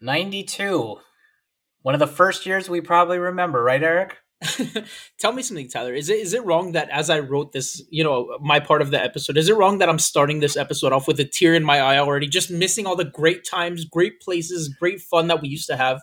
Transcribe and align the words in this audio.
92. 0.00 0.96
One 1.82 1.94
of 1.94 2.00
the 2.00 2.06
first 2.06 2.46
years 2.46 2.68
we 2.68 2.80
probably 2.80 3.18
remember, 3.18 3.62
right, 3.62 3.82
Eric? 3.82 4.16
Tell 5.18 5.32
me 5.32 5.42
something, 5.42 5.68
Tyler. 5.68 5.94
Is 5.94 6.08
it 6.08 6.18
is 6.18 6.32
it 6.32 6.44
wrong 6.44 6.72
that 6.72 6.88
as 6.90 7.10
I 7.10 7.18
wrote 7.18 7.52
this, 7.52 7.82
you 7.90 8.02
know, 8.02 8.38
my 8.40 8.58
part 8.58 8.80
of 8.80 8.90
the 8.90 9.02
episode, 9.02 9.36
is 9.36 9.48
it 9.48 9.56
wrong 9.56 9.78
that 9.78 9.88
I'm 9.88 9.98
starting 9.98 10.40
this 10.40 10.56
episode 10.56 10.92
off 10.92 11.06
with 11.06 11.20
a 11.20 11.24
tear 11.24 11.54
in 11.54 11.64
my 11.64 11.80
eye 11.80 11.98
already, 11.98 12.26
just 12.26 12.50
missing 12.50 12.86
all 12.86 12.96
the 12.96 13.04
great 13.04 13.44
times, 13.44 13.84
great 13.84 14.20
places, 14.20 14.68
great 14.68 15.00
fun 15.00 15.26
that 15.28 15.42
we 15.42 15.48
used 15.48 15.66
to 15.66 15.76
have? 15.76 16.00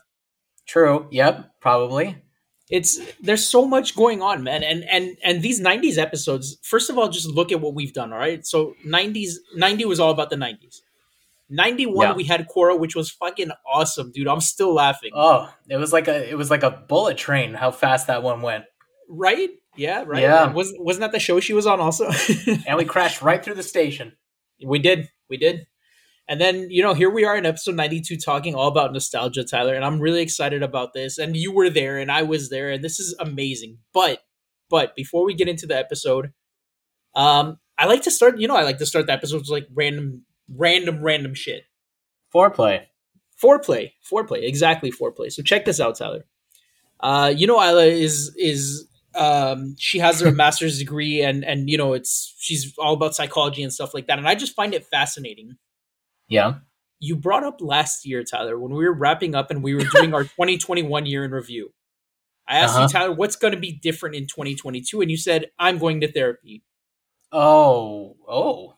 True. 0.67 1.07
Yep, 1.11 1.51
probably. 1.61 2.21
It's 2.69 2.99
there's 3.21 3.47
so 3.47 3.65
much 3.65 3.95
going 3.95 4.21
on, 4.21 4.43
man. 4.43 4.61
And 4.61 4.83
and 4.83 5.17
and 5.23 5.41
these 5.41 5.59
90s 5.61 5.97
episodes, 5.97 6.57
first 6.61 6.89
of 6.89 6.97
all, 6.97 7.09
just 7.09 7.27
look 7.29 7.51
at 7.51 7.61
what 7.61 7.73
we've 7.73 7.93
done, 7.93 8.13
all 8.13 8.19
right? 8.19 8.45
So 8.45 8.75
90s 8.85 9.35
90 9.55 9.85
was 9.85 9.99
all 9.99 10.11
about 10.11 10.29
the 10.29 10.35
90s. 10.35 10.81
91 11.49 12.07
Yeah. 12.07 12.13
we 12.15 12.23
had 12.25 12.47
Cora, 12.47 12.75
which 12.75 12.95
was 12.95 13.09
fucking 13.11 13.51
awesome, 13.71 14.11
dude. 14.13 14.27
I'm 14.27 14.41
still 14.41 14.73
laughing. 14.73 15.11
Oh, 15.13 15.53
it 15.69 15.77
was 15.77 15.93
like 15.93 16.07
a 16.07 16.29
it 16.29 16.37
was 16.37 16.49
like 16.51 16.63
a 16.63 16.71
bullet 16.71 17.17
train 17.17 17.53
how 17.53 17.71
fast 17.71 18.07
that 18.07 18.23
one 18.23 18.41
went. 18.41 18.65
right? 19.09 19.49
Yeah, 19.75 20.03
right. 20.07 20.21
Yeah. 20.23 20.51
Was 20.51 20.73
wasn't 20.79 21.01
that 21.01 21.11
the 21.11 21.19
show 21.19 21.39
she 21.39 21.53
was 21.53 21.67
on 21.67 21.79
also? 21.79 22.09
And 22.67 22.77
we 22.77 22.85
crashed 22.85 23.21
right 23.21 23.43
through 23.43 23.55
the 23.55 23.63
station. 23.63 24.13
We 24.65 24.79
did. 24.79 25.09
We 25.29 25.37
did. 25.37 25.67
And 26.29 26.41
then, 26.41 26.67
you 26.69 26.83
know, 26.83 26.93
here 26.93 27.09
we 27.09 27.23
are 27.23 27.37
in 27.37 27.45
episode 27.45 27.75
92 27.75 28.17
talking 28.17 28.53
all 28.53 28.67
about 28.67 28.91
nostalgia, 28.91 29.45
Tyler. 29.45 29.75
And 29.75 29.85
I'm 29.85 29.99
really 30.01 30.21
excited 30.21 30.61
about 30.61 30.91
this. 30.93 31.17
And 31.17 31.37
you 31.37 31.53
were 31.53 31.69
there 31.69 31.97
and 31.99 32.11
I 32.11 32.23
was 32.23 32.49
there. 32.49 32.69
And 32.69 32.83
this 32.83 32.99
is 32.99 33.15
amazing. 33.17 33.77
But, 33.93 34.19
but 34.69 34.93
before 34.93 35.23
we 35.25 35.33
get 35.35 35.47
into 35.47 35.67
the 35.67 35.77
episode, 35.77 36.33
um, 37.15 37.59
I 37.77 37.85
like 37.85 38.01
to 38.03 38.11
start, 38.11 38.39
you 38.39 38.47
know, 38.49 38.57
I 38.57 38.63
like 38.63 38.79
to 38.79 38.85
start 38.85 39.05
the 39.05 39.13
episodes 39.13 39.49
with 39.49 39.61
like 39.61 39.67
random, 39.73 40.25
random, 40.53 41.01
random 41.01 41.33
shit. 41.33 41.63
Foreplay. 42.33 42.85
Foreplay. 43.41 43.91
Foreplay. 44.11 44.47
Exactly 44.47 44.91
foreplay. 44.91 45.31
So 45.31 45.43
check 45.43 45.65
this 45.65 45.79
out, 45.79 45.97
Tyler. 45.97 46.25
Uh, 46.99 47.31
you 47.35 47.45
know, 47.47 47.61
Isla 47.61 47.85
is, 47.85 48.33
is, 48.37 48.87
um, 49.15 49.75
she 49.77 49.99
has 49.99 50.19
her 50.21 50.31
master's 50.43 50.79
degree 50.79 51.21
and, 51.21 51.43
and, 51.45 51.69
you 51.69 51.77
know, 51.77 51.93
it's, 51.93 52.35
she's 52.39 52.73
all 52.77 52.93
about 52.93 53.15
psychology 53.15 53.63
and 53.63 53.71
stuff 53.73 53.93
like 53.93 54.07
that. 54.07 54.17
And 54.17 54.27
I 54.27 54.35
just 54.35 54.55
find 54.55 54.73
it 54.73 54.85
fascinating 54.85 55.57
Yeah. 56.27 56.55
you 56.99 57.15
brought 57.15 57.43
up 57.43 57.61
last 57.61 58.05
year, 58.05 58.23
Tyler, 58.23 58.57
when 58.59 58.73
we 58.73 58.83
were 58.85 58.93
wrapping 58.93 59.35
up 59.35 59.51
and 59.51 59.61
we 59.63 59.75
were 59.75 59.81
doing 59.91 60.13
our 60.13 60.23
2021 60.37 61.05
year 61.05 61.23
in 61.23 61.31
review. 61.31 61.71
I 62.47 62.57
asked 62.59 62.75
Uh-huh. 62.75 62.83
you, 62.83 62.89
Tyler, 62.89 63.11
what's 63.11 63.35
going 63.35 63.53
to 63.53 63.59
be 63.59 63.73
different 63.73 64.15
in 64.15 64.25
2022? 64.25 65.01
And 65.01 65.11
you 65.11 65.17
said, 65.17 65.47
I'm 65.59 65.77
going 65.77 66.01
to 66.01 66.11
therapy. 66.11 66.63
Oh, 67.31 68.15
oh. 68.27 68.76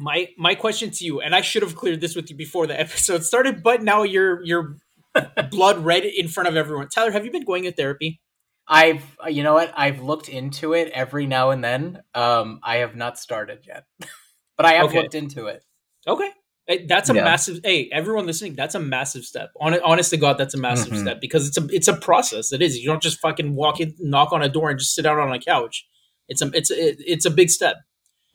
My 0.00 0.28
my 0.38 0.54
question 0.54 0.90
to 0.90 1.04
you, 1.04 1.20
and 1.20 1.34
I 1.34 1.40
should 1.40 1.62
have 1.62 1.74
cleared 1.74 2.00
this 2.00 2.14
with 2.14 2.30
you 2.30 2.36
before 2.36 2.66
the 2.68 2.78
episode 2.80 3.24
started, 3.24 3.62
but 3.64 3.82
now 3.82 4.04
you're 4.04 4.42
you're 4.44 4.76
blood 5.50 5.84
red 5.84 6.04
in 6.04 6.28
front 6.28 6.48
of 6.48 6.56
everyone. 6.56 6.88
Tyler, 6.88 7.10
have 7.10 7.24
you 7.24 7.32
been 7.32 7.44
going 7.44 7.64
to 7.64 7.72
therapy? 7.72 8.20
I've 8.68 9.02
you 9.28 9.42
know 9.42 9.54
what? 9.54 9.72
I've 9.76 10.00
looked 10.00 10.28
into 10.28 10.72
it 10.74 10.90
every 10.92 11.26
now 11.26 11.50
and 11.50 11.64
then. 11.64 12.02
Um 12.14 12.60
I 12.62 12.76
have 12.76 12.94
not 12.94 13.18
started 13.18 13.60
yet. 13.66 13.84
but 14.56 14.66
I 14.66 14.72
have 14.74 14.86
Okay. 14.86 15.02
looked 15.02 15.14
into 15.16 15.46
it. 15.46 15.64
Okay. 16.06 16.30
Eh, 16.68 16.84
That's 16.86 17.08
a 17.10 17.14
Yeah. 17.14 17.24
massive. 17.24 17.60
Hey, 17.64 17.88
everyone 17.90 18.26
listening, 18.26 18.54
that's 18.54 18.74
a 18.76 18.80
massive 18.80 19.24
step. 19.24 19.50
Hon- 19.58 19.80
Honest 19.82 20.10
to 20.10 20.16
God, 20.18 20.36
that's 20.38 20.54
a 20.54 20.58
massive 20.58 20.92
Mhm. 20.92 21.00
step 21.00 21.20
because 21.20 21.48
it's 21.48 21.56
a 21.58 21.66
it's 21.70 21.88
a 21.88 21.96
process. 21.96 22.52
It 22.52 22.62
is. 22.62 22.78
You 22.78 22.86
don't 22.86 23.02
just 23.02 23.18
fucking 23.20 23.54
walk 23.56 23.80
in, 23.80 23.94
knock 23.98 24.32
on 24.32 24.42
a 24.42 24.48
door, 24.48 24.70
and 24.70 24.78
just 24.78 24.94
sit 24.94 25.02
down 25.02 25.18
on 25.18 25.32
a 25.32 25.40
couch. 25.40 25.86
It's 26.28 26.42
a 26.42 26.50
it's 26.54 26.70
a, 26.70 26.76
it's 27.12 27.24
a 27.24 27.30
big 27.30 27.50
step. 27.50 27.76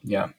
Yeah. 0.04 0.30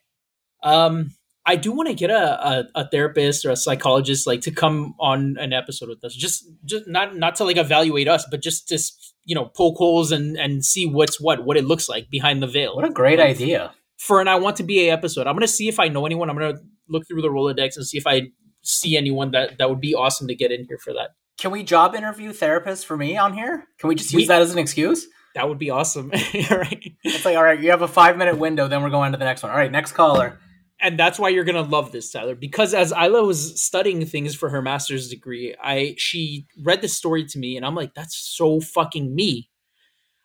Um, 0.64 1.10
I 1.46 1.56
do 1.56 1.72
want 1.72 1.88
to 1.88 1.94
get 1.94 2.10
a, 2.10 2.48
a 2.48 2.64
a 2.74 2.88
therapist 2.88 3.44
or 3.44 3.50
a 3.50 3.56
psychologist 3.56 4.26
like 4.26 4.40
to 4.42 4.50
come 4.50 4.94
on 4.98 5.36
an 5.38 5.52
episode 5.52 5.90
with 5.90 6.02
us. 6.04 6.14
Just 6.14 6.44
just 6.64 6.86
not 6.88 7.16
not 7.16 7.36
to 7.36 7.44
like 7.44 7.58
evaluate 7.58 8.08
us, 8.08 8.26
but 8.30 8.40
just 8.42 8.68
to 8.68 8.78
you 9.26 9.34
know 9.34 9.44
poke 9.46 9.76
holes 9.76 10.10
and 10.10 10.36
and 10.38 10.64
see 10.64 10.86
what's 10.86 11.20
what, 11.20 11.44
what 11.44 11.56
it 11.58 11.64
looks 11.66 11.88
like 11.88 12.08
behind 12.10 12.42
the 12.42 12.46
veil. 12.46 12.74
What 12.76 12.86
a 12.86 12.90
great 12.90 13.18
Like, 13.18 13.30
idea. 13.36 13.74
for 13.98 14.20
an 14.22 14.28
I 14.28 14.36
want 14.36 14.56
to 14.56 14.62
be 14.62 14.88
a 14.88 14.92
episode. 14.92 15.26
I'm 15.26 15.34
gonna 15.36 15.46
see 15.46 15.68
if 15.68 15.78
I 15.78 15.88
know 15.88 16.06
anyone. 16.06 16.30
I'm 16.30 16.36
gonna 16.38 16.58
look 16.88 17.06
through 17.06 17.20
the 17.20 17.28
Rolodex 17.28 17.76
and 17.76 17.86
see 17.86 17.98
if 17.98 18.06
I 18.06 18.28
see 18.62 18.96
anyone 18.96 19.32
that 19.32 19.58
that 19.58 19.68
would 19.68 19.80
be 19.82 19.94
awesome 19.94 20.26
to 20.28 20.34
get 20.34 20.50
in 20.50 20.64
here 20.64 20.78
for 20.78 20.94
that. 20.94 21.10
Can 21.36 21.50
we 21.50 21.62
job 21.62 21.94
interview 21.94 22.30
therapists 22.32 22.84
for 22.86 22.96
me 22.96 23.18
on 23.18 23.34
here? 23.34 23.66
Can 23.78 23.88
we 23.88 23.96
just 23.96 24.10
use 24.14 24.22
We- 24.22 24.26
that 24.28 24.40
as 24.40 24.50
an 24.52 24.58
excuse? 24.58 25.06
That 25.34 25.48
would 25.48 25.58
be 25.58 25.68
awesome. 25.70 26.10
All 26.50 26.56
right. 26.58 26.92
It's 27.02 27.24
like, 27.24 27.36
all 27.36 27.42
right, 27.42 27.58
you 27.58 27.70
have 27.70 27.82
a 27.82 27.88
five 27.88 28.16
minute 28.16 28.38
window, 28.38 28.68
then 28.68 28.84
we're 28.84 28.90
going 28.90 29.06
on 29.06 29.12
to 29.12 29.18
the 29.18 29.24
next 29.24 29.42
one. 29.42 29.50
All 29.50 29.58
right, 29.58 29.70
next 29.70 29.90
caller. 29.90 30.38
And 30.80 30.98
that's 30.98 31.18
why 31.18 31.28
you're 31.30 31.44
gonna 31.44 31.62
love 31.62 31.92
this, 31.92 32.10
Tyler. 32.10 32.34
Because 32.34 32.74
as 32.74 32.92
Isla 32.92 33.24
was 33.24 33.60
studying 33.60 34.04
things 34.06 34.34
for 34.34 34.50
her 34.50 34.60
master's 34.62 35.08
degree, 35.08 35.54
I 35.62 35.94
she 35.98 36.46
read 36.62 36.82
the 36.82 36.88
story 36.88 37.24
to 37.26 37.38
me, 37.38 37.56
and 37.56 37.64
I'm 37.64 37.74
like, 37.74 37.94
that's 37.94 38.16
so 38.16 38.60
fucking 38.60 39.14
me. 39.14 39.50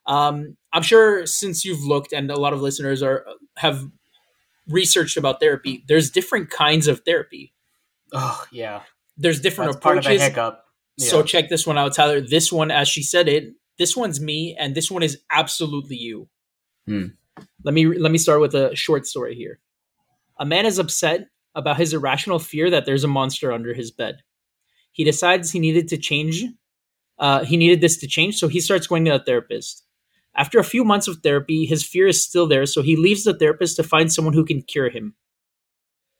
Um, 0.05 0.57
I'm 0.73 0.81
sure 0.81 1.25
since 1.25 1.63
you've 1.63 1.83
looked, 1.83 2.13
and 2.13 2.29
a 2.31 2.39
lot 2.39 2.53
of 2.53 2.61
listeners 2.61 3.03
are 3.03 3.25
have 3.57 3.83
researched 4.67 5.17
about 5.17 5.39
therapy. 5.39 5.83
There's 5.87 6.09
different 6.09 6.49
kinds 6.49 6.87
of 6.87 7.01
therapy. 7.01 7.53
Oh 8.13 8.43
yeah, 8.51 8.81
There's 9.17 9.39
different 9.39 9.73
that's 9.73 9.83
part 9.83 9.97
of 9.97 10.05
a 10.05 10.07
approaches. 10.07 10.21
hiccup. 10.23 10.63
Yeah. 10.97 11.09
So 11.09 11.23
check 11.23 11.49
this 11.49 11.65
one 11.65 11.77
out, 11.77 11.93
Tyler. 11.93 12.21
This 12.21 12.51
one, 12.51 12.71
as 12.71 12.87
she 12.87 13.03
said 13.03 13.27
it, 13.29 13.53
this 13.77 13.95
one's 13.95 14.19
me, 14.19 14.55
and 14.59 14.75
this 14.75 14.91
one 14.91 15.03
is 15.03 15.19
absolutely 15.31 15.95
you. 15.95 16.27
Hmm. 16.85 17.05
Let 17.63 17.73
me 17.73 17.85
let 17.85 18.11
me 18.11 18.17
start 18.17 18.41
with 18.41 18.55
a 18.55 18.75
short 18.75 19.05
story 19.05 19.35
here. 19.35 19.59
A 20.39 20.45
man 20.45 20.65
is 20.65 20.79
upset 20.79 21.27
about 21.53 21.77
his 21.77 21.93
irrational 21.93 22.39
fear 22.39 22.69
that 22.69 22.85
there's 22.85 23.03
a 23.03 23.09
monster 23.09 23.51
under 23.51 23.73
his 23.73 23.91
bed. 23.91 24.23
He 24.91 25.03
decides 25.03 25.51
he 25.51 25.59
needed 25.59 25.89
to 25.89 25.97
change. 25.97 26.45
Uh, 27.17 27.43
he 27.43 27.57
needed 27.57 27.81
this 27.81 27.97
to 27.97 28.07
change, 28.07 28.37
so 28.37 28.47
he 28.47 28.61
starts 28.61 28.87
going 28.87 29.03
to 29.05 29.15
a 29.15 29.19
therapist. 29.19 29.83
After 30.35 30.57
a 30.57 30.63
few 30.63 30.85
months 30.85 31.07
of 31.07 31.17
therapy, 31.17 31.65
his 31.65 31.85
fear 31.85 32.07
is 32.07 32.23
still 32.23 32.47
there, 32.47 32.65
so 32.65 32.81
he 32.81 32.95
leaves 32.95 33.25
the 33.25 33.33
therapist 33.33 33.75
to 33.75 33.83
find 33.83 34.11
someone 34.11 34.33
who 34.33 34.45
can 34.45 34.61
cure 34.61 34.89
him. 34.89 35.15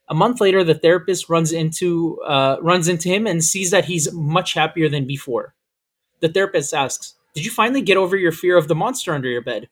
A 0.10 0.16
month 0.16 0.42
later, 0.42 0.64
the 0.64 0.74
therapist 0.74 1.30
runs 1.30 1.54
into 1.54 2.20
uh, 2.26 2.58
runs 2.62 2.88
into 2.88 3.08
him 3.08 3.28
and 3.28 3.44
sees 3.44 3.72
that 3.72 3.86
he's 3.86 4.12
much 4.12 4.54
happier 4.54 4.90
than 4.90 5.08
before. 5.08 5.56
The 6.20 6.30
therapist 6.30 6.74
asks, 6.74 7.14
"Did 7.36 7.46
you 7.46 7.52
finally 7.52 7.82
get 7.82 7.96
over 7.96 8.18
your 8.18 8.32
fear 8.34 8.58
of 8.58 8.68
the 8.68 8.76
monster 8.76 9.14
under 9.14 9.30
your 9.30 9.44
bed?" 9.44 9.70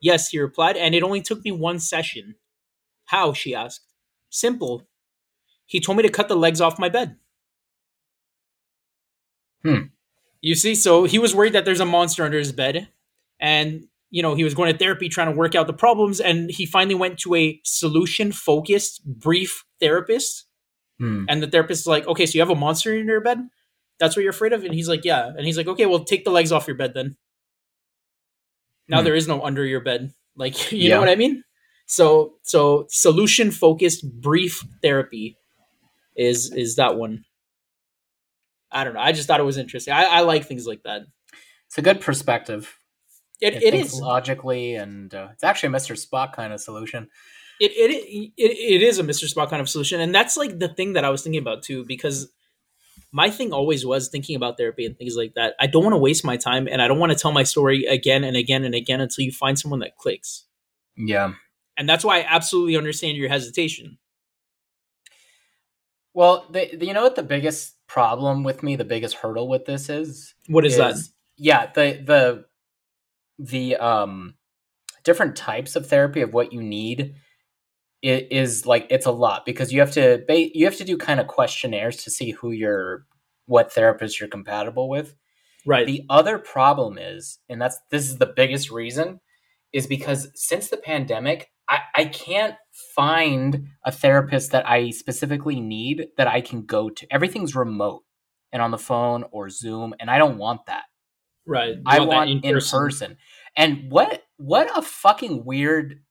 Yes, 0.00 0.28
he 0.28 0.38
replied, 0.38 0.76
and 0.76 0.94
it 0.94 1.04
only 1.04 1.22
took 1.22 1.44
me 1.44 1.52
one 1.52 1.78
session. 1.78 2.34
How? 3.06 3.32
she 3.32 3.54
asked. 3.54 3.82
Simple. 4.30 4.86
He 5.66 5.80
told 5.80 5.96
me 5.96 6.02
to 6.02 6.08
cut 6.10 6.28
the 6.28 6.36
legs 6.36 6.60
off 6.60 6.78
my 6.78 6.88
bed. 6.88 7.16
Hmm. 9.64 9.80
You 10.40 10.54
see, 10.54 10.74
so 10.74 11.04
he 11.04 11.18
was 11.18 11.34
worried 11.34 11.52
that 11.52 11.64
there's 11.64 11.80
a 11.80 11.86
monster 11.86 12.24
under 12.24 12.38
his 12.38 12.52
bed, 12.52 12.88
and 13.38 13.84
you 14.10 14.22
know 14.22 14.34
he 14.34 14.42
was 14.44 14.54
going 14.54 14.72
to 14.72 14.78
therapy 14.78 15.08
trying 15.08 15.30
to 15.30 15.36
work 15.38 15.54
out 15.54 15.66
the 15.68 15.72
problems, 15.72 16.20
and 16.20 16.50
he 16.50 16.66
finally 16.66 16.96
went 16.96 17.18
to 17.20 17.34
a 17.36 17.60
solution-focused, 17.64 19.04
brief 19.06 19.64
therapist 19.80 20.46
Hmm. 20.98 21.24
and 21.28 21.42
the 21.42 21.46
therapist 21.48 21.80
is 21.80 21.86
like, 21.86 22.06
okay, 22.06 22.26
so 22.26 22.34
you 22.34 22.40
have 22.42 22.50
a 22.50 22.54
monster 22.54 22.94
in 22.94 23.06
your 23.06 23.20
bed? 23.20 23.38
That's 23.98 24.14
what 24.14 24.22
you're 24.22 24.30
afraid 24.30 24.52
of? 24.52 24.62
And 24.64 24.74
he's 24.74 24.88
like, 24.88 25.04
yeah. 25.04 25.26
And 25.26 25.44
he's 25.46 25.56
like, 25.56 25.66
okay, 25.66 25.86
well, 25.86 26.04
take 26.04 26.24
the 26.24 26.30
legs 26.30 26.52
off 26.52 26.66
your 26.68 26.76
bed 26.76 26.92
then. 26.94 27.16
Now 28.88 28.98
Hmm. 28.98 29.04
there 29.06 29.14
is 29.16 29.26
no 29.26 29.42
under 29.42 29.64
your 29.64 29.80
bed. 29.80 30.12
Like, 30.36 30.70
you 30.72 30.78
Yeah. 30.88 30.94
know 30.94 31.00
what 31.00 31.08
I 31.08 31.16
mean? 31.16 31.42
So, 31.86 32.34
so 32.42 32.86
solution 32.88 33.50
focused 33.50 34.10
brief 34.20 34.64
therapy 34.82 35.36
is 36.16 36.52
is 36.52 36.76
that 36.76 36.96
one. 36.96 37.24
I 38.70 38.84
don't 38.84 38.94
know. 38.94 39.00
I 39.00 39.12
just 39.12 39.28
thought 39.28 39.40
it 39.40 39.44
was 39.44 39.58
interesting. 39.58 39.92
I, 39.92 40.04
I 40.04 40.20
like 40.20 40.46
things 40.46 40.66
like 40.66 40.82
that. 40.84 41.02
It's 41.66 41.78
a 41.78 41.82
good 41.82 42.00
perspective. 42.00 42.78
It, 43.40 43.54
It, 43.54 43.62
it 43.62 43.74
is. 43.74 44.00
logically, 44.00 44.76
and 44.76 45.12
uh, 45.12 45.28
it's 45.32 45.42
actually 45.42 45.74
a 45.74 45.78
Mr. 45.78 45.96
Spock 46.00 46.32
kind 46.32 46.52
of 46.52 46.60
solution. 46.60 47.08
it, 47.60 47.72
it 47.72 48.32
it 48.36 48.42
it 48.76 48.82
is 48.82 48.98
a 48.98 49.02
Mr. 49.02 49.32
Spock 49.32 49.50
kind 49.50 49.60
of 49.60 49.68
solution, 49.68 50.00
and 50.00 50.14
that's 50.14 50.36
like 50.36 50.58
the 50.58 50.68
thing 50.68 50.94
that 50.94 51.04
I 51.04 51.10
was 51.10 51.22
thinking 51.22 51.40
about 51.40 51.62
too. 51.62 51.84
Because 51.84 52.30
my 53.10 53.30
thing 53.30 53.52
always 53.52 53.84
was 53.84 54.08
thinking 54.08 54.36
about 54.36 54.56
therapy 54.56 54.86
and 54.86 54.96
things 54.96 55.16
like 55.16 55.34
that. 55.34 55.54
I 55.60 55.66
don't 55.66 55.82
want 55.82 55.94
to 55.94 55.98
waste 55.98 56.24
my 56.24 56.36
time, 56.36 56.68
and 56.70 56.80
I 56.80 56.88
don't 56.88 56.98
want 56.98 57.12
to 57.12 57.18
tell 57.18 57.32
my 57.32 57.42
story 57.42 57.84
again 57.84 58.24
and 58.24 58.36
again 58.36 58.64
and 58.64 58.74
again 58.74 59.00
until 59.00 59.24
you 59.24 59.32
find 59.32 59.58
someone 59.58 59.80
that 59.80 59.96
clicks. 59.96 60.44
Yeah. 60.96 61.34
And 61.76 61.88
that's 61.88 62.04
why 62.04 62.20
I 62.20 62.26
absolutely 62.28 62.76
understand 62.76 63.16
your 63.16 63.28
hesitation. 63.28 63.98
Well, 66.14 66.46
the, 66.50 66.76
the- 66.76 66.86
you 66.86 66.92
know 66.92 67.02
what 67.02 67.16
the 67.16 67.22
biggest 67.22 67.76
problem 67.86 68.44
with 68.44 68.62
me, 68.62 68.76
the 68.76 68.84
biggest 68.84 69.16
hurdle 69.16 69.48
with 69.48 69.64
this 69.64 69.88
is? 69.88 70.34
What 70.48 70.66
is, 70.66 70.76
that? 70.76 70.96
Yeah, 71.36 71.70
the 71.72 72.02
the 72.04 72.44
the 73.38 73.76
um 73.76 74.34
different 75.04 75.36
types 75.36 75.74
of 75.74 75.86
therapy 75.86 76.20
of 76.20 76.32
what 76.32 76.52
you 76.52 76.62
need 76.62 77.14
it 78.02 78.28
is 78.30 78.66
like 78.66 78.86
it's 78.90 79.06
a 79.06 79.10
lot 79.10 79.46
because 79.46 79.72
you 79.72 79.80
have 79.80 79.92
to 79.92 80.24
ba- 80.26 80.56
you 80.56 80.64
have 80.64 80.76
to 80.76 80.84
do 80.84 80.96
kind 80.98 81.20
of 81.20 81.28
questionnaires 81.28 81.98
to 82.04 82.10
see 82.10 82.32
who 82.32 82.50
you're 82.50 83.06
what 83.46 83.72
therapist 83.72 84.20
you're 84.20 84.28
compatible 84.28 84.88
with. 84.88 85.14
Right. 85.64 85.86
The 85.86 86.04
other 86.10 86.38
problem 86.38 86.98
is, 86.98 87.38
and 87.48 87.62
that's 87.62 87.78
this 87.90 88.04
is 88.08 88.18
the 88.18 88.26
biggest 88.26 88.70
reason, 88.70 89.20
is 89.72 89.86
because 89.86 90.28
since 90.34 90.68
the 90.68 90.76
pandemic, 90.76 91.52
I, 91.72 91.78
I 91.94 92.04
can't 92.04 92.54
find 92.94 93.68
a 93.84 93.90
therapist 93.92 94.52
that 94.52 94.68
I 94.68 94.90
specifically 94.90 95.60
need 95.60 96.08
that 96.16 96.28
I 96.28 96.40
can 96.40 96.62
go 96.66 96.90
to. 96.90 97.06
Everything's 97.10 97.54
remote. 97.56 98.02
and 98.52 98.60
on 98.60 98.70
the 98.70 98.78
phone 98.78 99.24
or 99.32 99.48
Zoom, 99.48 99.94
and 99.98 100.10
I 100.10 100.18
don't 100.18 100.36
want 100.38 100.66
that. 100.66 100.84
Right. 101.46 101.74
You 101.76 101.82
I 101.86 101.98
that 102.00 102.06
want 102.08 102.30
in 102.44 102.58
person. 102.60 103.16
And 103.56 103.90
what 103.90 104.22
what 104.36 104.70
a 104.76 104.82
fucking 104.82 105.44
weird 105.44 106.02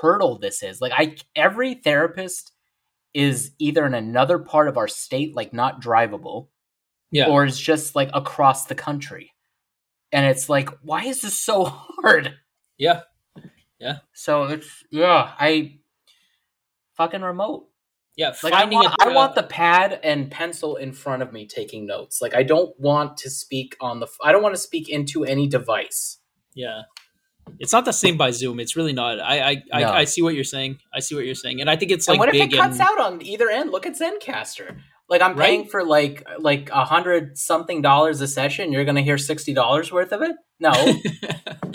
hurdle 0.00 0.38
this 0.38 0.62
is. 0.62 0.80
Like 0.80 0.92
I 0.96 1.16
every 1.36 1.74
therapist 1.74 2.52
is 3.12 3.52
either 3.58 3.84
in 3.86 3.94
another 3.94 4.38
part 4.38 4.68
of 4.68 4.76
our 4.78 4.88
state, 4.88 5.36
like 5.36 5.52
not 5.52 5.80
drivable, 5.82 6.48
Yeah. 7.12 7.26
or 7.28 7.44
is 7.44 7.60
just 7.60 7.94
like 7.94 8.10
across 8.14 8.64
the 8.66 8.74
country. 8.74 9.32
And 10.10 10.24
it's 10.26 10.48
like, 10.48 10.70
why 10.82 11.04
is 11.04 11.20
this 11.20 11.38
so 11.38 11.64
hard? 12.02 12.34
yeah. 12.78 13.02
So 14.12 14.44
it's 14.44 14.84
yeah, 14.90 15.32
I 15.38 15.78
fucking 16.96 17.22
remote. 17.22 17.68
Yeah. 18.16 18.32
Like 18.42 18.52
I 18.52 18.60
finding 18.60 18.78
want, 18.78 18.94
a- 19.00 19.08
I 19.08 19.12
want 19.12 19.34
the 19.34 19.44
uh, 19.44 19.48
pad 19.48 20.00
and 20.04 20.30
pencil 20.30 20.76
in 20.76 20.92
front 20.92 21.22
of 21.22 21.32
me 21.32 21.46
taking 21.46 21.86
notes. 21.86 22.20
Like 22.22 22.34
I 22.34 22.42
don't 22.44 22.78
want 22.78 23.16
to 23.18 23.30
speak 23.30 23.76
on 23.80 24.00
the. 24.00 24.06
I 24.22 24.32
don't 24.32 24.42
want 24.42 24.54
to 24.54 24.60
speak 24.60 24.88
into 24.88 25.24
any 25.24 25.48
device. 25.48 26.18
Yeah. 26.54 26.82
It's 27.58 27.72
not 27.72 27.84
the 27.84 27.92
same 27.92 28.16
by 28.16 28.30
Zoom. 28.30 28.58
It's 28.60 28.76
really 28.76 28.92
not. 28.92 29.20
I 29.20 29.62
I, 29.72 29.80
No. 29.80 29.86
I, 29.88 29.96
I 29.98 30.04
see 30.04 30.22
what 30.22 30.34
you're 30.34 30.44
saying. 30.44 30.78
I 30.94 31.00
see 31.00 31.14
what 31.14 31.26
you're 31.26 31.34
saying, 31.34 31.60
and 31.60 31.68
I 31.68 31.76
think 31.76 31.90
it's 31.90 32.08
and 32.08 32.16
like 32.18 32.26
what 32.26 32.34
if 32.34 32.40
it 32.40 32.56
cuts 32.56 32.78
and 32.80 32.88
out 32.88 32.98
on 33.00 33.22
either 33.22 33.50
end? 33.50 33.70
Look 33.70 33.84
at 33.84 33.98
Zencastr. 33.98 34.78
Like 35.10 35.20
I'm 35.20 35.36
Right? 35.36 35.46
paying 35.48 35.64
for 35.66 35.84
like 35.84 36.26
like 36.38 36.70
a 36.70 36.86
hundred 36.86 37.36
something 37.36 37.82
dollars 37.82 38.22
a 38.22 38.28
session. 38.28 38.72
You're 38.72 38.86
gonna 38.86 39.02
hear 39.02 39.18
sixty 39.18 39.52
dollars 39.52 39.92
worth 39.92 40.12
of 40.12 40.22
it? 40.22 40.36
No, 40.58 40.72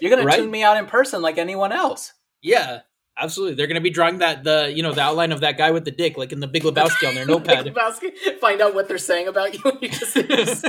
you're 0.00 0.10
gonna 0.10 0.24
Right? 0.24 0.38
tune 0.38 0.50
me 0.50 0.62
out 0.62 0.76
in 0.76 0.86
person 0.86 1.22
like 1.22 1.38
anyone 1.38 1.72
else. 1.72 2.12
yeah, 2.42 2.80
absolutely. 3.18 3.54
They're 3.56 3.66
gonna 3.66 3.80
be 3.80 3.90
drawing 3.90 4.18
that 4.18 4.44
the 4.44 4.72
you 4.74 4.82
know 4.82 4.92
the 4.92 5.00
outline 5.02 5.32
of 5.32 5.40
that 5.40 5.56
guy 5.58 5.70
with 5.70 5.84
the 5.84 5.90
dick, 5.90 6.16
like 6.16 6.32
in 6.32 6.40
the 6.40 6.46
Big 6.48 6.62
Lebowski 6.64 7.08
on 7.08 7.14
their 7.14 7.26
notepad. 7.32 7.66
Lebowski, 7.66 8.12
Find 8.40 8.60
out 8.60 8.74
what 8.74 8.88
they're 8.88 8.98
saying 8.98 9.28
about 9.28 9.54
you. 9.54 9.60
and 9.70 9.78
you 9.82 9.88
just, 9.88 10.16
it's 10.16 10.62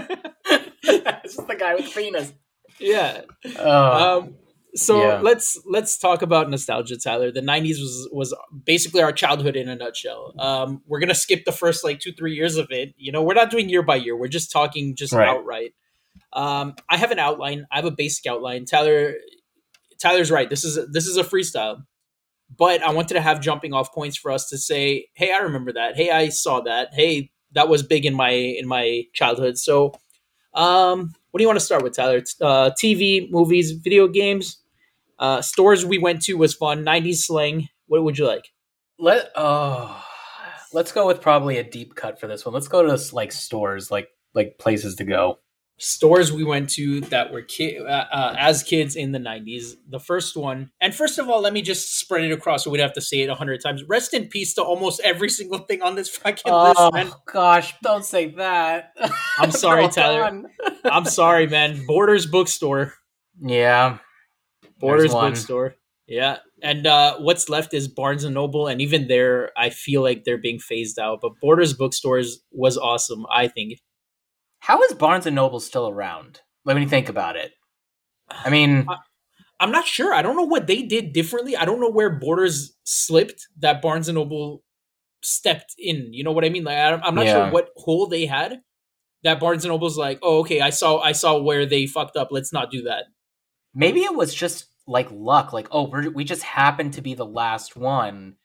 just 1.35 1.47
the 1.47 1.55
guy 1.57 1.75
with 1.75 1.85
the 1.85 1.91
penis. 2.01 2.33
yeah. 2.79 3.21
Oh, 3.57 4.19
Um, 4.19 4.35
so 4.75 5.01
Yeah. 5.01 5.21
let's 5.21 5.59
let's 5.65 5.97
talk 5.97 6.21
about 6.21 6.49
nostalgia, 6.49 6.97
Tyler. 6.97 7.31
The 7.31 7.41
'90s 7.41 7.79
was 7.79 8.09
was 8.11 8.35
basically 8.65 9.01
our 9.01 9.11
childhood 9.11 9.55
in 9.55 9.67
a 9.69 9.75
nutshell. 9.75 10.35
Um, 10.39 10.81
we're 10.85 10.99
gonna 10.99 11.15
skip 11.15 11.45
the 11.45 11.51
first 11.51 11.83
like 11.83 11.99
two 11.99 12.11
three 12.11 12.35
years 12.35 12.57
of 12.57 12.67
it. 12.69 12.93
You 12.97 13.11
know, 13.11 13.23
we're 13.23 13.33
not 13.33 13.49
doing 13.49 13.69
year 13.69 13.81
by 13.81 13.95
year. 13.95 14.15
We're 14.15 14.27
just 14.27 14.51
talking 14.51 14.95
just 14.95 15.13
Right. 15.13 15.27
outright. 15.27 15.73
Um, 16.33 16.75
I 16.89 16.97
have 16.97 17.11
an 17.11 17.19
outline. 17.19 17.65
I 17.71 17.77
have 17.77 17.85
a 17.85 17.91
basic 17.91 18.25
outline. 18.27 18.65
Tyler, 18.65 19.15
Tyler's 20.01 20.31
right. 20.31 20.49
This 20.49 20.63
is 20.63 20.79
this 20.91 21.07
is 21.07 21.17
a 21.17 21.23
freestyle, 21.23 21.83
but 22.55 22.81
I 22.83 22.91
wanted 22.91 23.15
to 23.15 23.21
have 23.21 23.41
jumping 23.41 23.73
off 23.73 23.93
points 23.93 24.17
for 24.17 24.31
us 24.31 24.49
to 24.49 24.57
say, 24.57 25.07
"Hey, 25.13 25.31
I 25.31 25.39
remember 25.39 25.73
that. 25.73 25.95
Hey, 25.95 26.11
I 26.11 26.29
saw 26.29 26.61
that. 26.61 26.93
Hey, 26.93 27.31
that 27.53 27.69
was 27.69 27.83
big 27.83 28.05
in 28.05 28.13
my 28.13 28.29
in 28.29 28.67
my 28.67 29.03
childhood." 29.13 29.57
So, 29.57 29.93
um, 30.53 31.13
what 31.31 31.39
do 31.39 31.43
you 31.43 31.47
want 31.47 31.59
to 31.59 31.65
start 31.65 31.83
with, 31.83 31.95
Tyler? 31.95 32.21
Uh, 32.41 32.71
TV, 32.81 33.29
movies, 33.31 33.71
video 33.71 34.07
games, 34.07 34.57
uh, 35.19 35.41
stores 35.41 35.85
we 35.85 35.97
went 35.97 36.21
to 36.23 36.33
was 36.35 36.53
fun. 36.53 36.83
'90s 36.83 37.17
slang. 37.17 37.69
What 37.87 38.03
would 38.03 38.17
you 38.17 38.27
like? 38.27 38.51
Let 38.99 39.31
oh, 39.35 40.03
let's 40.73 40.91
go 40.91 41.07
with 41.07 41.21
probably 41.21 41.57
a 41.57 41.63
deep 41.63 41.95
cut 41.95 42.19
for 42.19 42.27
this 42.27 42.45
one. 42.45 42.53
Let's 42.53 42.67
go 42.67 42.83
to 42.83 43.15
like 43.15 43.31
stores, 43.31 43.89
like 43.89 44.09
like 44.33 44.57
places 44.59 44.95
to 44.95 45.03
go. 45.03 45.39
Stores 45.79 46.31
we 46.31 46.43
went 46.43 46.71
to 46.71 47.01
that 47.01 47.31
were 47.31 47.43
ki- 47.43 47.77
uh, 47.77 47.83
uh, 47.83 48.35
as 48.39 48.63
kids 48.63 48.95
in 48.95 49.11
the 49.11 49.19
'90s. 49.19 49.75
The 49.87 49.99
first 49.99 50.35
one, 50.35 50.71
and 50.81 50.93
first 50.95 51.19
of 51.19 51.29
all, 51.29 51.39
let 51.41 51.53
me 51.53 51.61
just 51.61 51.99
spread 51.99 52.23
it 52.23 52.31
across 52.31 52.63
so 52.63 52.71
we'd 52.71 52.79
have 52.79 52.93
to 52.93 53.01
say 53.01 53.21
it 53.21 53.29
a 53.29 53.35
hundred 53.35 53.61
times. 53.61 53.83
Rest 53.87 54.13
in 54.15 54.27
peace 54.27 54.55
to 54.55 54.63
almost 54.63 54.99
every 55.03 55.29
single 55.29 55.59
thing 55.59 55.83
on 55.83 55.93
this 55.95 56.09
fucking 56.09 56.51
list, 56.51 56.75
Oh 56.79 56.91
man. 56.91 57.11
gosh, 57.31 57.75
don't 57.83 58.03
say 58.03 58.31
that. 58.37 58.93
I'm 59.37 59.51
sorry, 59.65 59.83
They're 59.83 59.91
Tyler. 59.91 60.43
I'm 60.85 61.05
sorry, 61.05 61.45
man. 61.45 61.85
Borders 61.85 62.25
bookstore. 62.25 62.93
Yeah, 63.39 63.99
Borders 64.79 65.11
bookstore. 65.13 65.75
Yeah. 66.07 66.37
And 66.63 66.87
uh, 66.87 67.17
what's 67.19 67.49
left 67.49 67.75
is 67.75 67.87
Barnes 67.87 68.23
and 68.23 68.33
Noble, 68.33 68.65
and 68.67 68.81
even 68.81 69.07
there, 69.07 69.51
I 69.55 69.69
feel 69.69 70.01
like 70.01 70.23
they're 70.23 70.39
being 70.39 70.57
phased 70.57 70.97
out. 70.97 71.19
But 71.21 71.33
Borders 71.39 71.73
bookstores 71.73 72.39
was 72.51 72.77
awesome, 72.79 73.27
I 73.31 73.47
think. 73.47 73.79
How 74.59 74.81
is 74.83 74.93
Barnes 74.93 75.25
and 75.25 75.35
Noble 75.35 75.59
still 75.59 75.87
around? 75.87 76.41
Let 76.65 76.75
me 76.77 76.85
think 76.85 77.09
about 77.09 77.35
it. 77.35 77.51
I 78.29 78.49
mean, 78.49 78.87
I'm 79.59 79.71
not 79.71 79.85
sure. 79.87 80.13
I 80.13 80.21
don't 80.21 80.35
know 80.37 80.43
what 80.43 80.67
they 80.67 80.83
did 80.83 81.13
differently. 81.13 81.55
I 81.55 81.65
don't 81.65 81.79
know 81.79 81.89
where 81.89 82.09
Borders 82.11 82.75
slipped 82.83 83.47
that 83.59 83.81
Barnes 83.81 84.07
and 84.07 84.15
Noble 84.15 84.63
stepped 85.23 85.73
in. 85.77 86.13
You 86.13 86.23
know 86.23 86.31
what 86.31 86.45
I 86.45 86.49
mean? 86.49 86.63
Like 86.63 86.77
I- 86.77 87.01
I'm 87.03 87.15
not 87.15 87.25
Yeah. 87.25 87.45
sure 87.45 87.51
what 87.51 87.69
hole 87.75 88.07
they 88.07 88.25
had 88.27 88.61
that 89.23 89.39
Barnes 89.39 89.65
and 89.65 89.71
Noble's 89.71 89.97
like, 89.97 90.19
oh, 90.21 90.39
okay, 90.41 90.61
I 90.61 90.69
saw, 90.69 90.99
I 90.99 91.11
saw 91.11 91.39
where 91.41 91.65
they 91.65 91.87
fucked 91.87 92.15
up. 92.15 92.27
Let's 92.31 92.53
not 92.53 92.69
do 92.71 92.83
that. 92.83 93.05
maybe 93.73 94.01
it 94.01 94.15
was 94.15 94.33
just 94.33 94.67
like 94.87 95.07
luck. 95.11 95.53
Like, 95.53 95.67
oh, 95.71 95.89
we're, 95.89 96.09
we 96.09 96.23
just 96.23 96.41
happened 96.43 96.93
to 96.93 97.01
be 97.01 97.13
the 97.13 97.25
last 97.25 97.75
one, 97.75 98.35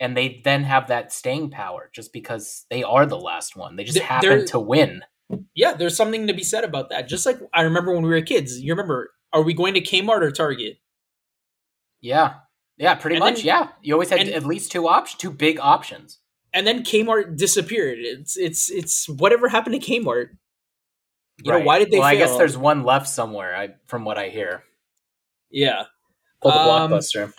and 0.00 0.16
they 0.16 0.40
then 0.44 0.64
have 0.64 0.88
that 0.88 1.12
staying 1.12 1.50
power 1.50 1.88
just 1.92 2.12
because 2.12 2.64
they 2.70 2.82
are 2.82 3.04
the 3.06 3.18
last 3.18 3.54
one. 3.56 3.76
They 3.76 3.84
just 3.84 3.98
They're- 3.98 4.06
happen 4.06 4.46
to 4.46 4.58
win. 4.58 5.02
Yeah, 5.54 5.74
there's 5.74 5.96
something 5.96 6.26
to 6.26 6.34
be 6.34 6.42
said 6.42 6.64
about 6.64 6.90
that. 6.90 7.08
Just 7.08 7.26
like 7.26 7.38
I 7.54 7.62
remember 7.62 7.92
when 7.94 8.02
we 8.02 8.10
were 8.10 8.20
kids. 8.22 8.60
You 8.60 8.72
remember? 8.72 9.12
Are 9.32 9.42
we 9.42 9.54
going 9.54 9.74
to 9.74 9.80
Kmart 9.80 10.22
or 10.22 10.30
Target? 10.30 10.78
Yeah, 12.00 12.34
yeah, 12.76 12.94
pretty 12.94 13.16
And 13.16 13.20
much. 13.24 13.36
then- 13.36 13.44
yeah, 13.44 13.68
you 13.82 13.94
always 13.94 14.10
had 14.10 14.20
and- 14.20 14.30
at 14.30 14.44
least 14.44 14.72
two 14.72 14.88
options, 14.88 15.18
two 15.20 15.30
big 15.30 15.58
options. 15.60 16.18
and 16.54 16.66
then 16.66 16.82
Kmart 16.84 17.36
disappeared. 17.38 17.98
It's 18.00 18.36
it's 18.36 18.70
it's 18.70 19.08
whatever 19.08 19.48
happened 19.48 19.80
to 19.80 19.90
Kmart. 19.90 20.30
You 21.42 21.50
know, 21.52 21.60
why 21.60 21.78
did 21.78 21.90
they 21.90 21.98
Well, 21.98 22.06
I 22.08 22.16
guess 22.16 22.36
there's 22.36 22.58
one 22.58 22.84
left 22.84 23.08
somewhere. 23.08 23.56
I 23.56 23.70
from 23.86 24.04
what 24.04 24.18
I 24.18 24.28
hear. 24.28 24.64
Yeah, 25.50 25.84
the 26.42 26.48
Um, 26.50 26.90
blockbuster. 26.90 27.32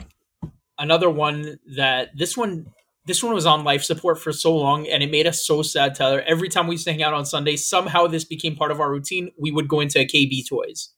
another 0.79 1.09
one 1.11 1.59
that 1.75 2.09
this 2.17 2.35
one 2.35 2.73
this 3.05 3.23
one 3.23 3.33
was 3.33 3.45
on 3.45 3.63
life 3.63 3.83
support 3.83 4.19
for 4.19 4.31
so 4.31 4.55
long, 4.55 4.87
and 4.87 5.03
it 5.03 5.11
made 5.11 5.27
us 5.27 5.45
so 5.45 5.61
sad. 5.61 5.95
Tyler, 5.95 6.23
every 6.25 6.49
time 6.49 6.67
we 6.67 6.75
used 6.75 6.85
to 6.85 6.91
hang 6.91 7.03
out 7.03 7.13
on 7.13 7.25
Sunday, 7.25 7.55
somehow 7.55 8.07
this 8.07 8.23
became 8.23 8.55
part 8.55 8.71
of 8.71 8.79
our 8.79 8.89
routine. 8.91 9.31
We 9.37 9.51
would 9.51 9.67
go 9.67 9.79
into 9.79 9.99
KB 9.99 10.47
Toys. 10.47 10.89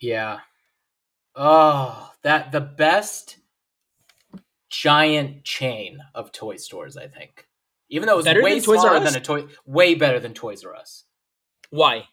Yeah. 0.00 0.40
Oh, 1.34 2.10
that 2.22 2.52
the 2.52 2.60
best 2.60 3.38
giant 4.70 5.44
chain 5.44 5.98
of 6.14 6.32
toy 6.32 6.56
stores. 6.56 6.96
I 6.96 7.06
think, 7.06 7.46
even 7.88 8.06
though 8.06 8.14
it 8.14 8.16
was 8.18 8.24
Better 8.26 8.42
way 8.42 8.54
than 8.54 8.62
smaller 8.62 9.00
than 9.00 9.16
a 9.16 9.20
toy, 9.20 9.44
way 9.64 9.94
better 9.94 10.20
than 10.20 10.34
Toys 10.34 10.64
R 10.64 10.74
Us. 10.74 11.04
Why? 11.70 12.04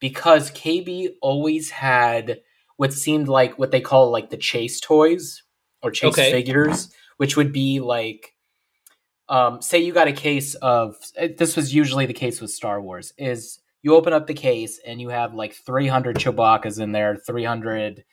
because 0.00 0.50
KB 0.52 1.08
always 1.20 1.70
had 1.70 2.40
what 2.76 2.92
seemed 2.92 3.28
like 3.28 3.58
what 3.58 3.70
they 3.70 3.80
call 3.80 4.10
like 4.10 4.30
the 4.30 4.36
chase 4.36 4.80
toys 4.80 5.42
or 5.82 5.90
chase 5.90 6.12
Okay. 6.12 6.30
figures, 6.30 6.92
which 7.18 7.36
would 7.36 7.52
be 7.52 7.80
like, 7.80 8.34
um, 9.28 9.60
say 9.62 9.78
you 9.78 9.92
got 9.92 10.08
a 10.08 10.12
case 10.12 10.54
of 10.56 10.96
eh, 11.16 11.28
this 11.36 11.54
was 11.56 11.74
usually 11.74 12.06
the 12.06 12.14
case 12.14 12.40
with 12.40 12.50
Star 12.50 12.80
Wars 12.80 13.12
is 13.18 13.60
you 13.82 13.94
open 13.94 14.12
up 14.14 14.26
the 14.26 14.34
case 14.34 14.80
and 14.86 15.00
you 15.00 15.10
have 15.10 15.34
like 15.34 15.54
300 15.54 16.16
Chewbacca's 16.16 16.78
in 16.78 16.92
there, 16.92 17.16
300 17.16 18.04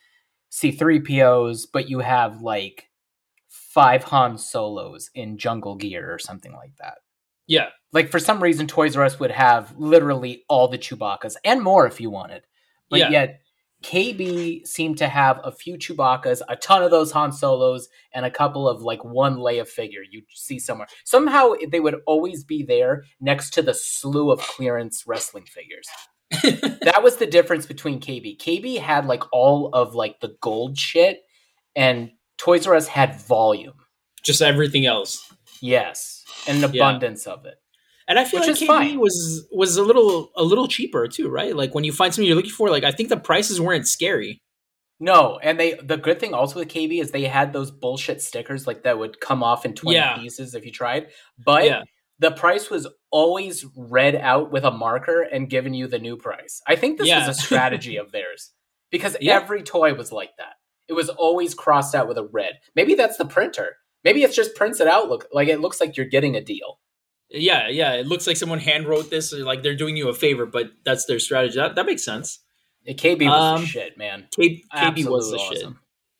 C3POs, 0.52 1.66
but 1.72 1.88
you 1.88 2.00
have 2.00 2.42
like 2.42 2.90
five 3.48 4.04
Han 4.04 4.38
Solos 4.38 5.10
in 5.14 5.38
jungle 5.38 5.76
gear 5.76 6.12
or 6.12 6.18
something 6.18 6.52
like 6.52 6.76
that 6.78 6.98
Yeah, 7.46 7.68
like 7.92 8.10
for 8.10 8.18
some 8.18 8.42
reason 8.42 8.66
Toys 8.66 8.96
R 8.96 9.04
Us 9.04 9.18
would 9.20 9.30
have 9.30 9.74
literally 9.78 10.44
all 10.48 10.68
the 10.68 10.78
Chewbacca's 10.78 11.36
and 11.44 11.62
more 11.62 11.86
if 11.86 12.00
you 12.00 12.10
wanted. 12.10 12.42
But 12.90 13.00
Yeah. 13.00 13.10
yet 13.10 13.40
KB 13.90 14.66
seemed 14.66 14.98
to 14.98 15.08
have 15.08 15.40
a 15.44 15.52
few 15.52 15.76
Chewbacca's, 15.78 16.42
a 16.48 16.56
ton 16.56 16.82
of 16.82 16.90
those 16.90 17.12
Han 17.12 17.30
Solos, 17.30 17.88
and 18.12 18.26
a 18.26 18.30
couple 18.30 18.68
of 18.68 18.82
like 18.82 19.04
one 19.04 19.36
Leia 19.36 19.66
figure 19.66 20.02
you 20.10 20.22
see 20.34 20.58
somewhere. 20.58 20.88
Somehow 21.04 21.52
they 21.70 21.78
would 21.78 22.00
always 22.06 22.42
be 22.42 22.64
there 22.64 23.04
next 23.20 23.50
to 23.54 23.62
the 23.62 23.74
slew 23.74 24.32
of 24.32 24.40
clearance 24.40 25.04
wrestling 25.06 25.44
figures. 25.46 25.86
that 26.82 27.02
was 27.04 27.16
the 27.18 27.26
difference 27.26 27.66
between 27.66 28.00
KB. 28.00 28.36
KB 28.38 28.80
had 28.80 29.06
like 29.06 29.22
all 29.32 29.68
of 29.72 29.94
like 29.94 30.18
the 30.20 30.34
gold 30.40 30.76
shit, 30.76 31.20
and 31.76 32.10
Toys 32.38 32.66
R 32.66 32.74
Us 32.74 32.88
had 32.88 33.20
volume. 33.20 33.74
just 34.24 34.42
everything 34.42 34.86
else. 34.86 35.32
Yes, 35.60 36.24
and 36.48 36.62
an 36.64 36.72
Yeah. 36.74 36.82
abundance 36.88 37.26
of 37.28 37.46
it. 37.46 37.54
And 38.08 38.18
I 38.18 38.24
feel 38.24 38.40
Which 38.40 38.48
like 38.48 38.56
is 38.56 38.62
KB 38.62 38.66
fine. 38.66 39.00
was 39.00 39.46
was 39.50 39.76
a 39.76 39.82
little 39.82 40.30
a 40.36 40.44
little 40.44 40.68
cheaper 40.68 41.08
too, 41.08 41.28
right? 41.28 41.54
Like 41.56 41.74
when 41.74 41.84
you 41.84 41.92
find 41.92 42.14
something 42.14 42.26
you're 42.26 42.36
looking 42.36 42.50
for, 42.52 42.70
like 42.70 42.84
I 42.84 42.92
think 42.92 43.08
the 43.08 43.16
prices 43.16 43.60
weren't 43.60 43.88
scary. 43.88 44.40
No, 44.98 45.38
and 45.42 45.58
they 45.60 45.74
the 45.74 45.96
good 45.96 46.20
thing 46.20 46.32
also 46.32 46.58
with 46.60 46.68
KB 46.68 47.00
is 47.00 47.10
they 47.10 47.24
had 47.24 47.52
those 47.52 47.70
bullshit 47.70 48.22
stickers 48.22 48.66
like 48.66 48.84
that 48.84 48.98
would 48.98 49.20
come 49.20 49.42
off 49.42 49.64
in 49.66 49.74
20 49.74 49.96
Yeah. 49.96 50.16
pieces 50.18 50.54
if 50.54 50.64
you 50.64 50.72
tried. 50.72 51.08
But 51.44 51.64
Yeah. 51.64 51.82
the 52.18 52.30
price 52.30 52.70
was 52.70 52.86
always 53.10 53.64
read 53.76 54.14
out 54.16 54.50
with 54.52 54.64
a 54.64 54.70
marker 54.70 55.22
and 55.22 55.50
given 55.50 55.74
you 55.74 55.86
the 55.86 55.98
new 55.98 56.16
price. 56.16 56.62
I 56.66 56.76
think 56.76 56.98
this 56.98 57.08
Yeah. 57.08 57.26
was 57.26 57.36
a 57.36 57.40
strategy 57.46 57.96
of 57.96 58.12
theirs 58.12 58.52
because 58.90 59.16
Yeah. 59.20 59.34
every 59.36 59.62
toy 59.62 59.94
was 59.94 60.12
like 60.12 60.30
that. 60.38 60.54
It 60.88 60.92
was 60.94 61.08
always 61.10 61.54
crossed 61.54 61.94
out 61.94 62.06
with 62.08 62.16
a 62.18 62.24
red. 62.24 62.52
Maybe 62.76 62.94
that's 62.94 63.16
the 63.18 63.26
printer. 63.26 63.76
Maybe 64.04 64.22
it's 64.22 64.36
just 64.36 64.54
prints 64.54 64.80
it 64.80 64.86
out 64.86 65.08
look 65.08 65.26
like 65.32 65.48
it 65.48 65.60
looks 65.60 65.80
like 65.80 65.96
you're 65.96 66.06
getting 66.06 66.36
a 66.36 66.40
deal. 66.40 66.78
Yeah, 67.30 67.68
yeah. 67.68 67.92
It 67.94 68.06
looks 68.06 68.26
like 68.26 68.36
someone 68.36 68.58
hand 68.60 68.86
wrote 68.86 69.10
this, 69.10 69.32
or 69.32 69.38
like 69.44 69.62
they're 69.62 69.74
doing 69.76 69.96
you 69.96 70.08
a 70.08 70.14
favor, 70.14 70.46
but 70.46 70.70
that's 70.84 71.06
their 71.06 71.18
strategy. 71.18 71.56
That, 71.56 71.74
that 71.74 71.86
makes 71.86 72.04
sense. 72.04 72.38
Yeah, 72.84 72.94
KB 72.94 73.26
was 73.26 73.60
Um, 73.60 73.64
shit, 73.66 73.98
man. 73.98 74.28
K- 74.36 74.62
KB 74.74 75.06
was 75.08 75.30
the 75.30 75.36
Absolutely 75.38 75.56
shit. 75.56 75.72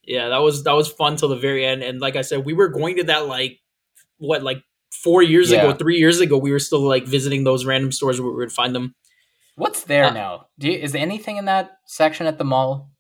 Yeah, 0.02 0.28
that 0.30 0.38
was 0.38 0.64
that 0.64 0.72
was 0.74 0.88
fun 0.88 1.16
till 1.16 1.28
the 1.28 1.36
very 1.36 1.64
end. 1.64 1.82
And 1.82 2.00
like 2.00 2.16
I 2.16 2.22
said, 2.22 2.44
we 2.44 2.52
were 2.54 2.68
going 2.68 2.96
to 2.96 3.04
that 3.04 3.26
like 3.28 3.60
what 4.18 4.42
like 4.42 4.62
four 4.92 5.22
years 5.22 5.50
Yeah. 5.50 5.62
ago, 5.62 5.72
three 5.76 5.98
years 5.98 6.20
ago. 6.20 6.38
We 6.38 6.50
were 6.52 6.58
still 6.58 6.80
like 6.80 7.04
visiting 7.06 7.44
those 7.44 7.64
random 7.64 7.92
stores 7.92 8.20
where 8.20 8.30
we 8.30 8.36
would 8.36 8.52
find 8.52 8.74
them. 8.74 8.94
What's 9.56 9.84
there 9.84 10.06
Uh, 10.06 10.10
now? 10.12 10.46
Do 10.58 10.68
you, 10.70 10.78
is 10.78 10.92
there 10.92 11.02
anything 11.02 11.36
in 11.38 11.44
that 11.46 11.78
section 11.86 12.26
at 12.26 12.38
the 12.38 12.44
mall? 12.44 12.90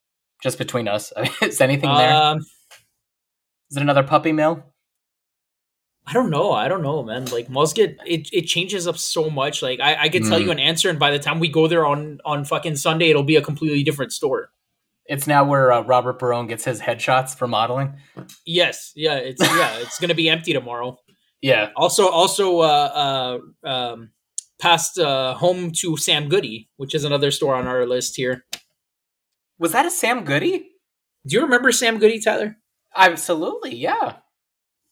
Just 0.42 0.58
between 0.58 0.86
us, 0.88 1.12
is 1.42 1.60
anything 1.60 1.92
there? 1.94 2.12
Um, 2.12 2.38
Is 3.70 3.76
it 3.76 3.82
another 3.82 4.02
puppy 4.04 4.32
mill? 4.32 4.62
I 6.06 6.12
don't 6.12 6.30
know. 6.30 6.52
I 6.52 6.68
don't 6.68 6.82
know, 6.82 7.02
man. 7.02 7.24
Like 7.26 7.48
malls 7.50 7.72
get 7.72 7.98
it, 8.06 8.28
it 8.32 8.42
changes 8.42 8.86
up 8.86 8.96
so 8.96 9.28
much. 9.28 9.60
Like 9.62 9.80
I, 9.80 10.02
I 10.04 10.08
could 10.08 10.24
tell 10.24 10.38
Mm. 10.38 10.44
you 10.44 10.50
an 10.52 10.60
answer, 10.60 10.88
and 10.88 10.98
by 10.98 11.10
the 11.10 11.18
time 11.18 11.40
we 11.40 11.48
go 11.48 11.66
there 11.66 11.84
on 11.84 12.20
on 12.24 12.44
fucking 12.44 12.76
Sunday, 12.76 13.10
it'll 13.10 13.22
be 13.24 13.36
a 13.36 13.42
completely 13.42 13.82
different 13.82 14.12
store. 14.12 14.50
It's 15.06 15.26
now 15.26 15.44
where 15.44 15.72
uh, 15.72 15.82
Robert 15.82 16.18
Barone 16.18 16.46
gets 16.46 16.64
his 16.64 16.80
headshots 16.80 17.36
for 17.36 17.46
modeling. 17.48 17.94
Yes, 18.44 18.92
yeah, 18.96 19.16
it's 19.16 19.40
yeah, 19.42 19.78
it's 19.78 19.98
gonna 20.00 20.14
be 20.14 20.28
empty 20.28 20.52
tomorrow. 20.52 20.98
Yeah, 21.42 21.70
Also, 21.76 22.08
also, 22.08 22.60
uh, 22.60 23.38
uh, 23.64 23.68
um, 23.68 24.10
past 24.60 24.98
uh, 24.98 25.34
home 25.34 25.70
to 25.80 25.96
Sam 25.96 26.28
Goody, 26.28 26.70
which 26.76 26.94
is 26.94 27.04
another 27.04 27.30
store 27.30 27.54
on 27.54 27.66
our 27.68 27.86
list 27.86 28.16
here. 28.16 28.44
was 29.58 29.72
that 29.72 29.86
a 29.86 29.90
Sam 29.90 30.24
Goody? 30.24 30.70
Do 31.26 31.36
you 31.36 31.42
remember 31.42 31.70
Sam 31.72 31.98
Goody, 31.98 32.20
Tyler? 32.20 32.56
Absolutely, 32.96 33.76
yeah. 33.76 34.16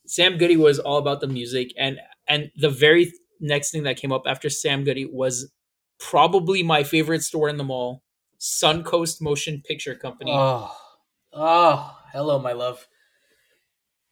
Sam 0.06 0.37
Goody 0.38 0.56
was 0.56 0.78
all 0.78 0.99
about 0.99 1.20
the 1.20 1.26
music, 1.28 1.73
and 1.78 1.99
and 2.28 2.50
the 2.56 2.70
very 2.70 3.12
next 3.40 3.70
thing 3.70 3.82
that 3.84 3.96
came 3.96 4.12
up 4.12 4.23
after 4.26 4.49
Sam 4.50 4.84
Goody 4.84 5.04
was 5.06 5.50
probably 5.99 6.62
my 6.62 6.82
favorite 6.82 7.23
store 7.23 7.49
in 7.49 7.56
the 7.56 7.64
mall, 7.64 8.02
Suncoast 8.40 9.20
Motion 9.20 9.62
Picture 9.66 9.94
Company. 9.94 10.32
Oh, 10.34 10.75
oh, 11.32 11.99
hello, 12.12 12.38
my 12.38 12.52
love. 12.52 12.87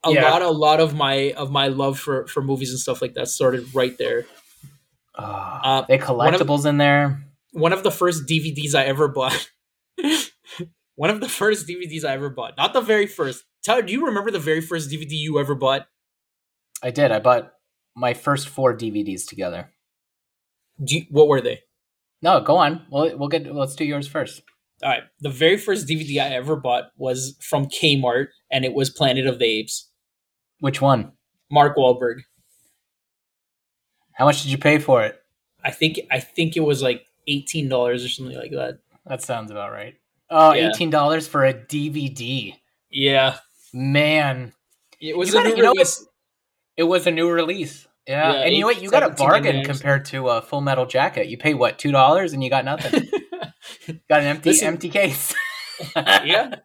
a 0.05 0.13
yeah. 0.13 0.31
lot, 0.31 0.43
a 0.43 0.51
lot 0.51 0.81
of 0.81 0.95
my 0.95 1.33
of 1.33 1.51
my 1.51 1.69
love 1.69 1.99
for 1.99 2.27
for 2.27 2.43
movies 2.43 2.71
and 2.71 2.79
stuff 2.79 3.01
like 3.03 3.15
that 3.15 3.29
started 3.29 3.75
right 3.75 3.97
there. 3.99 4.27
Oh, 5.17 5.23
Uh, 5.25 5.83
they 5.89 5.99
one 5.99 6.35
of- 6.35 6.41
collectibles 6.41 6.67
in 6.67 6.79
there. 6.79 7.23
One 7.53 7.75
of 7.75 7.83
the 7.83 7.91
first 7.91 8.27
DVDs 8.27 8.75
I 8.75 8.85
ever 8.85 9.09
bought. 9.09 9.51
one 10.95 11.11
of 11.11 11.21
the 11.21 11.29
first 11.29 11.69
DVDs 11.69 12.03
I 12.03 12.13
ever 12.15 12.31
bought. 12.31 12.57
Not 12.57 12.73
the 12.73 12.81
very 12.81 13.07
first. 13.07 13.45
Tyler, 13.65 13.83
do 13.83 13.93
you 13.93 14.07
remember 14.07 14.31
the 14.31 14.39
very 14.39 14.61
first 14.61 14.91
DVD 14.91 15.11
you 15.13 15.39
ever 15.39 15.55
bought? 15.55 15.87
I 16.83 16.91
did. 16.91 17.13
I 17.13 17.21
bought 17.21 17.53
my 17.95 18.13
first 18.15 18.49
four 18.49 18.77
DVDs 18.77 19.27
together. 19.27 19.71
Do 20.83 20.97
you, 20.97 21.07
what 21.11 21.29
were 21.29 21.41
they? 21.41 21.61
No, 22.23 22.41
go 22.41 22.57
on. 22.57 22.87
We'll 22.91 23.17
we'll 23.19 23.29
get. 23.29 23.53
Let's 23.53 23.75
do 23.77 23.85
yours 23.85 24.09
first. 24.09 24.43
All 24.83 24.89
right, 24.91 25.03
the 25.21 25.29
very 25.31 25.57
first 25.59 25.87
DVD 25.89 26.21
I 26.21 26.31
ever 26.35 26.57
bought 26.57 26.91
was 26.97 27.37
from 27.41 27.67
Kmart, 27.67 28.29
and 28.51 28.65
it 28.65 28.75
was 28.75 28.91
Planet 28.91 29.27
of 29.27 29.39
the 29.39 29.45
Apes. 29.45 29.89
Which 30.59 30.81
one? 30.81 31.13
Mark 31.51 31.77
Wahlberg. 31.77 32.23
How 34.15 34.25
much 34.25 34.43
did 34.43 34.51
you 34.51 34.59
pay 34.59 34.79
for 34.79 35.03
it? 35.05 35.21
I 35.65 35.71
think 35.71 36.01
I 36.11 36.19
think 36.21 36.57
it 36.57 36.61
was 36.61 36.83
like 36.83 37.05
eighteen 37.29 37.69
dollars 37.69 38.05
or 38.05 38.09
something 38.09 38.37
like 38.37 38.51
that. 38.53 38.79
That 39.07 39.23
sounds 39.23 39.51
about 39.51 39.71
right. 39.73 39.95
Oh, 40.31 40.53
Yeah. 40.53 40.71
eighteen 40.71 40.91
dollars 40.91 41.29
for 41.29 41.45
a 41.45 41.55
DVD. 41.55 42.55
Yeah, 42.91 43.39
Man, 43.73 44.53
it 45.01 45.17
was 45.17 45.33
You 45.33 45.39
a 45.39 45.43
gotta- 45.43 45.51
new 45.51 45.57
you 45.57 45.63
know 45.63 45.73
release. 45.73 46.07
it 46.77 46.83
was 46.85 47.07
a 47.07 47.11
new 47.11 47.31
release. 47.31 47.87
Yeah, 48.07 48.33
Yeah, 48.33 48.39
and 48.41 48.55
you 48.55 48.61
know 48.63 48.67
what? 48.67 48.83
You 48.83 48.91
got 48.91 49.03
a 49.05 49.11
bargain 49.11 49.65
compared 49.65 50.05
to 50.07 50.29
a 50.29 50.43
Full 50.43 50.61
Metal 50.61 50.87
Jacket. 50.87 51.29
You 51.29 51.39
pay 51.39 51.55
what 51.55 51.79
two 51.79 51.93
dollars 51.93 52.33
and 52.33 52.43
you 52.43 52.51
got 52.51 52.65
nothing. 52.65 53.09
got 54.09 54.21
an 54.21 54.27
empty 54.27 54.51
Listen- 54.51 54.69
empty 54.69 54.89
case. 54.89 55.35
yeah, 55.97 56.57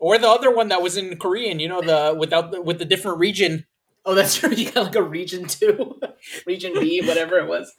or 0.00 0.18
the 0.18 0.28
other 0.28 0.50
one 0.50 0.68
that 0.68 0.82
was 0.82 0.96
in 0.96 1.16
Korean. 1.18 1.60
You 1.60 1.68
know, 1.68 1.80
the 1.82 2.16
without 2.18 2.50
the, 2.50 2.62
with 2.62 2.78
the 2.78 2.84
different 2.84 3.18
region. 3.18 3.66
Oh, 4.06 4.14
that's 4.14 4.42
right. 4.42 4.56
You 4.56 4.70
got 4.70 4.84
like 4.86 4.94
a 4.96 5.02
region 5.02 5.46
two, 5.46 6.00
region 6.46 6.72
B, 6.74 7.00
whatever 7.06 7.38
it 7.38 7.46
was. 7.48 7.72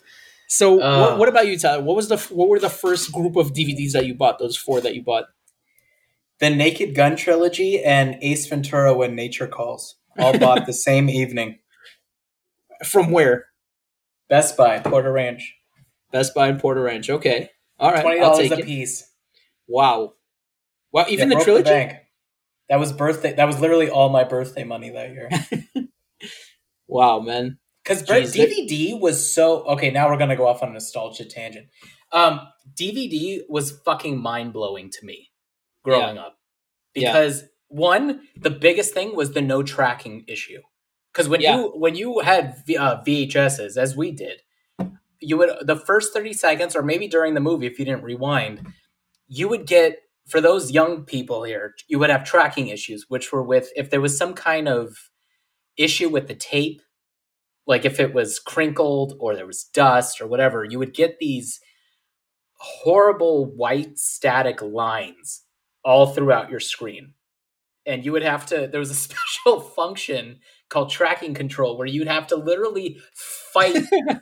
So, 0.48 0.80
Uh. 0.82 1.00
what, 1.10 1.18
what 1.20 1.30
about 1.30 1.48
you, 1.48 1.58
Tyler? 1.58 1.84
What 1.84 1.96
was 1.96 2.08
the 2.10 2.18
what 2.36 2.50
were 2.50 2.60
the 2.60 2.70
first 2.70 3.12
group 3.12 3.36
of 3.36 3.51
DVDs 3.54 3.92
that 3.94 4.06
you 4.06 4.13
bought? 4.13 4.39
Those 4.39 4.56
four 4.58 4.80
that 4.82 4.94
you 4.96 5.04
bought. 5.04 5.25
The 6.39 6.50
Naked 6.50 6.96
Gun 6.96 7.15
trilogy 7.15 7.84
and 7.84 8.18
Ace 8.22 8.48
Ventura: 8.48 8.94
When 8.94 9.15
Nature 9.15 9.48
Calls, 9.48 9.96
all 10.18 10.38
bought 10.39 10.65
the 10.65 10.74
same 10.74 11.10
evening. 11.10 11.60
From 12.84 13.12
where? 13.12 13.46
Best 14.27 14.58
Buy, 14.58 14.80
Porter 14.80 15.12
Ranch, 15.12 15.56
Best 16.12 16.34
Buy 16.34 16.50
in 16.50 16.60
Porter 16.60 16.82
Ranch. 16.82 17.10
Okay, 17.10 17.50
all 17.80 17.92
right, 17.92 18.01
twenty 18.01 18.20
dollars 18.20 18.51
a 18.51 18.60
it. 18.60 18.65
piece. 18.65 19.10
Wow, 19.68 20.13
wow! 20.92 21.06
Even 21.08 21.32
Yeah, 21.32 21.38
the 21.38 21.44
trilogy. 21.44 21.63
bank. 21.70 21.94
That 22.70 22.80
was 22.80 22.92
birthday. 22.92 23.34
That 23.34 23.46
was 23.46 23.60
literally 23.60 23.89
all 23.89 24.10
my 24.10 24.24
birthday 24.24 24.63
money 24.63 24.89
that 24.89 25.12
year. 25.12 25.30
wow, 26.88 27.20
man. 27.20 27.60
Because 27.84 28.04
DVD 28.04 29.00
was 29.00 29.34
so 29.34 29.63
okay. 29.65 29.92
Now 29.92 30.10
we're 30.10 30.18
gonna 30.18 30.36
go 30.36 30.48
off 30.48 30.63
on 30.63 30.70
a 30.70 30.74
nostalgia 30.74 31.25
tangent. 31.25 31.68
Um, 32.12 32.42
DVD 32.74 33.42
was 33.48 33.80
fucking 33.86 34.20
mind 34.20 34.54
blowing 34.54 34.89
to 34.89 35.06
me 35.06 35.30
growing 35.86 36.18
up 36.18 36.38
Yeah. 36.96 37.13
because 37.13 37.44
one, 37.70 38.27
the 38.38 38.50
biggest 38.51 38.94
thing 38.94 39.15
was 39.15 39.34
the 39.34 39.42
no 39.42 39.63
tracking 39.63 40.25
issue. 40.27 40.62
Because 41.13 41.30
when 41.30 41.42
Yeah. 41.42 41.58
you 41.58 41.68
when 41.75 41.96
you 41.96 42.20
had 42.20 42.63
v, 42.65 42.77
uh, 42.77 43.01
VHSs, 43.04 43.77
as 43.77 43.96
we 43.96 44.12
did, 44.12 44.42
you 45.22 45.38
would 45.38 45.51
the 45.68 45.77
first 45.77 46.13
thirty 46.13 46.34
seconds, 46.34 46.75
or 46.75 46.84
maybe 46.84 47.08
during 47.08 47.34
the 47.36 47.42
movie, 47.42 47.68
if 47.68 47.80
you 47.80 47.86
didn't 47.86 48.04
rewind, 48.04 48.68
you 49.27 49.48
would 49.50 49.65
get 49.68 50.00
for 50.27 50.42
those 50.42 50.72
young 50.72 51.06
people 51.06 51.44
here, 51.44 51.75
you 51.88 52.00
would 52.00 52.10
have 52.10 52.24
tracking 52.25 52.68
issues, 52.70 53.06
which 53.10 53.32
were 53.32 53.44
with 53.44 53.72
if 53.75 53.89
there 53.92 54.01
was 54.01 54.18
some 54.18 54.34
kind 54.34 54.68
of 54.68 55.10
issue 55.77 56.10
with 56.10 56.27
the 56.27 56.36
tape, 56.36 56.82
like 57.68 57.86
if 57.86 58.00
it 58.00 58.13
was 58.13 58.39
crinkled 58.39 59.15
or 59.20 59.36
there 59.36 59.48
was 59.48 59.63
dust 59.65 60.22
or 60.22 60.27
whatever, 60.27 60.63
you 60.65 60.80
would 60.80 60.94
get 60.94 61.20
these 61.20 61.60
horrible 62.58 63.46
white 63.46 63.98
static 64.00 64.62
lines 64.62 65.44
all 65.86 66.08
throughout 66.08 66.50
your 66.50 66.60
screen. 66.60 67.13
And 67.86 68.04
you 68.04 68.12
would 68.12 68.24
have 68.24 68.48
to, 68.48 68.68
there 68.68 68.80
was 68.80 68.89
a 68.92 68.96
special 69.46 69.62
function 69.62 70.39
called 70.70 70.89
tracking 70.89 71.34
control 71.36 71.77
where 71.77 71.88
you'd 71.88 72.08
have 72.08 72.27
to 72.27 72.36
literally 72.36 72.98
fight 73.13 73.77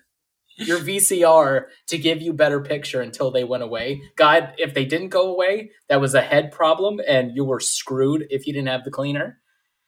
your 0.57 0.79
VCR 0.79 1.63
to 1.87 1.97
give 1.97 2.21
you 2.21 2.33
better 2.33 2.59
picture 2.61 3.01
until 3.01 3.31
they 3.31 3.45
went 3.45 3.63
away. 3.63 4.01
God, 4.17 4.53
if 4.57 4.73
they 4.73 4.85
didn't 4.85 5.09
go 5.09 5.31
away, 5.33 5.71
that 5.89 6.01
was 6.01 6.13
a 6.13 6.21
head 6.21 6.51
problem 6.51 6.99
and 7.07 7.31
you 7.35 7.45
were 7.45 7.61
screwed 7.61 8.27
if 8.29 8.45
you 8.45 8.53
didn't 8.53 8.67
have 8.67 8.83
the 8.83 8.91
cleaner. 8.91 9.39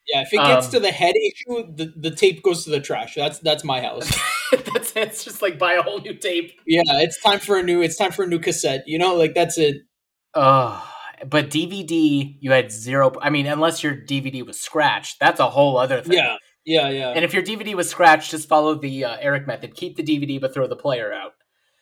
Yeah, 0.07 0.21
if 0.21 0.31
it 0.33 0.37
gets 0.37 0.67
Um, 0.67 0.71
to 0.73 0.79
the 0.79 0.91
head 0.91 1.15
issue, 1.15 1.73
the, 1.75 1.91
the 1.97 2.11
tape 2.11 2.43
goes 2.43 2.63
to 2.65 2.69
the 2.69 2.79
trash. 2.79 3.15
That's 3.15 3.39
that's 3.39 3.63
my 3.63 3.81
house. 3.81 4.15
that's 4.51 4.95
it's 4.95 5.23
just 5.23 5.41
like 5.41 5.57
buy 5.57 5.73
a 5.73 5.81
whole 5.81 5.99
new 5.99 6.13
tape. 6.13 6.51
yeah, 6.67 6.83
it's 7.01 7.19
time 7.19 7.39
for 7.39 7.57
a 7.57 7.63
new. 7.63 7.81
It's 7.81 7.97
time 7.97 8.11
for 8.11 8.21
a 8.23 8.27
new 8.27 8.37
cassette. 8.37 8.83
You 8.85 8.99
know, 8.99 9.15
like 9.15 9.33
that's 9.33 9.57
it. 9.57 9.77
Oh, 10.35 10.87
but 11.27 11.49
DVD, 11.49 12.35
you 12.39 12.51
had 12.51 12.71
zero. 12.71 13.13
I 13.21 13.29
mean, 13.29 13.45
unless 13.47 13.83
your 13.83 13.95
DVD 13.95 14.45
was 14.45 14.59
scratched, 14.59 15.19
that's 15.19 15.39
a 15.39 15.49
whole 15.49 15.77
other 15.77 16.01
thing. 16.01 16.17
Yeah, 16.17 16.37
yeah, 16.65 16.89
yeah, 16.89 17.09
And 17.09 17.23
if 17.23 17.33
your 17.33 17.43
DVD 17.43 17.73
was 17.75 17.89
scratched, 17.89 18.31
just 18.31 18.47
follow 18.49 18.75
the 18.75 19.05
uh, 19.05 19.17
Eric 19.19 19.45
method. 19.47 19.75
Keep 19.75 19.97
the 19.97 20.03
DVD, 20.03 20.39
but 20.41 20.53
throw 20.53 20.67
the 20.67 20.75
player 20.75 21.13
out. 21.13 21.33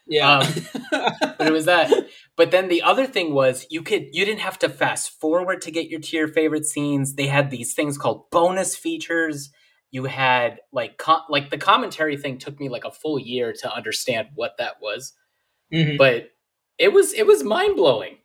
yeah. 0.07 0.45
But 0.91 1.47
it 1.47 1.53
was 1.53 1.65
that. 1.65 1.91
but 2.37 2.51
then 2.51 2.67
the 2.69 2.81
other 2.83 3.05
thing 3.07 3.33
was 3.33 3.65
you 3.69 3.81
could 3.81 4.05
you 4.11 4.23
didn't 4.25 4.41
have 4.41 4.59
to 4.59 4.69
fast 4.69 5.19
forward 5.19 5.61
to 5.63 5.71
get 5.71 5.89
your 5.89 5.99
to 5.99 6.17
your 6.17 6.27
favorite 6.27 6.65
scenes. 6.65 7.15
They 7.15 7.27
had 7.27 7.49
these 7.49 7.73
things 7.73 7.97
called 7.97 8.29
bonus 8.31 8.75
features. 8.75 9.49
You 9.91 10.05
had 10.05 10.59
like 10.71 10.97
com- 10.97 11.23
like 11.29 11.49
the 11.49 11.57
commentary 11.57 12.17
thing 12.17 12.37
took 12.37 12.59
me 12.59 12.69
like 12.69 12.85
a 12.85 12.91
full 12.91 13.17
year 13.19 13.53
to 13.61 13.73
understand 13.73 14.27
what 14.35 14.53
that 14.57 14.75
was 14.81 15.13
Mhm. 15.73 15.97
but 15.97 16.29
it 16.77 16.93
was 16.93 17.13
it 17.13 17.25
was 17.25 17.43
mind 17.43 17.75
blowing, 17.75 18.17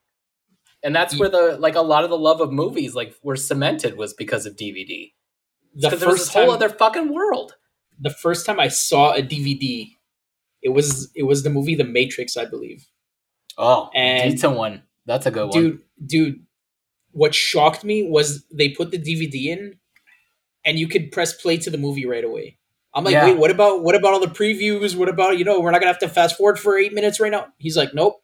and 0.83 0.95
that's 0.95 1.15
mm. 1.15 1.21
where 1.21 1.29
the 1.29 1.57
like 1.59 1.75
a 1.75 1.81
lot 1.81 2.05
of 2.05 2.11
the 2.11 2.19
love 2.19 2.41
of 2.41 2.53
movies 2.53 2.95
like 2.95 3.15
were 3.23 3.37
cemented 3.37 3.97
was 3.97 4.15
because 4.15 4.47
of 4.47 4.57
DVD. 4.57 5.13
The 5.75 5.89
Because 5.89 6.01
there 6.01 6.09
was 6.09 6.19
this 6.19 6.27
first 6.27 6.35
whole 6.35 6.47
time, 6.47 6.55
other 6.55 6.69
fucking 6.69 7.13
world. 7.13 7.55
the 8.01 8.11
first 8.11 8.47
time 8.47 8.61
I 8.61 8.69
saw 8.69 9.15
a 9.15 9.23
DVD, 9.23 9.91
it 10.63 10.71
was 10.71 11.11
it 11.15 11.25
was 11.25 11.43
the 11.43 11.51
movie 11.51 11.75
The 11.75 11.85
Matrix, 11.85 12.37
I 12.37 12.45
believe. 12.45 12.87
Oh, 13.57 13.91
And- 13.95 14.35
Dita 14.35 14.51
one. 14.51 14.83
That's 15.07 15.25
a 15.25 15.31
good 15.31 15.49
one. 15.49 15.51
Dude, 15.51 15.81
dude, 16.05 16.47
what 17.13 17.35
shocked 17.35 17.83
me 17.83 18.03
was 18.03 18.45
they 18.53 18.69
put 18.69 18.91
the 18.91 18.99
DVD 18.99 19.47
in, 19.47 19.79
and 20.67 20.79
you 20.79 20.87
could 20.87 21.11
press 21.11 21.33
play 21.33 21.57
to 21.57 21.71
the 21.71 21.79
movie 21.79 22.05
right 22.07 22.25
away. 22.25 22.59
I'm 22.95 23.05
like, 23.05 23.13
Yeah. 23.13 23.25
wait, 23.25 23.39
what 23.39 23.51
about 23.51 23.83
what 23.83 23.95
about 23.95 24.13
all 24.13 24.21
the 24.21 24.27
previews? 24.27 24.95
What 24.95 25.09
about 25.09 25.39
you 25.39 25.45
know 25.45 25.61
we're 25.61 25.71
not 25.71 25.81
gonna 25.81 25.93
have 25.93 26.01
to 26.01 26.09
fast 26.09 26.37
forward 26.37 26.59
for 26.59 26.77
eight 26.77 26.93
minutes 26.93 27.21
right 27.21 27.33
now? 27.33 27.47
He's 27.57 27.77
like, 27.77 27.95
nope, 27.95 28.23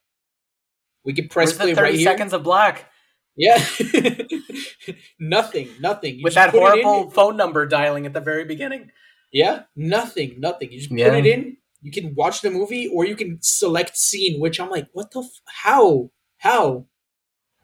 we 1.05 1.13
can 1.13 1.29
press 1.29 1.49
Where's 1.51 1.57
play 1.59 1.71
the 1.71 1.77
thirty 1.77 1.91
right 1.91 1.99
here. 1.99 2.05
seconds 2.05 2.33
of 2.33 2.43
black 2.43 2.91
Yeah, 3.37 3.59
nothing, 5.19 5.69
nothing. 5.81 6.17
You 6.19 6.25
with 6.25 6.35
that 6.35 6.51
put 6.51 6.63
it 6.63 6.79
in, 6.79 6.85
horrible 6.85 7.11
phone 7.11 7.37
number 7.37 7.67
dialing 7.67 8.07
at 8.07 8.13
the 8.13 8.21
very 8.21 8.45
beginning? 8.45 8.91
Yeah, 9.33 9.63
nothing, 9.77 10.37
nothing. 10.39 10.71
You 10.73 10.79
just 10.79 10.91
Yeah. 10.93 11.11
put 11.11 11.19
it 11.19 11.27
in, 11.27 11.57
You 11.83 11.91
can 11.91 12.15
watch 12.15 12.41
the 12.41 12.51
movie 12.51 12.89
or 12.89 13.05
you 13.05 13.15
can 13.17 13.39
select 13.43 13.97
scene, 13.97 14.41
which 14.41 14.59
I'm 14.61 14.71
like, 14.71 14.89
what 14.93 15.11
the 15.11 15.21
f- 15.21 15.41
how 15.47 16.11
how? 16.39 16.87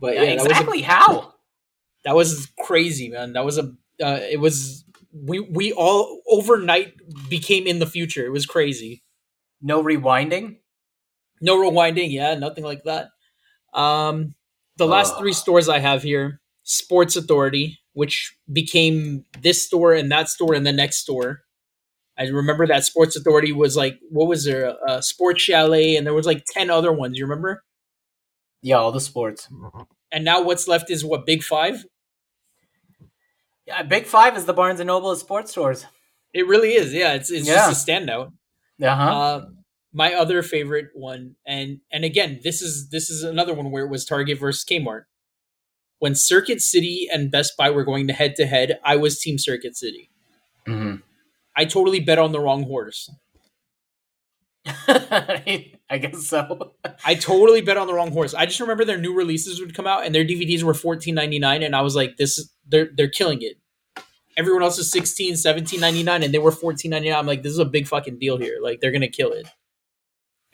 But 0.00 0.14
yeah, 0.14 0.22
Yeah, 0.24 0.36
that 0.36 0.46
a- 0.46 0.50
exactly 0.50 0.82
how. 0.82 1.34
that 2.04 2.14
was 2.16 2.48
crazy, 2.60 3.08
man. 3.08 3.32
That 3.34 3.44
was 3.44 3.58
a 3.58 3.72
uh, 4.02 4.20
it 4.30 4.40
was 4.40 4.84
we 5.12 5.40
we 5.40 5.72
all 5.72 6.20
overnight 6.28 6.94
became 7.30 7.66
in 7.66 7.78
the 7.78 7.86
future. 7.86 8.24
It 8.26 8.32
was 8.32 8.46
crazy. 8.46 9.02
No 9.62 9.82
rewinding. 9.82 10.58
No 11.40 11.56
rewinding, 11.56 12.10
yeah, 12.12 12.34
nothing 12.34 12.64
like 12.64 12.84
that. 12.84 13.08
Um, 13.72 14.34
the 14.76 14.86
last 14.86 15.14
Ugh. 15.14 15.20
three 15.20 15.32
stores 15.32 15.68
I 15.68 15.78
have 15.78 16.02
here: 16.02 16.40
Sports 16.62 17.16
Authority, 17.16 17.78
which 17.92 18.34
became 18.52 19.24
this 19.40 19.64
store 19.64 19.92
and 19.94 20.10
that 20.10 20.28
store 20.28 20.54
and 20.54 20.66
the 20.66 20.72
next 20.72 20.98
store. 20.98 21.40
I 22.18 22.24
remember 22.24 22.66
that 22.66 22.84
Sports 22.84 23.16
Authority 23.16 23.52
was 23.52 23.76
like 23.76 23.98
what 24.10 24.28
was 24.28 24.44
there? 24.44 24.74
A 24.86 25.02
Sports 25.02 25.42
Chalet, 25.42 25.96
and 25.96 26.06
there 26.06 26.14
was 26.14 26.26
like 26.26 26.44
ten 26.46 26.70
other 26.70 26.92
ones. 26.92 27.16
You 27.18 27.24
remember? 27.24 27.62
Yeah, 28.62 28.76
all 28.76 28.92
the 28.92 29.00
sports. 29.00 29.48
And 30.12 30.24
now 30.24 30.42
what's 30.42 30.68
left 30.68 30.90
is 30.90 31.04
what 31.04 31.24
Big 31.24 31.42
Five. 31.42 31.84
Yeah, 33.66 33.82
Big 33.82 34.06
Five 34.06 34.36
is 34.36 34.44
the 34.46 34.52
Barnes 34.52 34.80
and 34.80 34.86
Noble 34.88 35.10
of 35.10 35.18
sports 35.18 35.52
stores. 35.52 35.86
It 36.34 36.46
really 36.46 36.70
is. 36.74 36.92
Yeah, 36.92 37.14
it's 37.14 37.30
it's 37.30 37.46
Yeah. 37.46 37.68
just 37.70 37.88
a 37.88 37.90
standout. 37.92 38.32
Uh-huh. 38.82 39.02
Uh, 39.10 39.46
my 39.92 40.14
other 40.14 40.42
favorite 40.42 40.88
one, 40.94 41.36
and 41.46 41.80
and 41.92 42.04
again, 42.04 42.40
this 42.44 42.62
is 42.62 42.90
this 42.90 43.10
is 43.10 43.22
another 43.24 43.54
one 43.54 43.70
where 43.70 43.84
it 43.84 43.90
was 43.90 44.04
Target 44.04 44.38
versus 44.38 44.64
Kmart. 44.64 45.04
When 45.98 46.14
Circuit 46.14 46.62
City 46.62 47.08
and 47.12 47.30
Best 47.30 47.54
Buy 47.58 47.70
were 47.70 47.84
going 47.84 48.06
to 48.08 48.14
head 48.14 48.36
to 48.36 48.46
head, 48.46 48.78
I 48.84 48.96
was 48.96 49.20
Team 49.20 49.38
Circuit 49.38 49.76
City. 49.76 50.10
hmm 50.66 50.96
I 51.56 51.66
totally 51.66 52.00
bet 52.00 52.18
on 52.18 52.32
the 52.32 52.40
wrong 52.40 52.64
horse. 52.64 53.10
I 54.88 55.98
guess 56.00 56.26
so. 56.26 56.72
I 57.04 57.14
totally 57.16 57.62
bet 57.62 57.76
on 57.78 57.86
the 57.88 57.94
wrong 57.94 58.12
horse. 58.12 58.34
I 58.34 58.46
just 58.46 58.60
remember 58.60 58.84
their 58.84 58.98
new 58.98 59.14
releases 59.14 59.60
would 59.60 59.74
come 59.74 59.86
out 59.86 60.06
and 60.06 60.14
their 60.14 60.24
DVDs 60.24 60.62
were 60.62 60.74
fourteen 60.74 61.14
ninety 61.16 61.38
nine, 61.38 61.62
and 61.62 61.76
I 61.76 61.82
was 61.82 61.96
like, 61.96 62.16
"This 62.18 62.38
is 62.38 62.52
they're 62.66 62.90
they're 62.96 63.08
killing 63.10 63.42
it." 63.42 63.56
Everyone 64.36 64.62
else 64.62 64.78
is 64.78 64.90
16 64.90 65.34
17.99 65.34 66.24
and 66.24 66.34
they 66.34 66.38
were 66.38 66.52
14.99 66.52 67.14
i'm 67.16 67.26
like 67.26 67.42
this 67.42 67.52
is 67.52 67.58
a 67.58 67.64
big 67.66 67.86
fucking 67.86 68.18
deal 68.18 68.38
here 68.38 68.58
like 68.62 68.80
they're 68.80 68.92
gonna 68.92 69.08
kill 69.08 69.32
it 69.32 69.46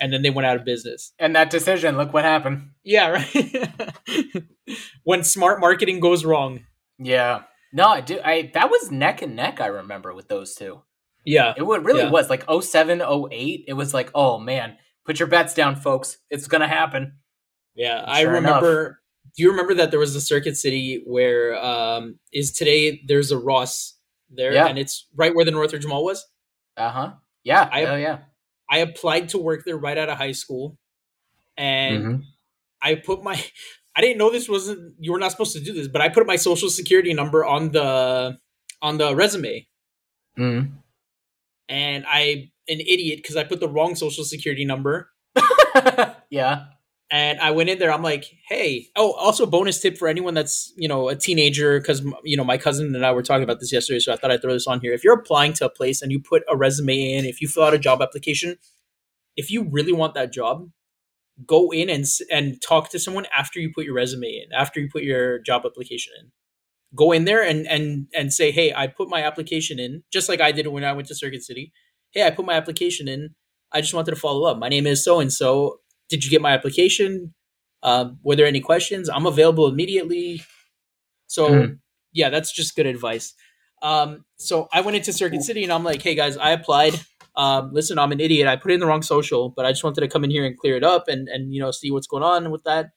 and 0.07 0.13
then 0.15 0.23
they 0.23 0.31
went 0.31 0.47
out 0.47 0.57
of 0.57 0.65
business 0.65 1.13
And 1.19 1.35
that 1.35 1.51
decision, 1.51 1.97
look 1.97 2.13
what 2.13 2.23
happened. 2.25 2.71
Yeah, 2.85 3.09
right. 3.09 3.69
when 5.05 5.25
smart 5.25 5.61
marketing 5.61 5.99
goes 6.01 6.25
wrong. 6.25 6.61
Yeah. 6.99 7.43
No, 7.73 7.89
I 7.89 8.01
do. 8.01 8.21
I 8.25 8.51
that 8.55 8.71
was 8.71 8.91
neck 8.93 9.21
and 9.23 9.35
neck. 9.37 9.61
I 9.61 9.67
remember 9.67 10.15
with 10.15 10.29
those 10.29 10.55
two. 10.55 10.83
Yeah. 11.25 11.55
It 11.57 11.65
would 11.67 11.85
really 11.85 12.03
Yeah. 12.05 12.11
was 12.11 12.31
like 12.31 12.45
07, 12.49 13.03
08. 13.03 13.65
It 13.67 13.73
was 13.73 13.93
like, 13.93 14.11
oh 14.15 14.39
man, 14.39 14.77
put 15.05 15.19
your 15.19 15.29
bets 15.29 15.55
down, 15.55 15.75
folks. 15.77 16.19
It's 16.31 16.47
gonna 16.47 16.69
happen. 16.69 17.15
Yeah. 17.75 18.05
I 18.07 18.23
Sure 18.23 18.33
remember 18.33 19.01
do 19.37 19.43
you 19.43 19.51
remember 19.51 19.75
that 19.75 19.91
there 19.91 19.99
was 20.01 20.15
a 20.15 20.21
Circuit 20.21 20.57
City 20.57 21.03
where 21.05 21.57
um 21.63 22.19
is 22.33 22.53
today 22.53 23.03
there's 23.09 23.33
a 23.33 23.39
Ross 23.39 23.99
there 24.31 24.53
Yeah. 24.53 24.67
and 24.69 24.79
it's 24.79 25.09
right 25.17 25.35
where 25.35 25.45
the 25.45 25.51
Northridge 25.51 25.87
Mall 25.87 26.05
was? 26.05 26.25
Uh 26.77 26.91
huh. 26.91 27.13
Yeah. 27.43 27.69
I- 27.73 27.85
oh 27.87 27.97
yeah. 27.97 28.19
I 28.71 28.79
applied 28.79 29.31
to 29.31 29.39
work 29.39 29.65
there 29.65 29.77
right 29.77 29.97
out 29.99 30.09
of 30.09 30.19
high 30.19 30.33
school 30.33 30.79
and 31.57 32.05
Mhm. 32.05 32.25
I 32.83 32.95
put 32.97 33.23
my 33.23 33.43
I 33.97 34.03
didn't 34.03 34.19
know 34.19 34.31
this 34.31 34.49
wasn't 34.49 34.95
you 35.01 35.13
were 35.13 35.19
not 35.19 35.31
supposed 35.33 35.55
to 35.55 35.61
do 35.61 35.73
this, 35.73 35.89
but 35.89 36.03
I 36.03 36.09
put 36.11 36.27
my 36.27 36.37
social 36.37 36.69
security 36.71 37.15
number 37.15 37.45
on 37.45 37.73
the 37.73 38.39
on 38.83 38.99
the 38.99 39.15
resume. 39.17 39.67
Mhm. 40.39 40.73
And 41.69 42.05
I 42.09 42.51
an 42.69 42.81
idiot 42.81 43.19
because 43.23 43.37
I 43.37 43.45
put 43.45 43.61
the 43.61 43.69
wrong 43.69 43.95
social 43.95 44.25
security 44.25 44.65
number 44.65 45.11
yeah. 46.31 46.67
And 47.11 47.39
I 47.41 47.53
went 47.53 47.69
in 47.69 47.79
there. 47.79 47.93
I'm 47.93 48.03
like, 48.03 48.25
hey. 48.49 48.89
Oh, 48.97 49.13
also 49.13 49.47
bonus 49.47 49.81
tip 49.81 49.97
for 49.97 50.09
anyone 50.09 50.35
that's 50.35 50.73
you 50.77 50.89
know 50.89 51.09
a 51.09 51.17
teenager 51.17 51.79
because 51.79 52.05
you 52.25 52.37
know 52.37 52.45
my 52.45 52.59
cousin 52.59 52.95
and 52.95 53.07
I 53.07 53.13
were 53.13 53.23
talking 53.23 53.45
about 53.45 53.61
this 53.61 53.73
yesterday, 53.73 54.01
so 54.01 54.13
I 54.13 54.17
thought 54.17 54.31
I'd 54.31 54.43
throw 54.43 54.53
this 54.53 54.67
on 54.67 54.81
here. 54.81 54.93
If 54.93 55.05
you're 55.05 55.15
applying 55.15 55.53
to 55.55 55.67
a 55.67 55.71
place 55.71 56.03
and 56.03 56.11
you 56.11 56.21
put 56.21 56.43
a 56.51 56.57
resume 56.57 57.15
in, 57.15 57.25
if 57.25 57.41
you 57.41 57.49
fill 57.49 57.65
out 57.65 57.75
a 57.75 57.79
job 57.79 58.03
application, 58.03 58.57
if 59.37 59.51
you 59.51 59.69
really 59.71 59.93
want 59.93 60.15
that 60.15 60.33
job, 60.33 60.69
go 61.47 61.71
in 61.71 61.89
and 61.89 62.05
and 62.31 62.61
talk 62.61 62.91
to 62.91 62.99
someone 62.99 63.27
after 63.37 63.61
you 63.61 63.71
put 63.73 63.85
your 63.85 63.95
resume 63.95 64.27
in, 64.29 64.53
after 64.53 64.81
you 64.81 64.89
put 64.91 65.03
your 65.03 65.39
job 65.41 65.63
application 65.65 66.13
in. 66.21 66.33
Go 66.95 67.13
in 67.13 67.25
there 67.25 67.43
and 67.43 67.67
and 67.69 68.09
and 68.15 68.33
say, 68.33 68.51
hey, 68.51 68.73
I 68.75 68.89
put 68.89 69.09
my 69.09 69.23
application 69.23 69.79
in, 69.79 70.03
just 70.13 70.29
like 70.29 70.41
I 70.41 70.51
did 70.51 70.67
when 70.67 70.85
I 70.85 70.93
went 70.93 71.09
to 71.09 71.15
Circuit 71.15 71.45
City. 71.45 71.73
Hey, 72.11 72.27
I 72.27 72.31
put 72.31 72.47
my 72.47 72.55
application 72.55 73.07
in. 73.07 73.35
I 73.73 73.81
just 73.81 73.95
wanted 73.95 74.13
to 74.13 74.21
follow 74.21 74.49
up. 74.49 74.59
My 74.59 74.69
name 74.69 74.87
is 74.87 75.05
so 75.05 75.21
and 75.21 75.33
so 75.33 75.81
did 76.09 76.25
you 76.25 76.31
get 76.31 76.41
my 76.43 76.53
application? 76.53 77.35
Um, 77.83 78.19
were 78.23 78.37
there 78.37 78.47
any 78.47 78.61
questions? 78.61 79.09
I'm 79.09 79.27
available 79.27 79.67
immediately. 79.67 80.43
So 81.27 81.49
Mhm. 81.51 81.79
yeah, 82.13 82.31
that's 82.31 82.53
just 82.53 82.75
good 82.77 82.87
advice. 82.87 83.35
Um, 83.83 84.25
so 84.37 84.69
I 84.73 84.81
went 84.81 84.97
into 84.97 85.13
Circuit 85.13 85.43
City 85.43 85.63
and 85.63 85.73
I'm 85.73 85.85
like, 85.85 86.03
hey 86.03 86.15
guys, 86.15 86.37
I 86.37 86.51
applied. 86.51 86.95
Um, 87.35 87.71
listen, 87.73 87.99
I'm 87.99 88.13
an 88.13 88.21
idiot. 88.21 88.49
I 88.49 88.57
put 88.57 88.73
in 88.73 88.81
the 88.81 88.87
wrong 88.87 89.03
social, 89.03 89.51
but 89.51 89.67
I 89.67 89.71
just 89.73 89.85
wanted 89.85 90.01
to 90.01 90.09
come 90.09 90.25
in 90.25 90.31
here 90.31 90.47
and 90.47 90.57
clear 90.57 90.77
it 90.77 90.85
up 90.85 91.09
and 91.09 91.29
and 91.29 91.53
you 91.55 91.61
know 91.61 91.71
see 91.71 91.91
what's 91.91 92.07
going 92.07 92.23
on 92.23 92.51
with 92.51 92.65
that. 92.65 92.91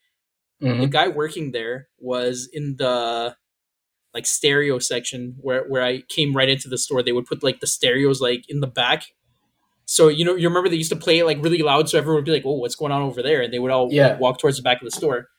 The 0.61 0.67
Mhm. 0.67 0.89
guy 0.91 1.07
working 1.09 1.51
there 1.51 1.89
was 1.99 2.49
in 2.51 2.75
the 2.77 3.35
like 4.13 4.25
stereo 4.25 4.79
section 4.79 5.35
where 5.41 5.63
where 5.67 5.83
I 5.83 6.01
came 6.09 6.35
right 6.35 6.49
into 6.49 6.69
the 6.69 6.77
store. 6.77 7.03
They 7.03 7.11
would 7.11 7.25
put 7.25 7.43
like 7.43 7.59
the 7.59 7.67
stereos 7.67 8.21
like 8.21 8.45
in 8.49 8.59
the 8.61 8.67
back. 8.67 9.03
So 9.91 10.07
you 10.07 10.23
know, 10.23 10.35
you 10.35 10.47
remember 10.47 10.69
they 10.69 10.75
used 10.75 10.91
to 10.91 10.95
play 10.95 11.17
it 11.17 11.25
like 11.25 11.41
really 11.43 11.63
loud, 11.63 11.89
so 11.89 11.97
everyone 11.97 12.17
would 12.17 12.25
be 12.25 12.31
like, 12.31 12.43
"Oh, 12.45 12.57
what's 12.57 12.75
going 12.75 12.91
on 12.91 13.01
over 13.01 13.23
there?" 13.23 13.41
And 13.41 13.51
they 13.51 13.57
would 13.57 13.71
all 13.71 13.89
Yeah. 13.91 14.17
walk 14.19 14.37
towards 14.37 14.57
the 14.57 14.61
back 14.61 14.79
of 14.81 14.85
the 14.85 14.91
store. 14.91 15.29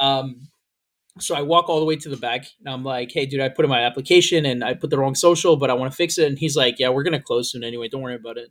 Um, 0.00 0.48
so 1.20 1.34
I 1.34 1.42
walk 1.42 1.68
all 1.68 1.80
the 1.80 1.84
way 1.84 1.96
to 1.96 2.08
the 2.08 2.16
back, 2.16 2.46
and 2.60 2.68
I'm 2.72 2.82
like, 2.82 3.12
"Hey, 3.12 3.26
dude, 3.26 3.40
I 3.40 3.50
put 3.50 3.66
in 3.66 3.70
my 3.70 3.82
application 3.82 4.46
and 4.46 4.64
I 4.64 4.72
put 4.72 4.88
the 4.88 4.96
wrong 4.98 5.14
social, 5.14 5.56
but 5.58 5.68
I 5.70 5.74
want 5.74 5.92
to 5.92 5.96
fix 5.96 6.16
it." 6.16 6.26
And 6.26 6.38
he's 6.38 6.56
like, 6.56 6.78
"Yeah, 6.78 6.88
we're 6.88 7.02
gonna 7.02 7.20
close 7.20 7.52
soon 7.52 7.62
anyway. 7.62 7.88
Don't 7.88 8.00
worry 8.00 8.14
about 8.14 8.38
it." 8.38 8.48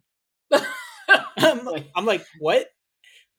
I'm, 1.39 1.65
like- 1.65 1.88
I'm 1.96 2.06
like, 2.06 2.24
"What?" 2.39 2.67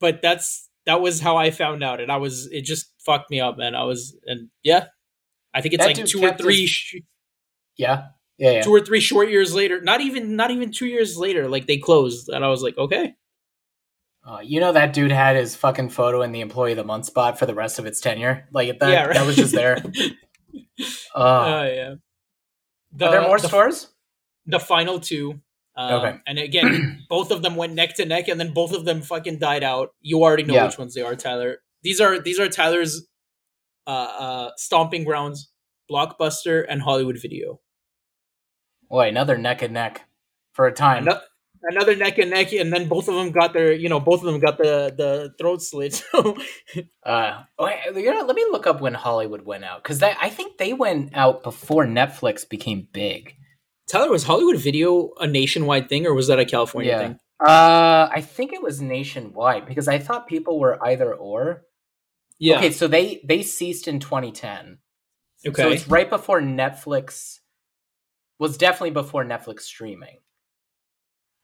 But 0.01 0.21
that's 0.21 0.69
that 0.87 1.01
was 1.01 1.21
how 1.21 1.37
I 1.37 1.53
found 1.53 1.85
out, 1.85 2.01
and 2.01 2.11
I 2.11 2.17
was 2.17 2.49
it 2.51 2.63
just 2.65 2.93
fucked 3.07 3.31
me 3.31 3.39
up, 3.41 3.57
man. 3.57 3.77
I 3.77 3.85
was 3.85 4.17
and 4.27 4.49
yeah, 4.65 4.87
I 5.55 5.61
think 5.61 5.75
it's 5.75 5.85
That 5.87 5.97
like 5.97 6.07
two 6.07 6.25
or 6.25 6.37
three. 6.37 6.63
his- 6.63 6.71
sh- 6.71 6.97
yeah. 7.79 8.09
Yeah. 8.39 8.51
Yeah. 8.53 8.63
two 8.63 8.71
or 8.75 8.81
three 8.81 9.01
short 9.01 9.29
years 9.31 9.55
later 9.55 9.81
not 9.81 10.01
even 10.01 10.35
not 10.37 10.51
even 10.51 10.73
two 10.73 10.87
years 10.87 11.17
later 11.17 11.49
like 11.49 11.67
they 11.67 11.77
closed 11.79 12.29
and 12.29 12.45
i 12.45 12.49
was 12.49 12.63
like 12.63 12.77
okay 12.77 13.15
Uh, 14.27 14.41
you 14.43 14.59
know 14.59 14.73
that 14.73 14.93
dude 14.95 15.13
had 15.13 15.37
his 15.37 15.55
fucking 15.55 15.91
photo 15.91 16.23
in 16.23 16.33
the 16.33 16.41
employee 16.41 16.73
of 16.73 16.79
the 16.79 16.85
month 16.85 17.05
spot 17.05 17.39
for 17.39 17.45
the 17.47 17.55
rest 17.55 17.79
of 17.79 17.85
its 17.87 18.01
tenure. 18.01 18.49
Like 18.53 18.79
that. 18.81 18.91
yeah 18.91 19.05
right. 19.05 19.15
That 19.15 19.27
was 19.27 19.37
just 19.37 19.53
there. 19.55 19.77
oh 21.15 21.21
Uh, 21.21 21.69
yeah 21.73 21.95
the, 22.93 23.07
are 23.07 23.11
there 23.13 23.23
more 23.23 23.39
the, 23.39 23.49
stores? 23.49 23.89
the 24.47 24.59
final 24.59 24.99
two 25.01 25.41
um, 25.77 25.93
Okay. 26.01 26.19
and 26.27 26.39
again 26.39 27.05
both 27.09 27.31
of 27.31 27.43
them 27.43 27.55
went 27.57 27.75
neck 27.75 27.95
to 27.97 28.05
neck 28.07 28.29
and 28.29 28.41
then 28.41 28.53
both 28.55 28.73
of 28.73 28.85
them 28.85 29.03
fucking 29.03 29.39
died 29.39 29.63
out 29.63 29.91
you 30.01 30.23
already 30.23 30.45
know 30.45 30.55
Yeah. 30.55 30.67
which 30.67 30.79
ones 30.79 30.95
they 30.95 31.03
are 31.03 31.15
tyler 31.17 31.59
these 31.83 32.01
are 32.01 32.19
these 32.19 32.39
are 32.41 32.49
tyler's 32.49 33.07
uh 33.87 33.91
uh 33.91 34.51
stomping 34.57 35.05
grounds 35.05 35.51
blockbuster 35.91 36.65
and 36.69 36.81
hollywood 36.83 37.19
video 37.21 37.61
Boy, 38.95 39.09
another 39.09 39.37
neck 39.37 39.61
and 39.63 39.75
neck 39.75 40.07
for 40.53 40.69
a 40.69 40.73
time. 40.73 41.09
Ano- 41.09 41.21
another 41.65 41.97
neck 41.97 42.19
and 42.19 42.31
neck 42.31 42.53
and 42.53 42.73
then 42.73 42.87
both 42.87 43.09
of 43.09 43.17
them 43.17 43.33
got 43.33 43.53
their 43.53 43.73
you 43.73 43.89
know 43.89 43.99
both 43.99 44.21
of 44.21 44.27
them 44.27 44.39
got 44.39 44.57
the 44.57 44.95
the 44.97 45.35
throat 45.37 45.61
slit 45.63 45.95
so 46.13 46.37
Uh, 47.05 47.43
wait, 47.59 47.79
you 47.97 48.15
know, 48.15 48.25
let 48.25 48.37
me 48.37 48.47
look 48.53 48.69
up 48.69 48.81
when 48.81 48.95
Hollywood 48.95 49.43
went 49.45 49.65
out 49.65 49.83
because 49.83 50.01
I 50.01 50.29
think 50.29 50.59
they 50.59 50.73
went 50.75 51.11
out 51.17 51.43
before 51.43 51.87
Netflix 51.87 52.49
became 52.49 52.87
big. 52.93 53.35
Tyler, 53.91 54.11
was 54.11 54.23
Hollywood 54.23 54.59
Video 54.59 55.11
a 55.19 55.27
nationwide 55.27 55.89
thing 55.89 56.07
or 56.07 56.15
was 56.15 56.29
that 56.29 56.39
a 56.39 56.45
California 56.45 56.93
Yeah. 56.93 56.99
thing? 56.99 57.19
Uh, 57.45 58.09
I 58.13 58.21
think 58.21 58.53
it 58.53 58.63
was 58.63 58.81
nationwide 58.81 59.67
because 59.67 59.89
I 59.89 59.99
thought 59.99 60.29
people 60.29 60.61
were 60.61 60.79
either 60.87 61.13
or. 61.13 61.65
Yeah. 62.39 62.59
Okay, 62.59 62.71
so 62.71 62.87
they 62.87 63.21
they 63.25 63.43
ceased 63.43 63.89
in 63.89 63.99
2010. 63.99 64.79
Okay. 65.49 65.63
So 65.63 65.71
it's 65.71 65.89
right 65.89 66.09
before 66.09 66.41
Netflix 66.41 67.41
was 68.39 68.57
definitely 68.57 68.91
before 68.91 69.25
Netflix 69.25 69.61
streaming. 69.63 70.19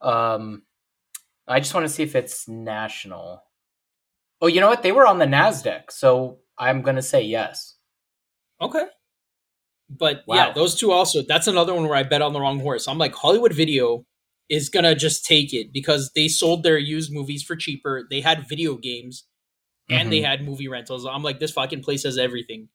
Um 0.00 0.62
I 1.46 1.58
just 1.60 1.74
want 1.74 1.84
to 1.86 1.92
see 1.92 2.02
if 2.04 2.14
it's 2.14 2.46
national. 2.48 3.42
Oh, 4.40 4.46
you 4.46 4.60
know 4.60 4.68
what? 4.68 4.82
They 4.82 4.92
were 4.92 5.06
on 5.06 5.18
the 5.18 5.24
Nasdaq, 5.26 5.90
so 5.90 6.38
I'm 6.56 6.82
going 6.82 6.96
to 6.96 7.02
say 7.02 7.22
yes. 7.22 7.76
okay. 8.60 8.84
But 9.88 10.22
Wow. 10.28 10.36
yeah, 10.36 10.52
those 10.52 10.76
two 10.76 10.92
also. 10.92 11.22
That's 11.26 11.48
another 11.48 11.74
one 11.74 11.88
where 11.88 11.96
I 11.96 12.04
bet 12.04 12.22
on 12.22 12.32
the 12.32 12.40
wrong 12.40 12.60
horse. 12.60 12.86
I'm 12.86 12.98
like 12.98 13.14
Hollywood 13.14 13.52
Video 13.52 14.06
is 14.48 14.68
gonna 14.68 14.94
just 14.94 15.24
take 15.24 15.52
it 15.52 15.72
because 15.72 16.12
they 16.14 16.28
sold 16.28 16.62
their 16.62 16.78
used 16.78 17.12
movies 17.12 17.42
for 17.42 17.56
cheaper. 17.56 18.06
They 18.08 18.20
had 18.20 18.48
video 18.48 18.76
games 18.76 19.24
and 19.88 20.12
they 20.12 20.20
Mhm. 20.20 20.24
had 20.26 20.44
movie 20.44 20.68
rentals. 20.68 21.04
I'm 21.06 21.22
like, 21.24 21.40
this 21.40 21.50
fucking 21.52 21.82
place 21.82 22.04
has 22.04 22.18
everything. 22.18 22.68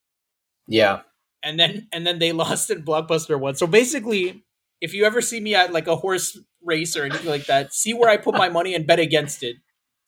Yeah. 0.68 1.04
And 1.46 1.58
then 1.60 1.88
and 1.94 2.06
then 2.06 2.20
they 2.20 2.32
lost 2.44 2.70
in 2.70 2.84
Blockbuster 2.84 3.40
one. 3.40 3.56
So 3.56 3.68
basically, 3.68 4.44
if 4.82 4.94
you 4.94 5.06
ever 5.06 5.22
see 5.22 5.40
me 5.40 5.56
at 5.56 5.72
like 5.72 5.88
a 5.88 5.96
horse 5.96 6.38
race 6.66 6.98
or 6.98 7.06
anything 7.06 7.28
like 7.30 7.46
that. 7.46 7.74
See 7.74 7.94
where 7.94 8.10
I 8.10 8.18
put 8.18 8.36
my 8.36 8.50
money 8.50 8.74
and 8.76 8.86
bet 8.86 9.00
against 9.00 9.44
it. 9.44 9.58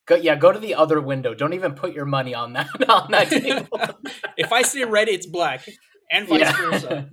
Go, 0.08 0.16
yeah, 0.16 0.36
go 0.36 0.52
to 0.52 0.60
the 0.60 0.76
other 0.76 1.00
window. 1.02 1.34
Don't 1.34 1.54
even 1.54 1.74
put 1.74 1.94
your 1.94 2.06
money 2.06 2.34
on 2.34 2.54
that 2.54 2.68
on 2.90 3.12
that 3.12 3.30
table. 3.30 3.68
if 4.38 4.52
I 4.52 4.62
say 4.64 4.84
red, 4.84 5.08
it's 5.08 5.26
black, 5.26 5.68
and 6.12 6.28
vice 6.28 6.40
Yeah. 6.42 6.54
versa. 6.58 7.10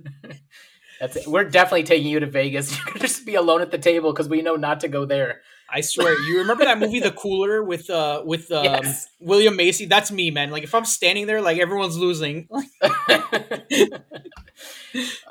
That's 0.99 1.17
it. 1.17 1.27
We're 1.27 1.43
definitely 1.43 1.83
taking 1.83 2.07
you 2.07 2.21
to 2.21 2.25
Vegas. 2.25 2.75
You're 2.75 2.85
gonna 2.85 2.99
just 2.99 3.25
be 3.25 3.35
alone 3.35 3.61
at 3.61 3.71
the 3.71 3.77
table 3.77 4.11
because 4.13 4.29
we 4.29 4.41
know 4.41 4.55
not 4.55 4.79
to 4.81 4.87
go 4.87 5.05
there. 5.05 5.41
I 5.69 5.81
swear. 5.81 6.17
You 6.21 6.39
remember 6.39 6.63
that 6.65 6.79
movie, 6.79 6.99
The 6.99 7.11
Cooler, 7.11 7.63
with 7.63 7.89
uh 7.89 8.21
with 8.25 8.51
um, 8.51 8.63
Yes. 8.65 9.07
William 9.19 9.55
Macy? 9.55 9.85
That's 9.85 10.11
me, 10.11 10.31
man. 10.31 10.51
Like 10.51 10.63
if 10.63 10.75
I'm 10.75 10.85
standing 10.85 11.25
there, 11.27 11.41
like 11.41 11.57
everyone's 11.57 11.97
losing. 11.97 12.47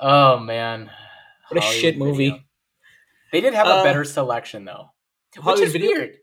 oh 0.01 0.38
man, 0.38 0.90
What 1.49 1.59
a 1.59 1.61
Hollywood 1.61 1.81
shit 1.81 1.99
movie. 1.99 2.29
Video. 2.31 2.40
They 3.33 3.40
did 3.40 3.55
have 3.55 3.66
a 3.66 3.83
better 3.83 4.05
selection 4.05 4.64
though, 4.64 4.90
which 5.37 5.42
Hollywood 5.44 5.66
is 5.66 5.73
Video? 5.73 5.88
weird. 5.90 6.16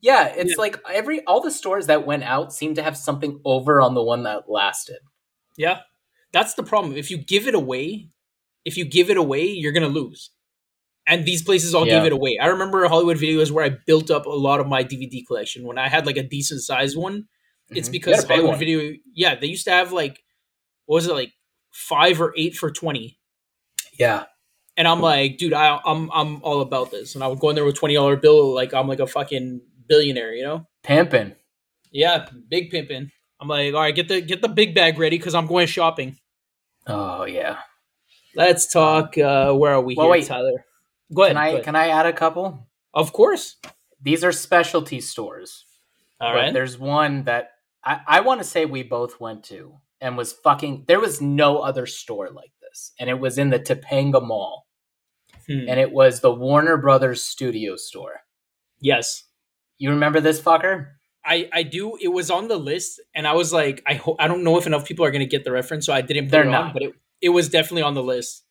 Yeah, 0.00 0.26
it's 0.28 0.50
Yeah. 0.50 0.56
like 0.58 0.78
every 0.92 1.24
all 1.24 1.40
the 1.40 1.50
stores 1.50 1.86
that 1.86 2.06
went 2.06 2.22
out 2.24 2.52
seem 2.52 2.74
to 2.74 2.82
have 2.82 2.96
something 2.96 3.40
over 3.44 3.80
on 3.80 3.94
the 3.94 4.02
one 4.02 4.24
that 4.24 4.48
lasted. 4.50 4.98
Yeah, 5.56 5.80
that's 6.32 6.54
the 6.54 6.62
problem. 6.62 6.96
If 6.96 7.10
you 7.10 7.16
give 7.18 7.46
it 7.48 7.54
away, 7.54 8.08
if 8.64 8.76
you 8.76 8.84
give 8.84 9.10
it 9.10 9.16
away, 9.16 9.46
you're 9.46 9.72
gonna 9.72 9.88
lose. 9.88 10.30
And 11.06 11.24
these 11.26 11.42
places 11.42 11.74
all 11.74 11.86
Yeah. 11.86 11.96
give 11.98 12.06
it 12.06 12.12
away. 12.12 12.38
I 12.40 12.46
remember 12.46 12.86
Hollywood 12.88 13.18
videos 13.18 13.50
where 13.50 13.64
I 13.64 13.70
built 13.86 14.10
up 14.10 14.24
a 14.26 14.30
lot 14.30 14.60
of 14.60 14.66
my 14.66 14.82
DVD 14.82 15.22
collection 15.26 15.64
when 15.66 15.76
I 15.78 15.88
had 15.88 16.06
like 16.06 16.16
a 16.16 16.22
decent 16.22 16.62
sized 16.62 16.96
one. 16.96 17.24
It's 17.70 17.88
Mhm. 17.88 17.92
because 17.92 18.10
You 18.12 18.16
had 18.16 18.24
a 18.24 18.28
big 18.28 18.36
Hollywood 18.36 18.50
one. 18.50 18.58
Video, 18.58 18.92
yeah, 19.14 19.34
they 19.34 19.46
used 19.46 19.64
to 19.66 19.70
have 19.70 19.92
like, 19.92 20.22
what 20.86 20.96
was 20.96 21.06
it 21.06 21.12
like, 21.12 21.32
five 21.72 22.20
or 22.20 22.32
eight 22.36 22.54
for 22.56 22.70
twenty. 22.70 23.18
Yeah, 23.98 24.24
And 24.76 24.88
I'm 24.88 25.00
like, 25.00 25.38
dude, 25.38 25.52
I, 25.52 25.78
I'm 25.84 26.10
I'm 26.12 26.42
all 26.42 26.60
about 26.60 26.90
this. 26.90 27.14
And 27.14 27.22
I 27.22 27.26
would 27.28 27.38
go 27.38 27.48
in 27.50 27.54
there 27.54 27.64
with 27.64 27.76
twenty 27.76 27.94
dollar 27.94 28.16
bill, 28.16 28.54
like 28.54 28.72
I'm 28.74 28.88
like 28.88 28.98
a 29.00 29.06
fucking 29.06 29.60
billionaire, 29.86 30.34
you 30.34 30.42
know? 30.42 30.66
pimping. 30.82 31.34
Yeah, 31.92 32.26
big 32.48 32.70
pimping. 32.70 33.10
I'm 33.40 33.48
like, 33.48 33.72
all 33.74 33.80
right, 33.80 33.94
get 33.94 34.08
the 34.08 34.20
get 34.20 34.40
the 34.42 34.48
big 34.48 34.74
bag 34.74 34.98
ready 34.98 35.16
because 35.18 35.34
I'm 35.34 35.46
going 35.46 35.66
shopping. 35.66 36.16
Oh 36.86 37.24
yeah. 37.24 37.58
Let's 38.34 38.66
talk. 38.72 39.16
Uh, 39.16 39.52
where 39.52 39.74
are 39.74 39.80
we 39.80 39.94
Well, 39.94 40.06
here, 40.06 40.12
wait. 40.12 40.26
Tyler? 40.26 40.63
Go 41.12 41.22
ahead. 41.22 41.34
Can 41.34 41.42
I 41.42 41.48
ahead. 41.48 41.64
can 41.64 41.76
I 41.76 41.88
add 41.88 42.06
a 42.06 42.12
couple? 42.12 42.68
Of 42.92 43.12
course. 43.12 43.56
These 44.00 44.22
are 44.24 44.32
specialty 44.32 45.00
stores. 45.00 45.64
All 46.20 46.34
right. 46.34 46.52
There's 46.52 46.78
one 46.78 47.24
that 47.24 47.50
I, 47.84 48.00
I 48.06 48.20
want 48.20 48.40
to 48.40 48.44
say 48.46 48.64
we 48.64 48.82
both 48.82 49.20
went 49.20 49.44
to 49.44 49.80
and 50.00 50.16
was 50.16 50.32
fucking. 50.32 50.84
There 50.88 51.00
was 51.00 51.20
no 51.20 51.58
other 51.58 51.86
store 51.86 52.30
like 52.30 52.52
this, 52.62 52.92
and 52.98 53.10
it 53.10 53.18
was 53.18 53.38
in 53.38 53.50
the 53.50 53.58
Topanga 53.58 54.22
Mall, 54.22 54.66
Hmm. 55.46 55.66
and 55.68 55.78
it 55.80 55.92
was 55.92 56.20
the 56.20 56.32
Warner 56.32 56.76
Brothers 56.78 57.22
Studio 57.22 57.76
store. 57.76 58.20
Yes, 58.80 59.24
You 59.78 59.90
remember 59.90 60.20
this 60.20 60.40
fucker? 60.40 60.92
I 61.24 61.48
I 61.52 61.62
do. 61.64 61.96
It 62.00 62.08
was 62.08 62.30
on 62.30 62.48
the 62.48 62.56
list, 62.58 63.00
and 63.14 63.26
I 63.26 63.32
was 63.34 63.52
like, 63.52 63.82
I 63.86 63.94
hope 63.94 64.16
I 64.18 64.28
don't 64.28 64.44
know 64.44 64.56
if 64.58 64.66
enough 64.66 64.86
people 64.86 65.04
are 65.04 65.10
going 65.10 65.20
to 65.20 65.26
get 65.36 65.44
the 65.44 65.52
reference, 65.52 65.84
so 65.86 65.92
I 65.92 66.00
didn't 66.02 66.26
put 66.26 66.30
They're 66.32 66.42
it 66.42 66.46
on. 66.46 66.52
not. 66.52 66.72
But 66.74 66.82
it 66.82 66.94
it 67.20 67.28
was 67.30 67.48
definitely 67.48 67.82
on 67.82 67.94
the 67.94 68.02
list. 68.02 68.44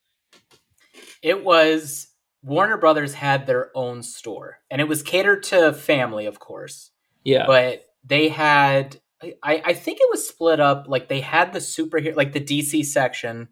It 1.22 1.44
was 1.44 2.08
Warner 2.44 2.76
Brothers 2.76 3.14
had 3.14 3.46
their 3.46 3.70
own 3.74 4.02
store, 4.02 4.58
and 4.70 4.80
it 4.80 4.88
was 4.88 5.02
catered 5.02 5.42
to 5.44 5.72
family, 5.72 6.26
of 6.26 6.38
course. 6.38 6.90
Yeah. 7.24 7.46
but 7.46 7.86
they 8.04 8.28
had 8.28 9.00
I, 9.42 9.62
I 9.64 9.72
think 9.72 9.98
it 10.00 10.10
was 10.10 10.28
split 10.28 10.60
up 10.60 10.84
like 10.88 11.08
they 11.08 11.20
had 11.20 11.52
the 11.52 11.58
superhero 11.58 12.14
like 12.14 12.32
the 12.32 12.40
dc 12.40 12.84
section 12.84 13.48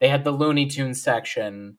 they 0.00 0.08
had 0.08 0.24
the 0.24 0.30
looney 0.30 0.66
tunes 0.66 1.02
section 1.02 1.78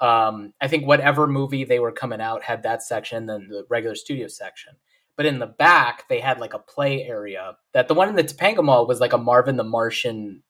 um 0.00 0.52
i 0.60 0.66
think 0.66 0.84
whatever 0.86 1.26
movie 1.26 1.64
they 1.64 1.78
were 1.78 1.92
coming 1.92 2.20
out 2.20 2.42
had 2.42 2.64
that 2.64 2.82
section 2.82 3.26
then 3.26 3.46
the 3.48 3.64
regular 3.70 3.94
studio 3.94 4.26
section 4.26 4.74
but 5.16 5.26
in 5.26 5.38
the 5.38 5.46
back 5.46 6.08
they 6.08 6.18
had 6.18 6.40
like 6.40 6.54
a 6.54 6.58
play 6.58 7.04
area 7.04 7.56
that 7.72 7.86
the 7.86 7.94
one 7.94 8.08
in 8.08 8.16
the 8.16 8.24
topanga 8.24 8.64
mall 8.64 8.86
was 8.86 9.00
like 9.00 9.12
a 9.12 9.18
marvin 9.18 9.56
the 9.56 9.62
martian 9.62 10.42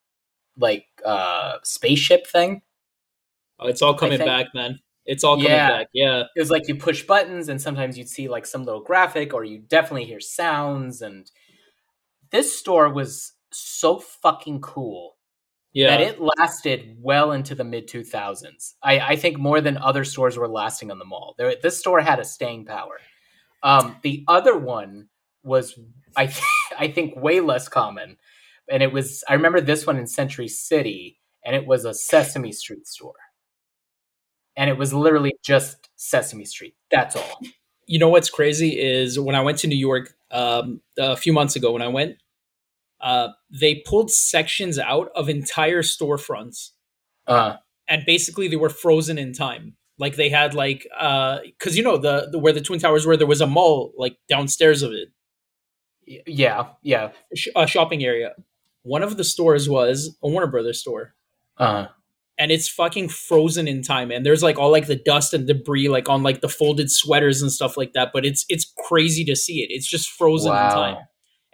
like 0.57 0.87
uh 1.05 1.59
spaceship 1.63 2.27
thing 2.27 2.63
Oh, 3.59 3.69
it's 3.69 3.81
all 3.81 3.95
coming 3.95 4.19
back, 4.19 4.49
man. 4.55 4.81
It's 5.07 5.23
all 5.25 5.37
coming 5.37 5.51
Yeah. 5.53 5.69
back. 5.69 5.87
Yeah. 5.93 6.25
it 6.35 6.41
was 6.41 6.51
like 6.51 6.69
you 6.69 6.75
push 6.77 7.03
buttons 7.05 7.49
and 7.49 7.61
sometimes 7.63 7.97
you'd 7.97 8.09
see 8.09 8.29
like 8.29 8.45
some 8.47 8.65
little 8.65 8.83
graphic 8.83 9.33
or 9.33 9.45
you 9.45 9.59
definitely 9.61 10.05
hear 10.05 10.21
sounds 10.21 11.01
and 11.03 11.31
this 12.31 12.59
store 12.59 12.93
was 12.93 13.33
so 13.53 13.99
fucking 13.99 14.61
cool 14.61 15.17
Yeah. 15.73 15.91
that 15.91 16.01
it 16.01 16.21
lasted 16.21 16.97
well 17.01 17.33
into 17.33 17.55
the 17.55 17.65
mid 17.65 17.89
2000s 17.89 18.75
I, 18.83 18.99
I 19.01 19.17
think 19.17 19.39
more 19.39 19.61
than 19.61 19.79
other 19.79 20.05
stores 20.05 20.37
were 20.37 20.49
lasting 20.49 20.91
on 20.91 20.99
the 20.99 21.05
mall 21.05 21.35
there, 21.39 21.55
this 21.63 21.79
store 21.79 22.01
had 22.01 22.19
a 22.19 22.25
staying 22.25 22.65
power 22.67 22.99
um, 23.63 23.97
the 24.03 24.25
other 24.29 24.59
one 24.59 25.09
was 25.45 25.79
I, 26.17 26.27
th- 26.27 26.43
I 26.79 26.89
think 26.89 27.17
way 27.17 27.41
less 27.41 27.69
common 27.69 28.17
and 28.69 28.83
it 28.83 28.93
was 28.93 29.23
i 29.29 29.35
remember 29.35 29.61
this 29.61 29.87
one 29.87 29.97
in 29.97 30.07
century 30.09 30.49
city 30.49 31.19
and 31.45 31.55
it 31.55 31.65
was 31.67 31.85
a 31.85 31.95
sesame 31.95 32.51
street 32.53 32.87
store 32.89 33.15
and 34.57 34.71
it 34.71 34.79
was 34.79 34.93
literally 34.95 35.35
just 35.45 35.89
sesame 35.97 36.45
street. 36.45 36.75
That's 36.91 37.17
all. 37.17 37.41
You 37.87 37.99
know 37.99 38.09
what's 38.09 38.31
crazy 38.31 38.79
is 38.81 39.19
when 39.19 39.35
I 39.37 39.41
went 39.43 39.59
to 39.59 39.69
New 39.69 39.77
York 39.79 40.15
um, 40.31 40.81
a 40.99 41.17
few 41.17 41.33
months 41.33 41.57
ago. 41.57 41.73
When 41.73 41.83
I 41.83 41.89
went, 41.89 42.17
uh, 43.01 43.29
they 43.51 43.77
pulled 43.87 44.11
sections 44.11 44.79
out 44.79 45.11
of 45.15 45.29
entire 45.29 45.83
storefronts. 45.83 46.71
Uh 47.27 47.57
and 47.89 48.05
basically 48.05 48.49
they 48.49 48.57
were 48.57 48.69
frozen 48.71 49.19
in 49.19 49.33
time. 49.33 49.77
Like 49.99 50.17
they 50.17 50.29
had 50.29 50.55
like 50.55 50.87
because 50.91 51.77
you 51.77 51.83
know 51.83 51.97
the, 51.97 52.29
the 52.31 52.39
where 52.39 52.53
the 52.53 52.61
twin 52.61 52.81
towers 52.81 53.07
were, 53.07 53.17
there 53.17 53.27
was 53.27 53.41
a 53.41 53.47
mall 53.47 53.93
like 53.97 54.17
downstairs 54.29 54.83
of 54.83 54.93
it, 54.93 55.09
yeah 56.27 56.69
yeah. 56.83 57.11
Sh- 57.35 57.49
a 57.57 57.67
shopping 57.67 58.05
area. 58.05 58.35
One 58.83 59.03
of 59.03 59.17
the 59.17 59.25
stores 59.25 59.69
was 59.69 60.17
a 60.23 60.29
Warner 60.29 60.47
Brothers 60.47 60.81
store, 60.81 61.15
uh 61.59 61.87
and 62.39 62.51
it's 62.51 62.69
fucking 62.69 63.09
frozen 63.09 63.67
in 63.67 63.83
time. 63.83 64.11
And 64.11 64.25
there's 64.27 64.43
like 64.43 64.59
all 64.59 64.71
like 64.71 64.87
the 64.87 64.97
dust 64.97 65.33
and 65.35 65.47
debris 65.47 65.89
like 65.89 66.09
on 66.09 66.23
like 66.23 66.41
the 66.41 66.49
folded 66.49 66.91
sweaters 66.91 67.41
and 67.43 67.51
stuff 67.51 67.77
like 67.77 67.93
that. 67.95 68.11
But 68.13 68.27
it's 68.27 68.45
it's 68.49 68.71
crazy 68.89 69.25
to 69.25 69.37
see 69.37 69.63
it. 69.63 69.69
It's 69.71 69.89
just 69.89 70.11
frozen 70.11 70.53
in 70.53 70.59
time. 70.75 70.97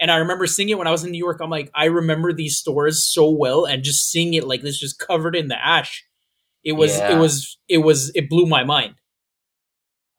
And 0.00 0.10
I 0.10 0.16
remember 0.16 0.46
seeing 0.48 0.68
it 0.68 0.78
when 0.78 0.88
I 0.88 0.90
was 0.90 1.04
in 1.04 1.12
New 1.12 1.18
York. 1.18 1.38
I'm 1.40 1.50
like, 1.50 1.70
I 1.74 1.84
remember 1.84 2.32
these 2.32 2.58
stores 2.58 3.04
so 3.04 3.30
well, 3.30 3.64
and 3.64 3.84
just 3.84 4.10
seeing 4.10 4.34
it 4.34 4.46
like 4.48 4.62
this, 4.62 4.78
just 4.78 4.98
covered 4.98 5.36
in 5.36 5.46
the 5.48 5.64
ash. 5.64 6.04
It 6.64 6.72
was, 6.72 6.96
Yeah. 6.98 7.12
it 7.16 7.20
was, 7.20 7.58
it 7.68 7.78
was, 7.78 8.10
it 8.16 8.28
blew 8.28 8.46
my 8.46 8.64
mind. 8.64 8.94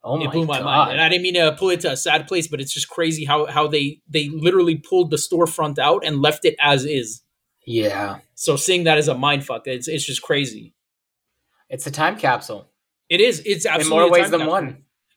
oh 0.04 0.18
my 0.18 0.26
it 0.26 0.32
blew 0.32 0.46
my 0.46 0.60
God. 0.60 0.66
mind, 0.66 0.92
and 0.94 1.02
I 1.02 1.10
didn't 1.10 1.24
mean 1.24 1.34
to 1.36 1.56
pull 1.58 1.70
it 1.70 1.82
to 1.82 1.92
a 1.92 1.98
sad 1.98 2.28
place, 2.28 2.48
but 2.48 2.62
it's 2.62 2.74
just 2.74 2.88
crazy 2.90 3.26
how 3.26 3.46
how 3.48 3.68
they 3.68 4.00
they 4.10 4.30
literally 4.30 4.76
pulled 4.76 5.12
the 5.12 5.18
storefront 5.18 5.80
out 5.80 6.04
and 6.06 6.22
left 6.22 6.46
it 6.46 6.56
as 6.62 6.86
is. 6.86 7.22
Yeah 7.66 8.20
So 8.36 8.56
seeing 8.56 8.84
that 8.86 8.98
as 8.98 9.08
a 9.08 9.16
mind 9.16 9.46
fuck, 9.46 9.68
it's 9.68 9.88
it's 9.88 10.06
just 10.06 10.22
crazy. 10.22 10.74
it's 11.70 11.88
a 11.88 11.92
time 11.92 12.18
capsule 12.18 12.70
It 13.10 13.22
is. 13.22 13.42
It's 13.46 13.66
absolutely 13.66 13.96
in 13.98 14.02
more 14.02 14.12
ways 14.12 14.30
than 14.32 14.40
capsule. 14.42 14.52
one 14.52 14.68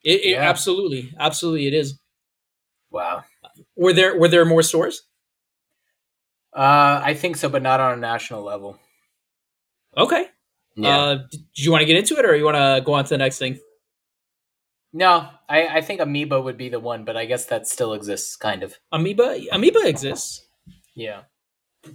It, 0.05 0.21
it 0.25 0.31
Yeah. 0.31 0.49
absolutely, 0.51 1.13
absolutely, 1.19 1.67
it 1.67 1.75
is. 1.75 1.99
wow 2.91 3.25
Were 3.77 3.93
there 3.93 4.19
were 4.19 4.29
there 4.29 4.45
more 4.45 4.63
stores? 4.63 5.03
uh 6.57 7.01
i 7.05 7.13
think 7.15 7.37
so 7.37 7.49
but 7.49 7.63
not 7.63 7.81
on 7.81 7.93
a 7.99 8.01
national 8.01 8.43
level 8.43 8.79
Okay. 9.97 10.27
Uh, 10.85 11.15
do 11.31 11.63
you 11.65 11.71
want 11.73 11.81
to 11.81 11.87
get 11.87 11.97
into 11.97 12.19
it, 12.19 12.25
or 12.27 12.37
you 12.37 12.45
want 12.45 12.57
to 12.59 12.83
go 12.85 12.93
on 12.93 13.05
to 13.05 13.09
the 13.09 13.17
next 13.17 13.39
thing? 13.39 13.59
no 14.93 15.29
I, 15.49 15.79
I 15.79 15.81
think 15.81 16.01
amoeba 16.01 16.41
would 16.41 16.57
be 16.59 16.69
the 16.69 16.81
one 16.81 17.05
but 17.05 17.17
i 17.17 17.25
guess 17.25 17.47
that 17.47 17.67
still 17.67 17.93
exists 17.95 18.37
kind 18.37 18.63
of 18.63 18.75
Amoeba, 18.93 19.41
Amoeba 19.53 19.87
exists. 19.87 20.45
yeah 20.95 21.23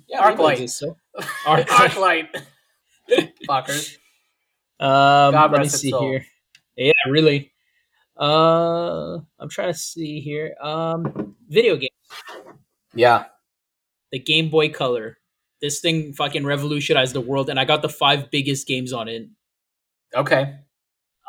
Yeah, 0.07 0.25
Amoeba 0.25 0.43
Arclight. 0.43 0.51
exists, 0.53 0.79
so. 0.79 0.97
Arclight. 1.45 2.27
arclight 3.09 3.31
fuckers 3.49 3.97
Um, 4.79 5.33
God 5.33 5.51
let 5.51 5.61
me 5.61 5.67
see 5.67 5.89
soul. 5.91 6.01
here. 6.01 6.25
Yeah, 6.77 6.91
really. 7.09 7.51
Uh, 8.19 9.17
I'm 9.39 9.49
trying 9.49 9.71
to 9.73 9.77
see 9.77 10.19
here. 10.21 10.55
Um, 10.61 11.35
video 11.49 11.75
game, 11.75 11.89
yeah 12.93 13.25
the 14.11 14.19
Game 14.19 14.49
Boy 14.49 14.69
Color. 14.69 15.17
This 15.61 15.79
thing 15.79 16.13
fucking 16.13 16.43
revolutionized 16.45 17.13
the 17.13 17.21
world, 17.21 17.49
and 17.49 17.59
I 17.59 17.65
got 17.65 17.81
the 17.81 17.89
five 17.89 18.31
biggest 18.31 18.67
games 18.67 18.93
on 18.93 19.07
it. 19.07 19.27
okay 20.15 20.55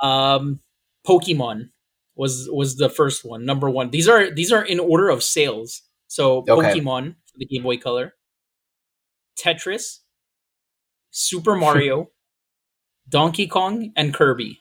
Um, 0.03 0.61
Pokemon 1.07 1.71
was 2.17 2.49
was 2.53 2.77
the 2.77 2.89
first 2.89 3.25
one, 3.25 3.45
number 3.45 3.69
one. 3.71 3.91
These 3.91 4.09
are 4.09 4.31
these 4.31 4.53
are 4.53 4.65
in 4.65 4.81
order 4.81 5.09
of 5.09 5.23
sales. 5.23 5.83
So 6.09 6.39
Okay. 6.49 6.53
Pokemon 6.81 7.15
for 7.27 7.39
the 7.39 7.47
Game 7.47 7.63
Boy 7.63 7.77
Color, 7.79 8.15
Tetris, 9.39 9.99
Super 11.11 11.55
Mario, 11.57 12.11
Donkey 13.09 13.47
Kong, 13.47 13.93
and 13.97 14.15
Kirby. 14.15 14.59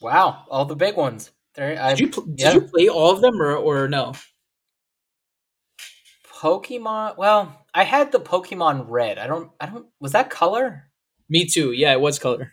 wow 0.00 0.44
all 0.50 0.64
the 0.66 0.76
big 0.76 0.96
ones 0.96 1.30
there 1.54 1.80
I, 1.80 1.94
Did 1.94 2.00
you 2.00 2.08
pl- 2.10 2.24
did 2.24 2.40
yeah. 2.40 2.52
you 2.54 2.60
play 2.62 2.88
all 2.88 3.12
of 3.12 3.20
them 3.22 3.40
or 3.40 3.56
or 3.56 3.88
no? 3.88 4.12
pokemon 6.30 7.16
well 7.16 7.64
i 7.74 7.82
had 7.82 8.12
the 8.12 8.20
pokemon 8.20 8.84
red 8.88 9.18
i 9.18 9.26
don't 9.26 9.50
i 9.60 9.66
don't 9.66 9.86
was 10.00 10.12
that 10.12 10.30
color 10.30 10.82
Me 11.28 11.44
too. 11.44 11.72
Yeah, 11.72 11.90
it 11.92 12.00
was 12.00 12.20
color. 12.20 12.52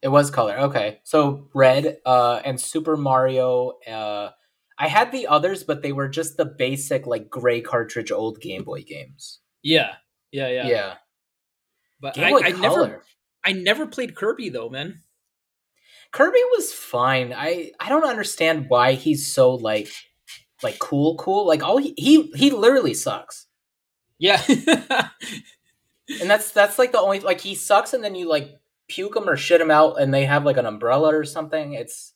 It 0.00 0.08
was 0.08 0.30
color. 0.30 0.56
Okay. 0.68 1.00
So 1.04 1.50
red 1.52 1.98
uh 2.06 2.40
and 2.42 2.58
Super 2.58 2.96
Mario 2.96 3.72
uh 3.86 4.30
I 4.78 4.88
had 4.88 5.12
the 5.12 5.26
others 5.26 5.62
but 5.62 5.82
they 5.82 5.92
were 5.92 6.08
just 6.08 6.38
the 6.38 6.46
basic 6.46 7.06
like 7.06 7.28
gray 7.28 7.60
cartridge 7.60 8.10
old 8.10 8.40
Game 8.40 8.64
Boy 8.64 8.82
games. 8.82 9.40
Yeah, 9.64 9.94
yeah, 10.30 10.48
yeah. 10.48 10.66
Yeah. 10.68 10.94
But 12.00 12.14
Game 12.14 12.34
I, 12.36 12.48
I 12.48 12.50
never, 12.50 13.02
I 13.44 13.52
never 13.52 13.86
played 13.86 14.14
Kirby 14.14 14.50
though, 14.50 14.68
man. 14.68 15.02
Kirby 16.12 16.38
was 16.52 16.72
fine. 16.72 17.32
I 17.36 17.72
I 17.80 17.88
don't 17.88 18.04
understand 18.08 18.66
why 18.68 18.92
he's 18.92 19.26
so 19.26 19.54
like 19.54 19.88
like 20.62 20.78
cool 20.78 21.16
cool. 21.16 21.46
Like 21.46 21.64
all 21.64 21.78
he 21.78 21.94
he, 21.96 22.30
he 22.36 22.50
literally 22.50 22.94
sucks. 22.94 23.46
Yeah, 24.18 24.40
And 26.20 26.30
that's 26.30 26.50
that's 26.52 26.78
like 26.78 26.92
the 26.92 27.00
only 27.00 27.20
like 27.20 27.40
he 27.40 27.54
sucks 27.54 27.94
and 27.94 28.04
then 28.04 28.14
you 28.14 28.28
like 28.28 28.50
puke 28.88 29.16
him 29.16 29.28
or 29.28 29.36
shit 29.36 29.60
him 29.60 29.70
out 29.70 30.00
and 30.00 30.12
they 30.12 30.26
have 30.26 30.44
like 30.44 30.58
an 30.58 30.66
umbrella 30.66 31.14
or 31.16 31.24
something. 31.24 31.72
It's 31.72 32.12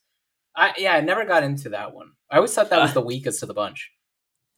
I 0.55 0.75
yeah, 0.77 0.93
I 0.93 1.01
never 1.01 1.25
got 1.25 1.43
into 1.43 1.71
that 1.71 1.95
one. 1.95 2.13
I 2.31 2.37
always 2.37 2.53
thought 2.55 2.71
that 2.71 2.81
was 2.81 2.91
Uh. 2.91 2.95
the 2.95 3.07
weakest 3.07 3.43
of 3.43 3.49
the 3.49 3.55
bunch. 3.55 3.91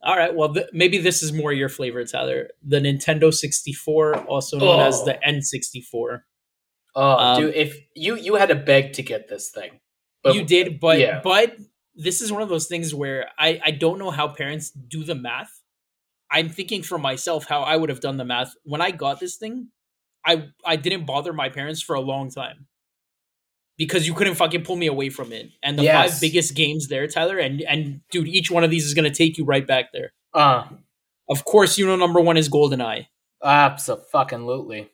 All 0.02 0.16
right. 0.16 0.34
Well, 0.34 0.54
th- 0.54 0.68
maybe 0.72 0.98
this 0.98 1.22
is 1.22 1.32
more 1.32 1.52
your 1.52 1.68
flavor, 1.68 2.04
Tyler. 2.04 2.48
The 2.62 2.78
Nintendo 2.80 3.32
64, 3.32 4.24
also 4.24 4.58
known 4.58 4.80
as 4.80 5.00
Oh. 5.00 5.04
the 5.04 5.18
N64. 5.26 6.22
Oh, 6.94 7.02
Um, 7.18 7.40
dude, 7.42 7.54
if 7.54 7.78
you 7.94 8.16
you 8.16 8.34
had 8.36 8.48
to 8.48 8.54
beg 8.54 8.94
to 8.94 9.02
get 9.02 9.28
this 9.28 9.50
thing. 9.50 9.80
But 10.22 10.34
you 10.34 10.44
did, 10.44 10.80
but 10.80 10.98
yeah. 10.98 11.20
but 11.22 11.56
this 11.94 12.20
is 12.20 12.32
one 12.32 12.42
of 12.42 12.48
those 12.48 12.66
things 12.66 12.94
where 12.94 13.28
I 13.38 13.60
I 13.64 13.70
don't 13.72 13.98
know 13.98 14.10
how 14.10 14.28
parents 14.28 14.70
do 14.70 15.04
the 15.04 15.14
math. 15.14 15.60
I'm 16.30 16.48
thinking 16.48 16.82
for 16.82 16.98
myself 16.98 17.44
how 17.46 17.62
I 17.62 17.76
would 17.76 17.90
have 17.90 18.00
done 18.00 18.16
the 18.16 18.24
math 18.24 18.54
when 18.64 18.80
I 18.80 18.90
got 18.90 19.20
this 19.20 19.36
thing. 19.36 19.68
I 20.26 20.48
I 20.64 20.76
didn't 20.76 21.04
bother 21.06 21.32
my 21.32 21.48
parents 21.48 21.80
for 21.82 21.94
a 21.94 22.00
long 22.00 22.30
time 22.30 22.66
because 23.80 24.06
you 24.06 24.12
couldn't 24.14 24.34
fucking 24.36 24.62
pull 24.62 24.76
me 24.76 24.86
away 24.86 25.08
from 25.08 25.32
it. 25.32 25.50
And 25.62 25.76
the 25.78 25.82
Yes. 25.84 26.12
five 26.12 26.20
biggest 26.20 26.54
games 26.54 26.86
there, 26.88 27.06
Tyler, 27.08 27.38
and 27.38 27.62
and 27.62 28.00
dude, 28.12 28.28
each 28.28 28.50
one 28.50 28.62
of 28.62 28.70
these 28.70 28.84
is 28.84 28.92
gonna 28.94 29.10
take 29.22 29.38
you 29.38 29.44
right 29.44 29.66
back 29.66 29.86
there. 29.92 30.12
uh 30.34 30.64
Of 31.28 31.44
course, 31.44 31.78
you 31.78 31.86
know 31.86 31.96
number 31.96 32.20
one 32.20 32.36
is 32.36 32.48
GoldenEye. 32.48 33.06
absolutely. 33.42 34.90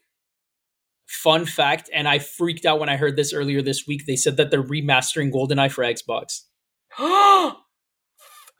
Fun 1.09 1.47
fact, 1.47 1.89
and 1.95 2.07
I 2.09 2.19
freaked 2.19 2.65
out 2.67 2.81
when 2.81 2.89
I 2.89 2.97
heard 2.97 3.17
this 3.17 3.33
earlier 3.33 3.63
this 3.63 3.87
week. 3.87 4.07
They 4.07 4.17
said 4.17 4.37
that 4.39 4.51
they're 4.51 4.63
remastering 4.63 5.31
GoldenEye 5.33 5.71
for 5.71 5.85
Xbox. 5.85 6.43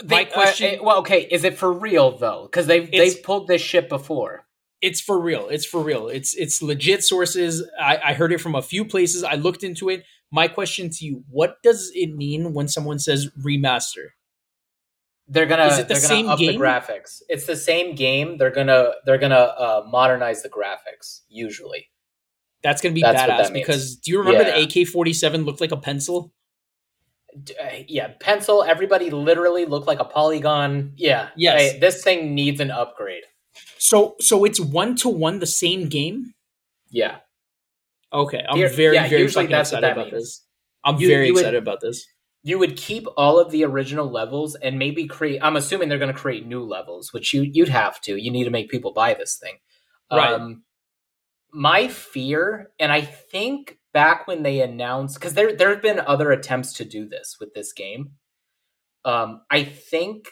They- 0.05 0.15
My 0.17 0.25
question- 0.25 0.79
uh, 0.81 0.83
well, 0.83 0.99
okay, 0.99 1.23
is 1.31 1.43
it 1.45 1.57
for 1.57 1.73
real 1.73 2.19
though? 2.19 2.43
Because 2.51 2.67
they've 2.67 2.91
they've 2.91 3.23
pulled 3.23 3.49
this 3.49 3.63
shit 3.63 3.89
before. 3.89 4.47
It's 4.83 5.01
for 5.01 5.19
real. 5.19 5.49
It's 5.49 5.65
for 5.65 5.81
real. 5.83 6.09
It's 6.09 6.35
it's 6.35 6.61
legit 6.61 7.03
sources. 7.03 7.63
I, 7.81 7.97
I 8.09 8.13
heard 8.13 8.31
it 8.33 8.41
from 8.43 8.55
a 8.55 8.61
few 8.61 8.85
places. 8.85 9.25
I 9.25 9.37
looked 9.37 9.65
into 9.65 9.89
it. 9.89 10.05
My 10.33 10.49
question 10.49 10.91
to 10.91 11.05
you: 11.05 11.25
What 11.31 11.63
does 11.63 11.91
it 11.95 12.15
mean 12.15 12.53
when 12.53 12.69
someone 12.69 12.99
says 12.99 13.29
remaster? 13.43 14.09
They're 15.29 15.47
gonna 15.47 15.67
Is 15.67 15.79
it 15.79 15.89
the 15.89 15.95
they're 15.95 16.03
gonna 16.03 16.09
same 16.09 16.29
up 16.29 16.39
game? 16.39 16.53
the 16.53 16.59
graphics. 16.65 17.21
It's 17.29 17.47
the 17.47 17.57
same 17.57 17.95
game. 17.97 18.39
They're 18.39 18.51
gonna 18.51 18.91
they're 19.07 19.19
gonna 19.19 19.35
uh, 19.37 19.83
modernize 19.91 20.43
the 20.43 20.49
graphics. 20.49 21.23
Usually, 21.29 21.89
That's 22.63 22.81
gonna 22.81 22.95
be 22.95 23.01
That's 23.03 23.21
badass 23.23 23.45
that 23.45 23.53
because 23.53 23.97
do 23.97 24.13
you 24.13 24.19
remember 24.19 24.43
Yeah. 24.49 24.65
the 24.65 24.83
AK 24.83 24.87
forty 24.89 25.13
seven 25.13 25.45
looked 25.45 25.61
like 25.61 25.73
a 25.73 25.77
pencil? 25.77 26.33
Uh, 27.61 27.69
yeah, 27.89 28.13
pencil. 28.21 28.63
Everybody 28.63 29.11
literally 29.11 29.67
looked 29.67 29.87
like 29.87 29.99
a 30.01 30.05
polygon. 30.05 30.93
Yeah, 30.97 31.29
Yes. 31.37 31.79
This 31.81 32.03
thing 32.03 32.35
needs 32.35 32.61
an 32.61 32.71
upgrade. 32.71 33.25
So 33.79 34.15
so 34.21 34.45
it's 34.45 34.61
one 34.61 34.95
to 34.97 35.09
one 35.09 35.41
the 35.41 35.47
same 35.47 35.89
game. 35.89 36.35
Yeah, 36.91 37.17
Okay, 38.13 38.45
I'm 38.49 38.57
Here- 38.57 38.69
very 38.69 38.95
yeah, 38.95 39.09
very 39.09 39.23
usually 39.23 39.47
that's 39.47 39.71
excited 39.71 39.85
that 39.85 39.93
about 39.93 40.13
means. 40.13 40.25
this. 40.25 40.47
I'm 40.85 40.99
You- 40.99 41.09
very 41.09 41.27
you 41.29 41.35
would- 41.35 41.41
excited 41.41 41.59
about 41.63 41.81
this. 41.81 42.07
you 42.43 42.59
would 42.59 42.77
keep 42.77 43.07
all 43.17 43.41
of 43.41 43.51
the 43.51 43.65
original 43.65 44.09
levels 44.09 44.55
and 44.55 44.79
maybe 44.79 45.07
create. 45.07 45.41
I'm 45.43 45.57
assuming 45.57 45.89
they're 45.89 45.99
gonna 45.99 46.13
create 46.15 46.47
new 46.47 46.63
levels, 46.63 47.13
which 47.13 47.35
you 47.35 47.43
you'd 47.43 47.69
have 47.69 48.01
to. 48.03 48.17
You 48.17 48.31
need 48.31 48.45
to 48.45 48.51
make 48.51 48.71
people 48.71 48.93
buy 48.93 49.15
this 49.15 49.37
thing. 49.37 49.59
Right. 50.13 50.33
Um, 50.33 50.63
my 51.51 51.89
fear, 51.89 52.71
and 52.79 52.93
I 52.93 53.01
think 53.01 53.79
back 53.93 54.27
when 54.29 54.43
they 54.45 54.61
announced, 54.61 55.17
because 55.19 55.35
there 55.35 55.57
there 55.57 55.71
have 55.71 55.83
been 55.83 55.99
other 55.99 56.31
attempts 56.31 56.73
to 56.75 56.85
do 56.85 57.09
this 57.09 57.37
with 57.41 57.53
this 57.55 57.73
game. 57.73 58.13
Um, 59.05 59.43
I 59.51 59.65
think 59.65 60.29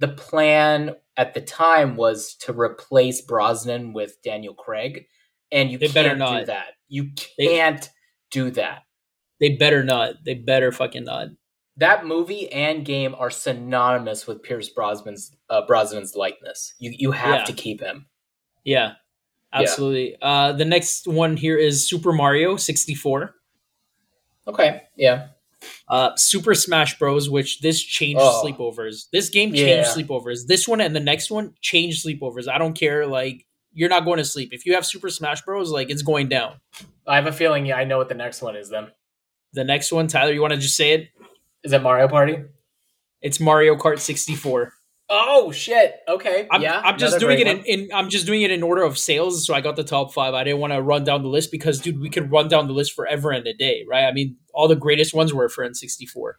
the 0.00 0.08
plan 0.08 0.96
at 1.16 1.34
the 1.34 1.40
time 1.40 1.94
was 1.94 2.34
to 2.36 2.52
replace 2.58 3.20
Brosnan 3.20 3.92
with 3.92 4.20
Daniel 4.22 4.54
Craig, 4.54 5.06
and 5.52 5.70
you 5.70 5.78
They 5.78 5.86
can't 5.88 6.18
better 6.18 6.40
do 6.40 6.46
that. 6.46 6.74
You 6.90 7.10
can't 7.38 7.88
do 8.30 8.50
that. 8.50 8.82
They 9.40 9.50
better 9.56 9.82
not. 9.82 10.16
They 10.24 10.34
better 10.34 10.70
fucking 10.72 11.04
not. 11.04 11.28
That 11.78 12.04
movie 12.04 12.52
and 12.52 12.84
game 12.84 13.14
are 13.18 13.30
synonymous 13.30 14.26
with 14.26 14.42
Pierce 14.42 14.68
Brosnan's 14.70 15.34
uh, 15.48 15.62
Brosnan's 15.66 16.14
likeness. 16.14 16.74
You 16.78 16.92
you 16.98 17.12
have 17.12 17.40
Yeah. 17.40 17.44
to 17.44 17.52
keep 17.54 17.80
him. 17.80 18.06
Yeah, 18.64 18.94
absolutely. 19.54 20.16
Uh, 20.20 20.52
the 20.52 20.66
next 20.66 21.06
one 21.06 21.38
here 21.38 21.56
is 21.56 21.88
Super 21.88 22.12
Mario 22.12 22.56
64. 22.56 23.34
Okay, 24.46 24.82
yeah. 24.96 25.28
Uh, 25.88 26.10
Super 26.16 26.54
Smash 26.54 26.98
Bros, 26.98 27.30
which 27.30 27.60
this 27.60 27.80
changed 27.82 28.20
Oh. 28.22 28.42
sleepovers. 28.44 29.06
This 29.12 29.28
game 29.30 29.52
changed 29.54 29.88
Yeah. 29.98 30.04
sleepovers. 30.04 30.46
This 30.46 30.66
one 30.66 30.80
and 30.80 30.94
the 30.96 31.00
next 31.00 31.30
one 31.30 31.54
changed 31.60 32.04
sleepovers. 32.04 32.48
I 32.48 32.58
don't 32.58 32.74
care. 32.74 33.06
Like 33.06 33.46
you're 33.72 33.88
not 33.88 34.04
going 34.04 34.18
to 34.18 34.24
sleep 34.24 34.50
if 34.52 34.66
you 34.66 34.74
have 34.74 34.86
Super 34.86 35.08
Smash 35.08 35.42
Bros. 35.42 35.70
Like 35.70 35.90
it's 35.90 36.02
going 36.02 36.28
down. 36.28 36.56
I 37.06 37.16
have 37.16 37.26
a 37.26 37.32
feeling 37.32 37.66
yeah, 37.66 37.76
I 37.76 37.84
know 37.84 37.98
what 37.98 38.08
the 38.08 38.14
next 38.14 38.42
one 38.42 38.56
is 38.56 38.68
then. 38.68 38.88
The 39.52 39.64
next 39.64 39.90
one, 39.92 40.06
Tyler, 40.06 40.32
you 40.32 40.40
want 40.40 40.52
to 40.52 40.58
just 40.58 40.76
say 40.76 40.92
it? 40.92 41.08
Is 41.64 41.72
it 41.72 41.82
Mario 41.82 42.08
Party? 42.08 42.38
It's 43.20 43.40
Mario 43.40 43.76
Kart 43.76 43.98
64. 43.98 44.72
Oh 45.12 45.50
shit. 45.50 45.96
Okay. 46.06 46.46
I'm, 46.52 46.62
yeah. 46.62 46.80
I'm 46.84 46.96
just 46.96 47.18
doing 47.18 47.40
it 47.40 47.48
in, 47.48 47.64
in 47.64 47.88
I'm 47.92 48.08
just 48.08 48.26
doing 48.26 48.42
it 48.42 48.52
in 48.52 48.62
order 48.62 48.82
of 48.82 48.96
sales, 48.96 49.44
so 49.44 49.52
I 49.54 49.60
got 49.60 49.74
the 49.74 49.82
top 49.82 50.14
five. 50.14 50.34
I 50.34 50.44
didn't 50.44 50.60
want 50.60 50.72
to 50.72 50.80
run 50.80 51.02
down 51.02 51.22
the 51.22 51.28
list 51.28 51.50
because, 51.50 51.80
dude, 51.80 52.00
we 52.00 52.08
could 52.08 52.30
run 52.30 52.46
down 52.48 52.68
the 52.68 52.72
list 52.72 52.92
forever 52.92 53.32
and 53.32 53.44
a 53.46 53.52
day, 53.52 53.84
right? 53.88 54.04
I 54.04 54.12
mean, 54.12 54.36
all 54.54 54.68
the 54.68 54.76
greatest 54.76 55.12
ones 55.12 55.34
were 55.34 55.48
for 55.48 55.68
N64. 55.68 56.34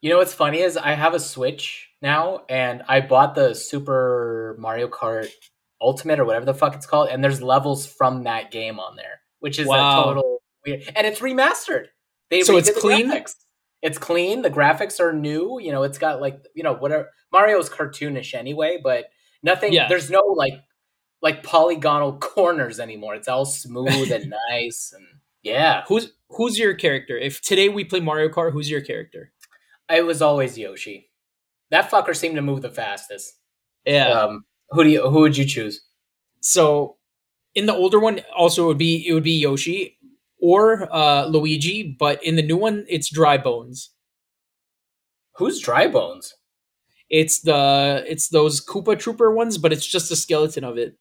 You 0.00 0.10
know 0.10 0.18
what's 0.18 0.34
funny 0.34 0.60
is 0.60 0.76
I 0.76 0.94
have 0.94 1.14
a 1.14 1.20
Switch 1.20 1.90
now 2.02 2.42
and 2.48 2.82
I 2.88 3.00
bought 3.00 3.36
the 3.36 3.54
Super 3.54 4.56
Mario 4.58 4.88
Kart 4.88 5.30
Ultimate 5.80 6.18
or 6.20 6.24
whatever 6.24 6.44
the 6.44 6.54
fuck 6.54 6.74
it's 6.74 6.86
called, 6.86 7.08
and 7.10 7.22
there's 7.22 7.40
levels 7.42 7.86
from 7.86 8.24
that 8.24 8.50
game 8.50 8.80
on 8.80 8.96
there, 8.96 9.20
which 9.40 9.58
is 9.58 9.66
Wow. 9.68 10.00
a 10.00 10.04
total 10.04 10.42
weird 10.66 10.82
and 10.96 11.06
it's 11.06 11.20
remastered. 11.20 11.86
They 12.30 12.42
So 12.42 12.56
it's 12.56 12.72
the 12.72 12.80
clean? 12.80 13.10
graphics. 13.10 13.34
It's 13.80 13.96
clean. 13.98 14.42
The 14.42 14.50
graphics 14.50 14.98
are 15.00 15.12
new. 15.12 15.60
You 15.60 15.70
know, 15.72 15.84
it's 15.84 15.98
got 15.98 16.20
like 16.20 16.40
you 16.54 16.62
know 16.64 16.74
whatever 16.74 17.08
Mario's 17.32 17.70
cartoonish 17.70 18.34
anyway, 18.34 18.78
but 18.82 19.06
nothing. 19.42 19.72
Yeah. 19.72 19.88
There's 19.88 20.10
no 20.10 20.20
like 20.34 20.54
like 21.22 21.42
polygonal 21.44 22.18
corners 22.20 22.80
anymore. 22.80 23.14
It's 23.14 23.28
all 23.28 23.44
smooth 23.44 24.10
and 24.10 24.32
nice 24.50 24.92
and 24.96 25.06
yeah. 25.44 25.84
Who's 25.86 26.12
who's 26.30 26.58
your 26.58 26.74
character? 26.74 27.16
If 27.16 27.40
today 27.40 27.68
we 27.68 27.84
play 27.84 28.00
Mario 28.00 28.28
Kart, 28.28 28.52
who's 28.52 28.68
your 28.70 28.80
character? 28.80 29.32
It 29.88 30.04
was 30.04 30.20
always 30.22 30.58
Yoshi. 30.58 31.10
That 31.70 31.90
fucker 31.90 32.16
seemed 32.16 32.36
to 32.36 32.42
move 32.42 32.62
the 32.62 32.70
fastest. 32.70 33.34
Yeah. 33.86 34.08
Um, 34.08 34.44
who 34.70 34.84
do 34.84 34.90
you? 34.90 35.08
Who 35.08 35.20
would 35.20 35.36
you 35.36 35.44
choose? 35.44 35.82
so 36.40 36.96
in 37.54 37.66
the 37.66 37.74
older 37.74 37.98
one, 37.98 38.20
also 38.36 38.64
it 38.64 38.66
would 38.68 38.78
be 38.78 39.06
it 39.06 39.12
would 39.12 39.24
be 39.24 39.38
Yoshi 39.38 39.98
or 40.40 40.88
uh, 40.94 41.26
Luigi, 41.26 41.96
but 41.98 42.22
in 42.22 42.36
the 42.36 42.42
new 42.42 42.56
one, 42.56 42.84
it's 42.88 43.10
Dry 43.10 43.36
Bones. 43.36 43.90
Who's 45.36 45.60
Dry 45.60 45.88
Bones? 45.88 46.34
It's 47.10 47.40
the 47.40 48.04
it's 48.06 48.28
those 48.28 48.64
Koopa 48.64 48.98
Trooper 48.98 49.34
ones, 49.34 49.58
but 49.58 49.72
it's 49.72 49.86
just 49.86 50.10
a 50.10 50.16
skeleton 50.16 50.64
of 50.64 50.78
it. 50.78 50.96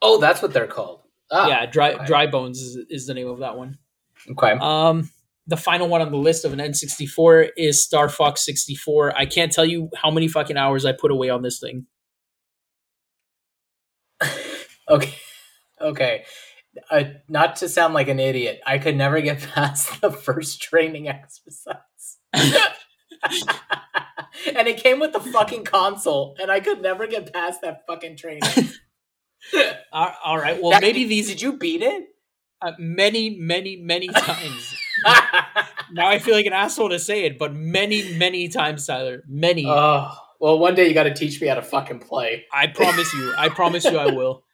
Oh, 0.00 0.20
that's 0.20 0.42
what 0.42 0.52
they're 0.52 0.66
called. 0.66 1.02
Ah, 1.30 1.48
yeah, 1.48 1.66
Dry 1.66 1.92
okay. 1.92 2.04
Dry 2.06 2.26
Bones 2.26 2.60
is, 2.60 2.76
is 2.90 3.06
the 3.06 3.14
name 3.14 3.28
of 3.28 3.40
that 3.40 3.56
one. 3.56 3.78
Okay. 4.30 4.52
Um, 4.60 5.10
the 5.46 5.56
final 5.56 5.88
one 5.88 6.00
on 6.00 6.10
the 6.10 6.16
list 6.16 6.44
of 6.44 6.52
an 6.52 6.58
N64 6.58 7.50
is 7.56 7.82
Star 7.82 8.08
Fox 8.08 8.44
64. 8.44 9.16
I 9.16 9.26
can't 9.26 9.52
tell 9.52 9.64
you 9.64 9.90
how 9.96 10.10
many 10.10 10.28
fucking 10.28 10.56
hours 10.56 10.86
I 10.86 10.92
put 10.92 11.10
away 11.10 11.28
on 11.28 11.42
this 11.42 11.60
thing. 11.60 11.86
Okay. 14.88 15.14
Okay. 15.80 16.24
Uh, 16.90 17.04
not 17.28 17.56
to 17.56 17.68
sound 17.68 17.94
like 17.94 18.08
an 18.08 18.20
idiot, 18.20 18.60
I 18.64 18.78
could 18.78 18.96
never 18.96 19.20
get 19.20 19.40
past 19.54 20.00
the 20.00 20.10
first 20.10 20.62
training 20.62 21.08
exercise. 21.08 22.18
and 22.32 22.54
it 24.68 24.76
came 24.78 25.00
with 25.00 25.12
the 25.12 25.20
fucking 25.20 25.64
console, 25.64 26.36
and 26.40 26.50
I 26.50 26.60
could 26.60 26.80
never 26.80 27.06
get 27.06 27.32
past 27.32 27.60
that 27.62 27.82
fucking 27.88 28.16
training. 28.16 28.42
All 29.92 30.38
right, 30.38 30.60
well 30.62 30.70
That- 30.70 30.82
maybe 30.82 31.04
these 31.04 31.28
Did 31.28 31.42
you 31.42 31.58
beat 31.58 31.82
it? 31.82 32.04
uh, 32.62 32.72
many, 32.78 33.36
many, 33.38 33.76
many 33.76 34.08
times. 34.08 34.74
now 35.92 36.08
I 36.08 36.18
feel 36.18 36.34
like 36.34 36.46
an 36.46 36.52
asshole 36.54 36.88
to 36.90 36.98
say 36.98 37.24
it, 37.24 37.38
but 37.38 37.52
many, 37.54 38.16
many 38.16 38.48
times, 38.48 38.86
Tyler. 38.86 39.22
Many. 39.28 39.66
oh, 39.66 40.10
well, 40.40 40.58
one 40.58 40.74
day 40.74 40.88
you 40.88 40.94
got 40.94 41.02
to 41.04 41.12
teach 41.14 41.40
me 41.42 41.48
how 41.48 41.56
to 41.56 41.62
fucking 41.62 41.98
play. 41.98 42.44
I 42.52 42.68
promise 42.68 43.12
you. 43.12 43.34
I 43.36 43.48
promise 43.50 43.84
you, 43.84 43.98
I 43.98 44.06
will. 44.06 44.44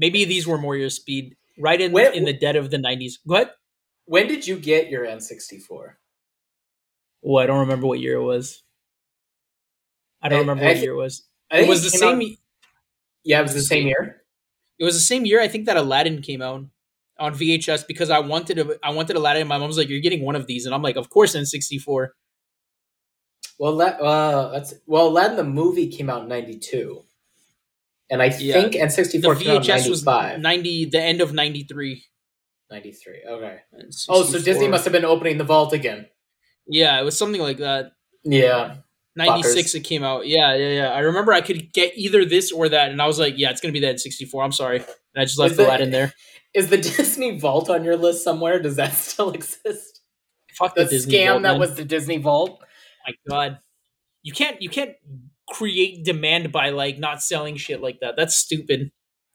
Maybe 0.00 0.24
these 0.24 0.46
were 0.46 0.56
more 0.58 0.74
your 0.76 0.88
speed. 0.90 1.36
Right 1.58 1.80
in 1.80 1.92
Where- 1.92 2.10
in 2.10 2.24
the 2.24 2.32
dead 2.32 2.56
of 2.56 2.70
the 2.70 2.78
nineties. 2.78 3.20
What? 3.24 3.54
When 4.06 4.26
did 4.26 4.46
you 4.46 4.58
get 4.58 4.88
your 4.88 5.04
N64? 5.06 5.98
Oh, 7.24 7.36
I 7.36 7.44
don't 7.46 7.60
remember 7.60 7.86
what 7.86 8.00
year 8.00 8.16
it 8.16 8.24
was. 8.24 8.62
I 10.22 10.28
don't 10.30 10.38
I- 10.38 10.40
remember 10.40 10.64
I 10.64 10.68
what 10.68 10.78
year 10.78 10.92
it 10.92 10.96
was. 10.96 11.28
It 11.52 11.68
was 11.68 11.82
the 11.82 11.90
same. 11.90 12.20
out- 12.20 12.38
yeah, 13.24 13.40
it 13.40 13.42
was 13.42 13.54
the 13.54 13.60
same 13.62 13.86
year. 13.86 14.24
It 14.78 14.84
was 14.84 14.94
the 14.94 15.00
same 15.00 15.26
year 15.26 15.40
I 15.42 15.48
think 15.48 15.66
that 15.66 15.76
Aladdin 15.76 16.22
came 16.22 16.40
out 16.40 16.64
on 17.18 17.34
VHS 17.34 17.86
because 17.86 18.08
I 18.08 18.20
wanted 18.20 18.58
a, 18.58 18.78
I 18.82 18.90
wanted 18.90 19.16
Aladdin. 19.16 19.46
My 19.46 19.58
mom 19.58 19.68
was 19.68 19.76
like, 19.76 19.90
"You're 19.90 20.00
getting 20.00 20.24
one 20.24 20.36
of 20.36 20.46
these," 20.46 20.64
and 20.64 20.74
I'm 20.74 20.80
like, 20.82 20.96
"Of 20.96 21.10
course, 21.10 21.34
N64." 21.36 22.08
Well, 23.58 23.76
that 23.76 24.00
uh, 24.00 24.48
that's 24.52 24.72
well, 24.86 25.08
Aladdin 25.08 25.36
the 25.36 25.44
movie 25.44 25.88
came 25.88 26.08
out 26.08 26.22
in 26.22 26.28
'92, 26.28 27.04
and 28.10 28.20
I 28.22 28.26
Yeah. 28.38 28.54
think 28.54 28.72
The 28.72 28.78
N64 28.80 29.38
came 29.40 29.50
out 29.56 29.62
VHS 29.62 29.88
was 29.88 30.04
'95, 30.04 30.40
90, 30.40 30.84
the 30.86 31.00
end 31.00 31.20
of 31.20 31.32
93. 31.32 32.04
'93. 32.70 33.22
Okay. 33.28 33.58
Oh, 34.08 34.22
so 34.24 34.38
Disney 34.40 34.68
must 34.68 34.84
have 34.84 34.92
been 34.92 35.04
opening 35.04 35.38
the 35.38 35.44
vault 35.44 35.72
again. 35.72 36.06
Yeah, 36.66 37.00
it 37.00 37.04
was 37.04 37.16
something 37.18 37.40
like 37.40 37.58
that. 37.58 37.92
Yeah. 38.24 38.76
96 39.16 39.70
Fuckers. 39.70 39.74
it 39.74 39.80
came 39.80 40.04
out. 40.04 40.26
Yeah, 40.28 40.54
yeah, 40.54 40.68
yeah. 40.68 40.88
I 40.92 41.00
remember 41.00 41.32
I 41.32 41.40
could 41.40 41.72
get 41.72 41.92
either 41.96 42.24
this 42.24 42.52
or 42.52 42.68
that, 42.68 42.90
and 42.92 43.02
I 43.02 43.06
was 43.06 43.18
like, 43.18 43.34
"Yeah, 43.36 43.50
it's 43.50 43.60
gonna 43.60 43.72
be 43.72 43.80
that 43.80 43.96
N64." 43.96 44.44
I'm 44.44 44.52
sorry, 44.52 44.76
and 44.78 44.86
I 45.16 45.24
just 45.24 45.38
left 45.38 45.52
Is 45.54 45.58
it- 45.58 45.66
Aladdin 45.66 45.90
there. 45.90 46.12
Is 46.54 46.68
the 46.68 46.78
Disney 46.78 47.38
Vault 47.38 47.70
on 47.70 47.84
your 47.84 47.96
list 47.96 48.24
somewhere? 48.24 48.60
Does 48.60 48.76
that 48.76 48.92
still 48.94 49.30
exist? 49.32 50.00
Fuck 50.52 50.74
The 50.74 50.84
the, 50.84 50.90
Disney 50.90 51.14
scam 51.14 51.28
Vault, 51.32 51.42
that 51.42 51.50
man. 51.52 51.60
was 51.60 51.74
the 51.74 51.84
Disney 51.84 52.18
Vault. 52.18 52.62
my 53.06 53.14
god 53.28 53.58
you 54.22 54.32
can't 54.32 54.60
you 54.60 54.68
can't 54.68 54.94
create 55.50 56.04
demand 56.04 56.52
by 56.52 56.70
like 56.70 56.98
not 56.98 57.22
selling 57.22 57.56
shit 57.56 57.80
like 57.82 57.98
that 58.00 58.14
that's 58.16 58.36
stupid 58.36 58.90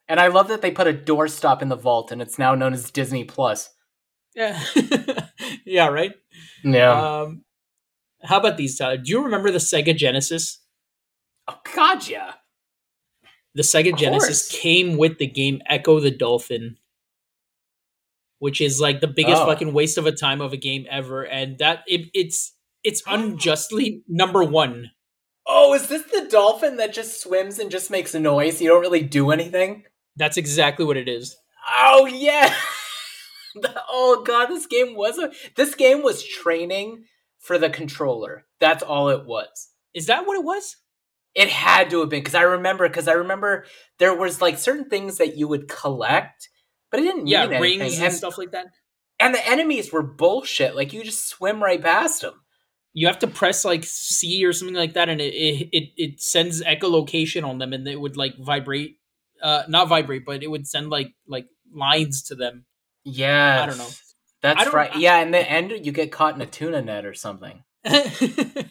And 0.08 0.20
I 0.20 0.28
love 0.28 0.48
that 0.50 0.62
they 0.62 0.72
put 0.72 0.88
a 0.88 0.94
doorstop 0.94 1.62
in 1.64 1.70
the 1.70 1.76
vault, 1.76 2.12
and 2.12 2.22
it's 2.22 2.38
now 2.38 2.54
known 2.56 2.74
as 2.74 2.92
Disney 2.92 3.24
Plus. 3.24 3.70
yeah 4.36 4.60
yeah 5.66 5.88
right 5.88 6.14
Yeah. 6.64 7.22
um 7.22 7.44
how 8.24 8.40
about 8.40 8.58
these 8.58 8.78
tyler 8.78 8.98
do 8.98 9.10
you 9.12 9.24
remember 9.24 9.52
the 9.52 9.60
sega 9.60 9.96
genesis 9.96 10.62
oh 11.48 11.60
God, 11.76 12.08
yeah. 12.08 12.34
the 13.54 13.62
sega 13.64 13.96
genesis 13.98 14.50
came 14.50 14.98
with 14.98 15.18
the 15.20 15.28
game 15.28 15.62
Ecco 15.70 16.00
the 16.02 16.12
dolphin 16.12 16.78
which 18.40 18.60
is 18.62 18.80
like 18.82 19.00
the 19.02 19.08
biggest 19.08 19.42
Oh. 19.42 19.46
fucking 19.46 19.74
waste 19.74 19.98
of 19.98 20.06
a 20.06 20.12
time 20.12 20.42
of 20.42 20.54
a 20.54 20.58
game 20.58 20.86
ever 20.90 21.24
and 21.24 21.58
that 21.60 21.84
it, 21.88 22.10
it's 22.14 22.54
it's 22.84 23.02
unjustly 23.08 24.04
number 24.08 24.44
one 24.44 24.92
Oh, 25.48 25.74
is 25.74 25.88
this 25.88 26.04
the 26.04 26.28
dolphin 26.30 26.78
that 26.78 26.94
just 26.94 27.22
swims 27.22 27.60
and 27.60 27.70
just 27.72 27.92
makes 27.92 28.16
a 28.16 28.20
noise? 28.20 28.62
You 28.62 28.70
don't 28.70 28.82
really 28.82 29.04
do 29.04 29.32
anything. 29.32 29.84
that's 30.16 30.38
exactly 30.38 30.86
what 30.86 30.98
it 30.98 31.08
is 31.08 31.36
Oh 31.78 32.06
yeah. 32.06 32.54
oh 33.90 34.24
god, 34.26 34.48
this 34.48 34.66
game 34.68 34.96
was 34.96 35.18
a 35.18 35.32
this 35.56 35.76
game 35.76 36.04
was 36.04 36.24
training 36.24 37.06
for 37.40 37.58
the 37.58 37.70
controller. 37.70 38.46
That's 38.60 38.84
all 38.84 39.10
it 39.10 39.26
was. 39.26 39.70
is 39.94 40.08
that 40.08 40.26
what 40.28 40.38
it 40.38 40.44
was 40.44 40.78
It 41.36 41.50
had 41.50 41.90
to 41.92 42.00
have 42.02 42.10
been 42.10 42.20
because 42.22 42.36
I 42.36 42.44
remember 42.44 42.88
because 42.88 43.08
I 43.08 43.14
remember 43.14 43.66
there 44.00 44.16
was 44.16 44.42
like 44.42 44.58
certain 44.58 44.90
things 44.90 45.18
that 45.18 45.38
you 45.38 45.48
would 45.48 45.68
collect, 45.68 46.50
but 46.92 47.00
it 47.00 47.04
didn't 47.04 47.28
yeah 47.28 47.46
mean 47.48 47.54
anything. 47.54 47.80
rings 47.80 47.96
and 47.98 48.06
And, 48.06 48.14
stuff 48.14 48.38
like 48.38 48.52
that 48.52 48.68
and 49.20 49.34
the 49.34 49.48
enemies 49.48 49.92
were 49.92 50.04
bullshit. 50.04 50.76
Like 50.76 50.94
you 50.94 51.04
just 51.04 51.28
swim 51.28 51.64
right 51.64 51.82
past 51.82 52.22
them. 52.22 52.34
You 52.96 53.08
have 53.08 53.20
to 53.20 53.28
press 53.28 53.66
like 53.66 53.84
C 53.84 54.44
or 54.46 54.54
something 54.54 54.74
like 54.76 54.94
that, 54.94 55.10
and 55.10 55.20
it 55.22 55.34
it 55.72 55.90
it, 55.98 56.22
sends 56.22 56.64
echolocation 56.64 57.44
on 57.48 57.58
them, 57.60 57.74
and 57.74 57.86
it 57.88 58.00
would 58.00 58.16
like 58.18 58.36
vibrate, 58.40 58.98
uh, 59.44 59.64
not 59.68 59.90
vibrate, 59.90 60.26
but 60.26 60.42
it 60.44 60.48
would 60.50 60.66
send 60.66 60.90
like 60.90 61.14
like 61.28 61.46
lines 61.74 62.24
to 62.24 62.36
them. 62.36 62.66
Yeah, 63.04 63.62
I 63.64 63.66
don't 63.68 63.78
know. 63.78 63.90
That's 64.42 64.64
don't- 64.64 64.74
right. 64.74 64.96
I- 64.96 65.00
yeah, 65.00 65.20
and 65.20 65.34
the 65.34 65.40
end, 65.52 65.74
you 65.86 65.92
get 65.92 66.12
caught 66.12 66.36
in 66.36 66.42
a 66.42 66.46
tuna 66.46 66.82
net 66.82 67.06
or 67.06 67.14
something. 67.14 67.64
you, 67.86 68.68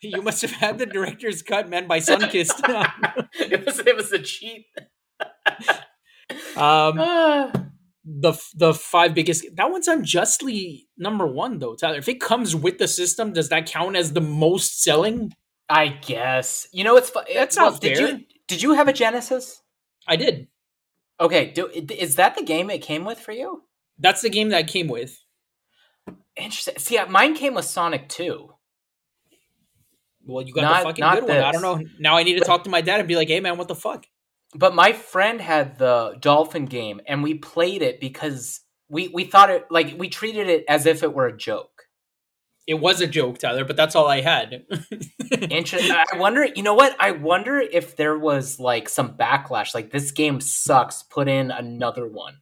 you 0.02 0.22
must 0.22 0.42
have 0.42 0.52
had 0.52 0.78
the 0.78 0.86
director's 0.86 1.42
cut, 1.42 1.68
man, 1.68 1.86
by 1.88 1.98
Sunkist. 1.98 2.60
it 3.34 3.66
was 3.66 3.80
it 3.80 3.96
was 3.96 4.12
a 4.12 4.18
cheat. 4.20 4.66
um, 6.56 6.98
Ah. 7.00 7.52
The 8.08 8.32
the 8.54 8.72
five 8.72 9.14
biggest. 9.14 9.44
That 9.54 9.70
one's 9.70 9.86
unjustly 9.86 10.88
number 10.96 11.26
one 11.26 11.58
though, 11.58 11.74
Tyler. 11.74 11.98
If 11.98 12.08
it 12.08 12.20
comes 12.20 12.56
with 12.56 12.78
the 12.78 12.88
system, 12.88 13.32
does 13.34 13.50
that 13.50 13.66
count 13.66 13.96
as 13.96 14.12
the 14.14 14.20
most 14.20 14.82
selling? 14.82 15.34
I 15.68 15.88
guess 15.88 16.66
you 16.72 16.84
know 16.84 16.96
it's 16.96 17.12
That's 17.32 17.56
well, 17.56 17.72
not 17.72 17.80
did 17.80 17.98
fair. 17.98 18.08
you 18.08 18.24
did 18.46 18.62
you 18.62 18.72
have 18.72 18.88
a 18.88 18.92
Genesis? 18.92 19.62
I 20.06 20.16
did. 20.16 20.48
Okay, 21.20 21.50
do, 21.50 21.66
is 21.66 22.14
that 22.14 22.36
the 22.36 22.44
game 22.44 22.70
it 22.70 22.78
came 22.78 23.04
with 23.04 23.18
for 23.18 23.32
you? 23.32 23.64
That's 23.98 24.22
the 24.22 24.30
game 24.30 24.48
that 24.50 24.56
I 24.58 24.62
came 24.62 24.88
with. 24.88 25.20
Interesting. 26.36 26.78
See, 26.78 26.96
uh, 26.96 27.06
mine 27.06 27.34
came 27.34 27.54
with 27.54 27.66
Sonic 27.66 28.08
Two. 28.08 28.54
Well, 30.24 30.46
you 30.46 30.54
got 30.54 30.62
Not- 30.62 30.78
the 30.78 31.02
fucking 31.02 31.20
good 31.20 31.28
one. 31.28 31.44
I 31.44 31.52
don't 31.52 31.62
know. 31.62 31.84
Now 31.98 32.16
I 32.16 32.22
need 32.22 32.38
to 32.38 32.44
talk 32.44 32.64
to 32.64 32.70
my 32.70 32.80
dad 32.80 33.00
and 33.00 33.08
be 33.08 33.16
like, 33.16 33.28
"Hey, 33.28 33.40
man, 33.40 33.58
what 33.58 33.68
the 33.68 33.74
fuck?" 33.74 34.06
But 34.54 34.74
my 34.74 34.92
friend 34.92 35.40
had 35.40 35.78
the 35.78 36.16
Dolphin 36.20 36.64
game, 36.66 37.00
and 37.06 37.22
we 37.22 37.34
played 37.34 37.82
it 37.82 38.00
because 38.00 38.60
we 38.88 39.08
we 39.08 39.24
thought 39.24 39.50
it 39.50 39.66
like 39.70 39.94
we 39.98 40.08
treated 40.08 40.48
it 40.48 40.64
as 40.68 40.86
if 40.86 41.02
it 41.02 41.12
were 41.14 41.26
a 41.26 41.36
joke. 41.36 41.84
It 42.66 42.80
was 42.80 43.00
a 43.00 43.06
joke, 43.06 43.38
Tyler, 43.38 43.64
but 43.64 43.76
that's 43.76 43.96
all 43.96 44.08
I 44.08 44.20
had. 44.20 44.64
Interesting. 45.50 45.90
I 45.92 46.18
wonder. 46.18 46.44
You 46.44 46.62
know 46.62 46.74
what? 46.74 46.94
I 47.00 47.12
wonder 47.12 47.58
if 47.58 47.96
there 47.96 48.18
was 48.18 48.58
like 48.60 48.88
some 48.88 49.16
backlash. 49.16 49.74
Like 49.74 49.90
this 49.90 50.10
game 50.12 50.40
sucks. 50.40 51.02
Put 51.02 51.28
in 51.28 51.50
another 51.50 52.06
one, 52.06 52.38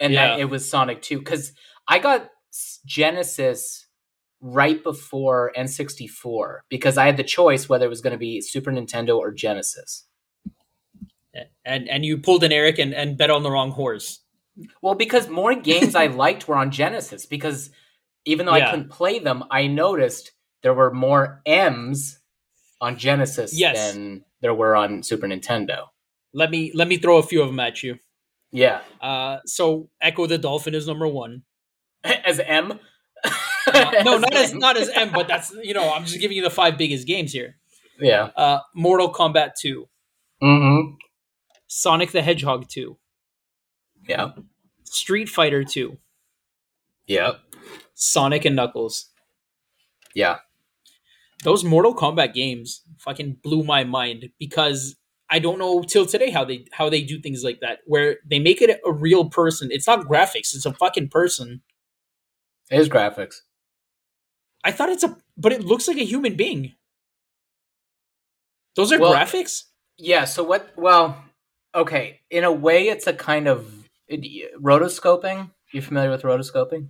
and 0.00 0.12
Yeah. 0.12 0.28
that 0.28 0.40
it 0.40 0.44
was 0.46 0.68
Sonic 0.68 1.02
Two. 1.02 1.18
Because 1.18 1.52
I 1.88 1.98
got 1.98 2.30
Genesis 2.84 3.86
right 4.40 4.82
before 4.82 5.52
N64 5.56 6.58
because 6.68 6.98
I 6.98 7.06
had 7.06 7.16
the 7.16 7.24
choice 7.24 7.68
whether 7.68 7.86
it 7.86 7.90
was 7.90 8.00
going 8.00 8.12
to 8.12 8.18
be 8.18 8.40
Super 8.40 8.70
Nintendo 8.70 9.16
or 9.18 9.32
Genesis. 9.32 10.06
And 11.64 11.88
and 11.88 12.04
you 12.04 12.18
pulled 12.18 12.44
an 12.44 12.52
Eric 12.52 12.78
and, 12.78 12.94
and 12.94 13.16
bet 13.18 13.30
on 13.30 13.42
the 13.42 13.50
wrong 13.50 13.70
horse. 13.70 14.20
Well, 14.82 14.94
because 14.94 15.28
more 15.28 15.54
games 15.54 15.94
I 15.94 16.06
liked 16.24 16.48
were 16.48 16.56
on 16.56 16.70
Genesis. 16.70 17.26
Because 17.26 17.70
even 18.24 18.46
though 18.46 18.54
Yeah. 18.56 18.68
I 18.68 18.70
couldn't 18.70 18.90
play 18.90 19.18
them, 19.18 19.44
I 19.50 19.66
noticed 19.66 20.32
there 20.62 20.74
were 20.74 20.92
more 20.92 21.42
M's 21.46 22.18
on 22.80 22.96
Genesis 22.98 23.58
Yes. 23.58 23.92
than 23.94 24.24
there 24.40 24.54
were 24.54 24.74
on 24.76 25.02
Super 25.02 25.26
Nintendo. 25.26 25.86
Let 26.32 26.50
me 26.50 26.70
let 26.74 26.88
me 26.88 26.96
throw 26.96 27.18
a 27.18 27.22
few 27.22 27.40
of 27.42 27.48
them 27.48 27.60
at 27.60 27.82
you. 27.82 27.98
Yeah. 28.52 28.80
Uh, 29.00 29.38
so 29.46 29.88
Ecco 30.02 30.26
the 30.28 30.38
Dolphin 30.38 30.74
is 30.74 30.86
number 30.86 31.06
one. 31.08 31.42
As 32.04 32.38
M? 32.40 32.78
Uh, 33.24 34.02
no, 34.04 34.18
not 34.18 34.34
as 34.34 34.54
not 34.54 34.76
as 34.76 34.88
M, 34.90 35.10
but 35.12 35.26
that's 35.26 35.52
you 35.62 35.74
know 35.74 35.92
I'm 35.92 36.04
just 36.04 36.20
giving 36.20 36.36
you 36.36 36.42
the 36.42 36.50
five 36.50 36.78
biggest 36.78 37.06
games 37.06 37.32
here. 37.32 37.56
Yeah. 37.98 38.30
Uh, 38.36 38.60
Mortal 38.74 39.12
Kombat 39.12 39.52
two, 39.60 39.88
Mm-hmm. 40.42 40.94
Sonic 41.66 42.12
the 42.12 42.22
Hedgehog 42.22 42.68
two, 42.68 42.98
Yeah. 44.08 44.32
Street 44.84 45.28
Fighter 45.28 45.64
two, 45.64 45.98
Yeah. 47.06 47.32
Sonic 47.94 48.44
and 48.44 48.56
Knuckles. 48.56 49.10
Yeah. 50.14 50.38
Those 51.44 51.64
Mortal 51.64 51.94
Kombat 51.94 52.34
games 52.34 52.82
fucking 52.98 53.38
blew 53.42 53.62
my 53.62 53.84
mind 53.84 54.30
because 54.38 54.96
I 55.28 55.38
don't 55.38 55.58
know 55.58 55.82
till 55.82 56.06
today 56.06 56.30
how 56.30 56.44
they 56.44 56.66
how 56.72 56.88
they 56.88 57.02
do 57.02 57.20
things 57.20 57.42
like 57.44 57.60
that 57.60 57.80
where 57.86 58.18
they 58.24 58.38
make 58.38 58.62
it 58.62 58.80
a 58.86 58.92
real 58.92 59.28
person. 59.28 59.68
It's 59.72 59.86
not 59.86 60.06
graphics; 60.06 60.54
it's 60.54 60.64
a 60.66 60.72
fucking 60.72 61.08
person. 61.08 61.62
It 62.70 62.78
is 62.80 62.88
graphics. 62.88 63.42
I 64.64 64.72
thought 64.72 64.88
it's 64.88 65.04
a, 65.04 65.16
but 65.36 65.52
it 65.52 65.62
looks 65.64 65.86
like 65.88 65.98
a 65.98 66.04
human 66.04 66.36
being. 66.36 66.74
Those 68.76 68.92
are 68.92 68.98
Well- 68.98 69.12
graphics. 69.14 69.64
Yeah. 69.98 70.24
So 70.24 70.42
what? 70.44 70.72
Well, 70.76 71.22
okay. 71.76 72.20
In 72.30 72.44
a 72.44 72.52
way, 72.52 72.88
it's 72.88 73.06
a 73.06 73.12
kind 73.12 73.46
of 73.46 73.72
rotoscoping. 74.10 75.50
You 75.72 75.82
familiar 75.82 76.10
with 76.10 76.22
rotoscoping? 76.22 76.88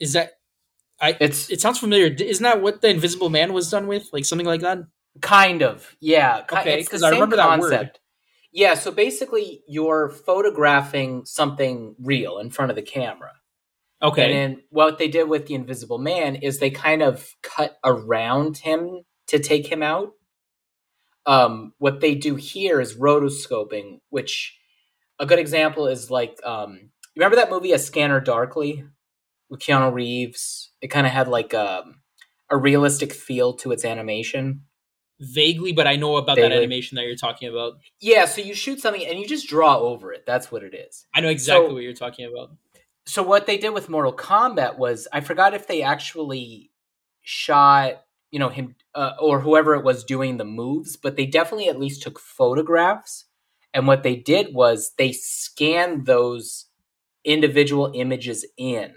Is 0.00 0.12
that? 0.14 0.32
I. 1.00 1.16
It's 1.20 1.50
It 1.50 1.60
sounds 1.60 1.78
familiar. 1.78 2.06
Isn't 2.06 2.42
that 2.44 2.62
what 2.62 2.80
the 2.80 2.88
Invisible 2.88 3.30
Man 3.30 3.52
was 3.52 3.70
done 3.70 3.86
with? 3.86 4.08
Like 4.12 4.24
something 4.24 4.46
like 4.46 4.60
that. 4.62 4.78
Kind 5.22 5.62
of, 5.62 5.96
yeah. 6.00 6.44
Okay, 6.50 6.80
it's 6.80 6.88
the 6.88 6.96
'cause 6.96 7.02
I 7.02 7.10
remember 7.10 7.36
that 7.36 7.58
word. 7.58 7.98
Yeah, 8.52 8.74
so 8.74 8.90
basically, 8.90 9.62
you're 9.66 10.10
photographing 10.10 11.24
something 11.24 11.94
real 11.98 12.38
in 12.38 12.50
front 12.50 12.70
of 12.70 12.76
the 12.76 12.82
camera. 12.82 13.32
Okay. 14.02 14.24
And 14.24 14.32
then 14.34 14.62
what 14.70 14.98
they 14.98 15.08
did 15.08 15.24
with 15.28 15.46
the 15.46 15.54
Invisible 15.54 15.98
Man 15.98 16.36
is 16.36 16.58
they 16.58 16.70
kind 16.70 17.02
of 17.02 17.30
cut 17.42 17.78
around 17.84 18.58
him 18.58 19.02
to 19.28 19.38
take 19.38 19.66
him 19.66 19.82
out. 19.82 20.12
Um, 21.26 21.72
what 21.78 22.00
they 22.00 22.14
do 22.14 22.36
here 22.36 22.80
is 22.80 22.94
rotoscoping, 22.96 24.00
which 24.10 24.56
a 25.18 25.26
good 25.26 25.38
example 25.38 25.86
is 25.88 26.10
like, 26.10 26.38
um, 26.44 26.90
remember 27.16 27.36
that 27.36 27.50
movie 27.50 27.72
A 27.72 27.78
Scanner 27.78 28.20
Darkly 28.20 28.84
with 29.50 29.60
Keanu 29.60 29.92
Reeves? 29.92 30.70
It 30.80 30.88
kind 30.88 31.06
of 31.06 31.12
had 31.12 31.26
like 31.28 31.52
a, 31.52 31.84
a 32.50 32.56
realistic 32.56 33.12
feel 33.12 33.54
to 33.54 33.72
its 33.72 33.84
animation. 33.84 34.62
vaguely, 35.18 35.72
but 35.72 35.86
I 35.86 35.96
know 35.96 36.16
about 36.18 36.36
that 36.36 36.52
animation 36.52 36.96
that 36.96 37.06
you're 37.06 37.16
talking 37.16 37.48
about. 37.48 37.78
Yeah, 38.00 38.26
so 38.26 38.42
you 38.42 38.52
shoot 38.54 38.80
something 38.80 39.04
and 39.04 39.18
you 39.18 39.26
just 39.26 39.48
draw 39.48 39.78
over 39.78 40.12
it. 40.12 40.24
That's 40.26 40.52
what 40.52 40.62
it 40.62 40.74
is. 40.74 41.06
I 41.14 41.20
know 41.22 41.28
exactly 41.30 41.68
So- 41.68 41.72
what 41.74 41.82
you're 41.82 41.94
talking 41.94 42.26
about. 42.26 42.50
So 43.08 43.22
what 43.22 43.46
they 43.46 43.56
did 43.56 43.70
with 43.70 43.88
Mortal 43.88 44.12
Kombat 44.12 44.76
was 44.78 45.08
I 45.12 45.20
forgot 45.22 45.54
if 45.54 45.66
they 45.68 45.80
actually 45.82 46.70
shot, 47.22 48.02
you 48.30 48.38
know, 48.38 48.48
him 48.48 48.74
uh, 48.94 49.12
or 49.20 49.40
whoever 49.40 49.74
it 49.74 49.84
was 49.84 50.04
doing 50.04 50.36
the 50.36 50.44
moves, 50.44 50.96
but 50.96 51.16
they 51.16 51.26
definitely 51.26 51.68
at 51.68 51.78
least 51.80 52.02
took 52.02 52.18
photographs. 52.18 53.24
And 53.74 53.86
what 53.86 54.02
they 54.02 54.16
did 54.16 54.54
was 54.54 54.92
they 54.98 55.12
scanned 55.12 56.06
those 56.06 56.66
individual 57.24 57.92
images 57.94 58.46
in. 58.56 58.92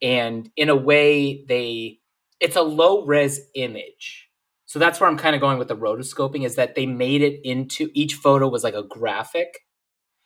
And 0.00 0.50
in 0.56 0.68
a 0.68 0.76
way 0.76 1.44
they 1.46 2.00
it's 2.40 2.56
a 2.56 2.62
low 2.62 3.04
res 3.06 3.40
image. 3.54 4.28
So 4.66 4.78
that's 4.78 4.98
where 5.00 5.08
I'm 5.08 5.18
kind 5.18 5.34
of 5.36 5.40
going 5.40 5.58
with 5.58 5.68
the 5.68 5.76
rotoscoping 5.76 6.44
is 6.44 6.56
that 6.56 6.74
they 6.74 6.86
made 6.86 7.22
it 7.22 7.40
into 7.44 7.90
each 7.94 8.14
photo 8.14 8.48
was 8.48 8.64
like 8.64 8.74
a 8.74 8.82
graphic. 8.82 9.60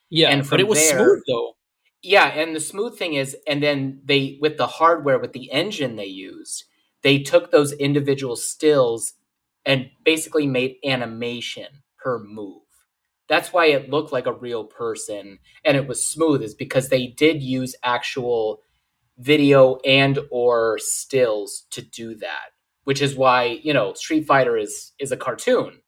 Yeah, 0.09 0.31
And 0.31 0.49
but 0.49 0.61
it 0.61 0.69
was 0.69 0.79
there- 0.79 0.99
smooth 0.99 1.23
though. 1.29 1.57
Yeah, 2.03 2.27
and 2.27 2.55
the 2.55 2.61
smooth 2.61 2.97
thing 2.97 3.15
is, 3.15 3.37
and 3.49 3.61
then 3.63 4.01
they 4.05 4.39
with 4.41 4.59
the 4.59 4.67
hardware 4.69 5.19
with 5.19 5.33
the 5.33 5.51
engine 5.51 5.97
they 5.97 6.07
used, 6.07 6.65
they 7.03 7.19
took 7.21 7.51
those 7.51 7.73
individual 7.73 8.37
stills 8.37 9.15
and 9.65 9.91
basically 10.05 10.47
made 10.47 10.77
animation 10.85 11.67
per 11.99 12.19
move. 12.23 12.63
That's 13.29 13.53
why 13.53 13.67
it 13.67 13.91
looked 13.91 14.13
like 14.13 14.27
a 14.27 14.33
real 14.33 14.65
person 14.65 15.39
and 15.65 15.77
it 15.77 15.89
was 15.89 16.07
smooth 16.07 16.43
is 16.43 16.55
because 16.55 16.89
they 16.89 17.09
did 17.09 17.43
use 17.43 17.75
actual 17.83 18.61
video 19.19 19.77
and 19.85 20.19
or 20.31 20.79
stills 20.81 21.67
to 21.71 21.83
do 21.83 22.15
that. 22.17 22.51
Which 22.85 23.03
is 23.03 23.17
why, 23.17 23.61
you 23.63 23.75
know, 23.75 23.95
Street 23.95 24.27
Fighter 24.27 24.57
is 24.57 24.93
is 24.99 25.13
a 25.13 25.17
cartoon 25.17 25.81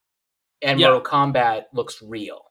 and 0.62 0.80
Yeah. 0.80 0.88
Mortal 0.90 1.02
Kombat 1.10 1.64
looks 1.74 2.02
real. 2.02 2.47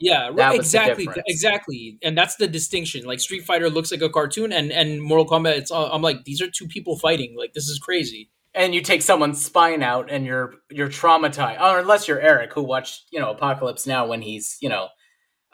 Yeah, 0.00 0.30
right, 0.32 0.52
exactly, 0.52 1.08
exactly, 1.26 1.98
and 2.02 2.18
that's 2.18 2.36
the 2.36 2.48
distinction. 2.48 3.04
Like 3.06 3.20
Street 3.20 3.44
Fighter 3.44 3.70
looks 3.70 3.90
like 3.92 4.02
a 4.02 4.10
cartoon, 4.10 4.52
and 4.52 4.72
and 4.72 5.00
Mortal 5.00 5.26
Kombat, 5.26 5.56
it's 5.56 5.70
all, 5.70 5.86
I'm 5.90 6.02
like 6.02 6.24
these 6.24 6.42
are 6.42 6.50
two 6.50 6.66
people 6.66 6.98
fighting. 6.98 7.36
Like 7.38 7.52
this 7.54 7.68
is 7.68 7.78
crazy. 7.78 8.30
and 8.54 8.74
you 8.74 8.80
take 8.82 9.02
someone's 9.02 9.44
spine 9.44 9.82
out 9.82 10.10
and 10.10 10.26
you're 10.26 10.54
you're 10.70 10.88
traumatized 10.88 11.60
or 11.60 11.78
unless 11.80 12.06
you're 12.08 12.20
eric 12.20 12.52
who 12.54 12.62
watched 12.62 13.04
you 13.12 13.18
know 13.20 13.30
apocalypse 13.30 13.84
now 13.86 14.06
when 14.06 14.22
he's 14.22 14.56
you 14.60 14.68
know 14.68 14.88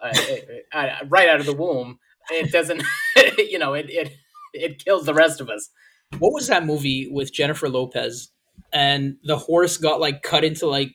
uh, 0.03 0.13
uh, 0.73 0.89
right 1.09 1.29
out 1.29 1.41
of 1.41 1.47
the 1.47 1.55
womb 1.55 1.99
it 2.31 2.53
doesn't 2.53 2.83
you 3.39 3.59
know 3.59 3.75
it, 3.75 3.87
it 3.89 4.13
it 4.53 4.85
kills 4.85 5.07
the 5.07 5.15
rest 5.15 5.41
of 5.41 5.49
us 5.49 5.71
What 6.19 6.33
was 6.33 6.49
that 6.49 6.67
movie 6.67 7.09
with 7.11 7.33
Jennifer 7.33 7.69
Lopez, 7.69 8.31
and 8.73 9.17
the 9.25 9.39
horse 9.39 9.77
got 9.79 10.01
like 10.01 10.23
cut 10.23 10.45
into 10.45 10.67
like 10.67 10.93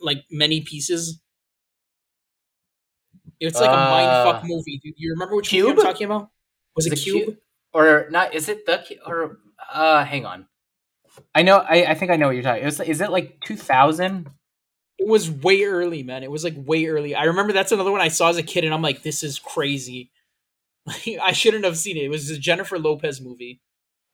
like 0.00 0.18
many 0.30 0.60
pieces? 0.62 1.20
It's 3.40 3.60
like 3.60 3.70
a 3.70 3.72
Uh, 3.72 3.90
mind 3.90 4.24
fuck 4.24 4.44
movie. 4.44 4.80
Do 4.82 4.92
you 4.96 5.12
remember 5.12 5.36
which 5.36 5.52
movie 5.52 5.64
Cube? 5.66 5.78
I'm 5.78 5.84
talking 5.84 6.06
about? 6.06 6.30
Was 6.76 6.86
it 6.86 6.96
Cube? 6.96 7.24
Cube? 7.24 7.36
or 7.74 8.08
not 8.10 8.34
is 8.34 8.48
it 8.48 8.64
the 8.64 8.82
or 9.04 9.38
uh 9.74 10.02
hang 10.02 10.24
on 10.24 10.46
i 11.34 11.42
know 11.42 11.58
i, 11.58 11.84
I 11.84 11.94
think 11.94 12.10
i 12.10 12.16
know 12.16 12.26
what 12.28 12.34
you're 12.34 12.42
talking 12.42 12.62
it 12.62 12.66
was, 12.66 12.80
is 12.80 13.00
it 13.02 13.10
like 13.10 13.40
2000 13.44 14.28
It 14.98 15.06
was 15.06 15.30
way 15.30 15.64
early, 15.64 16.02
man. 16.02 16.22
It 16.24 16.30
was 16.30 16.42
like 16.44 16.54
way 16.56 16.86
early. 16.86 17.14
I 17.14 17.24
remember 17.24 17.52
that's 17.52 17.70
another 17.72 17.92
one 17.92 18.00
I 18.00 18.08
saw 18.08 18.30
as 18.30 18.36
a 18.36 18.42
kid, 18.42 18.64
and 18.64 18.74
I'm 18.74 18.82
like, 18.82 19.02
this 19.04 19.22
is 19.22 19.38
crazy. 19.38 20.10
Like, 20.86 21.18
I 21.22 21.32
shouldn't 21.32 21.64
have 21.64 21.78
seen 21.78 21.96
it. 21.96 22.04
It 22.04 22.08
was 22.10 22.30
a 22.30 22.38
Jennifer 22.38 22.78
Lopez 22.80 23.20
movie. 23.20 23.60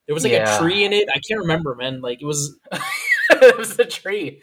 There 0.06 0.14
was 0.14 0.24
like 0.24 0.32
Yeah. 0.34 0.56
a 0.56 0.58
tree 0.60 0.84
in 0.84 0.92
it. 0.92 1.08
I 1.08 1.20
can't 1.26 1.40
remember, 1.40 1.74
man. 1.74 2.00
Like 2.02 2.20
it 2.20 2.26
was. 2.26 2.58
it 3.30 3.56
was 3.58 3.78
a 3.78 3.86
tree 3.86 4.42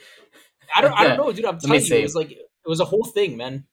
I 0.75 0.81
don't. 0.81 0.93
I 0.93 1.03
don't 1.07 1.17
know, 1.17 1.31
dude. 1.31 1.45
I'm 1.45 1.59
telling 1.59 1.79
you, 1.81 1.85
see. 1.85 1.99
it 1.99 2.03
was 2.03 2.15
like 2.15 2.31
it 2.31 2.69
was 2.69 2.79
a 2.79 2.85
whole 2.85 3.05
thing, 3.05 3.37
man. 3.37 3.65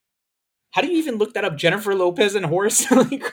How 0.78 0.82
do 0.86 0.92
you 0.92 0.98
even 0.98 1.16
look 1.16 1.34
that 1.34 1.44
up? 1.44 1.56
Jennifer 1.56 1.92
Lopez 1.92 2.36
and 2.36 2.46
horse. 2.46 2.88
like, 2.90 3.24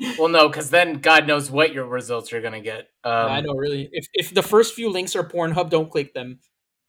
well 0.18 0.28
no 0.28 0.48
because 0.48 0.70
then 0.70 0.94
god 1.00 1.26
knows 1.26 1.50
what 1.50 1.72
your 1.72 1.86
results 1.86 2.32
are 2.32 2.40
gonna 2.40 2.60
get 2.60 2.88
um, 3.04 3.30
I 3.30 3.40
know, 3.42 3.52
really. 3.54 3.88
If 3.92 4.08
if 4.12 4.34
the 4.34 4.42
first 4.42 4.74
few 4.74 4.90
links 4.90 5.14
are 5.14 5.22
Pornhub, 5.22 5.70
don't 5.70 5.88
click 5.90 6.14
them. 6.14 6.40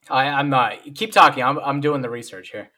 I, 0.09 0.25
i'm 0.29 0.49
not 0.49 0.73
keep 0.95 1.11
talking 1.11 1.43
I'm, 1.43 1.59
I'm 1.59 1.81
doing 1.81 2.01
the 2.01 2.09
research 2.09 2.49
here 2.49 2.69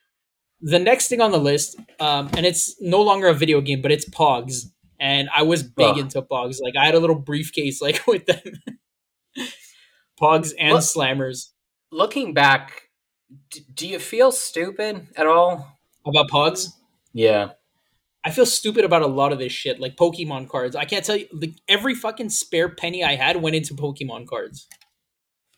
The 0.61 0.79
next 0.79 1.07
thing 1.07 1.21
on 1.21 1.31
the 1.31 1.39
list, 1.39 1.79
um, 2.01 2.29
and 2.35 2.45
it's 2.45 2.75
no 2.81 3.01
longer 3.01 3.27
a 3.29 3.33
video 3.33 3.61
game, 3.61 3.81
but 3.81 3.91
it's 3.91 4.09
Pogs. 4.09 4.65
And 4.99 5.29
I 5.33 5.43
was 5.43 5.63
big 5.63 5.93
Ugh. 5.95 5.99
into 5.99 6.21
Pogs. 6.21 6.57
Like 6.61 6.75
I 6.75 6.83
had 6.85 6.95
a 6.95 6.99
little 6.99 7.15
briefcase 7.29 7.81
like 7.81 8.05
with 8.11 8.25
them. 8.25 8.43
Pogs 10.21 10.51
and 10.59 10.73
What? 10.73 10.83
slammers. 10.83 11.51
looking 11.91 12.33
back, 12.33 12.89
d- 13.51 13.63
do 13.73 13.87
you 13.87 13.99
feel 13.99 14.31
stupid 14.31 15.07
at 15.15 15.25
all? 15.25 15.78
About 16.09 16.29
Pogs? 16.29 16.69
Yeah. 17.13 17.51
I 18.23 18.31
feel 18.31 18.45
stupid 18.45 18.83
about 18.83 19.01
a 19.01 19.07
lot 19.07 19.31
of 19.31 19.39
this 19.39 19.51
shit, 19.53 19.79
like 19.79 19.95
Pokemon 19.95 20.49
cards. 20.49 20.75
I 20.75 20.85
can't 20.85 21.05
tell 21.05 21.15
you 21.15 21.27
like 21.31 21.53
every 21.67 21.95
fucking 21.95 22.29
spare 22.29 22.69
penny 22.69 23.03
I 23.03 23.15
had 23.15 23.41
went 23.41 23.55
into 23.55 23.73
Pokemon 23.73 24.27
cards. 24.27 24.67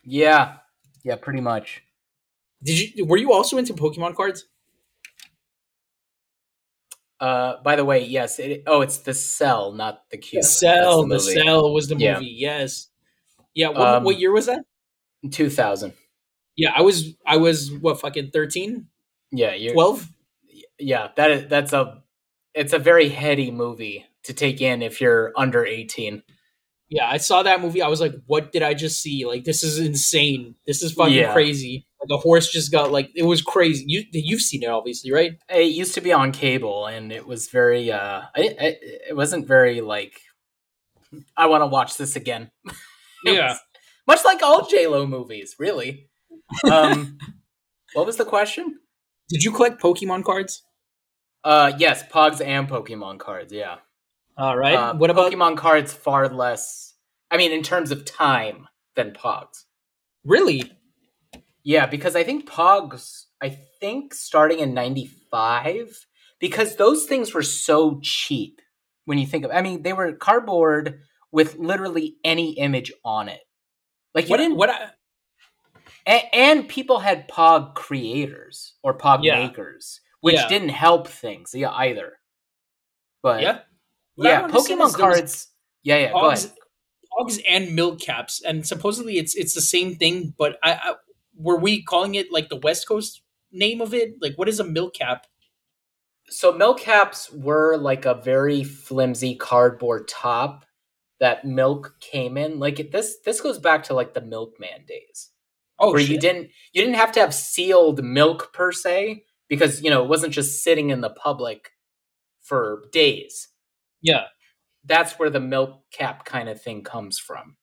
Yeah. 0.03 0.57
Yeah, 1.03 1.15
pretty 1.15 1.41
much. 1.41 1.83
Did 2.63 2.95
you 2.95 3.05
were 3.05 3.17
you 3.17 3.33
also 3.33 3.57
into 3.57 3.73
Pokemon 3.73 4.15
cards? 4.15 4.45
Uh, 7.19 7.61
by 7.63 7.75
the 7.75 7.85
way, 7.85 8.03
yes. 8.03 8.39
It, 8.39 8.63
oh, 8.65 8.81
it's 8.81 8.97
the 8.99 9.13
cell, 9.13 9.71
not 9.71 10.09
the 10.09 10.17
cube. 10.17 10.41
The 10.41 10.47
Cell, 10.47 11.01
the, 11.01 11.07
movie. 11.07 11.33
Cell 11.33 11.73
was 11.73 11.87
the 11.87 11.95
Yeah. 11.95 12.15
movie. 12.15 12.33
Yes. 12.35 12.87
Yeah, 13.53 13.69
what, 13.69 13.81
Um, 13.81 14.03
what 14.03 14.19
year 14.19 14.31
was 14.31 14.47
that? 14.47 14.63
2000. 15.29 15.93
Yeah, 16.55 16.73
I 16.75 16.81
was 16.81 17.15
I 17.25 17.37
was 17.37 17.71
what 17.71 17.99
fucking 17.99 18.31
13, 18.31 18.87
Yeah, 19.31 19.53
you 19.53 19.71
12? 19.73 20.07
Yeah, 20.81 21.09
that 21.15 21.31
is 21.31 21.47
that's 21.47 21.73
a 21.73 22.01
it's 22.53 22.73
a 22.73 22.79
very 22.79 23.09
heady 23.09 23.51
movie 23.51 24.05
to 24.23 24.33
take 24.33 24.61
in 24.61 24.81
if 24.81 24.99
you're 25.01 25.31
under 25.37 25.65
18. 25.65 26.21
Yeah, 26.89 27.07
I 27.09 27.17
saw 27.17 27.43
that 27.43 27.61
movie. 27.61 27.81
I 27.81 27.87
was 27.87 28.01
like, 28.01 28.13
what 28.27 28.51
did 28.51 28.61
I 28.63 28.73
just 28.73 29.01
see? 29.01 29.25
Like 29.25 29.45
this 29.45 29.63
is 29.63 29.79
insane. 29.79 30.55
This 30.67 30.83
is 30.83 30.91
fucking 30.93 31.13
Yeah. 31.13 31.31
crazy. 31.33 31.87
Like 32.01 32.09
the 32.09 32.17
horse 32.17 32.51
just 32.51 32.71
got 32.71 32.91
like 32.91 33.09
it 33.15 33.23
was 33.23 33.41
crazy. 33.41 33.85
You 33.87 34.03
you've 34.11 34.41
seen 34.41 34.63
it 34.63 34.69
obviously, 34.69 35.11
right? 35.11 35.33
It 35.49 35.71
used 35.71 35.93
to 35.93 36.01
be 36.01 36.11
on 36.11 36.31
cable 36.33 36.87
and 36.87 37.11
it 37.11 37.25
was 37.25 37.47
very 37.47 37.91
uh 37.91 38.23
I, 38.35 38.41
I, 38.41 38.77
it 39.09 39.15
wasn't 39.15 39.47
very 39.47 39.79
like 39.81 40.19
I 41.37 41.45
want 41.47 41.61
to 41.61 41.67
watch 41.67 41.97
this 41.97 42.15
again. 42.15 42.51
Yeah. 43.23 43.55
much 44.07 44.25
like 44.25 44.41
all 44.41 44.65
J-Lo 44.67 45.05
movies, 45.05 45.55
really. 45.59 46.09
Um 46.71 47.17
what 47.93 48.05
was 48.07 48.17
the 48.17 48.25
question? 48.25 48.79
Did 49.29 49.43
you 49.43 49.51
collect 49.51 49.81
Pokemon 49.81 50.23
cards? 50.25 50.63
Uh 51.43 51.73
yes, 51.77 52.03
Pogs 52.07 52.45
and 52.45 52.67
Pokemon 52.67 53.19
cards, 53.19 53.51
yeah. 53.51 53.77
All 54.37 54.57
right. 54.57 54.75
Uh, 54.75 54.93
what 54.95 55.09
about 55.09 55.31
Pokemon 55.31 55.57
cards 55.57 55.93
far 55.93 56.29
less 56.29 56.93
I 57.29 57.37
mean 57.37 57.51
in 57.51 57.63
terms 57.63 57.91
of 57.91 58.05
time 58.05 58.67
than 58.95 59.11
Pogs. 59.11 59.65
really? 60.23 60.71
Yeah, 61.63 61.85
because 61.85 62.15
I 62.15 62.23
think 62.23 62.49
Pogs, 62.49 63.25
I 63.41 63.49
think 63.79 64.13
starting 64.15 64.59
in 64.59 64.73
95, 64.73 66.07
because 66.39 66.75
those 66.75 67.05
things 67.05 67.33
were 67.35 67.43
so 67.43 67.99
cheap 68.01 68.61
when 69.05 69.17
you 69.19 69.27
think 69.27 69.45
of 69.45 69.51
I 69.51 69.61
mean, 69.61 69.83
they 69.83 69.93
were 69.93 70.11
cardboard 70.13 71.01
with 71.31 71.57
literally 71.57 72.15
any 72.23 72.51
image 72.53 72.91
on 73.05 73.29
it. 73.29 73.41
Like 74.13 74.25
you 74.25 74.31
What 74.31 74.37
didn't 74.37 74.57
what 74.57 74.69
I, 74.69 74.89
and, 76.05 76.23
and 76.33 76.67
people 76.69 76.99
had 76.99 77.27
Pog 77.29 77.75
creators 77.75 78.73
or 78.83 78.97
Pog 78.97 79.19
Yeah. 79.23 79.37
makers, 79.47 80.01
which 80.21 80.35
Yeah. 80.35 80.47
didn't 80.47 80.69
help 80.69 81.07
things, 81.07 81.51
yeah, 81.53 81.71
either. 81.71 82.13
But 83.21 83.41
yeah. 83.41 83.59
What 84.15 84.27
yeah, 84.27 84.47
Pokemon 84.47 84.93
cards. 84.95 85.47
Yeah, 85.83 85.97
yeah, 85.97 86.11
go 86.11 86.21
Pogs, 86.21 86.45
ahead. 86.45 86.57
Pogs 87.19 87.41
and 87.47 87.75
milk 87.75 87.99
caps, 87.99 88.41
and 88.43 88.65
supposedly 88.65 89.17
it's 89.17 89.35
it's 89.35 89.53
the 89.53 89.61
same 89.61 89.95
thing. 89.95 90.33
But 90.37 90.57
I, 90.63 90.73
I 90.73 90.93
were 91.35 91.57
we 91.57 91.83
calling 91.83 92.15
it 92.15 92.31
like 92.31 92.49
the 92.49 92.57
West 92.57 92.87
Coast 92.87 93.21
name 93.51 93.81
of 93.81 93.93
it? 93.93 94.15
Like 94.21 94.35
what 94.35 94.49
is 94.49 94.59
a 94.59 94.63
milk 94.63 94.95
cap? 94.95 95.25
So 96.29 96.51
milk 96.51 96.79
caps 96.79 97.31
were 97.31 97.77
like 97.77 98.05
a 98.05 98.13
very 98.15 98.63
flimsy 98.63 99.35
cardboard 99.35 100.07
top 100.07 100.65
that 101.19 101.45
milk 101.45 101.95
came 101.99 102.37
in. 102.37 102.59
Like 102.59 102.79
it, 102.79 102.91
this 102.91 103.17
this 103.25 103.41
goes 103.41 103.59
back 103.59 103.83
to 103.85 103.93
like 103.93 104.13
the 104.13 104.21
milkman 104.21 104.85
days. 104.87 105.29
Oh, 105.79 105.91
where 105.91 105.99
shit. 105.99 106.09
you 106.09 106.19
didn't 106.19 106.49
you 106.73 106.81
didn't 106.81 106.95
have 106.95 107.11
to 107.13 107.19
have 107.19 107.33
sealed 107.33 108.03
milk 108.03 108.53
per 108.53 108.71
se 108.71 109.25
because 109.51 109.83
you 109.83 109.91
know 109.91 110.01
it 110.03 110.09
wasn't 110.09 110.33
just 110.33 110.63
sitting 110.63 110.89
in 110.89 111.01
the 111.01 111.11
public 111.11 111.69
for 112.41 112.85
days. 112.91 113.49
yeah, 114.01 114.23
That's 114.83 115.19
where 115.19 115.29
the 115.29 115.39
milk 115.39 115.83
cap 115.91 116.25
kind 116.25 116.49
of 116.49 116.59
thing 116.59 116.83
comes 116.83 117.19
from. 117.19 117.57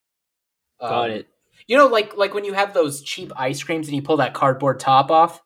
got 0.80 1.11
Um, 1.11 1.16
it. 1.16 1.28
You 1.66 1.76
know, 1.76 1.89
like 1.89 2.16
like 2.16 2.32
when 2.34 2.45
you 2.45 2.53
have 2.55 2.72
those 2.74 3.03
cheap 3.03 3.32
ice 3.36 3.62
creams 3.62 3.89
and 3.89 3.97
you 3.97 4.03
pull 4.03 4.18
that 4.18 4.34
cardboard 4.34 4.78
top 4.78 5.11
off. 5.11 5.43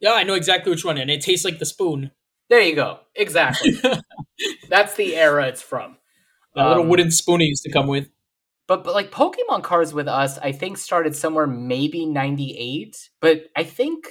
Yeah, 0.00 0.12
I 0.12 0.22
know 0.24 0.34
exactly 0.34 0.70
which 0.70 0.84
one, 0.84 0.98
and 0.98 1.10
it 1.10 1.20
tastes 1.20 1.44
like 1.44 1.58
the 1.58 1.66
spoon. 1.66 2.10
There 2.50 2.60
you 2.62 2.74
go. 2.74 3.00
Exactly. 3.14 3.72
That's 4.68 4.94
the 4.96 5.16
era 5.16 5.46
it's 5.48 5.62
from. 5.62 5.96
A 6.56 6.68
little 6.68 6.82
Um, 6.84 6.88
wooden 6.88 7.10
spoon 7.10 7.40
it 7.40 7.46
used 7.46 7.62
to 7.64 7.72
come 7.72 7.86
with. 7.86 8.08
but 8.66 8.84
but 8.84 8.94
like 8.94 9.10
Pokemon 9.10 9.62
cards 9.62 9.92
with 9.94 10.08
us, 10.08 10.38
I 10.38 10.52
think 10.52 10.78
started 10.78 11.14
somewhere 11.16 11.46
maybe 11.46 12.06
ninety 12.06 12.56
eight, 12.58 12.96
but 13.20 13.44
I 13.56 13.64
think 13.64 14.06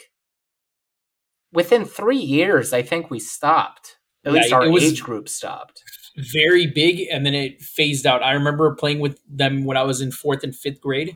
within 1.53 1.85
three 1.85 2.17
years, 2.17 2.73
I 2.73 2.81
think 2.81 3.09
we 3.09 3.19
stopped. 3.19 3.97
At 4.25 4.31
Yeah, 4.33 4.39
least 4.41 4.53
our 4.53 4.63
age 4.65 5.03
group 5.03 5.27
stopped. 5.29 5.83
very 6.33 6.67
big 6.67 7.07
and 7.11 7.25
then 7.25 7.33
it 7.33 7.61
phased 7.61 8.05
out. 8.05 8.21
I 8.23 8.33
remember 8.33 8.75
playing 8.75 8.99
with 8.99 9.19
them 9.29 9.65
when 9.65 9.77
I 9.77 9.83
was 9.83 9.99
in 10.01 10.11
fourth 10.11 10.43
and 10.43 10.55
fifth 10.55 10.79
grade. 10.81 11.15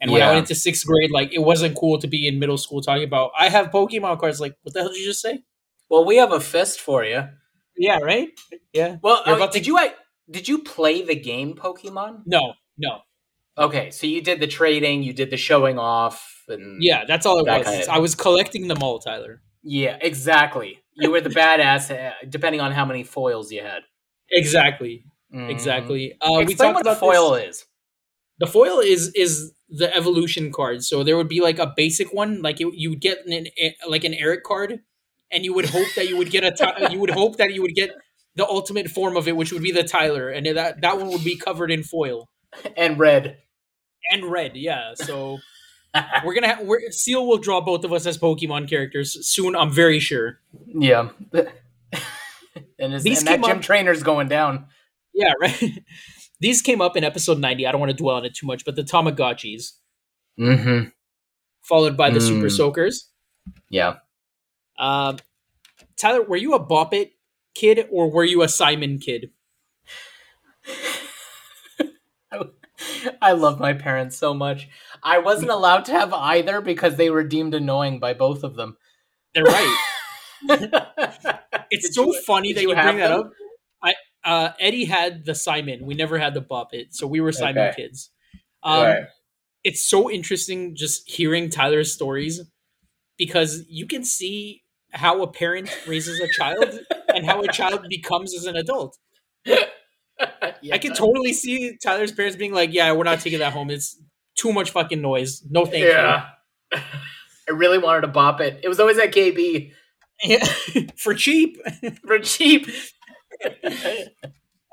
And 0.00 0.10
when 0.10 0.20
I 0.22 0.26
went 0.26 0.38
into 0.40 0.54
sixth 0.54 0.84
grade, 0.86 1.10
like 1.10 1.32
it 1.32 1.38
wasn't 1.38 1.76
cool 1.76 1.98
to 1.98 2.06
be 2.06 2.26
in 2.28 2.38
middle 2.38 2.58
school 2.58 2.82
talking 2.82 3.04
about 3.04 3.30
I 3.38 3.48
have 3.48 3.70
Pokemon 3.70 4.20
cards. 4.20 4.40
Like, 4.40 4.54
what 4.62 4.74
the 4.74 4.80
hell 4.80 4.90
did 4.90 4.98
you 4.98 5.06
just 5.06 5.22
say? 5.22 5.44
Well, 5.88 6.04
we 6.04 6.16
have 6.16 6.32
a 6.32 6.40
fist 6.40 6.80
for 6.80 7.04
you. 7.04 7.28
Yeah, 7.76 7.98
right? 8.00 8.28
Yeah. 8.72 8.96
Well, 9.02 9.22
uh, 9.26 9.34
about 9.34 9.52
to- 9.52 9.58
did 9.60 9.66
you 9.66 9.78
I, 9.78 9.94
did 10.30 10.48
you 10.48 10.58
play 10.58 11.02
the 11.02 11.14
game 11.14 11.54
Pokemon? 11.54 12.22
No, 12.26 12.54
no. 12.76 12.98
Okay, 13.56 13.90
so 13.92 14.06
you 14.06 14.20
did 14.20 14.40
the 14.40 14.46
trading, 14.48 15.02
you 15.04 15.12
did 15.12 15.30
the 15.30 15.36
showing 15.36 15.78
off, 15.78 16.42
and 16.48 16.82
Yeah, 16.82 17.04
that's 17.06 17.24
all 17.24 17.38
it 17.38 17.46
That 17.46 17.58
was. 17.60 17.66
kind 17.68 17.82
of- 17.82 17.88
I 17.88 17.98
was 17.98 18.14
collecting 18.16 18.66
them 18.68 18.82
all, 18.82 18.98
Tyler. 18.98 19.40
Yeah, 19.64 19.98
exactly. 20.00 20.80
You 20.94 21.10
were 21.10 21.20
the 21.20 21.30
badass, 21.42 21.90
uh, 21.90 22.12
depending 22.28 22.60
on 22.60 22.72
how 22.72 22.84
many 22.84 23.02
foils 23.02 23.50
you 23.52 23.62
had. 23.62 23.82
Exactly. 24.30 25.04
Mhm. 25.34 25.50
Exactly. 25.50 26.14
Uh, 26.20 26.44
we 26.46 26.54
talked 26.54 26.74
what 26.74 26.82
about 26.82 26.98
foil 27.00 27.32
this. 27.32 27.56
is. 27.58 27.66
The 28.38 28.46
foil 28.46 28.78
is 28.80 29.12
is 29.16 29.52
the 29.68 29.94
evolution 29.96 30.52
card. 30.52 30.84
So 30.84 31.02
there 31.02 31.16
would 31.16 31.28
be 31.28 31.40
like 31.40 31.58
a 31.58 31.72
basic 31.76 32.12
one, 32.12 32.42
like 32.42 32.60
it, 32.60 32.68
you 32.74 32.90
would 32.90 33.00
get 33.00 33.26
an, 33.26 33.46
a- 33.58 33.76
like 33.88 34.04
an 34.04 34.14
Eric 34.14 34.44
card, 34.44 34.80
and 35.32 35.44
you 35.44 35.54
would 35.54 35.66
hope 35.66 35.88
that 35.96 36.08
you 36.08 36.16
would 36.16 36.30
get 36.30 36.44
a 36.44 36.90
you 36.92 37.00
would 37.00 37.10
hope 37.10 37.36
that 37.38 37.52
you 37.54 37.62
would 37.62 37.74
get 37.74 37.90
the 38.36 38.46
ultimate 38.46 38.88
form 38.88 39.16
of 39.16 39.28
it, 39.28 39.36
which 39.36 39.52
would 39.52 39.62
be 39.62 39.72
the 39.72 39.84
Tyler, 39.84 40.28
and 40.30 40.46
that 40.46 40.80
that 40.82 40.98
one 40.98 41.08
would 41.08 41.24
be 41.24 41.36
covered 41.36 41.70
in 41.70 41.82
foil 41.82 42.28
And 42.76 42.98
red. 42.98 43.38
and 44.12 44.24
red. 44.30 44.56
Yeah. 44.56 44.94
So 44.94 45.38
we're 46.24 46.34
gonna 46.34 46.58
we're, 46.62 46.90
Seal 46.90 47.26
will 47.26 47.38
draw 47.38 47.60
both 47.60 47.84
of 47.84 47.92
us 47.92 48.06
as 48.06 48.18
Pokemon 48.18 48.68
characters 48.68 49.26
soon. 49.28 49.54
I'm 49.56 49.70
very 49.70 50.00
sure. 50.00 50.40
yeah. 50.66 51.10
and, 52.78 52.92
his, 52.92 53.02
These 53.02 53.20
and 53.20 53.28
that 53.28 53.42
gym 53.42 53.58
up- 53.58 53.62
trainer's 53.62 54.02
going 54.02 54.28
down. 54.28 54.66
Yeah. 55.14 55.32
Right. 55.40 55.62
These 56.40 56.62
came 56.62 56.80
up 56.80 56.96
in 56.96 57.04
episode 57.04 57.38
90. 57.38 57.66
I 57.66 57.70
don't 57.72 57.80
want 57.80 57.90
to 57.90 57.96
dwell 57.96 58.16
on 58.16 58.24
it 58.24 58.34
too 58.34 58.46
much, 58.46 58.64
but 58.64 58.76
the 58.76 58.82
Tamagotchis, 58.82 59.72
Mm-hmm. 60.38 60.88
followed 61.62 61.96
by 61.96 62.10
the 62.10 62.20
Super 62.20 62.48
Mm. 62.48 62.52
Soakers. 62.52 63.08
Yeah. 63.70 63.96
Um, 64.78 65.18
Tyler, 65.96 66.22
were 66.22 66.36
you 66.36 66.54
a 66.54 66.58
Bop 66.58 66.92
It 66.92 67.12
kid 67.54 67.86
or 67.90 68.10
were 68.10 68.24
you 68.24 68.42
a 68.42 68.48
Simon 68.48 68.98
kid? 68.98 69.30
I 73.22 73.32
love 73.32 73.60
my 73.60 73.72
parents 73.72 74.16
so 74.16 74.34
much. 74.34 74.68
I 75.04 75.18
wasn't 75.18 75.50
allowed 75.50 75.84
to 75.86 75.92
have 75.92 76.12
either 76.12 76.60
because 76.60 76.96
they 76.96 77.10
were 77.10 77.22
deemed 77.24 77.54
annoying 77.54 78.00
by 78.00 78.14
both 78.14 78.42
of 78.42 78.56
them. 78.56 78.76
They're 79.34 79.44
right. 79.44 79.78
It's 81.70 81.88
Did 81.88 81.94
so 81.94 82.06
you- 82.06 82.22
funny 82.22 82.52
that 82.52 82.62
you 82.62 82.68
you, 82.68 82.74
bring 82.74 82.98
have 82.98 83.10
that 83.10 83.10
up. 83.12 83.30
I 83.82 83.94
uh, 84.24 84.52
Eddie 84.60 84.84
had 84.84 85.24
the 85.24 85.34
Simon. 85.34 85.84
We 85.84 85.94
never 85.94 86.18
had 86.18 86.34
the 86.34 86.40
Bop 86.40 86.72
It, 86.72 86.94
so 86.94 87.06
we 87.06 87.20
were 87.20 87.32
Simon 87.32 87.68
Okay. 87.68 87.82
kids. 87.82 88.10
Um, 88.62 88.82
Right. 88.82 89.02
It's 89.64 89.88
so 89.88 90.10
interesting 90.10 90.76
just 90.76 91.08
hearing 91.08 91.48
Tyler's 91.48 91.92
stories 91.92 92.42
because 93.16 93.64
you 93.68 93.86
can 93.86 94.04
see 94.04 94.62
how 94.92 95.22
a 95.22 95.26
parent 95.26 95.70
raises 95.88 96.20
a 96.20 96.28
child 96.28 96.78
and 97.14 97.24
how 97.24 97.40
a 97.40 97.48
child 97.48 97.86
becomes 97.90 98.34
as 98.34 98.44
an 98.44 98.56
adult. 98.56 98.96
Yeah. 99.46 99.64
I 100.72 100.78
can 100.78 100.94
totally 100.94 101.32
see 101.32 101.76
Tyler's 101.82 102.12
parents 102.12 102.36
being 102.36 102.52
like, 102.52 102.72
"Yeah, 102.72 102.92
we're 102.92 103.04
not 103.04 103.20
taking 103.20 103.38
that 103.40 103.52
home. 103.54 103.70
It's 103.70 104.00
too 104.36 104.52
much 104.52 104.70
fucking 104.70 105.00
noise. 105.00 105.42
No, 105.48 105.64
thank 105.66 105.84
Yeah. 105.84 106.26
I 106.72 107.52
really 107.52 107.78
wanted 107.78 108.02
to 108.02 108.08
bop 108.08 108.40
it. 108.40 108.60
It 108.62 108.68
was 108.68 108.80
always 108.80 108.98
at 108.98 109.12
KB. 109.12 109.70
Yeah, 110.22 110.44
for 110.96 111.12
cheap. 111.14 111.58
for 112.06 112.18
cheap. 112.20 112.68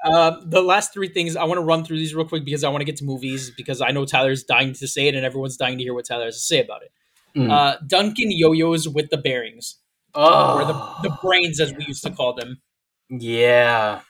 Uh, 0.04 0.38
the 0.46 0.62
last 0.62 0.94
three 0.94 1.10
things 1.10 1.36
I 1.36 1.44
want 1.44 1.60
to 1.60 1.64
run 1.64 1.84
through 1.84 1.98
these 1.98 2.16
real 2.16 2.26
quick 2.26 2.44
because 2.44 2.64
I 2.64 2.70
want 2.70 2.82
to 2.82 2.86
get 2.86 2.96
to 2.98 3.04
movies 3.04 3.52
because 3.56 3.82
I 3.82 3.92
know 3.92 4.04
Tyler's 4.06 4.44
dying 4.44 4.74
to 4.74 4.88
say 4.88 5.08
it 5.08 5.16
and 5.16 5.24
everyone's 5.26 5.58
dying 5.58 5.78
to 5.78 5.84
hear 5.84 5.94
what 5.94 6.06
Tyler 6.06 6.26
has 6.26 6.36
to 6.36 6.42
say 6.42 6.60
about 6.62 6.82
it. 6.82 6.92
Mm. 7.38 7.52
Uh, 7.52 7.78
Duncan 7.86 8.32
yo-yos 8.32 8.88
with 8.90 9.10
the 9.12 9.18
bearings 9.18 9.78
oh, 10.16 10.58
or 10.60 10.66
the 10.66 11.10
the 11.10 11.18
brains 11.22 11.60
as 11.62 11.74
we 11.74 11.86
used 11.86 12.04
to 12.04 12.10
call 12.12 12.34
them. 12.34 12.62
yeah. 13.10 14.02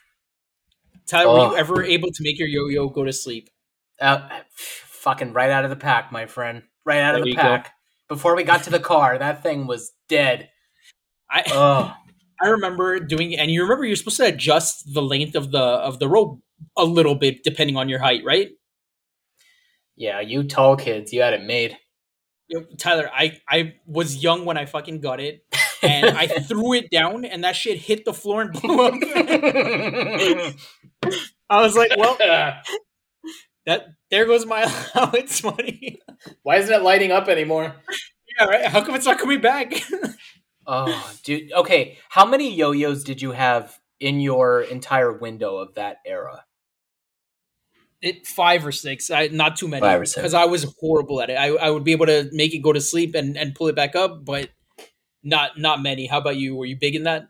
Tyler, 1.08 1.34
were 1.34 1.40
Oh. 1.40 1.52
you 1.52 1.58
ever 1.58 1.84
able 1.84 2.10
to 2.12 2.24
make 2.24 2.40
your 2.40 2.48
yo-yo 2.48 2.88
go 2.88 3.04
to 3.04 3.12
sleep? 3.12 3.50
Uh, 4.00 4.30
fucking 5.02 5.34
right 5.34 5.50
out 5.50 5.64
of 5.64 5.70
the 5.70 5.76
pack, 5.76 6.12
my 6.12 6.26
friend. 6.28 6.64
Right 6.86 7.02
out 7.02 7.16
of 7.16 7.24
the 7.24 7.30
you 7.30 7.36
go. 7.36 7.42
pack. 7.42 7.74
Before 8.08 8.36
we 8.36 8.44
got 8.44 8.64
to 8.64 8.70
the 8.70 8.80
car, 8.80 9.18
that 9.18 9.44
thing 9.44 9.68
was 9.68 9.92
dead. 10.08 10.50
I 11.30 11.44
Oh, 11.48 11.94
I 12.44 12.48
remember 12.48 13.00
doing, 13.00 13.38
and 13.38 13.52
you 13.52 13.64
remember 13.64 13.86
you're 13.86 13.96
supposed 13.96 14.18
to 14.18 14.26
adjust 14.26 14.94
the 14.94 15.02
length 15.02 15.36
of 15.36 15.52
the 15.52 15.62
of 15.62 16.00
the 16.00 16.08
rope 16.08 16.40
a 16.78 16.86
little 16.86 17.16
bit 17.16 17.44
depending 17.44 17.78
on 17.78 17.90
your 17.90 18.00
height, 18.00 18.24
right? 18.26 18.50
yeah. 19.96 20.20
You 20.20 20.44
tall 20.44 20.76
kids, 20.76 21.14
you 21.14 21.22
had 21.22 21.34
it 21.34 21.44
made. 21.44 21.78
Tyler, 22.78 23.10
I 23.14 23.40
I 23.48 23.76
was 23.86 24.22
young 24.22 24.46
when 24.46 24.58
I 24.58 24.66
fucking 24.66 25.00
got 25.00 25.20
it, 25.20 25.46
and 25.84 26.18
I 26.18 26.28
threw 26.28 26.74
it 26.74 26.90
down, 26.90 27.24
and 27.24 27.44
that 27.44 27.56
shit 27.56 27.78
hit 27.78 28.04
the 28.04 28.14
floor 28.14 28.42
and 28.42 28.52
blew 28.52 28.88
up. 28.88 28.94
I 31.50 31.62
was 31.62 31.78
like, 31.78 31.92
well, 31.98 32.18
that 33.66 33.86
there 34.12 34.26
goes 34.26 34.46
my 34.46 34.62
allowance 34.96 35.44
money. 35.44 36.00
Why 36.44 36.58
isn't 36.58 36.74
it 36.74 36.84
lighting 36.84 37.12
up 37.12 37.28
anymore? 37.28 37.76
yeah, 38.40 38.46
right. 38.46 38.66
How 38.66 38.84
come 38.84 38.96
it's 38.96 39.06
not 39.06 39.18
coming 39.20 39.42
back? 39.42 39.74
oh, 40.68 41.14
dude. 41.24 41.52
Okay, 41.54 41.98
how 42.10 42.26
many 42.26 42.54
yo-yos 42.54 43.04
did 43.04 43.22
you 43.22 43.32
have 43.32 43.80
in 44.00 44.20
your 44.20 44.62
entire 44.62 45.12
window 45.12 45.58
of 45.58 45.76
that 45.76 45.98
era? 46.06 46.46
it 48.02 48.26
five 48.26 48.66
or 48.66 48.72
six, 48.72 49.12
I, 49.12 49.28
not 49.28 49.56
too 49.56 49.68
many, 49.68 49.82
Five 49.82 50.02
or 50.02 50.06
six. 50.06 50.16
because 50.16 50.34
I 50.34 50.46
was 50.46 50.74
horrible 50.80 51.22
at 51.22 51.30
it. 51.30 51.36
I, 51.36 51.50
I 51.50 51.70
would 51.70 51.84
be 51.84 51.92
able 51.92 52.08
to 52.08 52.30
make 52.32 52.54
it 52.54 52.60
go 52.60 52.74
to 52.74 52.82
sleep 52.82 53.14
and, 53.16 53.38
and 53.38 53.54
pull 53.54 53.68
it 53.68 53.76
back 53.76 53.96
up, 53.96 54.26
but 54.26 54.50
not 55.24 55.60
not 55.60 55.84
many. 55.84 56.08
How 56.08 56.18
about 56.18 56.38
you? 56.38 56.56
Were 56.56 56.66
you 56.66 56.78
big 56.80 56.96
in 56.96 57.04
that? 57.04 57.28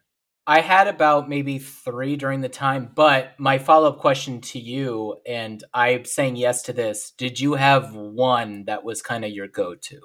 I 0.47 0.61
had 0.61 0.87
about 0.87 1.29
maybe 1.29 1.59
three 1.59 2.15
during 2.15 2.41
the 2.41 2.49
time, 2.49 2.91
but 2.95 3.39
my 3.39 3.57
follow 3.59 3.89
up 3.89 3.99
question 3.99 4.41
to 4.41 4.59
you, 4.59 5.17
and 5.27 5.63
I'm 5.73 6.05
saying 6.05 6.35
yes 6.35 6.63
to 6.63 6.73
this: 6.73 7.11
Did 7.17 7.39
you 7.39 7.53
have 7.53 7.93
one 7.93 8.65
that 8.65 8.83
was 8.83 9.01
kind 9.01 9.23
of 9.23 9.31
your 9.31 9.47
go 9.47 9.75
to? 9.75 9.99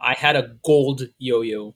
I 0.00 0.14
had 0.14 0.36
a 0.36 0.56
gold 0.64 1.02
yo-yo, 1.18 1.74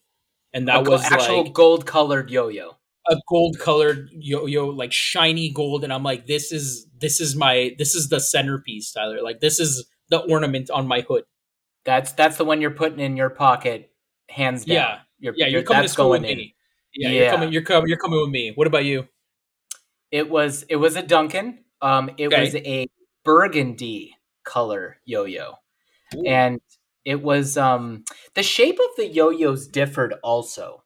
and 0.53 0.69
that 0.69 0.87
a 0.87 0.91
was 0.91 1.05
actual 1.05 1.45
like 1.45 1.53
gold 1.53 1.87
colored 1.87 2.31
yo 2.31 2.49
yo. 2.49 2.77
a 3.11 3.17
gold 3.29 3.59
colored 3.59 4.09
yo-yo, 4.13 4.67
like 4.69 4.93
shiny 4.93 5.51
gold, 5.51 5.85
and 5.85 5.93
I'm 5.93 6.03
like, 6.03 6.27
this 6.27 6.51
is 6.53 6.87
this 6.99 7.21
is 7.21 7.37
my 7.37 7.75
this 7.79 7.95
is 7.95 8.09
the 8.09 8.21
centerpiece, 8.21 8.93
Tyler. 8.93 9.23
Like 9.23 9.41
this 9.41 9.61
is 9.61 9.87
the 10.09 10.19
ornament 10.19 10.71
on 10.71 10.87
my 10.87 11.03
hood. 11.03 11.25
That's 11.85 12.13
that's 12.13 12.37
the 12.37 12.45
one 12.45 12.61
you're 12.61 12.71
putting 12.71 13.01
in 13.01 13.17
your 13.17 13.31
pocket, 13.31 13.91
hands 14.29 14.65
down. 14.65 14.77
Yeah. 14.77 14.99
you're, 15.19 15.35
Yeah, 15.37 15.47
you're 15.47 15.63
coming 15.63 15.79
to 15.79 15.83
that's 15.85 15.93
school 15.93 16.11
with 16.11 16.23
going 16.23 16.33
in. 16.33 16.39
me. 16.39 16.55
Yeah, 16.99 17.11
Yeah. 17.11 17.15
you're 17.15 17.31
coming. 17.31 17.53
You're 17.53 17.63
coming. 17.63 17.89
You're 17.89 17.99
coming 17.99 18.21
with 18.21 18.31
me. 18.31 18.53
What 18.55 18.67
about 18.67 18.85
you? 18.85 19.09
It 20.11 20.31
was 20.31 20.65
it 20.65 20.77
was 20.77 20.97
a 20.97 21.03
Duncan. 21.03 21.65
Um, 21.81 22.11
it 22.19 22.29
Okay. 22.33 22.35
was 22.35 22.55
a 22.57 22.89
burgundy 23.25 24.17
color 24.45 24.97
yo 25.05 25.25
yo, 25.25 25.55
Ooh. 26.15 26.25
and 26.27 26.61
it 27.05 27.23
was 27.23 27.57
um 27.59 28.05
the 28.35 28.43
shape 28.45 28.79
of 28.81 28.97
the 28.97 29.09
yo 29.09 29.31
yos 29.31 29.67
differed 29.69 30.15
also. 30.25 30.85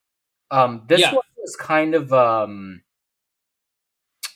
Um, 0.51 0.85
this 0.89 1.01
Yeah. 1.01 1.13
one 1.13 1.25
was 1.39 1.57
kind 1.57 1.95
of 1.95 2.13
um 2.13 2.83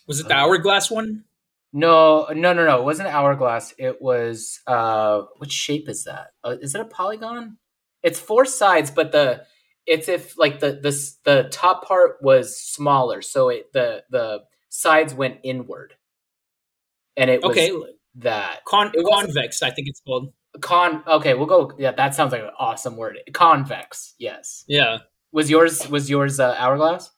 Was 0.09 0.19
it 0.19 0.27
the 0.27 0.35
hourglass 0.35 0.91
one? 0.91 1.27
no 1.73 2.27
no 2.33 2.53
no 2.53 2.65
no 2.65 2.79
it 2.79 2.85
wasn't 2.85 3.09
hourglass. 3.09 3.75
It 3.79 4.01
was 4.01 4.61
uh 4.67 5.23
which 5.39 5.53
shape 5.53 5.89
is 5.89 6.05
that? 6.05 6.29
Uh, 6.45 6.57
is 6.61 6.75
it 6.75 6.81
a 6.81 6.85
polygon? 6.85 7.59
It's 8.03 8.21
four 8.21 8.45
sides, 8.45 8.91
but 8.91 9.13
the 9.13 9.47
it's 9.87 10.09
if 10.09 10.37
like 10.39 10.61
the 10.61 10.73
the 10.73 10.93
the 11.25 11.49
top 11.51 11.87
part 11.87 12.19
was 12.23 12.61
smaller, 12.61 13.23
so 13.23 13.49
it 13.49 13.73
the 13.73 14.03
the 14.11 14.41
sides 14.69 15.15
went 15.15 15.39
inward, 15.45 15.95
and 17.17 17.31
it 17.31 17.43
was 17.43 17.57
that 18.17 18.65
con- 18.67 18.91
It 18.95 19.07
convex. 19.07 19.63
I 19.63 19.71
think 19.71 19.89
it's 19.89 20.01
called. 20.01 20.33
con. 20.61 21.03
Okay, 21.07 21.35
we'll 21.35 21.47
go. 21.47 21.73
Yeah, 21.79 21.93
that 21.93 22.15
sounds 22.15 22.33
like 22.33 22.43
an 22.43 22.51
awesome 22.59 22.97
word. 22.97 23.19
Convex. 23.33 24.15
Yes. 24.19 24.65
Yeah, 24.69 24.99
Was 25.33 25.51
yours 25.51 25.89
was 25.89 26.09
yours 26.11 26.41
uh, 26.41 26.55
hourglass? 26.59 27.11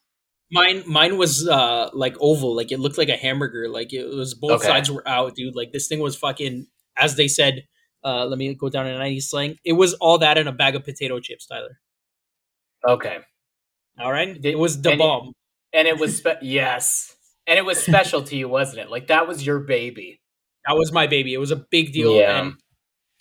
mine 0.50 0.82
mine 0.86 1.18
was 1.18 1.46
uh 1.46 1.90
like 1.92 2.16
oval. 2.20 2.56
Like 2.56 2.72
it 2.72 2.80
looked 2.80 2.98
like 2.98 3.08
a 3.10 3.16
hamburger. 3.16 3.68
Like 3.68 3.92
it 3.92 4.06
was 4.08 4.34
both 4.34 4.52
Okay. 4.62 4.66
sides 4.66 4.90
were 4.90 5.06
out, 5.06 5.34
dude. 5.34 5.54
Like 5.56 5.72
this 5.72 5.88
thing 5.88 6.00
was 6.00 6.16
fucking. 6.16 6.66
As 6.96 7.14
they 7.14 7.28
said, 7.28 7.62
uh, 8.04 8.24
let 8.26 8.38
me 8.38 8.52
go 8.54 8.68
down 8.68 8.86
in 8.88 8.98
'90s 8.98 9.24
slang. 9.24 9.56
It 9.64 9.74
was 9.74 9.94
all 9.94 10.18
that 10.18 10.36
in 10.36 10.48
a 10.48 10.52
bag 10.52 10.74
of 10.74 10.84
potato 10.84 11.20
chips, 11.20 11.46
Tyler. 11.46 11.78
Okay, 12.86 13.18
All 13.98 14.12
right, 14.12 14.36
it 14.44 14.58
was 14.58 14.80
the 14.82 14.90
and 14.90 15.00
it- 15.00 15.02
bomb. 15.04 15.32
and 15.72 15.88
it 15.88 15.98
was 15.98 16.18
spe- 16.18 16.42
yes, 16.42 17.14
and 17.46 17.58
it 17.58 17.64
was 17.64 17.78
special 17.82 18.22
to 18.24 18.36
you, 18.36 18.48
wasn't 18.48 18.80
it? 18.80 18.90
Like 18.90 19.08
that 19.08 19.26
was 19.26 19.44
your 19.44 19.60
baby. 19.60 20.20
That 20.66 20.76
was 20.76 20.92
my 20.92 21.06
baby. 21.06 21.32
It 21.34 21.38
was 21.38 21.50
a 21.50 21.56
big 21.70 21.92
deal. 21.92 22.14
Yeah. 22.16 22.40
And 22.40 22.54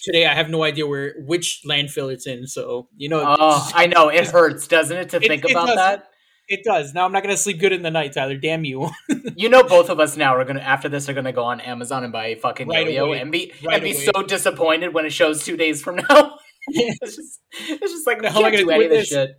today 0.03 0.26
I 0.26 0.34
have 0.36 0.49
no 0.49 0.64
idea 0.64 0.86
where 0.86 1.14
which 1.26 1.62
landfill 1.68 2.12
it's 2.12 2.28
in. 2.28 2.45
So 2.47 2.89
you 2.95 3.10
know, 3.10 3.24
Oh, 3.39 3.72
I 3.74 3.88
know 3.88 4.10
it 4.10 4.28
hurts, 4.28 4.68
doesn't 4.68 4.95
it, 4.97 5.10
to 5.10 5.18
It- 5.22 5.28
think 5.28 5.45
it 5.45 5.51
about 5.51 5.68
does. 5.68 5.76
that? 5.76 6.03
it 6.49 6.62
does. 6.64 6.93
Now 6.93 7.05
I'm 7.05 7.12
not 7.12 7.24
gonna 7.24 7.36
sleep 7.38 7.60
good 7.60 7.72
in 7.74 7.82
the 7.84 7.91
night, 7.91 8.14
Tyler. 8.14 8.38
Damn 8.38 8.64
you. 8.66 8.89
You 9.39 9.49
know, 9.49 9.62
both 9.62 9.89
of 9.91 9.99
us 9.99 10.18
now 10.18 10.36
are 10.36 10.43
gonna 10.45 10.62
after 10.62 10.89
this 10.89 11.08
are 11.10 11.14
gonna 11.14 11.32
go 11.32 11.43
on 11.43 11.62
Amazon 11.62 12.03
and 12.03 12.12
buy 12.12 12.28
a 12.28 12.36
fucking 12.36 12.68
Right 12.68 12.88
yo-yo 12.88 13.14
and 13.14 13.32
be 13.32 13.53
Right 13.64 13.76
and 13.76 13.84
be 13.84 13.91
away. 13.91 14.05
so 14.05 14.24
disappointed 14.24 14.95
when 14.95 15.05
it 15.05 15.12
shows 15.14 15.43
two 15.45 15.55
days 15.58 15.80
from 15.82 15.97
now. 15.97 16.38
it's 16.68 17.16
just 17.18 17.39
it's 17.60 17.91
just 17.93 18.08
like 18.08 18.20
we 18.22 18.28
I 18.28 18.32
can't 18.32 18.58
do 18.58 18.70
any 18.72 18.86
of 18.86 18.89
this? 18.91 19.10
shit. 19.10 19.36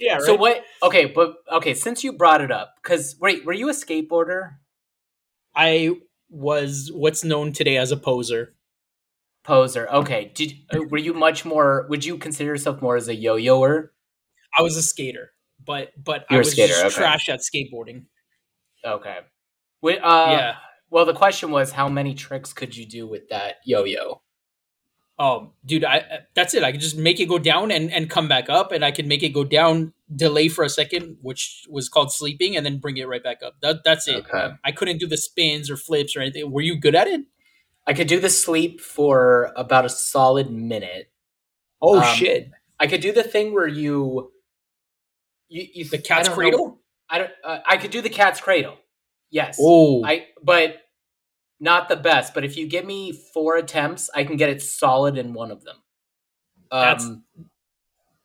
Yeah. 0.00 0.14
Right. 0.14 0.22
So 0.22 0.34
what? 0.34 0.62
Okay, 0.82 1.06
but 1.06 1.34
okay, 1.52 1.74
since 1.74 2.02
you 2.02 2.12
brought 2.12 2.40
it 2.40 2.50
up, 2.50 2.74
because 2.82 3.16
wait, 3.20 3.44
were 3.44 3.52
you 3.52 3.68
a 3.68 3.72
skateboarder? 3.72 4.54
I 5.54 5.90
was 6.30 6.90
what's 6.92 7.24
known 7.24 7.52
today 7.52 7.76
as 7.76 7.92
a 7.92 7.96
poser. 7.96 8.54
Poser. 9.44 9.88
Okay. 9.90 10.32
Did 10.34 10.54
uh, 10.72 10.80
were 10.90 10.98
you 10.98 11.12
much 11.14 11.44
more? 11.44 11.86
Would 11.88 12.04
you 12.04 12.18
consider 12.18 12.50
yourself 12.50 12.82
more 12.82 12.96
as 12.96 13.08
a 13.08 13.14
yo-yoer? 13.14 13.92
I 14.56 14.62
was 14.62 14.76
a 14.76 14.82
skater, 14.82 15.32
but 15.64 15.90
but 16.02 16.24
You 16.30 16.36
I 16.36 16.38
was 16.38 16.50
skater, 16.50 16.72
just 16.72 16.84
okay. 16.84 16.94
trash 16.94 17.28
at 17.28 17.40
skateboarding. 17.40 18.04
Okay. 18.84 19.18
Wait, 19.82 19.98
uh, 19.98 20.26
yeah. 20.30 20.54
Well, 20.90 21.06
the 21.06 21.14
question 21.14 21.50
was, 21.50 21.72
how 21.72 21.88
many 21.88 22.14
tricks 22.14 22.52
could 22.52 22.76
you 22.76 22.84
do 22.84 23.06
with 23.06 23.28
that 23.30 23.56
yo-yo? 23.64 24.22
Oh, 25.22 25.52
dude, 25.66 25.84
I 25.84 25.96
I- 25.98 26.18
that's 26.34 26.54
it. 26.54 26.62
I 26.64 26.70
can 26.72 26.80
just 26.80 26.96
make 26.96 27.20
it 27.20 27.26
go 27.26 27.38
down 27.38 27.70
and 27.70 27.92
and 27.92 28.08
come 28.08 28.26
back 28.26 28.48
up, 28.48 28.72
and 28.72 28.82
I 28.84 28.90
can 28.90 29.06
make 29.06 29.22
it 29.22 29.28
go 29.34 29.44
down, 29.44 29.92
delay 30.16 30.48
for 30.48 30.64
a 30.64 30.68
second, 30.70 31.18
which 31.20 31.66
was 31.68 31.88
called 31.90 32.10
sleeping, 32.10 32.56
and 32.56 32.64
then 32.64 32.78
bring 32.78 32.96
it 32.96 33.06
right 33.06 33.22
back 33.22 33.42
up. 33.42 33.54
That 33.60 33.84
that's 33.84 34.08
it. 34.08 34.24
Okay. 34.24 34.54
I 34.64 34.72
couldn't 34.72 34.96
do 34.98 35.06
the 35.06 35.18
spins 35.18 35.68
or 35.70 35.76
flips 35.76 36.16
or 36.16 36.20
anything. 36.22 36.50
Were 36.50 36.62
you 36.62 36.74
good 36.80 36.94
at 36.94 37.06
it? 37.06 37.20
I 37.86 37.92
could 37.92 38.06
do 38.08 38.18
the 38.18 38.30
sleep 38.30 38.80
for 38.80 39.52
about 39.56 39.84
a 39.84 39.90
solid 39.90 40.50
minute. 40.50 41.10
Oh 41.82 41.98
Um, 42.00 42.14
shit! 42.16 42.50
I 42.78 42.86
could 42.86 43.02
do 43.02 43.12
the 43.12 43.22
thing 43.22 43.52
where 43.52 43.68
you, 43.68 44.32
you, 45.48 45.66
you 45.74 45.84
The 45.84 45.98
cat's 45.98 46.28
know- 46.28 46.34
cradle. 46.34 46.80
I 47.10 47.18
don't. 47.18 47.30
Uh, 47.44 47.58
I 47.68 47.76
could 47.76 47.90
do 47.90 48.00
the 48.00 48.08
cat's 48.10 48.40
cradle. 48.40 48.78
Yes. 49.30 49.58
Oh, 49.60 50.02
I 50.04 50.28
but 50.42 50.76
not 51.60 51.88
the 51.88 51.96
best. 51.96 52.34
But 52.34 52.44
if 52.44 52.56
you 52.56 52.66
give 52.66 52.84
me 52.84 53.12
four 53.12 53.56
attempts, 53.56 54.10
I 54.14 54.24
can 54.24 54.36
get 54.36 54.48
it 54.48 54.62
solid 54.62 55.16
in 55.18 55.34
one 55.34 55.50
of 55.50 55.64
them. 55.64 55.76
That's- 56.70 57.04
Um, 57.04 57.24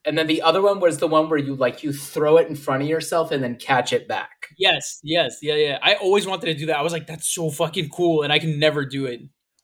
and 0.07 0.17
then 0.17 0.27
the 0.27 0.43
other 0.43 0.61
one 0.61 0.79
was 0.79 0.99
the 0.99 1.07
one 1.07 1.29
where 1.29 1.39
you 1.39 1.55
like 1.55 1.83
you 1.83 1.91
throw 1.91 2.37
it 2.37 2.47
in 2.47 2.55
front 2.55 2.83
of 2.83 2.87
yourself 2.89 3.31
and 3.31 3.43
then 3.43 3.55
catch 3.55 3.91
it 3.91 4.07
back. 4.07 4.49
yes, 4.57 4.99
yes, 5.03 5.39
yeah, 5.41 5.55
yeah. 5.55 5.79
I 5.81 5.95
always 5.95 6.27
wanted 6.27 6.45
to 6.45 6.53
do 6.53 6.67
that. 6.67 6.77
I 6.77 6.81
was 6.83 6.93
like, 6.93 7.07
that's 7.07 7.27
so 7.27 7.49
fucking 7.49 7.89
cool, 7.89 8.21
and 8.21 8.31
I 8.31 8.37
can 8.37 8.59
never 8.59 8.85
do 8.85 9.07
it. 9.07 9.21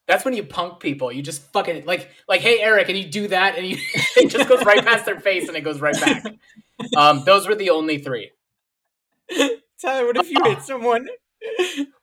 That's 0.07 0.26
when 0.26 0.34
you 0.34 0.43
punk 0.43 0.80
people. 0.80 1.11
You 1.11 1.22
just 1.22 1.43
fucking 1.53 1.86
like 1.86 2.09
like, 2.28 2.41
hey 2.41 2.59
Eric, 2.59 2.89
and 2.89 2.97
you 2.97 3.05
do 3.05 3.28
that, 3.28 3.55
and 3.55 3.67
you 3.67 3.78
it 4.17 4.30
just 4.30 4.49
goes 4.49 4.65
right 4.65 4.84
past 4.84 5.05
their 5.05 5.19
face 5.19 5.47
and 5.47 5.55
it 5.55 5.61
goes 5.61 5.80
right 5.80 5.93
back. 5.99 6.24
Um, 6.97 7.24
those 7.26 7.47
were 7.47 7.53
the 7.53 7.69
only 7.69 7.99
three. 7.99 8.32
Tyler, 9.80 10.07
what 10.07 10.17
if 10.17 10.32
you 10.32 10.43
hit 10.43 10.63
someone? 10.63 11.07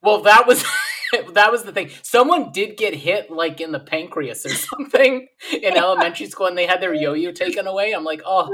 Well, 0.00 0.22
that 0.22 0.46
was 0.46 0.64
that 1.32 1.50
was 1.52 1.62
the 1.64 1.72
thing. 1.72 1.90
Someone 2.02 2.52
did 2.52 2.76
get 2.76 2.94
hit 2.94 3.30
like 3.30 3.60
in 3.60 3.72
the 3.72 3.80
pancreas 3.80 4.44
or 4.46 4.48
something 4.54 5.26
in 5.52 5.76
elementary 5.76 6.26
school, 6.26 6.46
and 6.46 6.56
they 6.58 6.66
had 6.66 6.80
their 6.80 6.94
yo-yo 6.94 7.32
taken 7.32 7.66
away. 7.66 7.92
I'm 7.92 8.04
like, 8.04 8.22
oh, 8.26 8.48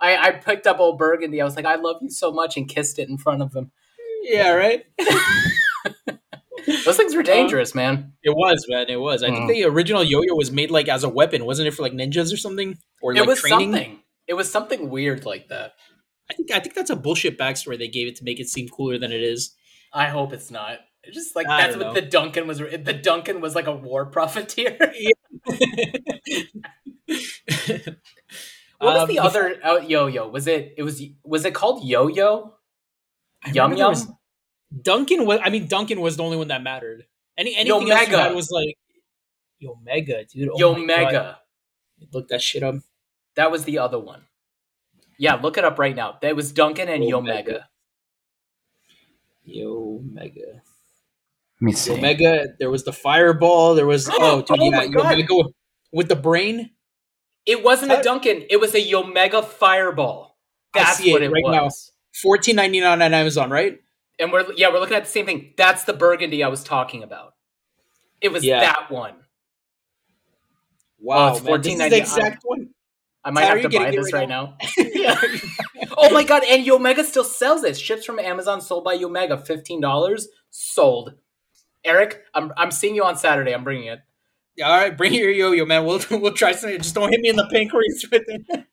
I, 0.00 0.16
I 0.16 0.30
picked 0.32 0.66
up 0.66 0.78
old 0.80 0.98
Burgundy. 0.98 1.40
I 1.40 1.44
was 1.44 1.56
like, 1.56 1.66
I 1.66 1.76
love 1.76 1.96
you 2.02 2.10
so 2.10 2.32
much, 2.32 2.56
and 2.56 2.68
kissed 2.68 2.98
it 2.98 3.08
in 3.08 3.18
front 3.18 3.42
of 3.42 3.52
them. 3.52 3.70
yeah, 4.22 4.50
right. 4.52 4.84
Those 6.84 6.96
things 6.98 7.14
were 7.16 7.22
dangerous, 7.22 7.74
man. 7.74 8.12
It 8.22 8.30
was, 8.36 8.66
man. 8.68 8.86
It 8.90 9.00
was. 9.00 9.22
I 9.22 9.30
Mm. 9.30 9.46
think 9.46 9.48
the 9.50 9.64
original 9.64 10.04
yo-yo 10.04 10.34
was 10.34 10.50
made 10.52 10.70
like 10.70 10.88
as 10.88 11.04
a 11.04 11.08
weapon, 11.08 11.44
wasn't 11.46 11.68
it, 11.68 11.70
for 11.72 11.82
like 11.82 11.92
ninjas 11.94 12.32
or 12.32 12.36
something, 12.36 12.78
or 13.02 13.12
it 13.14 13.20
like 13.20 13.28
was 13.28 13.40
training? 13.40 13.72
something. 13.72 13.98
It 14.28 14.34
was 14.34 14.50
something 14.50 14.90
weird 14.90 15.24
like 15.24 15.48
that. 15.48 15.72
I 16.30 16.34
think 16.34 16.50
I 16.52 16.60
think 16.60 16.74
that's 16.74 16.90
a 16.90 16.96
bullshit 16.96 17.38
backstory 17.38 17.78
they 17.78 17.88
gave 17.88 18.08
it 18.08 18.16
to 18.16 18.24
make 18.24 18.38
it 18.40 18.48
seem 18.48 18.68
cooler 18.68 18.98
than 18.98 19.10
it 19.10 19.22
is. 19.22 19.54
I 19.92 20.06
hope 20.08 20.32
it's 20.32 20.50
not. 20.50 20.78
Just 21.12 21.34
like 21.34 21.46
I 21.46 21.62
that's 21.62 21.76
what 21.76 21.86
know. 21.88 21.92
the 21.94 22.02
Duncan 22.02 22.46
was. 22.46 22.58
The 22.58 22.98
Duncan 23.02 23.40
was 23.40 23.54
like 23.54 23.66
a 23.66 23.72
war 23.74 24.06
profiteer. 24.06 24.76
what 28.78 28.94
was 28.94 29.02
Um, 29.02 29.08
the 29.08 29.18
other 29.18 29.58
uh, 29.64 29.76
yo-yo? 29.78 30.28
Was 30.28 30.46
it? 30.46 30.74
It 30.76 30.82
was. 30.82 31.02
Was 31.24 31.44
it 31.44 31.54
called 31.54 31.84
yo-yo? 31.84 32.54
I 33.44 33.50
Yum 33.50 33.76
yum. 33.76 33.90
was- 33.90 34.06
Duncan 34.82 35.26
was. 35.26 35.40
I 35.42 35.50
mean, 35.50 35.66
Duncan 35.66 36.00
was 36.00 36.16
the 36.16 36.22
only 36.22 36.36
one 36.36 36.48
that 36.48 36.62
mattered. 36.62 37.06
Any 37.36 37.56
anything 37.56 37.90
else 37.90 38.08
you 38.08 38.16
had 38.16 38.34
was 38.34 38.50
like 38.50 38.76
Yomega, 39.62 40.28
dude. 40.28 40.50
Oh 40.52 40.56
Yomega. 40.58 41.36
Look 42.12 42.28
that 42.28 42.42
shit 42.42 42.62
up. 42.62 42.76
That 43.36 43.50
was 43.50 43.64
the 43.64 43.78
other 43.78 43.98
one. 43.98 44.26
Yeah, 45.18 45.34
look 45.36 45.58
it 45.58 45.64
up 45.64 45.78
right 45.78 45.94
now. 45.96 46.18
That 46.22 46.36
was 46.36 46.52
Duncan 46.52 46.88
and 46.88 47.02
Yo 47.02 47.10
Yo 47.18 47.20
Mega. 47.22 47.66
Mega. 49.46 49.60
Yomega. 49.60 50.60
Let 51.60 51.64
me 51.66 51.72
Yomega. 51.72 52.54
There 52.58 52.70
was 52.70 52.84
the 52.84 52.92
Fireball. 52.92 53.74
There 53.74 53.86
was 53.86 54.08
oh, 54.12 54.42
dude, 54.42 54.58
Oh 54.58 54.64
yeah, 54.64 54.70
my 54.70 54.82
Yo 54.84 55.02
God. 55.02 55.16
Mega 55.16 55.34
with 55.92 56.08
the 56.08 56.16
brain. 56.16 56.70
It 57.46 57.64
wasn't 57.64 57.92
a 57.92 58.02
Duncan. 58.02 58.44
It 58.48 58.60
was 58.60 58.74
a 58.74 58.80
Yomega 58.82 59.44
Fireball. 59.44 60.36
I 60.74 60.80
That's 60.80 60.98
see 60.98 61.12
what 61.12 61.22
it 61.22 61.26
it 61.26 61.32
right 61.32 61.62
was. 61.62 61.92
Fourteen 62.12 62.56
ninety 62.56 62.80
nine 62.80 63.02
on 63.02 63.14
Amazon, 63.14 63.50
right? 63.50 63.80
And 64.18 64.32
we're 64.32 64.46
yeah, 64.56 64.68
we're 64.70 64.80
looking 64.80 64.96
at 64.96 65.04
the 65.04 65.10
same 65.10 65.26
thing. 65.26 65.54
That's 65.56 65.84
the 65.84 65.92
Burgundy 65.92 66.42
I 66.44 66.48
was 66.48 66.62
talking 66.62 67.02
about. 67.02 67.34
It 68.20 68.32
was 68.32 68.44
Yeah. 68.44 68.60
that 68.60 68.90
one. 68.90 69.14
Wow, 70.98 71.34
it's 71.34 71.42
man, 71.42 71.62
this 71.62 71.72
is 71.72 71.78
the 71.78 71.96
exact 71.96 72.42
one. 72.44 72.70
I 73.24 73.30
might 73.30 73.42
Tyler, 73.42 73.60
have 73.60 73.70
to 73.70 73.78
buy 73.78 73.90
this 73.90 74.12
right 74.12 74.20
right 74.20 74.28
now. 74.28 74.56
oh 75.98 76.10
my 76.10 76.24
god! 76.24 76.42
And 76.48 76.66
Yomega 76.66 77.04
still 77.04 77.24
sells 77.24 77.62
this. 77.62 77.78
Ships 77.78 78.04
from 78.04 78.18
Amazon, 78.18 78.60
sold 78.60 78.84
by 78.84 78.96
Yomega, 78.96 79.46
fifteen 79.46 79.80
dollars. 79.80 80.28
Sold. 80.50 81.14
Eric, 81.84 82.22
I'm 82.34 82.52
I'm 82.56 82.70
seeing 82.70 82.94
you 82.94 83.04
on 83.04 83.16
Saturday. 83.16 83.52
I'm 83.52 83.64
bringing 83.64 83.88
it. 83.88 84.00
Yeah, 84.56 84.68
all 84.68 84.78
right, 84.78 84.96
bring 84.96 85.14
your 85.14 85.30
yo-yo, 85.30 85.64
man. 85.64 85.84
We'll 85.84 86.00
we'll 86.10 86.32
try 86.34 86.52
something. 86.52 86.78
Just 86.78 86.94
don't 86.94 87.10
hit 87.10 87.20
me 87.20 87.28
in 87.30 87.36
the 87.36 87.48
pancreas 87.50 88.04
with 88.12 88.24
it. 88.28 88.66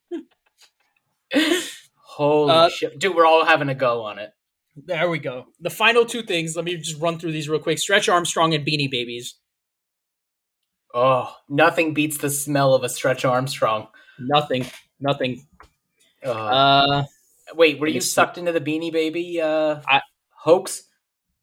Holy 1.96 2.52
Uh, 2.52 2.70
shit, 2.70 2.98
dude! 3.00 3.16
We're 3.16 3.26
all 3.26 3.46
having 3.46 3.70
a 3.70 3.76
go 3.76 4.04
on 4.04 4.20
it. 4.20 4.32
There 4.76 5.10
we 5.10 5.20
go. 5.20 5.46
The 5.60 5.70
final 5.70 6.06
two 6.06 6.22
things. 6.24 6.56
Let 6.56 6.66
me 6.66 6.78
just 6.78 7.00
run 7.02 7.18
through 7.20 7.32
these 7.32 7.50
real 7.50 7.60
quick. 7.60 7.80
Stretch 7.80 8.10
Armstrong 8.10 8.54
and 8.54 8.66
Beanie 8.66 8.90
Babies. 8.92 9.36
Oh, 10.94 11.34
nothing 11.50 11.94
beats 11.94 12.18
the 12.18 12.30
smell 12.30 12.74
of 12.74 12.84
a 12.84 12.90
Stretch 12.90 13.26
Armstrong. 13.26 13.88
Nothing. 14.20 14.66
Nothing. 15.00 15.48
Ugh. 16.24 16.36
Uh, 16.36 17.04
Wait, 17.56 17.80
were 17.80 17.88
you 17.88 18.02
see. 18.02 18.10
sucked 18.10 18.38
into 18.38 18.52
the 18.52 18.62
Beanie 18.62 18.92
Baby 18.92 19.40
uh, 19.42 19.82
I- 19.88 20.02
hoax? 20.30 20.84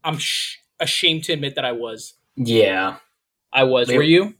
I'm 0.03 0.19
sh- 0.19 0.59
ashamed 0.85 1.25
to 1.25 1.33
admit 1.33 1.57
that 1.57 1.65
I 1.65 1.73
was. 1.73 2.15
Yeah, 2.37 2.97
I 3.53 3.65
was. 3.65 3.89
Were 3.89 4.03
you? 4.03 4.35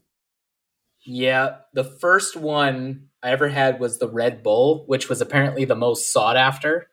yeah. 1.05 1.57
The 1.73 1.83
first 1.83 2.35
one 2.35 3.09
I 3.21 3.31
ever 3.31 3.47
had 3.49 3.79
was 3.79 3.99
the 3.99 4.07
Red 4.09 4.41
Bull, 4.43 4.85
which 4.87 5.09
was 5.09 5.21
apparently 5.21 5.65
the 5.65 5.75
most 5.75 6.11
sought 6.11 6.37
after. 6.37 6.87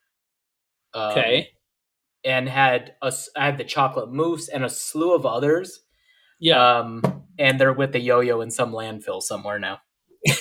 Um, 0.95 1.11
Okay. 1.13 1.51
and 2.25 2.49
had 2.49 2.95
a 3.03 3.13
I 3.37 3.47
had 3.47 3.59
the 3.59 3.65
chocolate 3.65 4.13
mousse 4.13 4.49
and 4.49 4.65
a 4.65 4.69
slew 4.69 5.15
of 5.15 5.25
others. 5.27 5.81
Yeah. 6.41 6.79
Um, 6.79 7.03
and 7.39 7.59
they're 7.61 7.73
with 7.73 7.93
the 7.93 8.01
yo-yo 8.01 8.41
in 8.43 8.51
some 8.51 8.73
landfill 8.73 9.23
somewhere 9.23 9.59
now. 9.59 9.79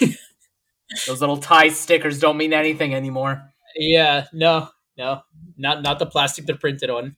Those 1.07 1.22
little 1.22 1.38
tie 1.38 1.70
stickers 1.70 2.20
don't 2.20 2.38
mean 2.38 2.53
anything 2.53 2.93
anymore. 2.93 3.41
yeah. 3.76 4.26
No. 4.34 4.70
No. 4.97 5.22
Not 5.57 5.82
not 5.84 5.99
the 5.99 6.05
plastic 6.05 6.45
they're 6.45 6.57
printed 6.57 6.89
on. 6.89 7.16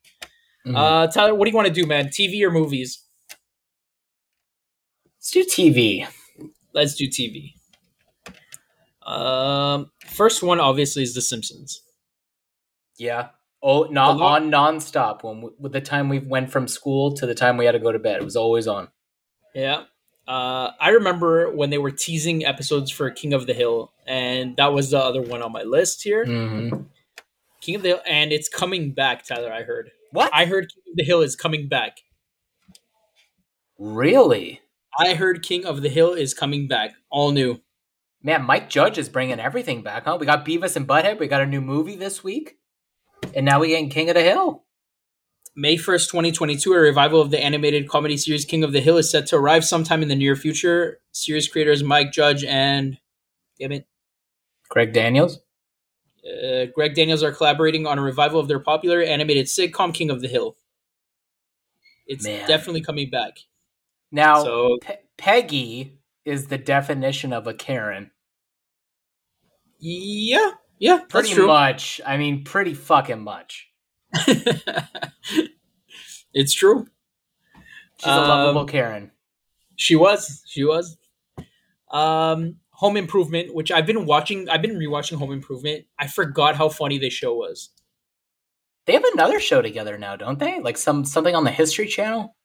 Mhm. 0.65 0.75
Uh, 0.75 1.07
Tyler, 1.11 1.35
what 1.35 1.45
do 1.45 1.51
you 1.51 1.55
want 1.57 1.67
to 1.67 1.73
do, 1.73 1.85
man? 1.85 2.07
TV 2.07 2.41
or 2.43 2.51
movies? 2.51 3.03
Let's 5.17 5.31
do 5.31 5.43
TV. 5.43 6.07
Let's 6.73 6.95
do 6.95 7.07
TV. 7.07 7.53
Um, 9.05 9.91
first 10.07 10.41
one 10.43 10.59
obviously 10.59 11.03
is 11.03 11.13
The 11.13 11.21
Simpsons. 11.21 11.81
Yeah. 12.97 13.29
Oh, 13.61 13.83
not 13.83 14.17
lo- 14.17 14.25
on 14.25 14.49
nonstop. 14.51 15.23
When 15.23 15.35
w- 15.37 15.55
with 15.59 15.71
the 15.73 15.81
time 15.81 16.09
we 16.09 16.19
went 16.19 16.51
from 16.51 16.67
school 16.67 17.13
to 17.15 17.25
the 17.25 17.35
time 17.35 17.57
we 17.57 17.65
had 17.65 17.71
to 17.73 17.79
go 17.79 17.91
to 17.91 17.99
bed, 17.99 18.17
it 18.17 18.23
was 18.23 18.35
always 18.35 18.67
on. 18.67 18.89
Yeah. 19.53 19.83
Uh, 20.27 20.71
I 20.79 20.89
remember 20.89 21.53
when 21.53 21.69
they 21.69 21.77
were 21.77 21.91
teasing 21.91 22.45
episodes 22.45 22.89
for 22.91 23.09
King 23.11 23.33
of 23.33 23.45
the 23.45 23.53
Hill, 23.53 23.91
and 24.07 24.55
that 24.57 24.73
was 24.73 24.91
the 24.91 24.99
other 24.99 25.21
one 25.21 25.41
on 25.41 25.51
my 25.51 25.63
list 25.63 26.01
here. 26.03 26.25
Mm-hmm. 26.25 26.83
King 27.61 27.75
of 27.75 27.81
the 27.81 27.89
Hill, 27.89 28.01
and 28.05 28.31
it's 28.31 28.47
coming 28.47 28.91
back, 28.93 29.25
Tyler. 29.25 29.51
I 29.51 29.63
heard. 29.63 29.91
What? 30.13 30.29
I 30.31 30.45
heard 30.45 30.71
King 30.71 30.83
of 30.91 30.95
the 30.95 31.03
Hill 31.03 31.21
is 31.21 31.35
coming 31.35 31.67
back. 31.67 31.97
really? 33.79 34.61
I 34.99 35.15
heard 35.15 35.41
King 35.41 35.65
of 35.65 35.81
the 35.81 35.89
Hill 35.89 36.13
is 36.13 36.35
coming 36.35 36.67
back, 36.67 36.93
all 37.09 37.31
new. 37.31 37.61
Man, 38.21 38.43
Mike 38.43 38.69
Judge 38.69 38.99
is 38.99 39.09
bringing 39.09 39.39
everything 39.39 39.81
back, 39.81 40.05
huh? 40.05 40.17
We 40.19 40.27
got 40.27 40.45
Beavis 40.45 40.75
and 40.75 40.87
Butthead. 40.87 41.19
We 41.19 41.27
got 41.27 41.41
a 41.41 41.47
new 41.47 41.61
movie 41.61 41.95
this 41.95 42.23
week, 42.23 42.59
and 43.35 43.43
now 43.43 43.59
we 43.59 43.69
getting 43.69 43.89
King 43.89 44.09
of 44.09 44.13
the 44.13 44.21
Hill. 44.21 44.63
May 45.55 45.77
1st, 45.77 46.11
2022, 46.11 46.73
a 46.73 46.77
revival 46.77 47.19
of 47.19 47.31
the 47.31 47.43
animated 47.43 47.89
comedy 47.89 48.15
series 48.15 48.45
King 48.45 48.63
of 48.63 48.71
the 48.71 48.81
Hill 48.81 48.97
is 48.97 49.09
set 49.09 49.25
to 49.27 49.37
arrive 49.37 49.65
sometime 49.65 50.03
in 50.03 50.09
the 50.09 50.15
near 50.15 50.35
future. 50.35 50.99
Series 51.11 51.47
creators 51.47 51.83
Mike 51.83 52.11
Judge 52.11 52.43
and 52.43 52.99
damn 53.59 53.71
it, 53.71 53.87
Greg 54.69 54.93
Daniels. 54.93 55.39
Uh, 56.27 56.65
Greg 56.73 56.93
Daniels 56.95 57.23
are 57.23 57.31
collaborating 57.31 57.85
on 57.87 57.99
a 57.99 58.01
revival 58.01 58.39
of 58.39 58.47
their 58.47 58.59
popular 58.59 59.01
animated 59.01 59.45
sitcom 59.47 59.93
King 59.93 60.09
of 60.09 60.21
the 60.21 60.27
Hill. 60.27 60.55
It's 62.07 62.25
Man. 62.25 62.47
definitely 62.47 62.81
coming 62.81 63.09
back. 63.09 63.37
Now, 64.11 64.43
So 64.43 64.77
Pe- 64.81 64.99
Peggy 65.17 65.99
is 66.25 66.47
the 66.47 66.57
definition 66.57 67.33
of 67.33 67.47
a 67.47 67.53
Karen. 67.53 68.11
yeah, 69.79 70.51
yeah, 70.79 70.99
Pretty 71.09 71.39
much. 71.41 71.99
I 72.05 72.17
mean, 72.17 72.43
pretty 72.43 72.73
fucking 72.73 73.21
much. 73.21 73.69
it's 76.33 76.53
true. 76.53 76.85
She's 77.97 78.07
a 78.07 78.17
lovable 78.17 78.61
Um, 78.61 78.67
Karen. 78.67 79.11
She 79.75 79.95
was. 79.95 80.43
She 80.47 80.63
was. 80.63 80.97
Um, 81.91 82.57
Home 82.83 82.97
Improvement, 82.97 83.55
which 83.55 83.71
I've 83.71 83.85
been 83.85 84.05
watching. 84.05 84.49
I've 84.49 84.61
been 84.61 84.75
rewatching 84.77 85.17
Home 85.17 85.31
Improvement. 85.31 85.85
I 85.97 86.07
forgot 86.07 86.57
how 86.57 86.67
funny 86.67 86.97
this 86.97 87.13
show 87.13 87.33
was. 87.33 87.69
They 88.85 88.91
have 88.91 89.05
another 89.13 89.39
show 89.39 89.61
together 89.61 89.97
now, 89.97 90.17
don't 90.17 90.37
they? 90.37 90.59
Like 90.59 90.77
some 90.77 91.05
something 91.05 91.33
on 91.33 91.45
the 91.45 91.51
History 91.51 91.87
Channel. 91.87 92.35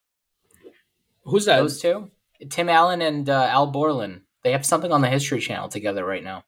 Who's 1.25 1.47
that? 1.47 1.57
Those 1.57 1.81
two, 1.81 2.13
Tim 2.51 2.69
Allen 2.69 3.03
and 3.03 3.29
uh, 3.29 3.49
Al 3.51 3.67
Borland. 3.67 4.21
They 4.45 4.53
have 4.53 4.65
something 4.65 4.93
on 4.93 5.01
the 5.01 5.09
History 5.09 5.41
Channel 5.41 5.69
together 5.69 6.05
right 6.05 6.23
now. 6.23 6.45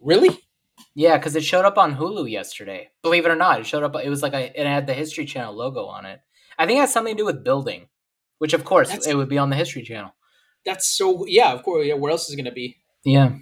really? 0.00 0.38
Yeah, 0.94 1.16
because 1.18 1.34
it 1.34 1.42
showed 1.42 1.64
up 1.64 1.76
on 1.76 1.96
Hulu 1.96 2.30
yesterday. 2.30 2.90
Believe 3.02 3.26
it 3.26 3.30
or 3.32 3.36
not, 3.36 3.58
it 3.58 3.66
showed 3.66 3.82
up. 3.82 3.96
It 4.00 4.08
was 4.08 4.22
like 4.22 4.32
a, 4.32 4.60
it 4.60 4.64
had 4.64 4.86
the 4.86 4.94
History 4.94 5.24
Channel 5.24 5.54
logo 5.54 5.86
on 5.86 6.06
it. 6.06 6.20
I 6.56 6.66
think 6.66 6.76
it 6.78 6.82
has 6.82 6.92
something 6.92 7.16
to 7.16 7.20
do 7.20 7.26
with 7.26 7.42
building, 7.42 7.88
which 8.38 8.54
of 8.54 8.64
course 8.64 8.90
That's- 8.90 9.08
it 9.08 9.16
would 9.16 9.28
be 9.28 9.38
on 9.38 9.50
the 9.50 9.56
History 9.56 9.82
Channel. 9.82 10.14
That's 10.64 10.86
so. 10.96 11.26
Yeah, 11.26 11.52
of 11.52 11.64
course. 11.64 11.84
Yeah, 11.84 11.94
where 11.94 12.12
else 12.12 12.28
is 12.28 12.34
it 12.34 12.36
gonna 12.36 12.52
be? 12.52 12.76
Yeah, 13.04 13.32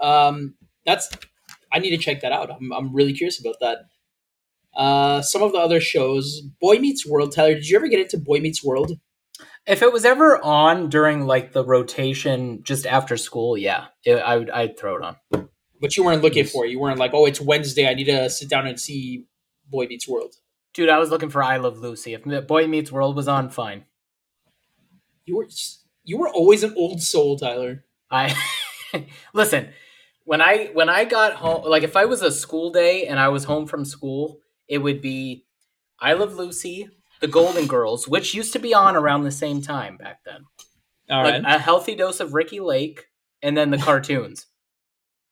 Um, 0.00 0.54
that's. 0.86 1.10
I 1.72 1.78
need 1.78 1.90
to 1.90 1.98
check 1.98 2.20
that 2.22 2.32
out. 2.32 2.50
I'm. 2.50 2.72
I'm 2.72 2.94
really 2.94 3.12
curious 3.12 3.40
about 3.40 3.56
that. 3.60 3.78
Uh, 4.74 5.20
some 5.22 5.42
of 5.42 5.52
the 5.52 5.58
other 5.58 5.80
shows, 5.80 6.40
Boy 6.60 6.76
Meets 6.78 7.06
World. 7.06 7.32
Tyler, 7.34 7.54
did 7.54 7.68
you 7.68 7.76
ever 7.76 7.88
get 7.88 8.00
into 8.00 8.18
Boy 8.18 8.38
Meets 8.38 8.64
World? 8.64 8.92
if 9.66 9.82
it 9.82 9.92
was 9.92 10.04
ever 10.04 10.42
on 10.42 10.88
during 10.88 11.26
like 11.26 11.52
the 11.52 11.64
rotation 11.64 12.62
just 12.62 12.86
after 12.86 13.16
school, 13.16 13.56
yeah, 13.56 13.86
it, 14.04 14.14
I 14.16 14.36
would 14.38 14.50
I'd 14.50 14.78
throw 14.78 14.96
it 14.96 15.02
on. 15.02 15.48
But 15.80 15.96
you 15.96 16.04
weren't 16.04 16.22
looking 16.22 16.44
for 16.44 16.66
it. 16.66 16.70
You 16.70 16.78
weren't 16.78 16.98
like, 16.98 17.12
oh, 17.14 17.26
it's 17.26 17.40
Wednesday. 17.40 17.88
I 17.88 17.94
need 17.94 18.04
to 18.04 18.28
sit 18.30 18.48
down 18.50 18.66
and 18.66 18.78
see 18.78 19.24
Boy 19.68 19.86
Meets 19.86 20.08
World. 20.08 20.34
Dude, 20.74 20.88
I 20.88 20.98
was 20.98 21.10
looking 21.10 21.30
for 21.30 21.42
I 21.42 21.56
Love 21.56 21.78
Lucy. 21.78 22.14
If 22.14 22.46
Boy 22.46 22.66
Meets 22.66 22.92
World 22.92 23.16
was 23.16 23.28
on, 23.28 23.50
fine. 23.50 23.84
You 25.24 25.36
were. 25.36 25.48
You 26.04 26.18
were 26.18 26.28
always 26.28 26.62
an 26.62 26.74
old 26.76 27.02
soul, 27.02 27.38
Tyler. 27.38 27.84
I 28.10 28.34
listen 29.34 29.70
when 30.24 30.40
I 30.40 30.66
when 30.74 30.88
I 30.88 31.04
got 31.04 31.34
home. 31.34 31.64
Like 31.64 31.82
if 31.82 31.96
I 31.96 32.04
was 32.04 32.22
a 32.22 32.30
school 32.30 32.70
day 32.70 33.06
and 33.06 33.18
I 33.18 33.28
was 33.28 33.44
home 33.44 33.66
from 33.66 33.84
school, 33.84 34.38
it 34.68 34.78
would 34.78 35.00
be 35.00 35.44
I 35.98 36.12
Love 36.12 36.34
Lucy, 36.34 36.88
The 37.20 37.26
Golden 37.26 37.66
Girls, 37.66 38.06
which 38.06 38.32
used 38.32 38.52
to 38.52 38.58
be 38.58 38.72
on 38.72 38.94
around 38.94 39.24
the 39.24 39.32
same 39.32 39.60
time 39.60 39.96
back 39.96 40.20
then. 40.24 40.44
All 41.10 41.24
like 41.24 41.42
right. 41.42 41.56
a 41.56 41.58
healthy 41.58 41.96
dose 41.96 42.20
of 42.20 42.32
Ricki 42.32 42.60
Lake, 42.60 43.06
and 43.42 43.56
then 43.56 43.70
the 43.70 43.78
cartoons. 43.88 44.46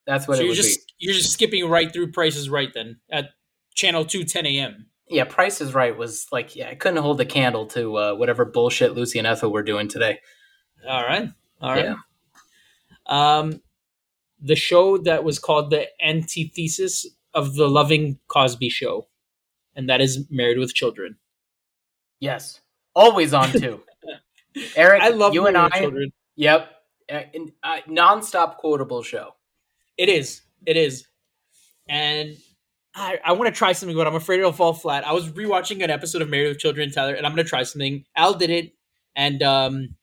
That's 0.04 0.26
what 0.26 0.38
so 0.38 0.40
it 0.40 0.46
you're 0.46 0.50
would 0.50 0.56
just 0.56 0.86
be. 0.86 0.94
you're 0.98 1.14
just 1.14 1.32
skipping 1.32 1.68
right 1.68 1.92
through 1.92 2.10
Prices 2.12 2.50
Right 2.50 2.72
then 2.74 2.98
at 3.08 3.30
channel 3.74 4.04
two 4.04 4.24
10 4.24 4.46
a.m. 4.46 4.86
Yeah, 5.08 5.24
Price 5.24 5.60
is 5.60 5.74
Right 5.74 5.96
was 5.96 6.26
like 6.32 6.56
yeah, 6.56 6.70
I 6.70 6.74
couldn't 6.74 7.02
hold 7.02 7.20
a 7.20 7.24
candle 7.24 7.66
to 7.68 7.96
uh, 7.96 8.14
whatever 8.14 8.44
bullshit 8.44 8.94
Lucy 8.94 9.18
and 9.18 9.28
Ethel 9.28 9.52
were 9.52 9.62
doing 9.62 9.86
today. 9.86 10.18
All 10.88 11.04
right. 11.04 11.28
All 11.60 11.70
right. 11.70 11.84
Yeah. 11.84 11.94
Um, 13.08 13.60
the 14.40 14.56
show 14.56 14.98
that 14.98 15.24
was 15.24 15.38
called 15.38 15.70
the 15.70 15.86
antithesis 16.04 17.06
of 17.34 17.54
the 17.54 17.68
Loving 17.68 18.18
Cosby 18.28 18.68
Show, 18.68 19.08
and 19.74 19.88
that 19.88 20.00
is 20.00 20.26
Married 20.30 20.58
with 20.58 20.74
Children. 20.74 21.16
Yes, 22.20 22.60
always 22.94 23.34
on 23.34 23.50
too. 23.50 23.82
Eric, 24.76 25.02
I 25.02 25.08
love 25.08 25.34
you 25.34 25.42
Married 25.42 25.56
and 25.56 25.74
I. 25.74 25.80
Children. 25.80 26.12
Yep, 26.36 26.70
uh, 27.12 27.20
uh, 27.62 27.76
non-stop 27.86 28.58
quotable 28.58 29.02
show. 29.02 29.34
It 29.96 30.08
is. 30.08 30.42
It 30.66 30.76
is. 30.76 31.06
And 31.88 32.36
I, 32.94 33.18
I 33.24 33.32
want 33.32 33.52
to 33.52 33.56
try 33.56 33.72
something, 33.72 33.96
but 33.96 34.06
I'm 34.06 34.14
afraid 34.14 34.40
it'll 34.40 34.52
fall 34.52 34.74
flat. 34.74 35.06
I 35.06 35.12
was 35.12 35.28
rewatching 35.30 35.82
an 35.82 35.90
episode 35.90 36.22
of 36.22 36.28
Married 36.28 36.48
with 36.48 36.58
Children, 36.58 36.90
Tyler, 36.90 37.14
and 37.14 37.26
I'm 37.26 37.32
going 37.34 37.44
to 37.44 37.48
try 37.48 37.62
something. 37.62 38.04
Al 38.16 38.34
did 38.34 38.50
it, 38.50 38.72
and 39.16 39.42
um, 39.42 39.94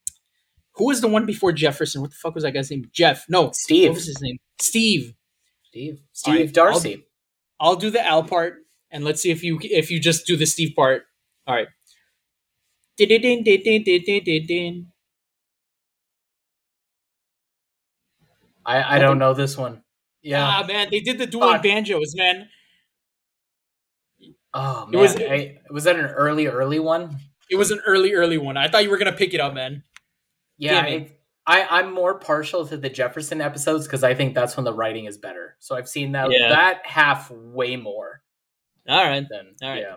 who 0.76 0.88
was 0.88 1.01
the 1.01 1.07
one 1.07 1.26
before 1.26 1.51
Jefferson? 1.51 2.01
What 2.01 2.11
the 2.11 2.17
fuck 2.17 2.36
was 2.36 2.43
that 2.43 2.51
guy's 2.51 2.69
name? 2.69 2.89
Jeff. 2.91 3.26
No, 3.30 3.51
Steve. 3.53 3.89
What 3.89 3.95
was 3.95 4.07
his 4.07 4.21
name? 4.21 4.38
Steve. 4.59 5.13
Steve. 5.63 5.99
Steve 6.13 6.36
right, 6.36 6.53
Darcy. 6.53 7.05
I'll 7.59 7.76
do 7.76 7.89
the 7.89 8.05
Al 8.05 8.23
part, 8.23 8.57
and 8.91 9.03
let's 9.03 9.21
see 9.21 9.32
if 9.32 9.43
you 9.43 9.59
if 9.63 9.89
you 9.89 9.99
just 9.99 10.26
do 10.26 10.36
the 10.36 10.45
Steve 10.45 10.76
part. 10.76 11.03
All 11.47 11.55
right. 11.55 11.67
I, 18.65 18.95
I 18.95 18.99
don't 18.99 19.19
know 19.19 19.34
this 19.34 19.57
one. 19.57 19.84
Yeah. 20.21 20.43
Ah 20.43 20.65
man, 20.67 20.88
they 20.91 20.99
did 21.01 21.17
the 21.19 21.28
dual 21.28 21.59
banjos, 21.59 22.15
man. 22.15 22.49
oh 24.53 24.88
it 24.88 24.91
man, 24.91 25.01
was- 25.01 25.15
I, 25.15 25.57
was 25.69 25.84
that 25.84 25.97
an 25.97 26.05
early 26.05 26.47
early 26.47 26.80
one? 26.80 27.19
It 27.49 27.57
was 27.57 27.69
an 27.69 27.80
early, 27.86 28.13
early 28.13 28.39
one. 28.39 28.57
I 28.57 28.67
thought 28.67 28.84
you 28.84 28.89
were 28.89 28.97
gonna 28.97 29.11
pick 29.13 29.36
it 29.36 29.39
up, 29.39 29.53
man. 29.53 29.84
Yeah. 30.58 30.82
Damn. 30.84 31.06
I, 31.47 31.62
I 31.62 31.80
I'm 31.80 31.93
more 31.93 32.18
partial 32.20 32.66
to 32.68 32.78
the 32.78 32.89
Jefferson 32.89 33.41
episodes 33.41 33.86
because 33.86 34.03
I 34.03 34.14
think 34.16 34.34
that's 34.36 34.56
when 34.58 34.64
the 34.64 34.74
writing 34.74 35.06
is 35.06 35.18
better. 35.18 35.56
So 35.60 35.76
I've 35.76 35.88
seen 35.89 36.14
that 36.14 36.32
Yeah. 36.32 36.49
that 36.49 36.86
half 36.86 37.30
way 37.32 37.76
more 37.76 38.22
All 38.88 39.03
right. 39.03 39.26
than 39.30 39.56
All 39.62 39.70
right. 39.70 39.82
yeah. 39.82 39.95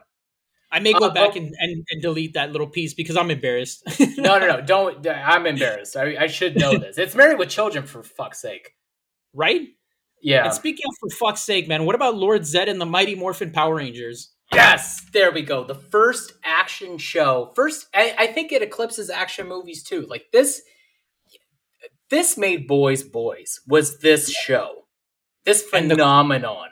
I 0.70 0.80
may 0.80 0.92
go 0.92 1.06
Uh, 1.06 1.14
back 1.14 1.30
oh. 1.32 1.38
and, 1.38 1.54
and, 1.58 1.84
and 1.90 2.02
delete 2.02 2.34
that 2.34 2.52
little 2.52 2.66
piece 2.66 2.92
because 2.92 3.16
I'm 3.16 3.30
embarrassed. 3.30 3.82
No, 4.18 4.38
no, 4.38 4.46
no. 4.46 4.60
Don't. 4.66 5.06
I'm 5.08 5.46
embarrassed. 5.46 5.96
I, 5.96 6.16
I 6.24 6.26
should 6.26 6.56
know 6.58 6.76
this. 6.76 6.98
It's 6.98 7.14
Married 7.14 7.38
with 7.38 7.48
Children 7.48 7.86
for 7.86 8.02
fuck's 8.02 8.40
sake. 8.42 8.74
right? 9.32 9.68
Yeah. 10.20 10.44
And 10.44 10.52
speaking 10.52 10.84
of 10.88 10.94
for 11.00 11.08
fuck's 11.16 11.40
sake, 11.42 11.68
man, 11.68 11.84
what 11.86 11.94
about 11.94 12.16
Lord 12.16 12.44
Zed 12.44 12.68
and 12.68 12.80
the 12.80 12.84
Mighty 12.86 13.14
Morphin 13.14 13.52
Power 13.52 13.76
Rangers? 13.76 14.32
Yes, 14.52 15.02
there 15.12 15.30
we 15.30 15.42
go. 15.42 15.64
The 15.64 15.74
first 15.74 16.32
action 16.44 16.96
show. 16.98 17.52
First, 17.54 17.86
I, 17.94 18.14
I 18.18 18.26
think 18.28 18.50
it 18.52 18.62
eclipses 18.62 19.10
action 19.10 19.46
movies 19.48 19.82
too. 19.82 20.06
Like 20.08 20.26
this, 20.32 20.62
this 22.10 22.38
made 22.38 22.66
boys 22.66 23.02
boys. 23.02 23.60
Was 23.66 23.98
this 23.98 24.30
show? 24.30 24.84
This 25.44 25.64
And 25.72 25.90
the- 25.90 25.96
phenomenon? 25.96 26.68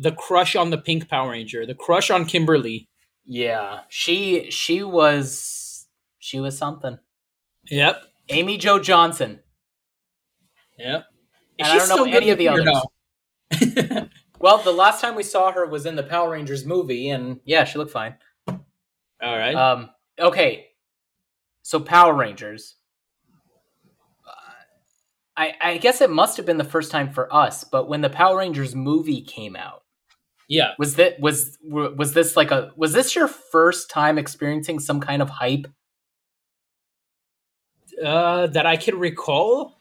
The 0.00 0.12
crush 0.12 0.54
on 0.54 0.70
the 0.70 0.78
Pink 0.78 1.08
Power 1.08 1.30
Ranger, 1.30 1.66
the 1.66 1.74
crush 1.74 2.08
on 2.10 2.24
Kimberly. 2.24 2.88
yeah, 3.24 3.80
she 3.88 4.48
she 4.50 4.84
was 4.84 5.86
she 6.20 6.38
was 6.38 6.56
something. 6.56 6.98
Yep. 7.68 8.02
Amy 8.28 8.58
Jo 8.58 8.78
Johnson. 8.78 9.40
Yep. 10.78 11.04
And 11.58 11.68
I 11.68 11.78
don't 11.78 11.88
know 11.88 12.04
any 12.04 12.30
of 12.30 12.38
the 12.38 12.48
others. 12.48 12.68
others. 13.52 14.07
Well, 14.40 14.58
the 14.58 14.72
last 14.72 15.00
time 15.00 15.14
we 15.14 15.24
saw 15.24 15.50
her 15.50 15.66
was 15.66 15.84
in 15.84 15.96
the 15.96 16.02
Power 16.02 16.30
Rangers 16.30 16.64
movie, 16.64 17.10
and 17.10 17.40
yeah, 17.44 17.64
she 17.64 17.78
looked 17.78 17.90
fine. 17.90 18.14
All 18.46 18.58
right. 19.20 19.54
Um, 19.54 19.90
okay, 20.18 20.68
so 21.62 21.80
Power 21.80 22.14
Rangers. 22.14 22.76
Uh, 24.26 24.30
I 25.36 25.54
I 25.60 25.78
guess 25.78 26.00
it 26.00 26.10
must 26.10 26.36
have 26.36 26.46
been 26.46 26.56
the 26.56 26.64
first 26.64 26.92
time 26.92 27.10
for 27.12 27.32
us, 27.34 27.64
but 27.64 27.88
when 27.88 28.00
the 28.00 28.10
Power 28.10 28.38
Rangers 28.38 28.76
movie 28.76 29.22
came 29.22 29.56
out, 29.56 29.82
yeah. 30.48 30.72
was 30.78 30.94
that 30.96 31.18
was 31.18 31.58
was 31.62 32.14
this 32.14 32.36
like 32.36 32.52
a 32.52 32.70
was 32.76 32.92
this 32.92 33.16
your 33.16 33.28
first 33.28 33.90
time 33.90 34.18
experiencing 34.18 34.78
some 34.78 35.00
kind 35.00 35.20
of 35.20 35.30
hype? 35.30 35.66
Uh, 38.02 38.46
that 38.46 38.66
I 38.66 38.76
can 38.76 38.96
recall. 38.96 39.77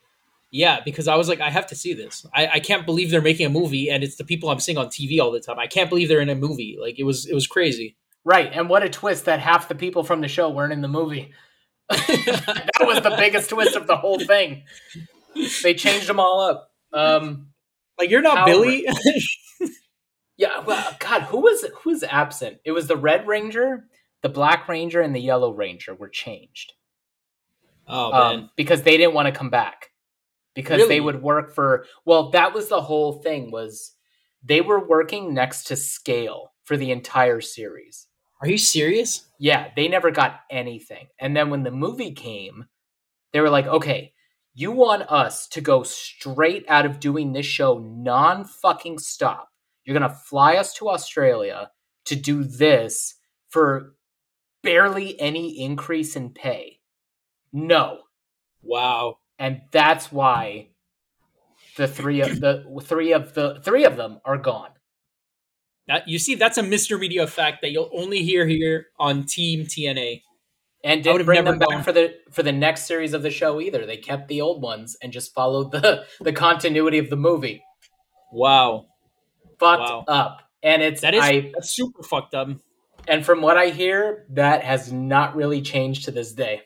Yeah, 0.51 0.79
because 0.83 1.07
I 1.07 1.15
was 1.15 1.27
like, 1.27 1.41
I 1.41 1.49
have 1.49 1.67
to 1.67 1.75
see 1.75 1.93
this. 1.93 2.25
I, 2.33 2.47
I 2.47 2.59
can't 2.59 2.85
believe 2.85 3.11
they're 3.11 3.21
making 3.21 3.45
a 3.45 3.49
movie, 3.49 3.89
and 3.89 4.03
it's 4.03 4.15
the 4.15 4.23
people 4.23 4.49
I'm 4.49 4.59
seeing 4.59 4.77
on 4.77 4.87
TV 4.87 5.19
all 5.19 5.31
the 5.31 5.41
time. 5.41 5.59
I 5.59 5.67
can't 5.67 5.89
believe 5.89 6.07
they're 6.07 6.21
in 6.21 6.29
a 6.29 6.35
movie. 6.35 6.77
Like 6.79 6.97
it 6.99 7.03
was, 7.03 7.25
it 7.25 7.33
was 7.33 7.47
crazy. 7.47 7.97
Right, 8.23 8.49
and 8.53 8.69
what 8.69 8.83
a 8.83 8.89
twist 8.89 9.25
that 9.25 9.39
half 9.39 9.67
the 9.67 9.75
people 9.75 10.03
from 10.03 10.21
the 10.21 10.27
show 10.27 10.49
weren't 10.49 10.73
in 10.73 10.81
the 10.81 10.87
movie. 10.87 11.33
that 11.89 12.69
was 12.81 13.01
the 13.01 13.15
biggest 13.17 13.49
twist 13.49 13.75
of 13.75 13.87
the 13.87 13.97
whole 13.97 14.19
thing. 14.19 14.63
They 15.63 15.73
changed 15.73 16.07
them 16.07 16.19
all 16.19 16.41
up. 16.41 16.71
Um, 16.93 17.49
Like 17.97 18.09
you're 18.09 18.21
not 18.21 18.45
Billy. 18.45 18.85
Yeah, 20.39 20.59
well, 20.59 20.95
God, 20.99 21.23
who 21.23 21.39
was 21.39 21.65
who 21.81 21.89
was 21.89 22.03
absent? 22.03 22.59
It 22.63 22.71
was 22.71 22.85
the 22.85 22.95
Red 22.95 23.27
Ranger, 23.27 23.85
the 24.21 24.29
Black 24.29 24.67
Ranger, 24.67 25.01
and 25.01 25.15
the 25.15 25.19
Yellow 25.19 25.51
Ranger 25.51 25.95
were 25.95 26.09
changed 26.09 26.73
oh 27.87 28.11
man. 28.11 28.21
um, 28.21 28.49
because 28.55 28.83
they 28.83 28.97
didn't 28.97 29.13
want 29.13 29.27
to 29.27 29.37
come 29.37 29.49
back 29.49 29.86
because 30.57 30.77
Really? 30.77 30.89
they 30.89 31.01
would 31.01 31.21
work 31.21 31.53
for. 31.53 31.85
Well, 32.03 32.31
that 32.31 32.53
was 32.53 32.67
the 32.67 32.81
whole 32.81 33.13
thing 33.21 33.51
was 33.51 33.93
they 34.43 34.59
were 34.59 34.85
working 34.85 35.33
next 35.33 35.65
to 35.65 35.75
scale 35.75 36.53
for 36.65 36.75
the 36.75 36.91
entire 36.91 37.39
series. 37.41 38.07
Are 38.41 38.47
you 38.49 38.57
serious? 38.57 39.27
Yeah, 39.39 39.69
they 39.75 39.87
never 39.87 40.11
got 40.11 40.41
anything. 40.49 41.07
And 41.19 41.35
then 41.35 41.49
when 41.49 41.63
the 41.63 41.71
movie 41.71 42.11
came, 42.11 42.65
they 43.33 43.39
were 43.39 43.49
like, 43.49 43.67
okay, 43.67 44.13
you 44.53 44.71
want 44.71 45.03
us 45.11 45.47
to 45.49 45.61
go 45.61 45.83
straight 45.83 46.65
out 46.67 46.85
of 46.87 46.99
doing 46.99 47.33
this 47.33 47.45
show 47.45 47.77
non 47.77 48.43
fucking 48.45 48.97
stop. 48.97 49.49
You're 49.85 49.97
going 49.97 50.09
to 50.09 50.15
fly 50.15 50.55
us 50.55 50.73
to 50.75 50.89
Australia 50.89 51.69
to 52.05 52.15
do 52.15 52.43
this 52.43 53.15
for 53.49 53.93
barely 54.63 55.19
any 55.19 55.61
increase 55.61 56.15
in 56.15 56.31
pay. 56.31 56.79
No. 57.53 57.99
Wow. 58.61 59.19
And 59.39 59.61
that's 59.71 60.11
why 60.11 60.69
the 61.75 61.87
three 61.87 62.21
of 62.21 62.39
the 62.39 62.63
three 62.83 63.11
of 63.13 63.33
the 63.33 63.59
three 63.63 63.85
of 63.85 63.95
them 63.97 64.19
are 64.25 64.37
gone. 64.37 64.71
That 65.87 66.07
you 66.07 66.19
see, 66.19 66.35
that's 66.35 66.57
a 66.57 66.63
Mr. 66.63 66.99
Media 66.99 67.25
fact 67.27 67.61
that 67.61 67.71
you'll 67.71 67.89
only 67.93 68.23
hear 68.23 68.45
here 68.47 68.87
on 68.99 69.25
Team 69.25 69.65
TNA. 69.65 70.21
And 70.83 71.03
didn't 71.03 71.25
bring 71.25 71.43
them 71.43 71.57
back 71.59 71.69
gone- 71.69 71.83
for 71.83 71.91
the 71.91 72.15
for 72.31 72.43
the 72.43 72.51
next 72.51 72.85
series 72.85 73.13
of 73.13 73.21
the 73.23 73.31
show 73.31 73.59
either. 73.59 73.85
They 73.85 73.97
kept 73.97 74.27
the 74.27 74.41
old 74.41 74.61
ones 74.61 74.95
and 75.01 75.11
just 75.11 75.33
followed 75.33 75.71
the 75.71 76.05
the 76.21 76.31
continuity 76.33 76.97
of 76.97 77.09
the 77.09 77.15
movie. 77.17 77.63
Wow, 78.31 78.85
Fucked 79.59 79.81
Wow. 79.81 80.05
up. 80.07 80.41
And 80.63 80.81
it's 80.81 81.01
that 81.01 81.13
is 81.13 81.21
I 81.23 81.51
super 81.61 82.03
fucked 82.03 82.33
up. 82.35 82.49
and 83.07 83.25
from 83.25 83.41
what 83.41 83.57
I 83.57 83.67
hear, 83.69 84.25
that 84.31 84.63
has 84.63 84.91
not 84.91 85.35
really 85.35 85.61
changed 85.61 86.05
to 86.05 86.11
this 86.11 86.33
day. 86.33 86.61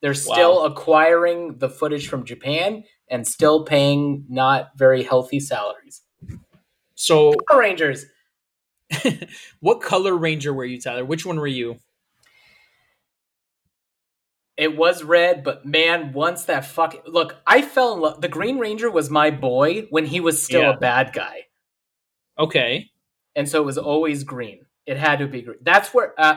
They're 0.00 0.14
still 0.14 0.64
acquiring 0.64 1.58
the 1.58 1.68
footage 1.68 2.08
from 2.08 2.24
Japan 2.24 2.84
and 3.08 3.26
still 3.26 3.64
paying 3.64 4.24
not 4.28 4.70
very 4.76 5.02
healthy 5.02 5.40
salaries. 5.40 6.02
So, 6.94 7.34
Power 7.50 7.60
Rangers. 7.60 8.06
what 9.60 9.80
color 9.82 10.16
ranger 10.16 10.52
were 10.52 10.64
you, 10.64 10.80
Tyler? 10.80 11.04
Which 11.04 11.24
one 11.26 11.38
were 11.38 11.46
you? 11.46 11.78
It 14.56 14.76
was 14.76 15.02
red, 15.02 15.42
but 15.42 15.64
man, 15.64 16.12
once 16.12 16.44
that 16.44 16.66
fucking 16.66 17.02
look, 17.06 17.36
I 17.46 17.62
fell 17.62 17.94
in 17.94 18.00
love. 18.00 18.20
The 18.20 18.28
Green 18.28 18.58
Ranger 18.58 18.90
was 18.90 19.08
my 19.08 19.30
boy 19.30 19.86
when 19.90 20.04
he 20.04 20.20
was 20.20 20.42
still 20.42 20.62
Yeah. 20.62 20.74
a 20.74 20.76
bad 20.76 21.12
guy, 21.14 21.46
Okay, 22.38 22.90
and 23.34 23.48
so 23.48 23.62
it 23.62 23.64
was 23.64 23.78
always 23.78 24.22
green. 24.24 24.66
It 24.84 24.98
had 24.98 25.20
to 25.20 25.26
be 25.28 25.40
green. 25.40 25.58
That's 25.62 25.94
where 25.94 26.12
uh, 26.20 26.36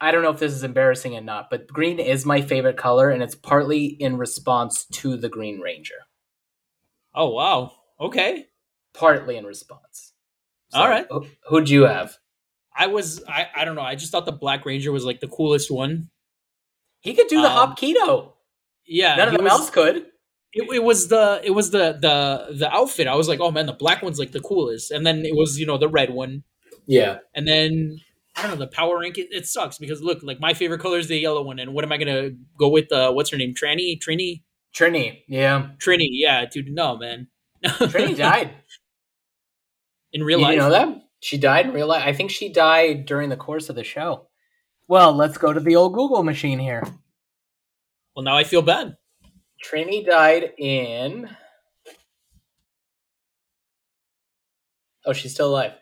I 0.00 0.12
don't 0.12 0.22
know 0.22 0.30
if 0.30 0.38
this 0.38 0.52
is 0.52 0.62
embarrassing 0.62 1.16
or 1.16 1.20
not, 1.20 1.50
but 1.50 1.66
green 1.66 1.98
is 1.98 2.24
my 2.24 2.40
favorite 2.40 2.76
color, 2.76 3.10
and 3.10 3.22
it's 3.22 3.34
partly 3.34 3.84
in 3.86 4.16
response 4.16 4.84
to 4.92 5.16
the 5.16 5.28
Green 5.28 5.60
Ranger. 5.60 5.94
Oh 7.14 7.30
wow. 7.30 7.72
Okay. 8.00 8.46
Partly 8.94 9.36
in 9.36 9.44
response. 9.44 10.12
All 10.72 10.88
right. 10.88 11.06
who- 11.10 11.26
Who'd 11.48 11.68
you 11.68 11.82
have? 11.82 12.16
I 12.76 12.86
was 12.86 13.22
I 13.28 13.48
I 13.56 13.64
don't 13.64 13.74
know. 13.74 13.82
I 13.82 13.96
just 13.96 14.12
thought 14.12 14.26
the 14.26 14.32
Black 14.32 14.64
Ranger 14.64 14.92
was 14.92 15.04
like 15.04 15.20
the 15.20 15.26
coolest 15.28 15.70
one. 15.70 16.10
He 17.00 17.14
could 17.14 17.26
do 17.28 17.40
the 17.40 17.48
Um, 17.48 17.52
hop 17.52 17.78
kido. 17.78 18.32
Yeah. 18.86 19.16
None 19.16 19.28
of 19.28 19.32
he 19.32 19.36
them 19.38 19.44
was- 19.44 19.52
else 19.52 19.70
could. 19.70 20.06
It, 20.54 20.66
it 20.72 20.82
was 20.82 21.08
the 21.08 21.40
it 21.44 21.50
was 21.50 21.70
the 21.72 21.98
the 22.00 22.54
the 22.56 22.70
outfit. 22.72 23.06
I 23.06 23.14
was 23.16 23.28
like, 23.28 23.40
oh 23.40 23.50
man, 23.50 23.66
the 23.66 23.72
black 23.74 24.00
one's 24.02 24.18
like 24.18 24.32
the 24.32 24.40
coolest, 24.40 24.90
and 24.90 25.04
then 25.06 25.24
it 25.26 25.34
was 25.36 25.58
you 25.60 25.66
know 25.66 25.76
the 25.76 25.88
red 25.90 26.08
one, 26.10 26.42
Yeah. 26.86 27.18
and 27.34 27.46
then 27.46 28.00
I 28.38 28.42
don't 28.42 28.52
know 28.52 28.56
the 28.64 28.70
power 28.70 29.00
rank. 29.00 29.18
It, 29.18 29.28
it 29.32 29.46
sucks 29.46 29.78
because 29.78 30.00
look, 30.00 30.22
like 30.22 30.38
my 30.38 30.54
favorite 30.54 30.80
color 30.80 30.98
is 30.98 31.08
the 31.08 31.18
yellow 31.18 31.42
one, 31.42 31.58
and 31.58 31.74
what 31.74 31.84
am 31.84 31.90
I 31.90 31.96
gonna 31.96 32.30
go 32.56 32.68
with? 32.68 32.92
Uh, 32.92 33.10
what's 33.10 33.30
her 33.30 33.36
name? 33.36 33.52
Tranny, 33.52 33.98
Trini, 33.98 34.42
Trini. 34.74 35.22
Yeah. 35.26 35.70
Trini. 35.78 36.06
Yeah, 36.10 36.44
dude, 36.46 36.68
no 36.68 36.96
man. 36.96 37.28
Trini 37.64 38.16
died. 38.16 38.52
in 40.12 40.22
real 40.22 40.38
you 40.38 40.44
life. 40.44 40.52
You 40.52 40.58
know 40.60 40.70
that? 40.70 41.02
She 41.20 41.36
died 41.36 41.66
in 41.66 41.72
real 41.72 41.88
life. 41.88 42.04
I 42.06 42.12
think 42.12 42.30
she 42.30 42.52
died 42.52 43.06
during 43.06 43.28
the 43.28 43.36
course 43.36 43.68
of 43.68 43.74
the 43.74 43.82
show. 43.82 44.28
Well, 44.86 45.12
let's 45.12 45.36
go 45.36 45.52
to 45.52 45.60
the 45.60 45.74
old 45.74 45.94
Google 45.94 46.22
machine 46.22 46.60
here. 46.60 46.82
Well, 48.14 48.22
now 48.22 48.36
I 48.36 48.44
feel 48.44 48.62
bad. 48.62 48.96
Trini 49.64 50.06
died 50.06 50.52
in. 50.58 51.28
Oh, 55.04 55.12
she's 55.12 55.34
still 55.34 55.48
alive. 55.50 55.72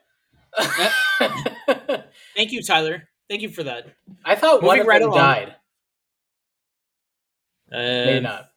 Thank 2.36 2.52
you, 2.52 2.62
Tyler. 2.62 3.08
Thank 3.28 3.42
you 3.42 3.48
for 3.48 3.64
that. 3.64 3.86
I 4.24 4.36
thought 4.36 4.62
one 4.62 4.78
Moving 4.78 4.80
of 4.82 4.86
right 4.86 5.00
them 5.00 5.10
along. 5.10 5.20
died. 5.24 5.54
Uh, 7.72 8.06
Maybe 8.06 8.20
not. 8.20 8.50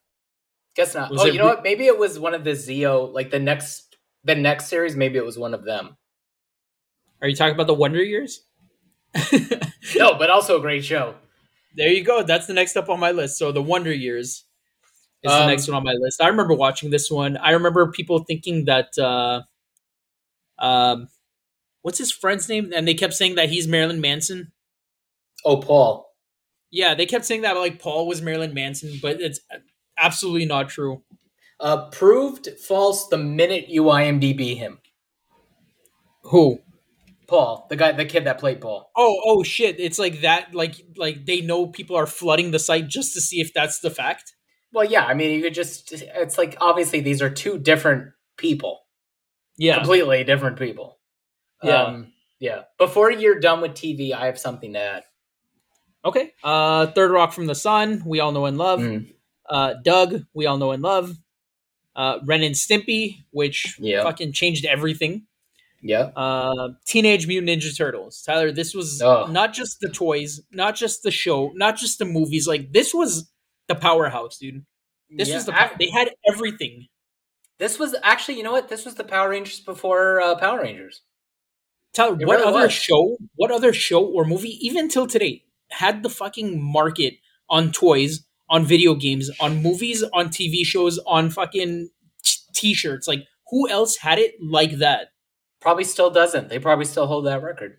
Guess 0.76 0.94
not. 0.94 1.10
Oh, 1.16 1.26
you 1.26 1.38
know 1.38 1.46
re- 1.46 1.54
what? 1.54 1.62
Maybe 1.64 1.86
it 1.86 1.98
was 1.98 2.18
one 2.18 2.34
of 2.34 2.44
the 2.44 2.50
Zeo, 2.52 3.12
like 3.12 3.30
the 3.30 3.40
next, 3.40 3.96
the 4.24 4.34
next 4.36 4.66
series. 4.68 4.94
Maybe 4.94 5.18
it 5.18 5.24
was 5.24 5.38
one 5.38 5.54
of 5.54 5.64
them. 5.64 5.96
Are 7.20 7.28
you 7.28 7.34
talking 7.34 7.54
about 7.54 7.66
the 7.66 7.74
Wonder 7.74 8.02
Years? 8.02 8.42
No, 9.96 10.14
but 10.14 10.30
also 10.30 10.56
a 10.58 10.60
great 10.60 10.84
show. 10.84 11.14
There 11.74 11.88
you 11.90 12.04
go. 12.04 12.22
That's 12.22 12.46
the 12.46 12.52
next 12.52 12.76
up 12.76 12.88
on 12.88 13.00
my 13.00 13.10
list. 13.10 13.38
So 13.38 13.50
the 13.50 13.62
Wonder 13.62 13.92
Years 13.92 14.44
is 15.22 15.32
the 15.32 15.42
Um, 15.42 15.48
next 15.48 15.66
one 15.68 15.76
on 15.78 15.84
my 15.84 15.94
list. 15.94 16.22
I 16.22 16.28
remember 16.28 16.54
watching 16.54 16.90
this 16.90 17.10
one. 17.10 17.36
I 17.38 17.50
remember 17.52 17.90
people 17.90 18.20
thinking 18.20 18.66
that 18.66 18.96
uh 18.98 19.42
um 20.58 21.08
what's 21.82 21.98
his 21.98 22.12
friend's 22.12 22.48
name? 22.48 22.72
And 22.74 22.86
they 22.86 22.94
kept 22.94 23.14
saying 23.14 23.34
that 23.36 23.50
he's 23.50 23.68
Marilyn 23.68 24.00
Manson. 24.00 24.52
Oh, 25.44 25.58
Paul. 25.58 26.06
Yeah, 26.70 26.94
they 26.94 27.06
kept 27.06 27.24
saying 27.24 27.42
that 27.42 27.56
like 27.56 27.80
Paul 27.80 28.06
was 28.06 28.22
Marilyn 28.22 28.54
Manson, 28.54 28.98
but 29.02 29.20
it's 29.20 29.40
absolutely 29.98 30.46
not 30.46 30.68
true. 30.68 31.02
Uh, 31.58 31.88
proved 31.90 32.48
false 32.66 33.08
the 33.08 33.18
minute 33.18 33.68
you 33.68 33.84
IMDb 33.84 34.56
him. 34.56 34.78
Who? 36.24 36.60
Paul, 37.26 37.66
the 37.70 37.76
guy, 37.76 37.92
the 37.92 38.04
kid 38.04 38.24
that 38.24 38.38
played 38.38 38.60
Paul. 38.60 38.90
Oh, 38.96 39.20
oh 39.24 39.42
shit. 39.42 39.78
It's 39.78 39.98
like 39.98 40.22
that 40.22 40.54
like 40.54 40.74
like 40.96 41.26
they 41.26 41.40
know 41.40 41.66
people 41.66 41.96
are 41.96 42.06
flooding 42.06 42.50
the 42.50 42.58
site 42.58 42.88
just 42.88 43.14
to 43.14 43.20
see 43.20 43.40
if 43.40 43.52
that's 43.54 43.80
the 43.80 43.90
fact. 43.90 44.34
Well, 44.72 44.84
yeah, 44.84 45.04
I 45.04 45.14
mean, 45.14 45.34
you 45.34 45.42
could 45.42 45.54
just, 45.54 45.92
it's 45.92 46.38
like, 46.38 46.56
obviously, 46.60 47.00
these 47.00 47.20
are 47.22 47.28
two 47.28 47.58
different 47.58 48.12
people, 48.36 48.82
Yeah. 49.58 49.74
completely 49.78 50.22
different 50.22 50.58
people. 50.60 50.99
Yeah. 51.62 51.82
Um, 51.84 52.12
yeah. 52.38 52.62
Before 52.78 53.10
you're 53.10 53.38
done 53.40 53.60
with 53.60 53.72
TV, 53.72 54.12
I 54.12 54.26
have 54.26 54.38
something 54.38 54.72
to 54.72 54.78
add. 54.78 55.02
Okay. 56.04 56.32
Uh 56.42 56.86
Third 56.86 57.10
Rock 57.10 57.32
from 57.32 57.46
the 57.46 57.54
Sun, 57.54 58.02
we 58.06 58.20
all 58.20 58.32
know 58.32 58.46
and 58.46 58.56
love. 58.58 58.80
Mm. 58.80 59.12
uh, 59.48 59.74
Doug, 59.84 60.22
we 60.32 60.46
all 60.46 60.56
know 60.58 60.70
and 60.72 60.82
love. 60.82 61.16
Uh, 61.94 62.18
Ren 62.24 62.42
and 62.42 62.54
Stimpy, 62.54 63.16
which 63.30 63.76
Yeah. 63.78 64.02
fucking 64.04 64.32
changed 64.32 64.64
everything. 64.64 65.26
Yeah. 65.82 66.10
Uh, 66.16 66.70
Teenage 66.86 67.26
Mutant 67.26 67.50
Ninja 67.62 67.76
Turtles. 67.76 68.22
Tyler, 68.22 68.52
this 68.52 68.74
was 68.74 69.02
Ugh. 69.02 69.30
not 69.30 69.52
just 69.52 69.80
the 69.80 69.88
toys, 69.90 70.40
not 70.52 70.76
just 70.76 71.02
the 71.02 71.10
show, 71.10 71.50
not 71.54 71.76
just 71.76 71.98
the 71.98 72.04
movies. 72.04 72.46
Like 72.46 72.72
this 72.72 72.94
was 72.94 73.30
the 73.68 73.74
powerhouse, 73.74 74.38
dude. 74.38 74.64
This 75.10 75.28
Yeah, 75.28 75.34
was 75.36 75.46
the 75.46 75.70
they 75.78 75.90
had 75.90 76.10
everything. 76.32 76.86
this 77.58 77.78
was 77.78 77.94
actually, 78.02 78.36
you 78.38 78.42
know 78.44 78.52
what? 78.52 78.68
This 78.68 78.84
was 78.86 78.94
the 78.94 79.04
Power 79.04 79.30
Rangers 79.30 79.60
before 79.60 80.20
uh, 80.22 80.36
Power 80.36 80.62
Rangers. 80.62 81.02
Tyler, 81.92 82.16
It 82.20 82.26
what 82.26 82.38
really 82.38 82.48
other 82.48 82.62
was. 82.66 82.72
show, 82.72 83.16
what 83.34 83.50
other 83.50 83.72
show 83.72 84.04
or 84.04 84.24
movie, 84.24 84.58
even 84.66 84.88
till 84.88 85.06
today, 85.06 85.44
had 85.70 86.02
the 86.02 86.10
fucking 86.10 86.62
market 86.62 87.14
on 87.48 87.72
toys, 87.72 88.24
on 88.48 88.64
video 88.64 88.94
games, 88.94 89.30
on 89.40 89.62
movies, 89.62 90.02
on 90.12 90.28
TV 90.28 90.64
shows, 90.64 90.98
on 91.06 91.30
fucking 91.30 91.90
t- 92.22 92.38
t-shirts? 92.54 93.08
Like 93.08 93.26
who 93.50 93.68
else 93.68 93.96
had 93.96 94.18
it 94.18 94.34
like 94.40 94.78
that? 94.78 95.08
Probably 95.60 95.84
still 95.84 96.10
doesn't. 96.10 96.48
They 96.48 96.58
probably 96.58 96.84
still 96.84 97.06
hold 97.06 97.26
that 97.26 97.42
record. 97.42 97.78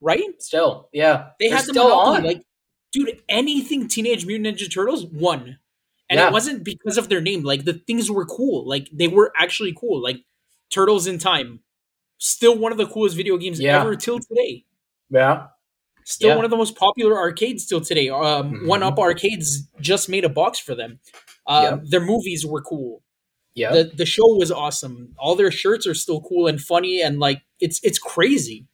Right? 0.00 0.20
Still, 0.40 0.88
yeah. 0.92 1.30
They 1.40 1.48
They're 1.48 1.56
had 1.56 1.66
the 1.66 1.72
still 1.72 1.88
monopoly. 1.88 2.16
on. 2.18 2.24
Like, 2.24 2.42
dude, 2.92 3.22
anything 3.28 3.88
Teenage 3.88 4.26
Mutant 4.26 4.58
Ninja 4.58 4.72
Turtles 4.72 5.06
won, 5.06 5.58
and 6.10 6.20
Yeah. 6.20 6.28
it 6.28 6.32
wasn't 6.32 6.62
because 6.64 6.98
of 6.98 7.08
their 7.08 7.20
name. 7.22 7.42
Like 7.42 7.64
the 7.64 7.72
things 7.72 8.10
were 8.10 8.26
cool. 8.26 8.68
Like 8.68 8.88
they 8.92 9.08
were 9.08 9.32
actually 9.36 9.72
cool. 9.72 10.02
Like 10.02 10.18
Turtles 10.70 11.06
in 11.06 11.18
Time, 11.18 11.60
still 12.18 12.56
one 12.58 12.72
of 12.72 12.78
the 12.78 12.86
coolest 12.86 13.16
video 13.16 13.36
games 13.36 13.60
Yeah. 13.60 13.80
ever 13.80 13.96
till 13.96 14.18
today. 14.18 14.64
yeah. 15.10 15.48
Still 16.04 16.28
Yeah. 16.30 16.36
one 16.36 16.44
of 16.44 16.52
the 16.52 16.56
most 16.56 16.76
popular 16.76 17.18
arcades 17.18 17.66
till 17.66 17.80
today. 17.80 18.08
Um, 18.10 18.52
Mhm. 18.52 18.66
One 18.68 18.82
Up 18.84 18.96
Arcades 18.98 19.66
just 19.80 20.08
made 20.08 20.24
a 20.24 20.28
box 20.28 20.58
for 20.60 20.74
them. 20.76 21.00
Um, 21.48 21.62
Yeah. 21.64 21.78
Their 21.82 22.00
movies 22.00 22.46
were 22.46 22.62
cool. 22.62 23.02
Yeah. 23.54 23.72
The 23.72 23.84
the 23.92 24.06
show 24.06 24.26
was 24.36 24.52
awesome. 24.52 25.14
All 25.18 25.34
their 25.34 25.50
shirts 25.50 25.84
are 25.86 25.94
still 25.94 26.20
cool 26.20 26.46
and 26.46 26.60
funny, 26.60 27.02
and 27.02 27.18
like 27.18 27.42
it's 27.58 27.80
it's 27.82 27.98
crazy. 27.98 28.66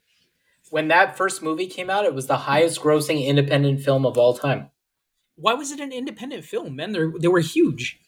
when 0.70 0.88
that 0.88 1.16
first 1.18 1.43
movie 1.43 1.66
came 1.66 1.88
out, 1.90 2.05
it 2.07 2.14
was 2.14 2.26
the 2.28 2.36
highest 2.38 2.80
grossing 2.80 3.24
independent 3.26 3.80
film 3.82 4.05
of 4.07 4.16
all 4.18 4.32
time. 4.34 4.70
Why 5.36 5.53
was 5.55 5.70
it 5.70 5.80
an 5.80 5.93
independent 5.93 6.45
film, 6.45 6.76
man? 6.76 6.93
They 6.93 7.01
they 7.20 7.28
were 7.28 7.40
huge. 7.40 7.99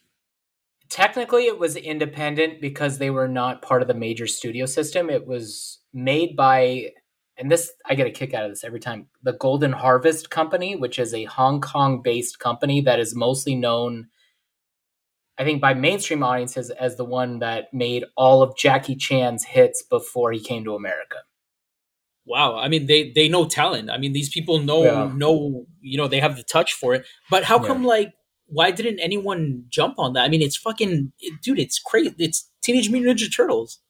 Technically, 0.90 1.46
it 1.46 1.58
was 1.58 1.76
independent 1.76 2.60
because 2.60 2.98
they 2.98 3.10
were 3.10 3.28
not 3.28 3.62
part 3.62 3.82
of 3.82 3.88
the 3.88 3.94
major 3.94 4.26
studio 4.26 4.66
system. 4.66 5.10
It 5.10 5.26
was 5.26 5.78
made 5.92 6.36
by, 6.36 6.90
and 7.36 7.50
this, 7.50 7.72
I 7.86 7.94
get 7.94 8.06
a 8.06 8.10
kick 8.10 8.34
out 8.34 8.44
of 8.44 8.50
this 8.52 8.64
every 8.64 8.80
time, 8.80 9.08
the 9.22 9.32
Golden 9.32 9.72
Harvest 9.72 10.30
Company, 10.30 10.76
which 10.76 10.98
is 10.98 11.14
a 11.14 11.24
Hong 11.24 11.60
Kong 11.60 12.02
based 12.02 12.38
company 12.38 12.80
that 12.82 13.00
is 13.00 13.14
mostly 13.14 13.54
known, 13.54 14.08
I 15.38 15.44
think, 15.44 15.60
by 15.60 15.74
mainstream 15.74 16.22
audiences 16.22 16.70
as 16.70 16.96
the 16.96 17.04
one 17.04 17.40
that 17.40 17.72
made 17.72 18.04
all 18.16 18.42
of 18.42 18.56
Jackie 18.56 18.94
Chan's 18.96 19.42
hits 19.44 19.82
before 19.82 20.32
he 20.32 20.40
came 20.40 20.64
to 20.64 20.74
America. 20.74 21.16
Wow, 22.26 22.56
I 22.56 22.68
mean 22.68 22.86
they 22.86 23.10
they 23.12 23.28
know 23.28 23.44
talent. 23.46 23.90
I 23.90 23.98
mean 23.98 24.12
these 24.12 24.30
people 24.30 24.58
know 24.60 24.82
Yeah. 24.82 25.12
know 25.14 25.66
you 25.82 25.98
know 25.98 26.08
they 26.08 26.20
have 26.20 26.36
the 26.36 26.42
touch 26.42 26.72
for 26.72 26.94
it. 26.94 27.04
But 27.30 27.44
how 27.44 27.58
Yeah. 27.60 27.66
come 27.66 27.84
like 27.84 28.14
why 28.46 28.70
didn't 28.70 29.00
anyone 29.00 29.64
jump 29.68 29.98
on 29.98 30.12
that? 30.14 30.24
I 30.24 30.28
mean 30.28 30.42
it's 30.42 30.56
fucking 30.56 31.12
dude, 31.42 31.58
it's 31.58 31.78
crazy. 31.78 32.14
It's 32.18 32.50
Teenage 32.62 32.90
Mutant 32.90 33.18
Ninja 33.18 33.34
Turtles. 33.34 33.80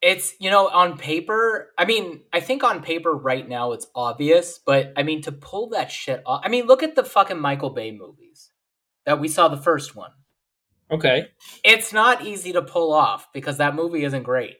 It's 0.00 0.34
you 0.40 0.50
know 0.50 0.68
on 0.68 0.98
paper. 0.98 1.70
I 1.78 1.84
mean, 1.84 2.22
I 2.32 2.40
think 2.40 2.64
on 2.64 2.82
paper 2.82 3.12
right 3.12 3.48
now 3.48 3.70
it's 3.72 3.86
obvious, 3.94 4.58
but 4.64 4.92
I 4.96 5.04
mean 5.04 5.22
to 5.22 5.32
pull 5.32 5.68
that 5.70 5.92
shit 5.92 6.22
off. 6.26 6.42
I 6.44 6.48
mean, 6.48 6.66
look 6.66 6.82
at 6.82 6.96
the 6.96 7.04
fucking 7.04 7.38
Michael 7.38 7.70
Bay 7.70 7.92
movies 7.92 8.50
that 9.06 9.20
we 9.20 9.28
saw 9.28 9.46
the 9.48 9.56
first 9.56 9.94
one. 9.94 10.10
Okay. 10.90 11.26
It's 11.64 11.92
not 11.92 12.26
easy 12.26 12.52
to 12.52 12.62
pull 12.62 12.92
off 12.92 13.28
because 13.32 13.58
that 13.58 13.74
movie 13.76 14.04
isn't 14.04 14.24
great. 14.24 14.56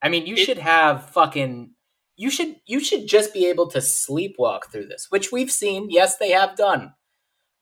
I 0.00 0.08
mean, 0.08 0.24
you 0.26 0.34
It- 0.34 0.44
should 0.44 0.58
have 0.58 1.10
fucking 1.10 1.72
you 2.16 2.30
should 2.30 2.56
you 2.64 2.78
should 2.80 3.08
just 3.08 3.34
be 3.34 3.46
able 3.46 3.68
to 3.70 3.78
sleepwalk 3.78 4.70
through 4.70 4.86
this, 4.86 5.06
which 5.10 5.32
we've 5.32 5.50
seen. 5.50 5.90
Yes, 5.90 6.16
they 6.16 6.30
have 6.30 6.56
done. 6.56 6.92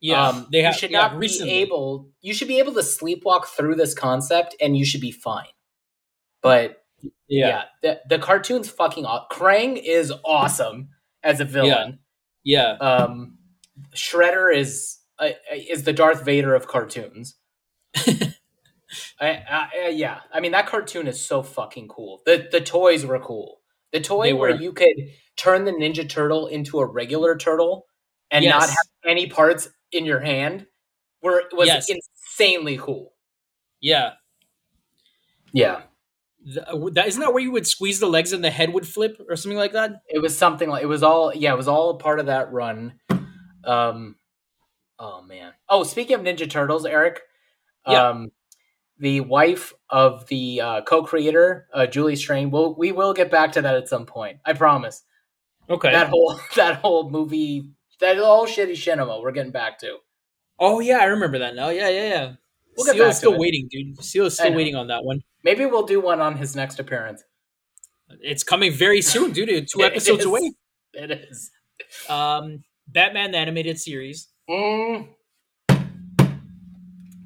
Yeah, 0.01 0.27
um, 0.27 0.47
they 0.51 0.61
have 0.61 0.75
should 0.75 0.91
yeah, 0.91 1.01
not 1.01 1.17
recently. 1.17 1.53
be 1.53 1.59
able. 1.59 2.09
You 2.21 2.33
should 2.33 2.47
be 2.47 2.59
able 2.59 2.73
to 2.73 2.81
sleepwalk 2.81 3.45
through 3.45 3.75
this 3.75 3.93
concept, 3.93 4.55
and 4.59 4.77
you 4.77 4.85
should 4.85 5.01
be 5.01 5.11
fine. 5.11 5.47
But 6.41 6.83
yeah. 7.27 7.47
yeah, 7.47 7.63
the, 7.81 8.01
the 8.09 8.19
cartoon's 8.19 8.69
fucking 8.69 9.05
aw- 9.05 9.27
Krang 9.31 9.81
is 9.83 10.13
awesome 10.23 10.89
as 11.23 11.39
a 11.39 11.45
villain. 11.45 11.99
Yeah. 12.43 12.73
Um, 12.73 13.37
Shredder 13.95 14.55
is 14.55 14.99
uh, 15.19 15.29
is 15.51 15.83
the 15.83 15.93
Darth 15.93 16.23
Vader 16.23 16.53
of 16.53 16.67
cartoons. 16.67 17.35
I, 19.19 19.43
I, 19.49 19.91
yeah, 19.93 20.19
I 20.31 20.39
mean 20.39 20.51
that 20.51 20.67
cartoon 20.67 21.07
is 21.07 21.23
so 21.23 21.41
fucking 21.41 21.87
cool. 21.87 22.21
The 22.25 22.47
the 22.51 22.61
toys 22.61 23.05
were 23.05 23.19
cool. 23.19 23.61
The 23.91 24.01
toy 24.01 24.35
where 24.35 24.51
you 24.51 24.73
could 24.73 25.09
turn 25.37 25.65
the 25.65 25.71
Ninja 25.71 26.07
Turtle 26.07 26.47
into 26.47 26.79
a 26.79 26.85
regular 26.85 27.35
turtle 27.37 27.85
and 28.29 28.45
not 28.45 28.63
have 28.63 28.87
any 29.05 29.27
parts 29.27 29.69
in 29.91 30.05
your 30.05 30.19
hand 30.19 30.67
were 31.21 31.43
was 31.51 31.67
Yes. 31.67 31.89
insanely 31.89 32.77
cool. 32.77 33.13
Yeah. 33.81 34.13
Yeah, 35.53 35.83
Th- 36.45 36.65
uh, 36.67 36.89
that 36.93 37.07
isn't 37.07 37.21
that 37.21 37.33
where 37.33 37.41
you 37.41 37.51
would 37.51 37.65
squeeze 37.65 37.99
the 38.01 38.07
legs 38.07 38.33
and 38.33 38.43
the 38.43 38.49
head 38.51 38.73
would 38.73 38.85
flip 38.87 39.21
or 39.29 39.35
something 39.37 39.57
like 39.57 39.71
that? 39.71 40.01
it 40.09 40.19
was 40.19 40.37
something 40.37 40.69
like 40.69 40.83
it 40.83 40.87
was 40.87 41.01
all 41.01 41.33
yeah 41.33 41.53
it 41.53 41.57
was 41.57 41.67
all 41.69 41.91
a 41.91 41.97
part 41.97 42.19
of 42.19 42.25
that 42.25 42.51
run. 42.51 42.99
Um, 43.63 44.17
oh 44.99 45.21
man. 45.21 45.53
Oh, 45.69 45.83
speaking 45.83 46.15
of 46.15 46.21
Ninja 46.21 46.49
Turtles, 46.49 46.85
Eric. 46.85 47.21
Yeah. 47.87 48.09
Um, 48.09 48.31
the 48.97 49.21
wife 49.21 49.73
of 49.89 50.25
the 50.27 50.61
uh, 50.61 50.81
co-creator, 50.81 51.67
uh, 51.73 51.85
Julie 51.85 52.15
Strain. 52.15 52.49
We'll, 52.49 52.75
we 52.75 52.91
will 52.93 53.13
get 53.13 53.29
back 53.29 53.51
to 53.53 53.61
that 53.61 53.75
at 53.75 53.89
some 53.89 54.05
point. 54.05 54.39
I 54.45 54.53
promise. 54.53 55.03
Okay. 55.69 55.91
That 55.91 56.07
whole 56.09 56.39
that 56.55 56.77
whole 56.77 57.09
movie, 57.09 57.71
that 57.99 58.17
whole 58.17 58.45
shitty 58.45 58.77
cinema. 58.77 59.19
We're 59.21 59.31
getting 59.31 59.51
back 59.51 59.79
to. 59.79 59.97
oh 60.59 60.79
yeah, 60.79 60.97
I 60.99 61.05
remember 61.05 61.39
that 61.39 61.55
now. 61.55 61.69
Yeah, 61.69 61.89
yeah, 61.89 62.09
yeah. 62.09 62.31
We'll 62.77 62.85
get 62.85 62.95
Seal 62.95 63.03
back 63.05 63.09
is 63.11 63.15
to 63.15 63.19
still 63.19 63.33
it. 63.33 63.39
waiting, 63.39 63.67
dude. 63.71 64.03
Seal 64.03 64.25
is 64.25 64.33
still 64.33 64.53
waiting 64.53 64.75
on 64.75 64.87
that 64.87 65.03
one. 65.05 65.21
Maybe 65.43 65.65
we'll 65.65 65.85
do 65.85 66.01
one 66.01 66.19
on 66.19 66.35
his 66.37 66.55
next 66.55 66.79
appearance. 66.79 67.23
It's 68.21 68.43
coming 68.43 68.71
very 68.73 69.01
soon, 69.01 69.31
dude. 69.31 69.67
Two 69.67 69.83
episodes 69.89 70.19
is. 70.21 70.25
away. 70.25 70.51
It 70.93 71.11
is. 71.11 71.51
Um, 72.09 72.63
Batman 72.87 73.31
the 73.31 73.37
animated 73.37 73.79
series. 73.79 74.27
Mm, 74.49 75.07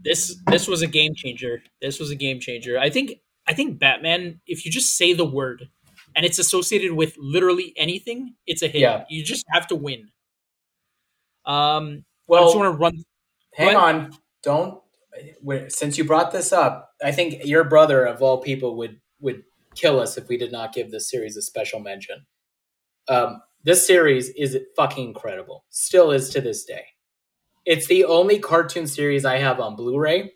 This 0.03 0.37
this 0.47 0.67
was 0.67 0.81
a 0.81 0.87
game 0.87 1.13
changer. 1.15 1.61
This 1.81 1.99
was 1.99 2.09
a 2.09 2.15
game 2.15 2.39
changer. 2.39 2.79
I 2.79 2.89
think 2.89 3.19
I 3.47 3.53
think 3.53 3.79
Batman. 3.79 4.39
If 4.47 4.65
you 4.65 4.71
just 4.71 4.95
say 4.97 5.13
the 5.13 5.25
word 5.25 5.67
and 6.15 6.25
it's 6.25 6.39
associated 6.39 6.93
with 6.93 7.15
literally 7.19 7.73
anything, 7.75 8.35
it's 8.47 8.61
a 8.61 8.67
hit. 8.67 8.81
Yeah. 8.81 9.03
You 9.09 9.23
just 9.23 9.45
have 9.51 9.67
to 9.67 9.75
win. 9.75 10.09
Um, 11.49 11.99
I 11.99 12.03
well, 12.27 12.45
just 12.45 12.57
want 12.57 12.73
to 12.73 12.77
run. 12.77 13.03
hang 13.55 13.73
What? 13.73 13.75
on. 13.77 14.11
Don't. 14.43 14.81
Since 15.69 15.97
you 15.97 16.03
brought 16.05 16.31
this 16.31 16.53
up, 16.53 16.91
I 17.03 17.11
think 17.11 17.43
your 17.45 17.63
brother 17.63 18.05
of 18.05 18.21
all 18.21 18.37
people 18.37 18.77
would 18.77 18.99
would 19.19 19.43
kill 19.75 19.99
us 19.99 20.17
if 20.17 20.27
we 20.29 20.37
did 20.37 20.51
not 20.51 20.73
give 20.73 20.91
this 20.91 21.09
series 21.09 21.35
a 21.37 21.41
special 21.41 21.79
mention. 21.79 22.25
Um, 23.07 23.41
this 23.63 23.85
series 23.85 24.29
is 24.29 24.57
fucking 24.75 25.07
incredible. 25.07 25.65
Still 25.71 26.11
is 26.11 26.29
to 26.29 26.41
this 26.41 26.63
day. 26.65 26.85
It's 27.65 27.87
the 27.87 28.05
only 28.05 28.39
cartoon 28.39 28.87
series 28.87 29.25
I 29.25 29.37
have 29.37 29.59
on 29.59 29.75
Blu-ray. 29.75 30.31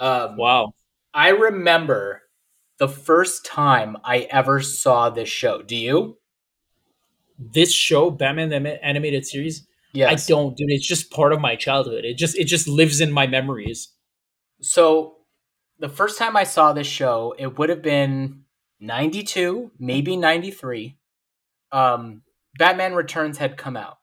Um, 0.00 0.36
Wow. 0.36 0.72
I 1.14 1.28
remember 1.28 2.22
the 2.78 2.88
first 2.88 3.44
time 3.44 3.96
I 4.04 4.20
ever 4.30 4.60
saw 4.60 5.10
this 5.10 5.28
show. 5.28 5.62
Do 5.62 5.76
you? 5.76 6.18
This 7.38 7.72
show, 7.72 8.10
Batman 8.10 8.48
the 8.48 8.84
animated 8.84 9.26
series, 9.26 9.66
Yes. 9.92 10.28
I 10.28 10.32
don't, 10.32 10.56
dude. 10.56 10.70
It's 10.70 10.86
just 10.86 11.10
part 11.10 11.32
of 11.32 11.40
my 11.40 11.56
childhood. 11.56 12.04
It 12.04 12.16
just 12.16 12.38
it 12.38 12.44
just 12.44 12.68
lives 12.68 13.00
in 13.00 13.10
my 13.10 13.26
memories. 13.26 13.88
So 14.60 15.16
the 15.78 15.88
first 15.88 16.18
time 16.18 16.36
I 16.36 16.44
saw 16.44 16.72
this 16.72 16.86
show, 16.86 17.34
it 17.38 17.58
would 17.58 17.70
have 17.70 17.82
been 17.82 18.44
92, 18.80 19.72
maybe 19.78 20.16
93. 20.16 20.96
Um, 21.72 22.22
Batman 22.58 22.94
Returns 22.94 23.38
had 23.38 23.56
come 23.56 23.76
out, 23.76 23.98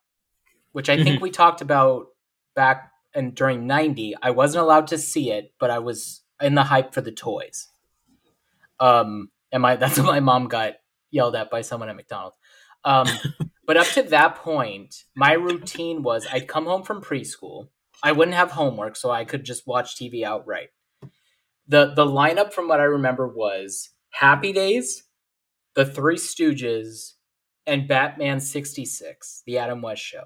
which 0.72 0.88
I 0.88 1.02
think 1.02 1.22
we 1.22 1.30
talked 1.30 1.60
about 1.60 2.08
back 2.54 2.90
and 3.14 3.34
during 3.34 3.66
90. 3.66 4.14
I 4.20 4.30
wasn't 4.30 4.64
allowed 4.64 4.88
to 4.88 4.98
see 4.98 5.30
it, 5.30 5.52
but 5.58 5.70
I 5.70 5.78
was 5.78 6.22
in 6.40 6.54
the 6.54 6.64
hype 6.64 6.92
for 6.92 7.00
the 7.00 7.12
toys. 7.12 7.68
Um, 8.80 9.30
and 9.52 9.62
my 9.62 9.76
that's 9.82 9.98
what 9.98 10.06
my 10.06 10.20
mom 10.20 10.48
got 10.48 10.74
yelled 11.10 11.36
at 11.36 11.50
by 11.50 11.62
someone 11.62 11.88
at 11.88 11.96
McDonald's. 11.96 12.36
Um, 12.84 13.06
but 13.68 13.76
up 13.76 13.86
to 13.88 14.02
that 14.04 14.36
point, 14.36 15.04
my 15.14 15.34
routine 15.34 16.02
was 16.02 16.26
I'd 16.32 16.48
come 16.48 16.64
home 16.64 16.82
from 16.82 17.02
preschool. 17.02 17.68
I 18.02 18.12
wouldn't 18.12 18.36
have 18.36 18.52
homework, 18.52 18.96
so 18.96 19.10
I 19.10 19.24
could 19.26 19.44
just 19.44 19.66
watch 19.66 19.94
TV 19.94 20.24
outright. 20.24 20.70
the 21.68 21.92
The 21.94 22.06
lineup, 22.06 22.54
from 22.54 22.66
what 22.66 22.80
I 22.80 22.84
remember, 22.84 23.28
was 23.28 23.90
Happy 24.10 24.54
Days, 24.54 25.04
The 25.74 25.84
Three 25.84 26.16
Stooges, 26.16 27.12
and 27.66 27.86
Batman 27.86 28.40
sixty 28.40 28.86
six, 28.86 29.42
the 29.46 29.58
Adam 29.58 29.82
West 29.82 30.02
Show. 30.02 30.24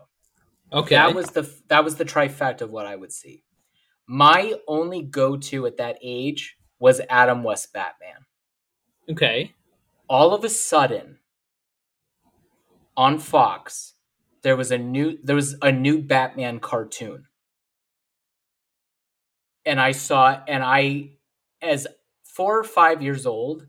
Okay. 0.73 0.95
That 0.95 1.15
was 1.15 1.27
the 1.31 1.53
that 1.67 1.83
was 1.85 1.97
the 1.97 2.05
trifecta 2.05 2.63
of 2.63 2.71
what 2.71 2.87
I 2.87 2.95
would 2.95 3.13
see. 3.13 3.43
My 4.07 4.55
only 4.69 5.03
go 5.03 5.37
to 5.37 5.67
at 5.67 5.79
that 5.79 5.99
age 6.01 6.57
was 6.79 7.01
Adam 7.11 7.43
West 7.43 7.73
Batman. 7.73 8.27
okay. 9.11 9.53
All 10.09 10.33
of 10.35 10.45
a 10.45 10.49
sudden, 10.49 11.19
on 12.97 13.19
Fox, 13.19 13.95
there 14.43 14.57
was 14.57 14.71
a 14.71 14.79
new 14.79 15.19
there 15.23 15.37
was 15.37 15.57
a 15.63 15.73
new 15.73 16.03
Batman 16.03 16.61
cartoon, 16.61 17.27
and 19.65 19.81
I 19.81 19.93
saw 19.93 20.41
and 20.47 20.63
I, 20.63 21.11
as 21.61 21.87
four 22.25 22.59
or 22.59 22.65
five 22.65 23.03
years 23.03 23.27
old, 23.27 23.67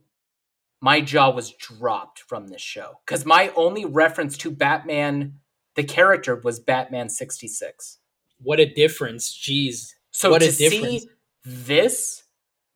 my 0.82 1.02
jaw 1.02 1.30
was 1.30 1.52
dropped 1.54 2.20
from 2.20 2.48
this 2.48 2.62
show 2.62 3.00
because 3.06 3.26
my 3.26 3.52
only 3.56 3.86
reference 3.86 4.38
to 4.38 4.52
Batman, 4.52 5.40
the 5.76 5.84
character, 5.84 6.36
was 6.36 6.60
Batman 6.60 7.10
sixty 7.10 7.48
six. 7.48 8.00
What 8.40 8.60
a 8.60 8.66
difference. 8.66 9.34
Jeez. 9.38 9.94
So 10.12 10.32
What 10.32 10.42
to 10.42 10.52
see 10.52 11.08
this, 11.46 12.24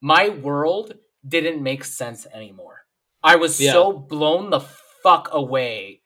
my 0.02 0.30
world 0.30 0.93
didn't 1.28 1.62
make 1.62 1.84
sense 1.84 2.26
anymore. 2.34 2.86
I 3.24 3.36
was 3.36 3.60
Yeah. 3.60 3.74
so 3.74 3.91
blown 3.91 4.50
the 4.50 4.62
fuck 5.04 5.30
away 5.32 5.97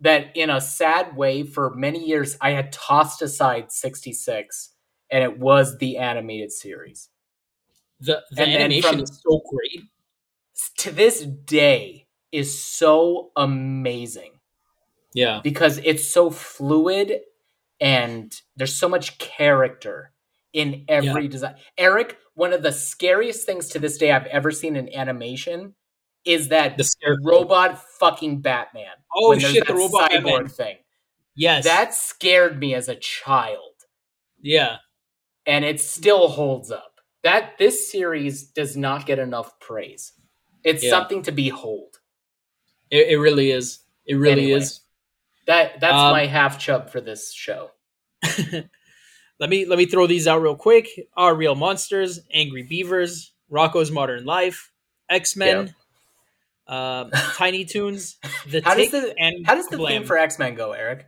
that 0.00 0.34
in 0.36 0.50
a 0.50 0.60
sad 0.60 1.16
way 1.16 1.42
for 1.42 1.74
many 1.74 2.04
years 2.06 2.36
I 2.40 2.50
had 2.50 2.72
tossed 2.72 3.22
aside 3.22 3.70
66 3.72 4.70
and 5.10 5.22
it 5.24 5.38
was 5.38 5.78
the 5.78 5.98
animated 5.98 6.52
series. 6.52 7.08
The 8.00 8.22
the 8.30 8.42
And 8.42 8.52
animation 8.52 8.90
from- 8.92 9.00
is 9.00 9.20
so 9.22 9.42
great. 9.50 9.82
To 10.78 10.90
this 10.90 11.20
day 11.22 12.06
is 12.32 12.62
so 12.62 13.30
amazing. 13.36 14.32
Yeah. 15.12 15.40
because 15.42 15.78
it's 15.78 16.06
so 16.06 16.30
fluid 16.30 17.22
and 17.80 18.32
there's 18.54 18.76
so 18.76 18.88
much 18.88 19.18
character 19.18 20.12
in 20.52 20.84
every 20.88 21.26
design. 21.26 21.56
Eric, 21.76 22.16
one 22.34 22.52
of 22.52 22.62
the 22.62 22.70
scariest 22.70 23.44
things 23.44 23.68
to 23.70 23.80
this 23.80 23.98
day 23.98 24.12
I've 24.12 24.26
ever 24.26 24.52
seen 24.52 24.76
in 24.76 24.94
animation 24.94 25.74
is 26.24 26.48
that 26.48 26.76
The 26.76 27.18
robot 27.24 27.80
fucking 27.98 28.40
Batman. 28.40 28.92
Oh, 29.14 29.36
shit, 29.38 29.66
the 29.66 29.74
robot 29.74 30.10
cyborg 30.10 30.22
Batman. 30.24 30.48
thing. 30.48 30.76
Yes. 31.34 31.64
That 31.64 31.94
scared 31.94 32.58
me 32.58 32.74
as 32.74 32.88
a 32.88 32.96
child, 32.96 33.72
yeah. 34.40 34.76
and 35.46 35.64
it 35.64 35.80
still 35.80 36.28
holds 36.28 36.70
up. 36.70 37.00
That 37.22 37.58
this 37.58 37.90
series 37.90 38.44
does 38.44 38.76
not 38.76 39.06
get 39.06 39.18
enough 39.18 39.58
praise. 39.60 40.12
It's 40.64 40.82
Yeah. 40.84 40.90
something 40.90 41.22
to 41.22 41.32
behold. 41.32 41.96
It, 42.90 43.08
it 43.10 43.16
really 43.18 43.50
is. 43.50 43.80
It 44.06 44.14
really 44.16 44.42
Anyway. 44.44 44.58
is. 44.60 44.80
That 45.46 45.80
that's 45.80 45.94
Um, 45.94 46.12
my 46.12 46.26
half 46.26 46.58
chub 46.58 46.90
for 46.90 47.00
this 47.00 47.32
show. 47.32 47.70
let 49.38 49.48
me 49.50 49.64
let 49.64 49.78
me 49.78 49.86
throw 49.86 50.06
these 50.06 50.26
out 50.26 50.42
real 50.42 50.56
quick. 50.56 50.88
Our 51.16 51.34
Real 51.34 51.54
Monsters, 51.54 52.20
Angry 52.32 52.62
Beavers, 52.62 53.32
Rocko's 53.50 53.90
Modern 53.90 54.24
Life, 54.24 54.72
X 55.08 55.36
Men, 55.36 55.74
Um, 56.70 57.10
Tiny 57.36 57.64
Toons, 57.64 58.16
the 58.48 58.62
How 58.64 58.74
does 58.74 58.92
the 58.92 59.12
and 59.18 59.44
how 59.44 59.56
does 59.56 59.66
the 59.66 59.76
Kablam. 59.76 59.88
theme 59.88 60.04
for 60.04 60.16
X 60.16 60.38
Men 60.38 60.54
go, 60.54 60.70
Eric? 60.70 61.06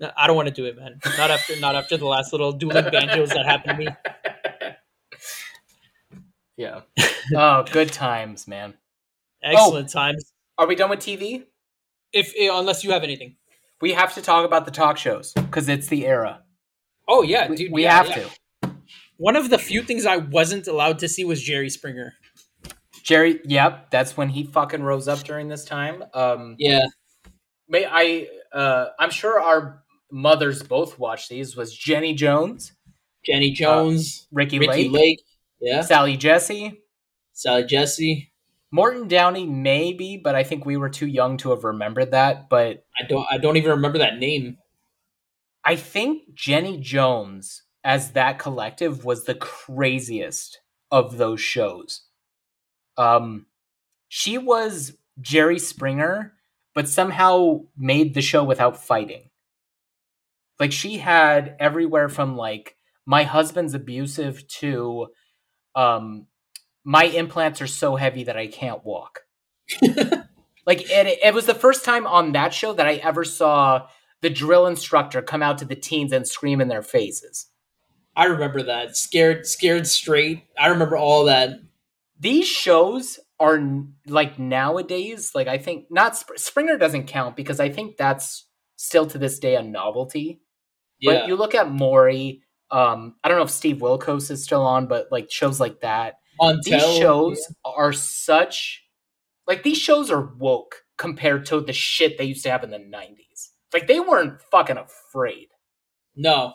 No, 0.00 0.10
I 0.16 0.26
don't 0.26 0.34
want 0.34 0.48
to 0.48 0.54
do 0.54 0.64
it, 0.64 0.76
man. 0.76 0.98
Not 1.16 1.30
after 1.30 1.58
not 1.60 1.76
after 1.76 1.96
the 1.96 2.06
last 2.06 2.32
little 2.32 2.50
dueling 2.52 2.90
banjos 2.90 3.28
that 3.30 3.46
happened 3.46 3.78
to 3.78 3.84
me. 3.84 4.72
yeah. 6.56 6.80
Oh, 7.34 7.64
good 7.72 7.92
times, 7.92 8.46
man. 8.46 8.74
Excellent 9.42 9.88
times. 9.90 10.32
Are 10.58 10.68
we 10.68 10.76
done 10.76 10.90
with 10.90 11.00
TV? 11.00 11.44
If 12.12 12.32
eh, 12.38 12.48
unless 12.52 12.84
you 12.84 12.92
have 12.92 13.02
anything. 13.02 13.34
We 13.80 13.92
have 13.94 14.14
to 14.14 14.22
talk 14.22 14.44
about 14.46 14.64
the 14.64 14.70
talk 14.70 14.96
shows 14.96 15.32
because 15.32 15.68
it's 15.68 15.88
the 15.88 16.06
era. 16.06 16.42
Oh 17.08 17.22
yeah, 17.22 17.48
We, 17.48 17.56
dude. 17.56 17.72
we 17.72 17.82
yeah, 17.82 17.96
have 17.96 18.08
yeah. 18.08 18.28
to. 18.62 18.76
One 19.16 19.34
of 19.34 19.50
the 19.50 19.58
few 19.58 19.82
things 19.82 20.06
I 20.06 20.18
wasn't 20.18 20.68
allowed 20.68 21.00
to 21.00 21.08
see 21.08 21.24
was 21.24 21.42
Jerry 21.42 21.68
Springer. 21.68 22.14
Jerry, 23.06 23.40
yep, 23.44 23.88
that's 23.92 24.16
when 24.16 24.28
he 24.28 24.42
fucking 24.42 24.82
rose 24.82 25.06
up 25.06 25.20
during 25.20 25.46
this 25.46 25.64
time. 25.64 26.02
Um, 26.12 26.56
Yeah. 26.58 26.86
may 27.68 27.86
I? 27.88 28.26
Uh, 28.52 28.88
I'm 28.98 29.10
sure 29.10 29.40
our 29.40 29.84
mothers 30.10 30.64
both 30.64 30.98
watched 30.98 31.28
these. 31.28 31.56
Was 31.56 31.72
Jenny 31.72 32.14
Jones, 32.14 32.72
Jenny 33.24 33.52
Jones, 33.52 34.26
Ricki, 34.32 34.58
Ricki 34.58 34.88
Lake, 34.88 34.90
Lake. 34.90 35.22
Yeah. 35.60 35.82
Sally 35.82 36.16
Jessy, 36.16 36.82
Sally 37.32 37.64
Jessy. 37.64 38.32
Morton 38.72 39.06
Downey, 39.06 39.46
maybe, 39.46 40.16
but 40.16 40.34
I 40.34 40.42
think 40.42 40.66
we 40.66 40.76
were 40.76 40.88
too 40.90 41.06
young 41.06 41.36
to 41.38 41.50
have 41.50 41.62
remembered 41.62 42.10
that. 42.10 42.48
But 42.48 42.84
I 43.00 43.06
don't 43.06 43.26
I 43.30 43.38
don't 43.38 43.56
even 43.56 43.70
remember 43.70 43.98
that 43.98 44.18
name. 44.18 44.58
I 45.64 45.76
think 45.76 46.34
Jenny 46.34 46.78
Jones 46.80 47.62
as 47.84 48.12
that 48.12 48.40
collective 48.40 49.04
was 49.04 49.24
the 49.24 49.36
craziest 49.36 50.60
of 50.90 51.18
those 51.18 51.40
shows. 51.40 52.02
Um, 52.96 53.46
she 54.08 54.38
was 54.38 54.96
Jerry 55.20 55.58
Springer, 55.58 56.32
but 56.74 56.88
somehow 56.88 57.62
made 57.76 58.14
the 58.14 58.22
show 58.22 58.44
without 58.44 58.82
fighting. 58.82 59.30
Like 60.58 60.72
she 60.72 60.98
had 60.98 61.56
everywhere 61.58 62.08
from 62.08 62.36
like 62.36 62.76
my 63.04 63.24
husband's 63.24 63.74
abusive 63.74 64.46
to 64.48 65.08
um 65.74 66.26
my 66.84 67.04
implants 67.04 67.60
are 67.60 67.66
so 67.66 67.96
heavy 67.96 68.24
that 68.24 68.36
I 68.36 68.46
can't 68.46 68.84
walk. 68.84 69.22
like 69.82 70.88
it, 70.90 71.18
it 71.22 71.34
was 71.34 71.46
the 71.46 71.54
first 71.54 71.84
time 71.84 72.06
on 72.06 72.32
that 72.32 72.54
show 72.54 72.72
that 72.72 72.86
I 72.86 72.94
ever 72.96 73.24
saw 73.24 73.88
the 74.22 74.30
drill 74.30 74.66
instructor 74.66 75.20
come 75.20 75.42
out 75.42 75.58
to 75.58 75.64
the 75.64 75.74
teens 75.74 76.12
and 76.12 76.26
scream 76.26 76.60
in 76.60 76.68
their 76.68 76.82
faces. 76.82 77.48
I 78.14 78.26
remember 78.26 78.62
that. 78.62 78.96
Scared 78.96 79.46
scared 79.46 79.86
straight. 79.86 80.44
I 80.58 80.68
remember 80.68 80.96
all 80.96 81.24
that. 81.24 81.50
These 82.18 82.46
shows 82.46 83.18
are 83.38 83.60
like 84.06 84.38
nowadays, 84.38 85.32
like 85.34 85.48
I 85.48 85.58
think 85.58 85.86
not 85.90 86.16
Sp- 86.16 86.36
Springer 86.36 86.78
doesn't 86.78 87.06
count 87.06 87.36
because 87.36 87.60
I 87.60 87.68
think 87.68 87.96
that's 87.96 88.46
still 88.76 89.06
to 89.06 89.18
this 89.18 89.38
day 89.38 89.56
a 89.56 89.62
novelty. 89.62 90.40
Yeah. 90.98 91.12
But 91.12 91.28
you 91.28 91.36
look 91.36 91.54
at 91.54 91.70
Maury, 91.70 92.42
um, 92.70 93.16
I 93.22 93.28
don't 93.28 93.38
know 93.38 93.44
if 93.44 93.50
Steve 93.50 93.78
Wilkos 93.78 94.30
is 94.30 94.42
still 94.42 94.62
on, 94.62 94.86
but 94.86 95.08
like 95.10 95.30
shows 95.30 95.60
like 95.60 95.80
that, 95.80 96.18
Montel. 96.40 96.62
these 96.64 96.96
shows 96.96 97.54
are 97.64 97.92
such 97.92 98.84
like 99.46 99.62
these 99.62 99.78
shows 99.78 100.10
are 100.10 100.34
woke 100.38 100.82
compared 100.96 101.46
to 101.46 101.60
the 101.60 101.72
shit 101.72 102.18
they 102.18 102.24
used 102.24 102.42
to 102.44 102.50
have 102.50 102.64
in 102.64 102.70
the 102.70 102.78
90s. 102.78 103.50
Like 103.72 103.86
they 103.86 104.00
weren't 104.00 104.40
fucking 104.50 104.78
afraid. 104.78 105.48
No. 106.14 106.54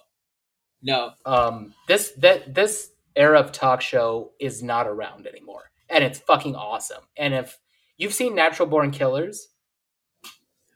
No. 0.82 1.12
um 1.26 1.76
this 1.88 2.12
that 2.18 2.56
this 2.56 2.91
era 3.16 3.40
of 3.40 3.52
talk 3.52 3.82
show 3.82 4.32
is 4.40 4.64
not 4.64 4.88
around 4.88 5.28
anymore 5.28 5.72
and 5.90 6.04
it's 6.04 6.20
fucking 6.20 6.56
awesome 6.56 7.04
and 7.18 7.34
if 7.34 7.58
you've 7.98 8.14
seen 8.14 8.34
natural 8.36 8.68
born 8.68 8.92
killers 8.92 9.50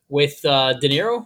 With 0.09 0.43
uh 0.45 0.73
De 0.73 0.89
Niro? 0.89 1.25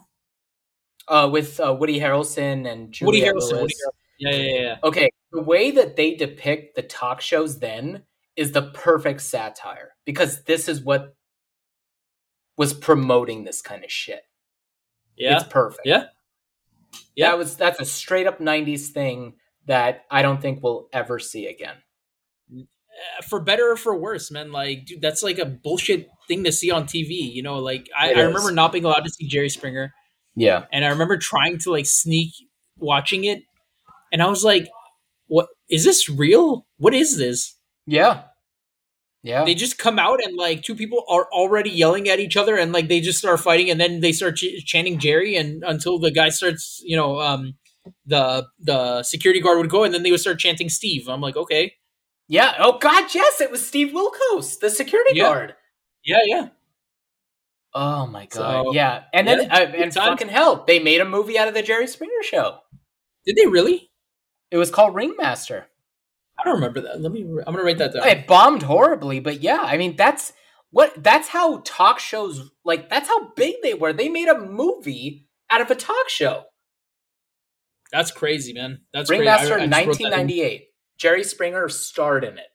uh 1.08 1.30
with 1.32 1.60
uh, 1.60 1.76
woody 1.80 2.00
harrelson 2.00 2.72
and 2.72 2.96
Woody 3.02 3.22
Harrelson. 3.22 3.62
Woody 3.62 3.74
Harrelson. 3.74 3.92
Yeah, 4.20 4.30
yeah, 4.36 4.60
yeah. 4.62 4.76
okay 4.84 5.10
the 5.32 5.42
way 5.42 5.72
that 5.72 5.96
they 5.96 6.16
depict 6.16 6.76
the 6.76 6.82
talk 6.84 7.22
shows 7.22 7.60
then 7.60 8.04
is 8.36 8.52
the 8.52 8.64
perfect 8.74 9.22
satire 9.22 9.92
because 10.06 10.44
this 10.44 10.68
is 10.70 10.82
what 10.82 11.16
was 12.58 12.74
promoting 12.74 13.44
this 13.44 13.62
kind 13.62 13.84
of 13.84 13.92
shit 13.92 14.22
Yeah. 15.18 15.36
it's 15.38 15.46
perfect 15.48 15.82
Yeah. 15.86 16.06
Yeah. 17.16 17.30
that 17.32 17.38
was 17.38 17.56
that's 17.56 17.80
a 17.80 17.86
straight 17.86 18.28
up 18.28 18.40
90s 18.40 18.88
thing 18.90 19.34
that 19.68 20.06
i 20.12 20.22
don't 20.22 20.42
think 20.42 20.62
we'll 20.64 20.88
ever 20.94 21.20
see 21.20 21.48
again 21.48 21.76
Uh, 22.52 23.22
for 23.30 23.40
better 23.40 23.72
or 23.72 23.78
for 23.78 23.96
worse, 23.96 24.30
man. 24.32 24.52
Like, 24.52 24.86
dude, 24.86 25.00
that's 25.02 25.24
like 25.24 25.38
a 25.40 25.46
bullshit 25.46 26.10
thing 26.28 26.44
to 26.44 26.52
see 26.52 26.70
on 26.72 26.86
TV. 26.86 27.32
You 27.34 27.44
know, 27.44 27.60
like 27.60 27.88
I, 27.98 28.14
I 28.14 28.22
remember 28.22 28.52
not 28.52 28.74
being 28.74 28.84
allowed 28.84 29.06
to 29.06 29.10
see 29.10 29.28
Jerry 29.28 29.48
Springer, 29.50 29.94
yeah 30.36 30.66
and 30.74 30.84
I 30.84 30.90
remember 30.90 31.16
trying 31.18 31.60
to 31.60 31.72
like 31.72 31.86
sneak 31.86 32.32
watching 32.78 33.24
it, 33.24 33.44
and 34.12 34.22
I 34.22 34.28
was 34.28 34.44
like, 34.44 34.68
"What 35.28 35.48
is 35.70 35.86
this 35.86 36.10
real? 36.10 36.66
What 36.78 36.94
is 36.94 37.18
this?" 37.18 37.56
yeah 37.86 38.24
yeah 39.24 39.44
They 39.46 39.54
just 39.56 39.78
come 39.78 40.00
out 40.00 40.24
and 40.24 40.36
like 40.38 40.64
two 40.64 40.76
people 40.76 41.04
are 41.10 41.28
already 41.32 41.70
yelling 41.70 42.10
at 42.10 42.20
each 42.20 42.38
other, 42.38 42.58
and 42.58 42.72
like 42.74 42.88
they 42.90 43.00
just 43.02 43.20
start 43.20 43.40
fighting, 43.40 43.70
and 43.70 43.80
then 43.80 44.00
they 44.02 44.12
start 44.14 44.36
ch- 44.38 44.66
chanting 44.66 44.98
Jerry, 45.00 45.36
and 45.36 45.64
until 45.66 46.00
the 46.00 46.12
guy 46.12 46.30
starts, 46.30 46.82
you 46.84 46.96
know, 46.98 47.20
um, 47.20 47.54
the 48.06 48.48
the 48.60 49.04
security 49.04 49.40
guard 49.42 49.58
would 49.58 49.70
go, 49.70 49.84
and 49.84 49.94
then 49.94 50.04
they 50.04 50.12
would 50.12 50.20
start 50.20 50.40
chanting 50.40 50.70
Steve. 50.70 51.08
I'm 51.08 51.22
like, 51.22 51.36
okay, 51.38 51.74
Yeah. 52.28 52.54
Oh 52.60 52.78
God, 52.78 53.14
yes, 53.14 53.42
it 53.42 53.52
was 53.52 53.66
Steve 53.66 53.94
Wilkos, 53.94 54.60
the 54.60 54.70
security 54.70 55.12
Yeah. 55.16 55.24
guard. 55.24 55.56
yeah, 56.04 56.20
yeah. 56.26 56.48
Oh 57.74 58.08
my 58.08 58.26
God. 58.26 58.32
So, 58.66 58.74
yeah. 58.74 59.04
And 59.14 59.28
then 59.28 59.44
yeah, 59.44 59.54
uh, 59.54 59.66
and 59.66 59.92
times. 59.92 60.08
fucking 60.10 60.30
hell, 60.30 60.64
they 60.68 60.80
made 60.80 61.02
a 61.02 61.06
movie 61.06 61.38
out 61.38 61.48
of 61.48 61.54
the 61.54 61.62
Jerry 61.62 61.88
Springer 61.88 62.24
show. 62.24 62.60
Did 63.26 63.36
they 63.36 63.46
really? 63.46 63.92
It 64.52 64.58
was 64.58 64.72
called 64.72 64.96
Ringmaster. 64.96 65.68
I 66.40 66.44
don't 66.44 66.56
remember 66.56 66.82
that. 66.82 67.02
Let 67.02 67.12
me. 67.12 67.22
I'm 67.22 67.54
gonna 67.54 67.64
write 67.64 67.78
that 67.78 67.94
down. 67.94 68.08
It 68.08 68.26
bombed 68.26 68.64
horribly, 68.64 69.20
but 69.20 69.42
yeah, 69.42 69.60
I 69.62 69.78
mean 69.78 69.96
that's 69.96 70.34
what 70.72 70.94
that's 71.04 71.28
how 71.28 71.62
talk 71.66 72.00
shows 72.00 72.50
like 72.64 72.90
that's 72.90 73.08
how 73.08 73.30
big 73.36 73.56
they 73.62 73.74
were. 73.76 73.94
They 73.94 74.10
made 74.10 74.30
a 74.30 74.40
movie 74.40 75.28
out 75.52 75.62
of 75.62 75.70
a 75.70 75.76
talk 75.76 76.10
show. 76.10 76.46
That's 77.92 78.12
crazy, 78.12 78.54
man. 78.54 78.82
That's 78.94 79.10
Ringmaster 79.10 79.56
crazy. 79.56 79.72
I- 79.74 79.78
I 79.78 79.86
just 79.86 80.00
wrote 80.00 80.10
that 80.12 80.20
in. 80.20 80.28
1998. 80.28 80.68
Jerry 80.98 81.24
Springer 81.24 81.70
starred 81.70 82.24
in 82.24 82.38
it. 82.38 82.48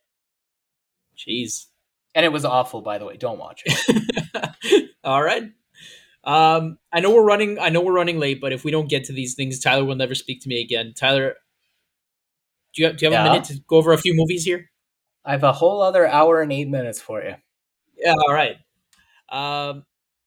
Jeez. 1.17 1.65
And 2.13 2.25
it 2.25 2.29
was 2.31 2.45
awful, 2.45 2.81
by 2.81 2.97
the 2.97 3.05
way. 3.05 3.17
Don't 3.17 3.39
watch 3.39 3.63
it. 3.65 4.89
All 5.03 5.21
right. 5.23 5.51
Um, 6.23 6.77
I 6.91 7.01
know 7.01 7.13
we're 7.13 7.23
running. 7.25 7.59
I 7.59 7.69
know 7.69 7.81
we're 7.81 7.93
running 7.93 8.19
late, 8.19 8.39
but 8.41 8.53
if 8.53 8.63
we 8.63 8.71
don't 8.71 8.89
get 8.89 9.03
to 9.05 9.13
these 9.13 9.35
things, 9.35 9.59
Tyler 9.59 9.83
will 9.83 9.95
never 9.95 10.15
speak 10.15 10.41
to 10.43 10.49
me 10.49 10.61
again. 10.61 10.93
Tyler, 10.95 11.35
do 12.73 12.81
you 12.81 12.87
have, 12.87 12.97
do 12.97 13.05
you 13.05 13.11
have 13.11 13.25
Yeah? 13.25 13.29
a 13.29 13.31
minute 13.33 13.47
to 13.49 13.59
go 13.67 13.77
over 13.77 13.93
a 13.93 13.97
few 13.97 14.13
movies 14.15 14.43
here? 14.43 14.69
I 15.25 15.31
have 15.31 15.43
a 15.43 15.51
whole 15.51 15.81
other 15.81 16.07
hour 16.07 16.41
and 16.41 16.51
eight 16.53 16.67
minutes 16.69 17.01
for 17.01 17.21
you. 17.21 17.35
Yeah. 17.97 18.13
All 18.13 18.33
right. 18.33 18.57
Um, 19.29 19.85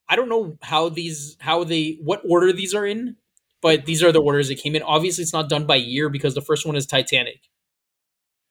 I 0.09 0.16
don't 0.16 0.28
know 0.28 0.57
how 0.62 0.89
these, 0.89 1.37
how 1.41 1.65
they, 1.65 1.99
what 2.03 2.23
order 2.28 2.53
these 2.53 2.74
are 2.74 2.87
in, 2.87 3.16
but 3.63 3.85
these 3.87 4.03
are 4.03 4.13
the 4.13 4.21
orders 4.21 4.49
that 4.49 4.59
came 4.59 4.75
in. 4.77 4.83
Obviously, 4.83 5.23
it's 5.23 5.33
not 5.33 5.49
done 5.49 5.67
by 5.67 5.77
year 5.77 6.09
because 6.09 6.35
the 6.35 6.41
first 6.43 6.65
one 6.67 6.77
is 6.77 6.87
Titanic. 6.87 7.41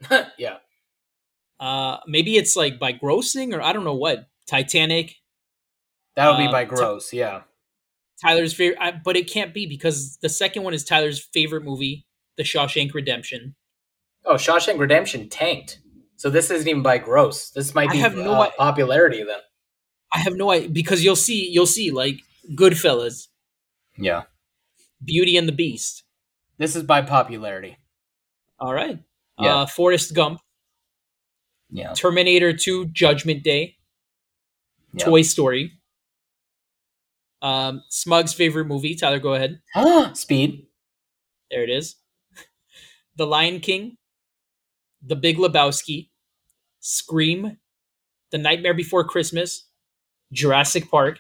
yeah. 0.38 0.58
Uh, 1.60 1.98
maybe 2.08 2.38
it's 2.38 2.56
like 2.56 2.80
by 2.80 2.94
grossing 2.94 3.54
or 3.56 3.62
I 3.62 3.74
don't 3.74 3.84
know 3.84 3.96
what. 3.96 4.28
Titanic, 4.48 5.16
That 6.16 6.30
would 6.30 6.38
be 6.38 6.46
Um, 6.46 6.52
by 6.52 6.64
t- 6.64 6.70
gross, 6.70 7.12
yeah. 7.12 7.42
Tyler's 8.24 8.54
favorite, 8.54 8.78
I, 8.82 8.92
but 8.92 9.18
it 9.18 9.30
can't 9.30 9.54
be 9.54 9.66
because 9.68 10.18
the 10.22 10.30
second 10.30 10.64
one 10.64 10.74
is 10.74 10.84
Tyler's 10.86 11.20
favorite 11.20 11.64
movie, 11.64 12.06
The 12.38 12.44
Shawshank 12.44 12.94
Redemption. 12.94 13.56
Oh, 14.26 14.36
Shawshank 14.36 14.80
Redemption 14.80 15.28
tanked. 15.30 15.80
So 16.16 16.30
this 16.30 16.50
isn't 16.50 16.68
even 16.68 16.82
by 16.82 16.98
gross. 16.98 17.50
This 17.50 17.76
might 17.76 17.90
I 17.90 17.94
be 17.94 17.98
have 18.00 18.16
no 18.16 18.34
uh, 18.36 18.40
i- 18.40 18.52
popularity 18.58 19.24
then. 19.24 19.40
I 20.14 20.20
have 20.20 20.36
no 20.38 20.50
idea 20.52 20.70
because 20.70 21.04
you'll 21.04 21.18
see, 21.18 21.50
you'll 21.50 21.66
see 21.68 21.92
like 21.92 22.22
Goodfellas, 22.56 23.28
Yeah. 23.98 24.24
Beauty 25.04 25.38
and 25.38 25.48
the 25.48 25.52
Beast. 25.54 26.04
This 26.58 26.76
is 26.76 26.84
by 26.84 27.02
popularity. 27.02 27.78
All 28.60 28.74
right, 28.74 29.00
Yeah. 29.40 29.56
uh, 29.62 29.66
Forrest 29.68 30.14
Gump, 30.16 30.40
Yeah. 31.70 31.94
Terminator 31.94 32.54
Two, 32.54 32.86
Judgment 32.88 33.44
Day, 33.44 33.78
yeah. 34.94 35.06
Toy 35.06 35.22
Story. 35.22 35.74
Um, 37.42 37.84
Smug's 37.90 38.34
favorite 38.34 38.66
movie. 38.66 38.96
Tyler, 38.96 39.20
go 39.20 39.36
ahead. 39.36 39.62
Speed. 40.18 40.66
There 41.52 41.64
it 41.64 41.70
is. 41.70 41.98
The 43.16 43.28
Lion 43.28 43.60
King, 43.60 43.98
The 45.04 45.16
Big 45.16 45.38
Lebowski, 45.38 46.10
Scream, 46.80 47.58
The 48.32 48.38
Nightmare 48.40 48.74
Before 48.74 49.04
Christmas, 49.04 49.68
Jurassic 50.32 50.90
Park, 50.90 51.20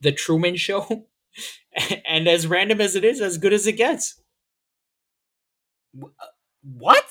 The 0.00 0.12
Truman 0.12 0.56
Show, 0.56 1.06
and 2.08 2.28
as 2.28 2.46
random 2.46 2.80
as 2.80 2.96
it 2.96 3.04
is, 3.04 3.20
as 3.20 3.38
good 3.38 3.52
as 3.52 3.66
it 3.66 3.72
gets. 3.72 4.20
What? 6.62 7.04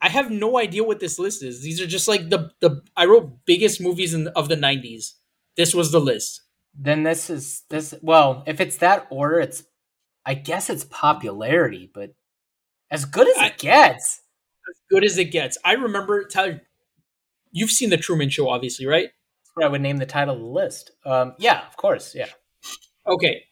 I 0.00 0.08
have 0.08 0.30
no 0.30 0.58
idea 0.58 0.82
what 0.82 1.00
this 1.00 1.18
list 1.18 1.42
is. 1.42 1.62
These 1.62 1.80
are 1.80 1.86
just 1.86 2.08
like 2.08 2.30
the 2.30 2.50
the 2.60 2.82
I 2.96 3.04
wrote 3.04 3.44
biggest 3.44 3.80
movies 3.80 4.14
in, 4.14 4.28
of 4.28 4.48
the 4.48 4.56
'90s. 4.56 5.14
This 5.56 5.74
was 5.74 5.92
the 5.92 6.00
list. 6.00 6.42
Then 6.74 7.02
this 7.02 7.28
is 7.28 7.64
this. 7.68 7.94
Well, 8.02 8.42
if 8.46 8.60
it's 8.60 8.76
that 8.78 9.06
order, 9.10 9.40
it's 9.40 9.64
I 10.26 10.34
guess 10.34 10.70
it's 10.70 10.84
popularity, 10.84 11.90
but 11.92 12.12
as 12.90 13.04
good 13.06 13.28
as 13.28 13.36
I- 13.38 13.48
it 13.48 13.58
gets. 13.58 14.20
As 14.70 14.76
good 14.90 15.04
as 15.04 15.18
it 15.18 15.26
gets. 15.26 15.58
I 15.64 15.74
remember 15.74 16.24
Tyler. 16.26 16.62
You've 17.52 17.70
seen 17.70 17.90
the 17.90 17.96
Truman 17.98 18.30
Show, 18.30 18.48
obviously, 18.50 18.86
right? 18.86 19.06
That's 19.08 19.50
what 19.54 19.66
I 19.66 19.68
would 19.68 19.80
name 19.82 19.98
the 19.98 20.06
title 20.06 20.34
of 20.34 20.40
the 20.40 20.46
list. 20.46 20.92
Um, 21.06 21.34
yeah, 21.38 21.66
of 21.68 21.76
course, 21.76 22.14
yeah. 22.14 22.26
Okay. 23.10 23.44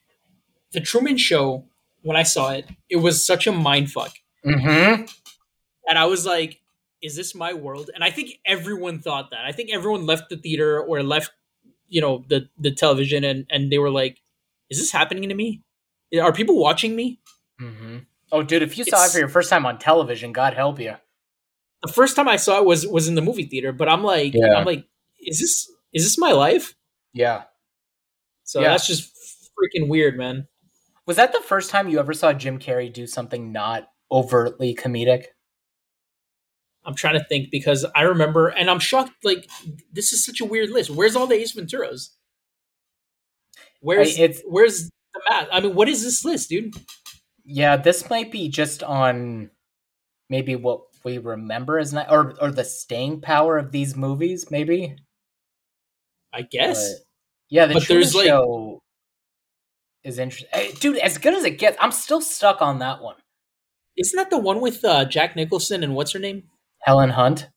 The 0.72 0.80
Truman 0.80 1.16
Show. 1.16 1.64
When 2.02 2.16
I 2.16 2.22
saw 2.22 2.52
it, 2.52 2.64
it 2.88 2.96
was 2.96 3.26
such 3.26 3.46
a 3.46 3.52
mind 3.52 3.90
fuck. 3.90 4.12
Mm-hmm. 4.46 5.04
and 5.88 5.98
I 5.98 6.04
was 6.06 6.24
like, 6.24 6.60
"Is 7.02 7.16
this 7.16 7.34
my 7.34 7.52
world?" 7.54 7.90
And 7.94 8.04
I 8.04 8.10
think 8.10 8.38
everyone 8.46 9.00
thought 9.00 9.30
that. 9.30 9.44
I 9.44 9.50
think 9.52 9.70
everyone 9.72 10.06
left 10.06 10.30
the 10.30 10.36
theater 10.36 10.80
or 10.80 11.02
left, 11.02 11.32
you 11.88 12.00
know, 12.00 12.24
the 12.28 12.48
the 12.56 12.70
television, 12.70 13.24
and 13.24 13.46
and 13.50 13.70
they 13.72 13.78
were 13.78 13.90
like, 13.90 14.20
"Is 14.70 14.78
this 14.78 14.92
happening 14.92 15.28
to 15.28 15.34
me? 15.34 15.62
Are 16.22 16.32
people 16.32 16.56
watching 16.58 16.94
me?" 16.94 17.18
Mm-hmm. 17.60 17.98
Oh, 18.30 18.42
dude, 18.44 18.62
if 18.62 18.78
you 18.78 18.84
saw 18.84 19.04
it 19.04 19.10
for 19.10 19.18
your 19.18 19.28
first 19.28 19.50
time 19.50 19.66
on 19.66 19.78
television, 19.78 20.32
God 20.32 20.54
help 20.54 20.78
you. 20.78 20.94
The 21.82 21.92
first 21.92 22.14
time 22.14 22.28
I 22.28 22.36
saw 22.36 22.58
it 22.58 22.64
was 22.64 22.86
was 22.86 23.08
in 23.08 23.16
the 23.16 23.22
movie 23.22 23.44
theater, 23.46 23.72
but 23.72 23.88
I'm 23.88 24.04
like, 24.04 24.34
Yeah. 24.34 24.54
I'm 24.56 24.64
like, 24.64 24.86
"Is 25.20 25.40
this 25.40 25.68
is 25.92 26.04
this 26.04 26.16
my 26.16 26.30
life?" 26.32 26.74
Yeah. 27.12 27.42
So 28.44 28.60
Yeah. 28.60 28.68
that's 28.68 28.86
just 28.86 29.10
freaking 29.58 29.88
weird, 29.88 30.16
man. 30.16 30.46
Was 31.06 31.16
that 31.16 31.32
the 31.32 31.40
first 31.40 31.70
time 31.70 31.88
you 31.88 31.98
ever 31.98 32.12
saw 32.12 32.32
Jim 32.32 32.58
Carrey 32.58 32.92
do 32.92 33.06
something 33.06 33.50
not 33.52 33.88
overtly 34.10 34.74
comedic? 34.74 35.24
I'm 36.84 36.94
trying 36.94 37.18
to 37.18 37.24
think 37.24 37.50
because 37.50 37.84
I 37.94 38.02
remember, 38.02 38.48
and 38.48 38.70
I'm 38.70 38.78
shocked. 38.78 39.12
Like, 39.24 39.48
this 39.92 40.12
is 40.12 40.24
such 40.24 40.40
a 40.40 40.44
weird 40.44 40.70
list. 40.70 40.90
Where's 40.90 41.16
all 41.16 41.26
the 41.26 41.34
Ace 41.34 41.54
Venturas? 41.54 42.10
Where's 43.80 44.18
I- 44.18 44.22
it's- 44.22 44.42
where's 44.46 44.84
the 45.14 45.20
math? 45.28 45.48
I 45.52 45.60
mean, 45.60 45.74
what 45.74 45.88
is 45.88 46.02
this 46.02 46.24
list, 46.24 46.48
dude? 46.48 46.74
Yeah, 47.44 47.76
this 47.76 48.08
might 48.10 48.30
be 48.30 48.48
just 48.48 48.82
on 48.82 49.50
maybe 50.28 50.56
what 50.56 50.82
we 51.04 51.18
remember 51.18 51.78
as 51.78 51.92
not, 51.92 52.10
or 52.10 52.34
or 52.40 52.50
the 52.50 52.64
staying 52.64 53.20
power 53.22 53.56
of 53.58 53.72
these 53.72 53.96
movies, 53.96 54.50
maybe. 54.50 54.96
I 56.32 56.42
guess. 56.42 56.92
But- 56.92 57.04
yeah, 57.50 57.66
the 57.66 57.74
But 57.74 57.88
there's, 57.88 58.14
like- 58.14 58.26
Show 58.26 58.82
is 60.04 60.18
interesting. 60.18 60.48
Hey, 60.52 60.72
dude, 60.72 60.98
as 60.98 61.18
good 61.18 61.34
as 61.34 61.44
it 61.44 61.58
gets, 61.58 61.76
I'm 61.80 61.92
still 61.92 62.20
stuck 62.20 62.62
on 62.62 62.78
that 62.78 63.02
one. 63.02 63.16
Isn't 63.96 64.16
that 64.16 64.30
the 64.30 64.38
one 64.38 64.60
with 64.60 64.84
uh, 64.84 65.04
Jack 65.04 65.36
Nicholson 65.36 65.82
and 65.82 65.94
what's 65.94 66.12
her 66.12 66.18
name? 66.18 66.44
Helen 66.82 67.10
Hunt. 67.10 67.48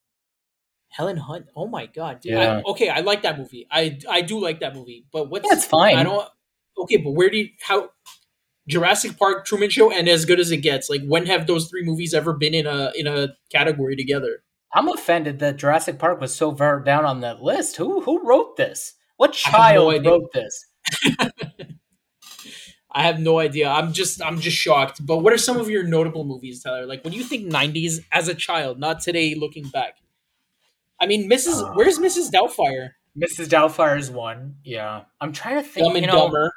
Helen 0.89 1.18
Hunt. 1.18 1.45
Oh 1.55 1.68
my 1.68 1.85
god, 1.85 2.19
dude. 2.19 2.34
Yeah. 2.34 2.61
I, 2.65 2.72
okay, 2.72 2.89
I 2.89 2.99
like 2.99 3.22
that 3.22 3.38
movie. 3.38 3.68
I 3.72 3.99
I 4.09 4.22
do 4.22 4.39
like 4.39 4.59
that 4.59 4.76
movie. 4.76 5.05
But 5.13 5.30
what's 5.30 5.47
Yeah, 5.49 5.59
fine. 5.59 5.95
I 5.97 6.03
don't. 6.03 6.27
Okay, 6.77 6.97
but 6.97 7.11
where 7.11 7.30
do 7.30 7.38
you 7.38 7.49
how 7.61 7.89
Jurassic 8.68 9.18
Park, 9.18 9.45
Truman 9.45 9.69
Show, 9.69 9.91
and 9.91 10.09
As 10.09 10.26
Good 10.26 10.39
as 10.39 10.51
It 10.51 10.57
Gets? 10.57 10.89
Like, 10.89 11.01
when 11.05 11.27
have 11.27 11.47
those 11.47 11.69
three 11.69 11.84
movies 11.84 12.13
ever 12.13 12.34
been 12.34 12.53
in 12.53 12.68
a 12.68 12.91
in 12.95 13.07
a 13.07 13.30
category 13.51 13.95
together? 13.95 14.43
I'm 14.73 14.88
offended 14.88 15.39
that 15.39 15.57
Jurassic 15.57 15.99
Park 15.99 16.19
was 16.19 16.34
so 16.34 16.55
far 16.55 16.81
down 16.81 17.05
on 17.05 17.22
that 17.22 17.41
list. 17.41 17.77
Who 17.77 18.01
who 18.01 18.27
wrote 18.27 18.57
this? 18.57 18.93
What 19.18 19.35
have 19.35 19.53
no 19.53 19.91
child 19.91 20.05
wrote 20.05 20.34
this? 20.34 20.65
I 22.93 23.03
have 23.03 23.19
no 23.19 23.39
idea. 23.39 23.69
I'm 23.69 23.93
just 23.93 24.22
I'm 24.22 24.39
just 24.39 24.57
shocked. 24.57 25.05
But 25.05 25.19
what 25.19 25.31
are 25.34 25.38
some 25.38 25.57
of 25.57 25.69
your 25.69 25.84
notable 25.84 26.23
movies, 26.26 26.61
Tyler? 26.61 26.85
Like 26.85 27.03
when 27.03 27.13
you 27.13 27.23
think 27.23 27.51
'90s 27.51 28.03
as 28.11 28.27
a 28.27 28.34
child, 28.35 28.80
not 28.80 28.99
today, 28.99 29.34
looking 29.35 29.68
back. 29.69 29.97
I 30.99 31.07
mean, 31.07 31.30
Mrs. 31.30 31.63
Uh, 31.63 31.73
where's 31.73 31.99
Mrs. 31.99 32.30
Doubtfire? 32.31 32.91
Mrs. 33.18 33.47
Doubtfire's 33.49 34.11
one. 34.11 34.55
Yeah, 34.63 35.03
I'm 35.19 35.31
trying 35.34 35.55
to 35.55 35.63
think. 35.68 35.85
Dumb 35.88 35.95
and 35.95 36.05
you 36.05 36.11
know, 36.11 36.19
Dumber. 36.26 36.53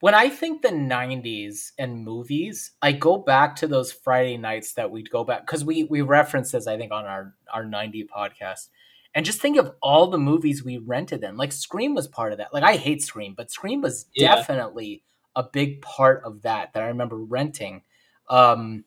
when 0.00 0.14
I 0.14 0.28
think 0.28 0.62
the 0.62 0.68
'90s 0.68 1.72
and 1.78 2.04
movies, 2.04 2.72
I 2.82 2.92
go 2.92 3.16
back 3.18 3.56
to 3.56 3.66
those 3.66 3.92
Friday 3.92 4.36
nights 4.36 4.74
that 4.74 4.90
we'd 4.90 5.10
go 5.10 5.24
back 5.24 5.46
because 5.46 5.64
we 5.64 5.84
we 5.84 6.00
referenced 6.02 6.52
this, 6.52 6.66
I 6.66 6.76
think, 6.76 6.92
on 6.92 7.06
our 7.06 7.34
our 7.52 7.64
'90 7.64 8.04
podcast, 8.14 8.68
and 9.14 9.24
just 9.26 9.40
think 9.40 9.56
of 9.58 9.74
all 9.82 10.06
the 10.08 10.18
movies 10.18 10.62
we 10.64 10.76
rented 10.78 11.20
then. 11.22 11.36
Like 11.36 11.52
Scream 11.52 11.94
was 11.94 12.06
part 12.08 12.32
of 12.32 12.38
that. 12.38 12.52
Like 12.54 12.62
I 12.64 12.76
hate 12.76 13.02
Scream, 13.02 13.34
but 13.36 13.50
Scream 13.50 13.80
was 13.80 14.06
Yeah. 14.14 14.34
definitely 14.36 15.02
a 15.36 15.42
big 15.42 15.82
part 15.82 16.22
of 16.24 16.42
that 16.42 16.72
that 16.74 16.82
I 16.82 16.88
remember 16.88 17.16
renting. 17.18 17.82
Um, 18.28 18.84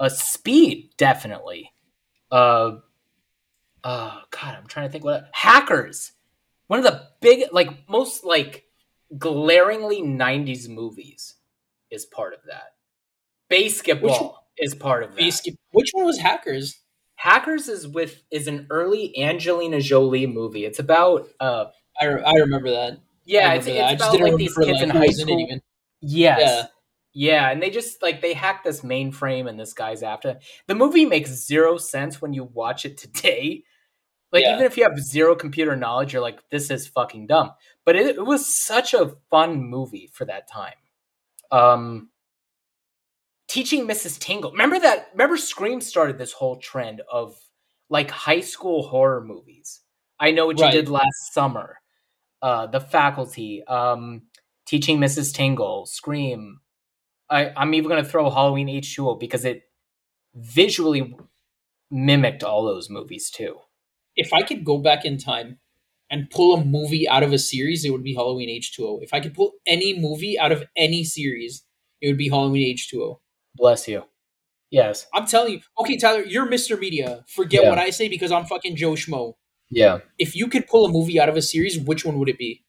a 0.00 0.10
Speed 0.10 0.90
definitely. 0.96 1.72
Uh, 2.30 2.76
oh 3.84 4.18
God, 4.30 4.54
I'm 4.56 4.66
trying 4.66 4.88
to 4.88 4.92
think 4.92 5.04
what 5.04 5.28
Hackers. 5.32 6.12
One 6.66 6.78
of 6.78 6.84
the 6.84 7.08
big, 7.20 7.44
like 7.52 7.88
most 7.88 8.24
like 8.24 8.64
glaringly 9.18 10.02
90s 10.02 10.68
movies 10.68 11.34
is 11.90 12.04
part 12.04 12.34
of 12.34 12.40
that. 12.48 12.74
Basketball 13.48 14.46
is 14.58 14.74
part 14.74 15.02
of 15.02 15.10
that. 15.10 15.18
Basket- 15.18 15.56
Which 15.72 15.90
one 15.92 16.04
was 16.04 16.18
Hackers? 16.18 16.80
Hackers 17.16 17.68
is 17.68 17.88
with 17.88 18.22
is 18.30 18.46
an 18.46 18.66
early 18.70 19.18
Angelina 19.18 19.80
Jolie 19.80 20.26
movie. 20.26 20.64
It's 20.64 20.78
about 20.78 21.28
uh 21.40 21.66
I, 22.00 22.04
re- 22.04 22.22
I 22.24 22.32
remember 22.40 22.70
that. 22.70 23.00
Yeah, 23.28 23.52
it's, 23.54 23.66
it's 23.66 23.76
just 24.02 24.14
about 24.14 24.20
like 24.20 24.36
these 24.36 24.54
kids 24.56 24.82
in 24.82 24.88
like, 24.88 24.92
who 24.92 24.98
high 24.98 25.04
in 25.06 25.12
school. 25.12 25.40
even. 25.40 25.62
Yes. 26.00 26.40
Yeah. 26.42 26.66
Yeah, 27.14 27.50
and 27.50 27.62
they 27.62 27.70
just 27.70 28.02
like 28.02 28.20
they 28.22 28.32
hack 28.34 28.62
this 28.64 28.82
mainframe 28.82 29.48
and 29.48 29.58
this 29.58 29.72
guy's 29.72 30.02
after. 30.02 30.38
The 30.68 30.74
movie 30.74 31.04
makes 31.06 31.30
zero 31.30 31.76
sense 31.78 32.20
when 32.22 32.32
you 32.32 32.44
watch 32.44 32.84
it 32.84 32.96
today. 32.98 33.64
Like 34.30 34.44
Yeah. 34.44 34.54
even 34.54 34.66
if 34.66 34.76
you 34.76 34.84
have 34.84 34.98
zero 35.00 35.34
computer 35.34 35.74
knowledge, 35.74 36.12
you're 36.12 36.22
like, 36.22 36.40
this 36.50 36.70
is 36.70 36.86
fucking 36.86 37.26
dumb. 37.28 37.52
But 37.84 37.96
it, 37.96 38.16
it 38.16 38.24
was 38.26 38.46
such 38.54 38.94
a 38.94 39.14
fun 39.30 39.62
movie 39.64 40.10
for 40.12 40.24
that 40.26 40.48
time. 40.50 40.74
Um 41.50 42.10
Teaching 43.48 43.88
Mrs. 43.88 44.18
Tingle. 44.18 44.52
Remember 44.52 44.78
that 44.78 45.08
remember 45.14 45.38
Scream 45.38 45.80
started 45.80 46.18
this 46.18 46.32
whole 46.32 46.56
trend 46.56 47.00
of 47.10 47.34
like 47.88 48.10
high 48.10 48.40
school 48.40 48.82
horror 48.86 49.24
movies. 49.24 49.80
I 50.20 50.32
know 50.32 50.46
what 50.46 50.60
Right. 50.60 50.74
you 50.74 50.80
did 50.82 50.90
last 50.90 51.32
summer. 51.32 51.78
Uh 52.42 52.66
The 52.66 52.80
Faculty, 52.80 53.62
um 53.64 54.22
Teaching 54.66 54.98
Mrs. 54.98 55.32
Tingle, 55.34 55.86
Scream. 55.86 56.60
I, 57.30 57.50
I'm 57.56 57.72
even 57.74 57.88
going 57.90 58.02
to 58.02 58.08
throw 58.08 58.28
Halloween 58.30 58.68
H2O 58.68 59.18
because 59.18 59.44
it 59.46 59.62
visually 60.34 61.16
mimicked 61.90 62.42
all 62.44 62.64
those 62.64 62.90
movies 62.90 63.30
too. 63.30 63.58
If 64.16 64.32
I 64.32 64.42
could 64.42 64.64
go 64.64 64.78
back 64.78 65.04
in 65.04 65.16
time 65.18 65.58
and 66.10 66.28
pull 66.30 66.54
a 66.54 66.64
movie 66.64 67.08
out 67.08 67.22
of 67.22 67.32
a 67.32 67.38
series, 67.38 67.84
it 67.84 67.90
would 67.90 68.02
be 68.04 68.14
Halloween 68.14 68.48
H2O. 68.50 69.02
If 69.02 69.14
I 69.14 69.20
could 69.20 69.34
pull 69.34 69.52
any 69.66 69.98
movie 69.98 70.38
out 70.38 70.52
of 70.52 70.64
any 70.76 71.04
series, 71.04 71.64
it 72.00 72.08
would 72.08 72.18
be 72.18 72.28
Halloween 72.28 72.74
H2O. 72.76 73.20
Bless 73.56 73.88
you. 73.88 74.04
Yes. 74.70 75.06
I'm 75.14 75.26
telling 75.26 75.54
you. 75.54 75.60
Okay, 75.80 75.96
Tyler, 75.96 76.22
you're 76.24 76.46
Mr. 76.46 76.78
Media. 76.78 77.24
Forget 77.28 77.62
Yeah. 77.64 77.70
what 77.70 77.78
I 77.78 77.90
say 77.90 78.08
because 78.08 78.30
I'm 78.32 78.44
fucking 78.44 78.76
Joe 78.76 78.92
Schmo. 78.92 79.34
Yeah. 79.70 79.98
If 80.18 80.34
you 80.34 80.48
could 80.48 80.66
pull 80.66 80.86
a 80.86 80.90
movie 80.90 81.20
out 81.20 81.28
of 81.28 81.36
a 81.36 81.42
series, 81.42 81.78
which 81.78 82.04
one 82.04 82.18
would 82.18 82.28
it 82.28 82.38
be? 82.38 82.64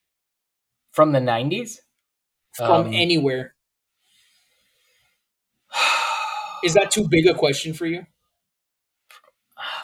From 0.91 1.11
the 1.11 1.19
90s? 1.19 1.79
From 2.53 2.87
Um, 2.87 2.93
anywhere. 2.93 3.55
Is 6.63 6.73
that 6.73 6.91
too 6.91 7.07
big 7.07 7.25
a 7.25 7.33
question 7.33 7.73
for 7.73 7.85
you? 7.85 8.05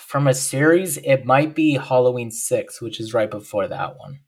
From 0.02 0.28
a 0.28 0.34
series, 0.34 0.98
it 0.98 1.26
might 1.26 1.56
be 1.56 1.74
Halloween 1.76 2.32
6, 2.32 2.82
which 2.82 3.00
is 3.00 3.14
right 3.14 3.30
before 3.30 3.68
that 3.68 3.98
one. 3.98 4.20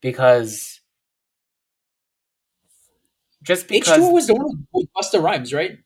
Because 0.00 0.80
just 3.42 3.68
because 3.68 3.98
H2O 3.98 4.12
was 4.12 4.26
the 4.26 4.34
one 4.34 4.66
with 4.72 4.86
Busta 4.96 5.22
Rhymes, 5.22 5.52
right? 5.52 5.78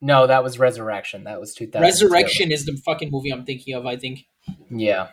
no, 0.00 0.26
that 0.26 0.42
was 0.42 0.58
Resurrection. 0.58 1.24
That 1.24 1.40
was 1.40 1.54
2000. 1.54 1.82
Resurrection 1.82 2.52
is 2.52 2.66
the 2.66 2.76
fucking 2.84 3.10
movie 3.10 3.30
I'm 3.30 3.44
thinking 3.44 3.74
of, 3.74 3.86
I 3.86 3.96
think. 3.96 4.26
Yeah. 4.70 5.08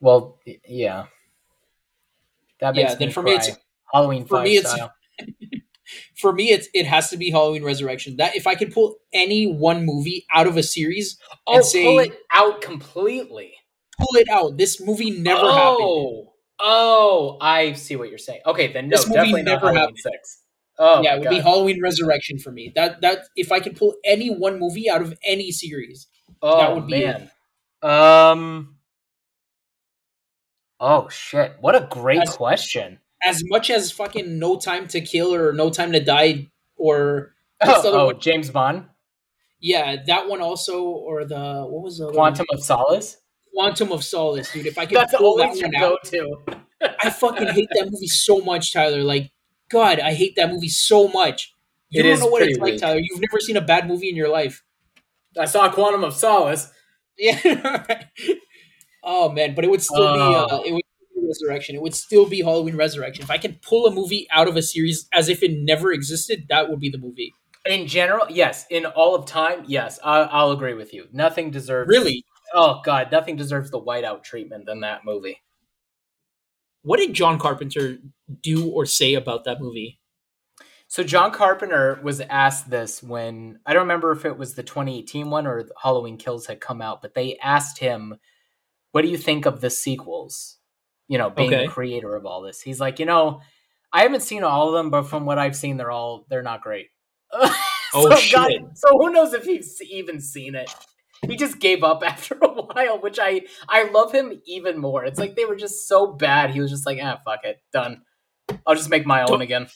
Well, 0.00 0.38
yeah. 0.66 1.06
That 2.60 2.74
Yeah, 2.74 2.94
then 2.94 3.08
me 3.08 3.12
for 3.12 3.22
cry. 3.22 3.30
me 3.32 3.36
it's- 3.36 3.56
Halloween 3.92 4.24
for 4.24 4.36
5 4.38 4.44
me 4.44 4.56
it's- 4.56 4.78
For 6.14 6.32
me, 6.34 6.50
it's 6.50 6.68
it 6.74 6.84
has 6.84 7.08
to 7.10 7.16
be 7.16 7.30
Halloween 7.30 7.64
Resurrection. 7.64 8.16
That 8.18 8.36
if 8.36 8.46
I 8.46 8.54
could 8.56 8.74
pull 8.74 8.96
any 9.12 9.46
one 9.50 9.86
movie 9.86 10.26
out 10.30 10.46
of 10.46 10.56
a 10.58 10.62
series, 10.62 11.18
Oh, 11.46 11.56
and 11.56 11.64
say- 11.64 11.84
pull 11.84 11.98
it 12.00 12.12
out 12.34 12.60
completely. 12.60 13.54
pull 13.98 14.20
it 14.20 14.28
out. 14.28 14.58
This 14.58 14.80
movie 14.80 15.10
never 15.10 15.40
oh. 15.44 15.52
happened. 15.54 16.28
Oh, 16.60 17.38
I 17.40 17.72
see 17.72 17.96
what 17.96 18.10
you're 18.10 18.18
saying. 18.18 18.40
Okay, 18.44 18.72
then 18.72 18.88
no, 18.88 18.96
This 18.96 19.06
movie 19.06 19.16
definitely 19.16 19.42
never 19.42 19.60
Halloween 19.60 19.80
happened. 19.80 19.98
six. 19.98 20.42
Oh, 20.78 21.02
yeah, 21.02 21.16
it 21.16 21.20
would 21.20 21.30
be 21.30 21.40
Halloween 21.40 21.80
Resurrection 21.82 22.38
for 22.38 22.52
me. 22.52 22.72
That 22.74 23.00
that 23.00 23.26
if 23.34 23.50
I 23.50 23.60
could 23.60 23.76
pull 23.76 23.94
any 24.04 24.28
one 24.28 24.58
movie 24.58 24.90
out 24.90 25.02
of 25.02 25.14
any 25.24 25.50
series, 25.50 26.06
oh, 26.42 26.58
that 26.58 26.74
would 26.74 26.86
be 26.86 27.04
man. 27.04 27.30
Um. 27.82 28.76
Oh 30.80 31.08
shit! 31.08 31.56
What 31.60 31.74
a 31.74 31.88
great 31.90 32.22
As- 32.22 32.36
question. 32.36 33.00
as 33.22 33.42
much 33.46 33.68
as 33.70 33.90
fucking 33.90 34.38
No 34.38 34.56
Time 34.58 34.86
to 34.88 35.00
Kill 35.00 35.34
or 35.34 35.52
No 35.52 35.70
Time 35.70 35.92
to 35.92 36.00
Die 36.00 36.48
or 36.76 37.34
Oh, 37.60 37.82
oh, 37.84 38.06
one? 38.06 38.20
James 38.20 38.50
Bond. 38.50 38.84
Yeah, 39.60 39.96
that 40.06 40.28
one 40.28 40.40
also, 40.40 40.84
or 40.84 41.24
the 41.24 41.64
what 41.68 41.82
was 41.82 41.98
the 41.98 42.12
Quantum 42.12 42.46
of 42.52 42.62
Solace. 42.62 43.16
Quantum 43.52 43.90
of 43.90 44.04
Solace, 44.04 44.52
dude. 44.52 44.66
If 44.66 44.78
I 44.78 44.86
could 44.86 44.96
That's 44.98 45.16
pull 45.16 45.36
that 45.38 45.56
your 45.56 45.66
one 45.68 45.74
out, 45.76 45.98
go-to. 46.04 46.36
I 47.02 47.10
fucking 47.10 47.48
hate 47.48 47.68
that 47.74 47.90
movie 47.90 48.06
so 48.06 48.40
much, 48.40 48.72
Tyler. 48.72 49.02
Like, 49.02 49.32
God, 49.68 49.98
I 49.98 50.12
hate 50.12 50.36
that 50.36 50.52
movie 50.52 50.68
so 50.68 51.08
much. 51.08 51.56
You 51.90 52.00
It 52.00 52.02
don't 52.04 52.20
know 52.20 52.26
what 52.28 52.42
it's 52.42 52.56
pretty 52.56 52.74
like. 52.74 52.80
Tyler. 52.80 53.00
You've 53.02 53.18
never 53.20 53.40
seen 53.40 53.56
a 53.56 53.60
bad 53.60 53.88
movie 53.88 54.08
in 54.08 54.14
your 54.14 54.28
life. 54.28 54.62
I 55.36 55.46
saw 55.46 55.68
Quantum 55.72 56.04
of 56.04 56.14
Solace. 56.14 56.70
Yeah. 57.18 58.04
oh 59.02 59.30
man, 59.30 59.54
but 59.54 59.64
it 59.64 59.70
would 59.70 59.82
still 59.82 60.14
be 60.14 60.20
Oh. 60.20 60.46
uh, 60.50 60.62
it 60.64 60.72
would 60.72 60.82
be 61.14 61.26
Resurrection. 61.26 61.74
It 61.76 61.82
would 61.82 61.94
still 61.94 62.26
be 62.26 62.40
Halloween 62.42 62.76
Resurrection. 62.76 63.22
If 63.22 63.30
I 63.30 63.36
could 63.38 63.60
pull 63.60 63.86
a 63.86 63.90
movie 63.92 64.26
out 64.32 64.48
of 64.48 64.56
a 64.56 64.62
series 64.62 65.08
as 65.12 65.28
if 65.28 65.42
it 65.42 65.50
never 65.52 65.92
existed, 65.92 66.46
that 66.48 66.70
would 66.70 66.80
be 66.80 66.88
the 66.88 66.96
movie. 66.98 67.34
In 67.66 67.86
general, 67.86 68.24
yes. 68.30 68.64
In 68.70 68.86
all 68.86 69.14
of 69.14 69.26
time, 69.26 69.64
yes. 69.66 69.98
I, 70.02 70.20
I'll 70.20 70.52
agree 70.52 70.72
with 70.72 70.94
you. 70.94 71.06
Nothing 71.12 71.50
deserves. 71.50 71.88
Really? 71.88 72.24
Oh 72.54 72.80
God, 72.82 73.12
nothing 73.12 73.36
deserves 73.36 73.70
the 73.70 73.80
whiteout 73.80 74.22
treatment 74.22 74.64
than 74.64 74.80
that 74.80 75.04
movie. 75.04 75.42
What 76.82 76.98
did 76.98 77.12
John 77.12 77.38
Carpenter 77.38 77.98
do 78.42 78.70
or 78.70 78.86
say 78.86 79.12
about 79.12 79.44
that 79.44 79.60
movie? 79.60 80.00
So 80.90 81.02
John 81.04 81.32
Carpenter 81.32 82.00
was 82.02 82.20
asked 82.22 82.70
this 82.70 83.02
when 83.02 83.60
I 83.66 83.74
don't 83.74 83.82
remember 83.82 84.10
if 84.12 84.24
it 84.24 84.38
was 84.38 84.54
the 84.54 84.62
2018 84.62 85.28
one 85.28 85.46
or 85.46 85.64
Halloween 85.82 86.16
Kills 86.16 86.46
had 86.46 86.60
come 86.60 86.80
out, 86.80 87.02
but 87.02 87.12
they 87.14 87.36
asked 87.38 87.78
him, 87.78 88.16
"What 88.92 89.02
do 89.02 89.08
you 89.08 89.18
think 89.18 89.44
of 89.46 89.60
the 89.60 89.68
sequels?" 89.70 90.56
You 91.06 91.18
know, 91.18 91.28
being 91.30 91.50
Okay. 91.52 91.66
the 91.66 91.72
creator 91.72 92.14
of 92.16 92.24
all 92.26 92.40
this, 92.42 92.62
he's 92.62 92.80
like, 92.80 92.98
you 92.98 93.06
know, 93.06 93.40
I 93.92 94.02
haven't 94.02 94.22
seen 94.22 94.44
all 94.44 94.68
of 94.68 94.74
them, 94.74 94.90
but 94.90 95.02
from 95.04 95.24
what 95.26 95.38
I've 95.38 95.56
seen, 95.56 95.76
they're 95.76 95.90
all 95.90 96.26
they're 96.30 96.42
not 96.42 96.62
great. 96.62 96.88
Oh, 97.94 98.14
shit. 98.16 98.60
so 98.74 98.88
who 98.98 99.10
knows 99.10 99.32
if 99.32 99.44
he's 99.44 99.80
even 99.80 100.20
seen 100.20 100.54
it? 100.54 100.68
He 101.26 101.36
just 101.36 101.58
gave 101.58 101.82
up 101.82 102.02
after 102.06 102.34
a 102.42 102.48
while, 102.48 103.00
which 103.00 103.18
I 103.18 103.42
I 103.66 103.84
love 103.90 104.12
him 104.12 104.42
even 104.46 104.78
more. 104.78 105.04
It's 105.06 105.18
like 105.18 105.36
they 105.36 105.46
were 105.46 105.56
just 105.56 105.88
so 105.88 106.06
bad. 106.12 106.50
He 106.50 106.60
was 106.60 106.70
just 106.70 106.84
like, 106.84 106.98
ah, 107.02 107.18
fuck 107.24 107.44
it, 107.44 107.62
done. 107.72 108.02
I'll 108.66 108.74
just 108.74 108.90
make 108.90 109.06
my 109.06 109.22
own 109.22 109.40
again. 109.40 109.68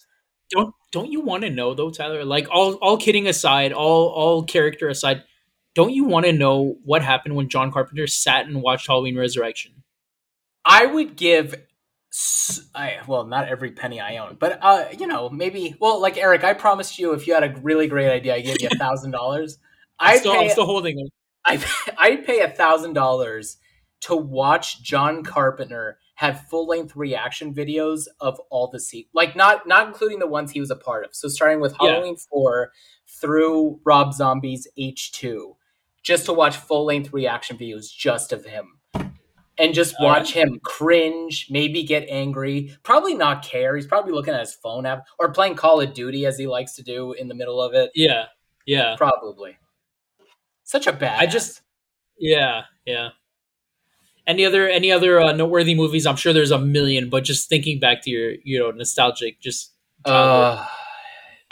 Don't 0.53 0.75
don't 0.93 1.11
you 1.11 1.21
want 1.21 1.43
to 1.45 1.51
know 1.51 1.75
though, 1.75 1.91
Tyler? 1.91 2.25
Like 2.25 2.47
all 2.51 2.75
all 2.75 2.97
kidding 2.97 3.27
aside, 3.27 3.73
all 3.73 4.09
all 4.09 4.43
character 4.45 4.89
aside, 4.89 5.25
don't 5.75 5.93
you 5.93 6.05
want 6.05 6.27
to 6.27 6.33
know 6.33 6.77
what 6.85 7.03
happened 7.03 7.35
when 7.35 7.49
John 7.49 7.73
Carpenter 7.73 8.07
sat 8.07 8.47
and 8.47 8.63
watched 8.63 8.87
Halloween 8.87 9.17
Resurrection? 9.17 9.83
I 10.65 10.87
would 10.87 11.17
give, 11.17 11.55
s- 12.13 12.69
I, 12.75 12.99
well, 13.09 13.27
not 13.27 13.49
every 13.49 13.73
penny 13.73 14.01
I 14.01 14.19
own, 14.19 14.37
but 14.39 14.59
uh, 14.63 14.85
you 14.99 15.07
know, 15.07 15.29
maybe. 15.31 15.75
Well, 15.81 16.01
like 16.01 16.19
Eric, 16.19 16.45
I 16.45 16.53
promised 16.53 16.99
you 16.99 17.15
if 17.15 17.27
you 17.27 17.35
had 17.35 17.43
a 17.45 17.59
really 17.63 17.89
great 17.89 18.11
idea, 18.11 18.35
I 18.35 18.41
give 18.43 18.61
you 18.61 18.69
a 18.71 18.77
thousand 18.77 19.11
dollars. 19.13 19.59
I'm 19.99 20.15
I 20.15 20.19
still, 20.19 20.33
I'm 20.33 20.49
still 20.51 20.67
holding 20.67 20.99
it. 21.01 21.13
I 21.45 21.65
I'd 21.99 22.27
pay 22.27 22.41
a 22.41 22.49
thousand 22.49 22.93
dollars 22.93 23.57
to 24.03 24.17
watch 24.17 24.83
John 24.83 25.23
Carpenter 25.25 25.99
have 26.17 26.47
full 26.49 26.67
length 26.69 26.95
reaction 26.95 27.55
videos 27.55 28.03
of 28.21 28.39
all 28.51 28.69
the 28.71 28.79
se 28.79 29.09
like 29.15 29.35
not 29.35 29.67
not 29.67 29.87
including 29.89 30.19
the 30.21 30.27
ones 30.27 30.53
he 30.53 30.61
was 30.61 30.71
a 30.71 30.77
part 30.77 31.05
of. 31.05 31.15
So 31.15 31.29
starting 31.29 31.61
with 31.61 31.75
Yeah. 31.81 31.89
Halloween 31.93 32.17
four 32.17 32.73
through 33.21 33.81
Rob 33.85 34.13
Zombie's 34.15 34.69
H 34.77 35.13
two, 35.13 35.57
just 36.03 36.27
to 36.27 36.33
watch 36.33 36.57
full 36.57 36.85
length 36.85 37.13
reaction 37.13 37.57
videos 37.57 37.87
just 37.93 38.33
of 38.33 38.45
him. 38.45 38.79
And 39.59 39.75
just 39.75 39.95
watch 40.01 40.33
him 40.33 40.59
cringe, 40.65 41.49
maybe 41.51 41.83
get 41.85 42.09
angry, 42.09 42.75
probably 42.83 43.15
not 43.15 43.45
care. 43.45 43.77
He's 43.77 43.87
probably 43.87 44.13
looking 44.13 44.33
at 44.33 44.41
his 44.41 44.55
phone 44.55 44.87
app 44.87 45.05
or 45.19 45.31
playing 45.31 45.57
Call 45.57 45.81
of 45.81 45.93
Duty 45.93 46.25
as 46.25 46.39
he 46.39 46.47
likes 46.47 46.75
to 46.77 46.83
do 46.83 47.13
in 47.13 47.29
the 47.29 47.35
middle 47.35 47.61
of 47.61 47.75
it. 47.75 47.91
Yeah, 47.95 48.25
yeah, 48.67 48.97
Probably. 48.97 49.59
Such 50.65 50.87
a 50.87 50.93
bad. 50.93 51.21
I 51.21 51.27
just- 51.27 51.61
yeah, 52.19 52.63
yeah. 52.87 53.11
Any 54.27 54.45
other 54.45 54.69
any 54.69 54.93
other 54.93 55.21
uh, 55.21 55.33
noteworthy 55.33 55.75
movies? 55.75 56.07
I'm 56.07 56.17
sure 56.17 56.33
there's 56.33 56.51
a 56.53 56.59
million, 56.59 57.11
but 57.11 57.25
just 57.25 57.49
thinking 57.49 57.81
back 57.81 58.03
to 58.03 58.11
your 58.11 58.33
you 58.45 58.59
know 58.59 58.71
nostalgic, 58.71 59.41
just 59.41 59.73
Uh, 60.05 60.65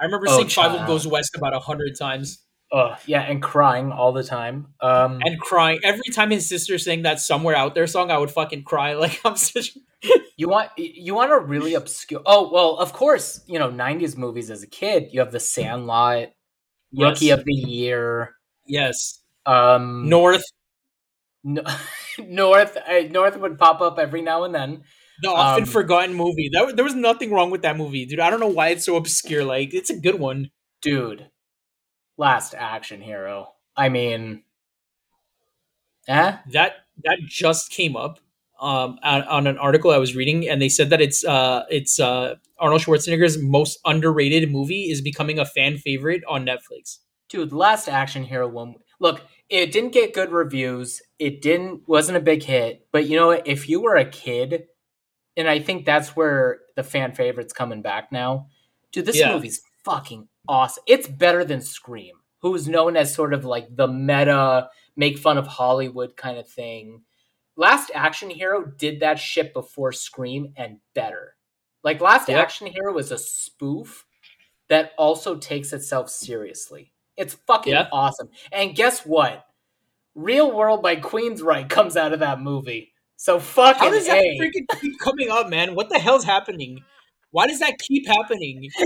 I 0.00 0.04
remember 0.04 0.26
oh, 0.28 0.36
seeing 0.36 0.48
Fievel. 0.48 0.86
Goes 0.86 1.06
West 1.06 1.36
about 1.36 1.54
a 1.54 1.58
hundred 1.60 1.96
times 1.98 2.44
uh, 2.72 2.96
yeah, 3.06 3.22
and 3.22 3.42
crying 3.42 3.90
all 3.90 4.12
the 4.12 4.22
time. 4.22 4.68
Um, 4.80 5.20
and 5.24 5.40
crying 5.40 5.80
every 5.82 6.08
time 6.14 6.30
his 6.30 6.48
sister 6.48 6.78
sang 6.78 7.02
that 7.02 7.18
"Somewhere 7.20 7.56
Out 7.56 7.74
There" 7.74 7.86
song. 7.86 8.10
I 8.10 8.18
would 8.18 8.30
fucking 8.30 8.62
cry 8.62 8.94
like 9.04 9.20
I'm 9.24 9.36
such. 9.36 9.76
you 10.36 10.48
want 10.48 10.70
you 10.76 11.14
want 11.14 11.32
a 11.32 11.38
really 11.38 11.74
obscure? 11.74 12.22
Oh 12.24 12.50
well, 12.52 12.76
of 12.76 12.92
course, 12.92 13.42
you 13.46 13.58
know 13.58 13.70
'90s 13.70 14.16
movies 14.16 14.50
as 14.50 14.62
a 14.62 14.68
kid. 14.68 15.08
You 15.12 15.20
have 15.20 15.32
The 15.32 15.40
Sandlot, 15.40 16.28
Rookie 16.96 17.26
Yes. 17.26 17.38
of 17.38 17.44
the 17.44 17.52
Year, 17.52 18.36
Yes, 18.66 19.20
um, 19.46 20.08
North, 20.08 20.44
No- 21.42 21.64
North. 22.28 22.76
Uh, 22.76 23.00
North 23.10 23.36
would 23.38 23.58
pop 23.58 23.80
up 23.80 23.98
every 23.98 24.22
now 24.22 24.44
and 24.44 24.54
then. 24.54 24.82
the 25.22 25.28
often 25.30 25.64
Um, 25.64 25.68
forgotten 25.68 26.14
movie. 26.14 26.48
That 26.52 26.76
there 26.76 26.84
was 26.84 26.94
nothing 26.94 27.30
wrong 27.32 27.50
with 27.50 27.62
that 27.62 27.76
movie, 27.76 28.06
dude. 28.06 28.20
I 28.20 28.30
don't 28.30 28.40
know 28.40 28.48
why 28.48 28.68
it's 28.68 28.84
so 28.86 28.96
obscure. 28.96 29.44
Like 29.44 29.74
it's 29.74 29.90
a 29.90 29.96
good 29.98 30.18
one. 30.18 30.50
Dude, 30.82 31.28
Last 32.16 32.54
Action 32.56 33.00
Hero. 33.02 33.52
I 33.76 33.88
mean, 33.90 34.42
eh? 36.08 36.36
that 36.52 36.72
that 37.04 37.18
just 37.26 37.70
came 37.70 37.96
up 37.96 38.18
um, 38.60 38.98
on, 39.02 39.22
on 39.24 39.46
an 39.46 39.58
article 39.58 39.90
I 39.90 39.98
was 39.98 40.14
reading, 40.16 40.48
and 40.48 40.60
they 40.60 40.68
said 40.68 40.90
that 40.90 41.00
it's 41.00 41.24
uh, 41.24 41.64
it's 41.70 41.98
uh, 42.00 42.36
Arnold 42.58 42.82
Schwarzenegger's 42.82 43.38
most 43.38 43.78
underrated 43.84 44.50
movie 44.50 44.90
is 44.90 45.00
becoming 45.00 45.38
a 45.38 45.44
fan 45.44 45.76
favorite 45.78 46.22
on 46.28 46.44
Netflix. 46.44 46.98
dude 47.28 47.52
last 47.52 47.88
action 47.88 48.24
hero 48.24 48.48
one 48.48 48.74
look 48.98 49.22
it 49.50 49.72
didn't 49.72 49.92
get 49.92 50.14
good 50.14 50.30
reviews 50.30 51.02
it 51.18 51.42
didn't 51.42 51.82
wasn't 51.88 52.16
a 52.16 52.20
big 52.20 52.42
hit 52.42 52.86
but 52.92 53.08
you 53.08 53.16
know 53.16 53.30
if 53.30 53.68
you 53.68 53.80
were 53.80 53.96
a 53.96 54.04
kid 54.04 54.64
and 55.36 55.48
i 55.48 55.58
think 55.58 55.84
that's 55.84 56.14
where 56.16 56.60
the 56.76 56.82
fan 56.82 57.12
favorites 57.14 57.52
coming 57.52 57.82
back 57.82 58.10
now 58.12 58.46
dude 58.92 59.06
this 59.06 59.18
Yeah. 59.18 59.32
movie's 59.34 59.62
fucking 59.84 60.28
awesome 60.48 60.82
it's 60.86 61.08
better 61.08 61.44
than 61.44 61.60
scream 61.60 62.14
who's 62.42 62.68
known 62.68 62.96
as 62.96 63.14
sort 63.14 63.34
of 63.34 63.44
like 63.44 63.74
the 63.76 63.88
meta 63.88 64.68
make 64.96 65.18
fun 65.18 65.36
of 65.38 65.46
hollywood 65.46 66.16
kind 66.16 66.38
of 66.38 66.48
thing 66.48 67.02
last 67.56 67.90
action 67.94 68.30
hero 68.30 68.64
did 68.64 69.00
that 69.00 69.18
shit 69.18 69.52
before 69.52 69.92
scream 69.92 70.52
and 70.56 70.78
better 70.94 71.34
like 71.82 72.00
last 72.00 72.28
Yep. 72.28 72.38
action 72.38 72.66
hero 72.66 72.92
was 72.92 73.10
a 73.10 73.18
spoof 73.18 74.04
that 74.68 74.92
also 74.96 75.36
takes 75.36 75.72
itself 75.72 76.08
seriously. 76.08 76.92
It's 77.20 77.34
fucking 77.46 77.72
Yeah. 77.72 77.88
awesome. 77.92 78.30
And 78.50 78.74
guess 78.74 79.04
what? 79.06 79.44
Real 80.14 80.50
World 80.50 80.82
by 80.82 80.96
Queensryche 80.96 81.68
comes 81.68 81.96
out 81.96 82.12
of 82.12 82.20
that 82.20 82.40
movie. 82.40 82.92
So 83.16 83.38
fucking 83.38 83.78
How 83.80 83.90
does 83.90 84.06
that 84.06 84.18
A. 84.18 84.38
freaking 84.40 84.80
keep 84.80 84.98
coming 84.98 85.30
up, 85.30 85.48
man? 85.48 85.74
What 85.74 85.90
the 85.90 85.98
hell's 85.98 86.24
happening? 86.24 86.82
Why 87.30 87.46
does 87.46 87.60
that 87.60 87.78
keep 87.78 88.06
happening? 88.08 88.70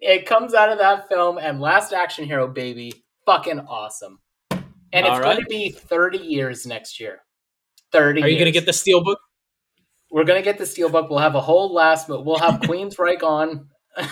It 0.00 0.24
comes 0.24 0.54
out 0.54 0.70
of 0.72 0.78
that 0.78 1.06
film 1.06 1.36
and 1.36 1.60
Last 1.60 1.92
Action 1.92 2.24
Hero 2.24 2.48
baby, 2.48 3.04
fucking 3.26 3.60
awesome. 3.60 4.20
And 4.50 5.04
it's 5.04 5.08
All 5.10 5.20
going 5.22 5.36
to 5.36 5.44
be 5.50 5.68
30 5.68 6.16
years 6.16 6.64
next 6.66 6.98
year. 6.98 7.18
30 7.92 8.22
Are 8.22 8.26
you 8.26 8.38
gonna 8.38 8.52
get 8.52 8.64
the 8.64 8.72
steelbook? 8.72 9.16
We're 10.10 10.24
going 10.24 10.40
to 10.40 10.44
get 10.44 10.56
the 10.56 10.64
steelbook. 10.64 11.10
We'll 11.10 11.18
have 11.18 11.34
a 11.34 11.42
whole 11.42 11.74
last 11.74 12.08
but 12.08 12.24
we'll 12.24 12.38
have 12.38 12.60
Queensryche 12.62 13.22
on. 13.22 13.68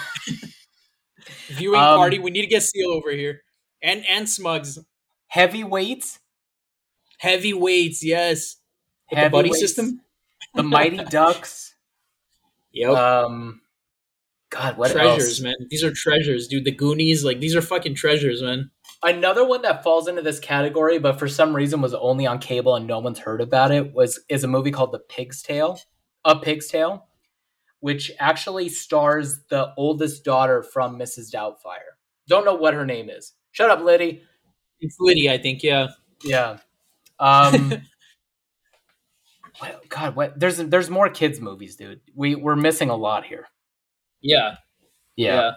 Viewing 1.49 1.81
Um, 1.81 1.97
party. 1.99 2.19
We 2.19 2.31
need 2.31 2.43
to 2.43 2.47
get 2.47 2.63
Steel 2.63 2.91
over 2.91 3.11
here, 3.11 3.43
and 3.83 4.05
and 4.07 4.29
Smugs. 4.29 4.79
Heavyweights, 5.29 6.21
Heavyweights, 7.19 8.05
yes. 8.05 8.57
With 9.11 9.21
the 9.21 9.31
buddy 9.31 9.49
Heavyweights, 9.49 9.61
system. 9.61 10.01
the 10.55 10.63
Mighty 10.63 10.97
Ducks. 11.11 11.75
Yep. 12.73 12.91
Um 12.97 13.61
God, 14.51 14.77
what 14.79 14.93
treasures, 14.93 15.27
else? 15.29 15.41
man. 15.41 15.55
These 15.69 15.83
are 15.83 15.93
treasures, 15.93 16.47
dude. 16.47 16.65
The 16.65 16.71
Goonies, 16.71 17.25
like 17.25 17.41
these 17.41 17.57
are 17.57 17.63
fucking 17.63 17.95
treasures, 17.97 18.41
man. 18.43 18.71
Another 19.03 19.45
one 19.45 19.63
that 19.63 19.83
falls 19.83 20.07
into 20.09 20.23
this 20.23 20.39
category, 20.39 20.99
but 20.99 21.19
for 21.19 21.27
some 21.29 21.55
reason 21.57 21.81
was 21.81 21.93
only 21.95 22.27
on 22.27 22.39
cable 22.39 22.77
and 22.77 22.87
no 22.87 23.01
one's 23.01 23.19
heard 23.19 23.41
about 23.41 23.73
it, 23.73 23.93
was 23.93 24.21
is 24.29 24.45
a 24.45 24.49
movie 24.49 24.71
called 24.71 24.93
The 24.93 25.01
Pig's 25.01 25.43
Tale. 25.43 25.81
A 26.25 26.39
Pig's 26.39 26.69
Tale, 26.69 27.07
which 27.85 28.11
actually 28.19 28.67
stars 28.67 29.41
the 29.51 29.71
oldest 29.77 30.25
daughter 30.25 30.63
from 30.63 30.99
Mrs. 30.99 31.31
Doubtfire. 31.31 31.93
Don't 32.27 32.47
know 32.47 32.55
what 32.55 32.73
her 32.73 32.87
name 32.87 33.11
is. 33.11 33.35
Shut 33.53 33.69
up, 33.69 33.83
Liddy. 33.83 34.23
It's 34.81 34.97
Liddy, 34.99 35.29
I 35.29 35.37
think. 35.37 35.63
Yeah. 35.63 35.89
Yeah. 36.25 36.57
Um 37.19 37.83
God, 39.91 40.17
what 40.17 40.41
there's 40.41 40.57
there's 40.57 40.89
more 40.89 41.11
kids 41.11 41.43
movies, 41.43 41.77
dude. 41.77 42.01
We 42.15 42.35
we're 42.37 42.57
missing 42.57 42.89
a 42.89 42.97
lot 42.97 43.27
here. 43.27 43.49
Yeah. 44.23 44.57
Yeah. 45.17 45.53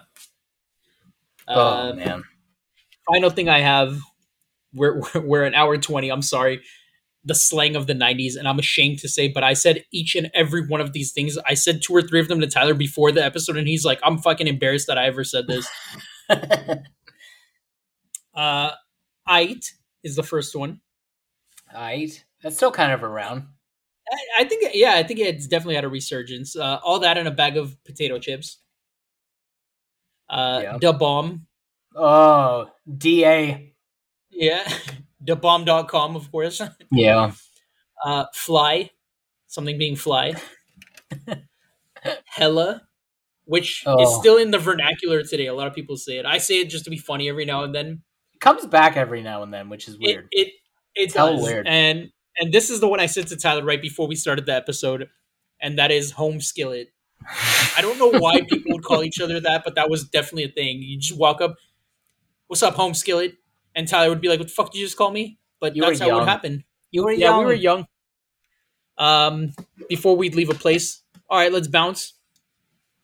Oh 1.48 1.60
Uh, 1.60 1.92
man. 1.94 2.24
final 3.10 3.30
thing 3.30 3.48
I 3.48 3.60
have. 3.60 3.98
We're 4.74 5.00
we're- 5.00 5.26
we're 5.26 5.44
an 5.44 5.54
hour 5.54 5.78
twenty. 5.78 6.10
I'm 6.10 6.20
sorry. 6.20 6.60
The 7.24 7.34
slang 7.34 7.76
of 7.76 7.86
the 7.86 7.94
'90s, 7.94 8.36
and 8.36 8.46
I'm 8.48 8.58
ashamed 8.58 9.00
to 9.00 9.08
say, 9.08 9.28
but 9.28 9.42
I 9.44 9.52
said 9.52 9.84
each 9.92 10.14
and 10.14 10.30
every 10.34 10.66
one 10.66 10.80
of 10.80 10.92
these 10.92 11.12
things. 11.12 11.36
I 11.46 11.54
said 11.54 11.82
two 11.82 11.94
or 11.94 12.00
three 12.02 12.20
of 12.20 12.28
them 12.28 12.40
to 12.40 12.46
Tyler 12.46 12.74
before 12.74 13.12
the 13.12 13.24
episode, 13.24 13.56
and 13.56 13.68
he's 13.68 13.84
like, 13.84 13.98
"I'm 14.02 14.18
fucking 14.18 14.46
embarrassed 14.46 14.86
that 14.86 14.98
I 14.98 15.06
ever 15.06 15.24
said 15.24 15.46
this." 15.46 15.68
Uh, 18.34 18.70
Ait 19.28 19.72
is 20.04 20.14
the 20.14 20.22
first 20.22 20.54
one. 20.54 20.80
Aight. 21.74 22.22
That's 22.42 22.56
still 22.56 22.70
kind 22.70 22.92
of 22.92 23.02
around. 23.02 23.48
I, 24.10 24.42
I 24.42 24.44
think, 24.44 24.70
yeah, 24.74 24.94
I 24.94 25.02
think 25.02 25.18
it's 25.18 25.48
definitely 25.48 25.74
had 25.74 25.84
a 25.84 25.88
resurgence. 25.88 26.54
Uh, 26.54 26.78
all 26.84 27.00
that 27.00 27.18
in 27.18 27.26
a 27.26 27.32
bag 27.32 27.56
of 27.56 27.76
potato 27.84 28.18
chips. 28.18 28.58
Uh, 30.30 30.60
Yeah. 30.62 30.78
Da 30.78 30.92
Bomb. 30.92 31.46
Oh, 31.96 32.70
DA. 32.96 33.74
Yeah. 34.30 34.70
DaBomb.com, 35.24 36.16
of 36.16 36.30
course. 36.30 36.60
Yeah. 36.90 37.32
Uh, 38.04 38.24
fly. 38.34 38.90
Something 39.46 39.78
being 39.78 39.96
fly. 39.96 40.34
Hella. 42.26 42.82
Which 43.44 43.80
is 43.80 43.84
Oh. 43.86 44.20
still 44.20 44.36
in 44.36 44.50
the 44.50 44.58
vernacular 44.58 45.22
today. 45.22 45.46
A 45.46 45.54
lot 45.54 45.66
of 45.66 45.74
people 45.74 45.96
say 45.96 46.18
it. 46.18 46.26
I 46.26 46.36
say 46.38 46.60
it 46.60 46.68
just 46.68 46.84
to 46.84 46.90
be 46.90 46.98
funny 46.98 47.28
every 47.30 47.44
now 47.46 47.64
and 47.64 47.74
then. 47.74 48.02
Comes 48.40 48.66
back 48.66 48.96
every 48.96 49.22
now 49.22 49.42
and 49.42 49.52
then, 49.52 49.68
which 49.70 49.88
is 49.88 49.98
weird. 49.98 50.28
it 50.30 50.52
it 50.94 51.12
Hella 51.14 51.32
does. 51.36 51.42
weird. 51.42 51.66
And 51.66 52.10
and 52.38 52.52
this 52.52 52.70
is 52.70 52.80
the 52.80 52.88
one 52.88 53.00
I 53.00 53.06
said 53.06 53.26
to 53.28 53.36
Tyler 53.36 53.64
right 53.64 53.80
before 53.82 54.06
we 54.06 54.14
started 54.14 54.46
the 54.46 54.54
episode, 54.54 55.08
and 55.60 55.78
that 55.78 55.90
is 55.90 56.12
home 56.12 56.40
skillet. 56.40 56.92
I 57.76 57.80
don't 57.80 57.98
know 57.98 58.10
why 58.20 58.42
people 58.48 58.72
would 58.74 58.84
call 58.84 59.02
each 59.02 59.20
other 59.20 59.40
that, 59.40 59.62
but 59.64 59.74
that 59.76 59.88
was 59.90 60.04
definitely 60.04 60.44
a 60.44 60.48
thing. 60.52 60.82
You 60.82 60.98
just 60.98 61.18
walk 61.18 61.40
up, 61.40 61.56
"What's 62.48 62.62
up, 62.62 62.74
home 62.74 62.94
skillet?" 62.94 63.34
And 63.74 63.86
Tyler 63.88 64.08
would 64.10 64.20
be 64.20 64.28
like, 64.28 64.38
"What 64.38 64.48
the 64.48 64.54
fuck 64.54 64.72
did 64.72 64.78
you 64.78 64.86
just 64.86 64.96
call 64.96 65.10
me?" 65.10 65.38
But 65.60 65.76
You 65.76 65.82
that's 65.82 65.98
were 66.00 66.04
how 66.04 66.08
it 66.08 66.12
young. 66.12 66.20
would 66.20 66.28
happen. 66.28 66.64
you 66.90 67.04
were 67.04 67.12
young. 67.12 67.20
Yeah, 67.20 67.26
young. 67.28 67.38
we 67.40 67.44
were 67.46 67.52
young. 67.54 67.86
Um, 68.96 69.52
before 69.88 70.16
we'd 70.16 70.34
leave 70.34 70.50
a 70.50 70.54
place. 70.54 71.02
All 71.30 71.38
right, 71.38 71.52
let's 71.52 71.68
bounce. 71.68 72.14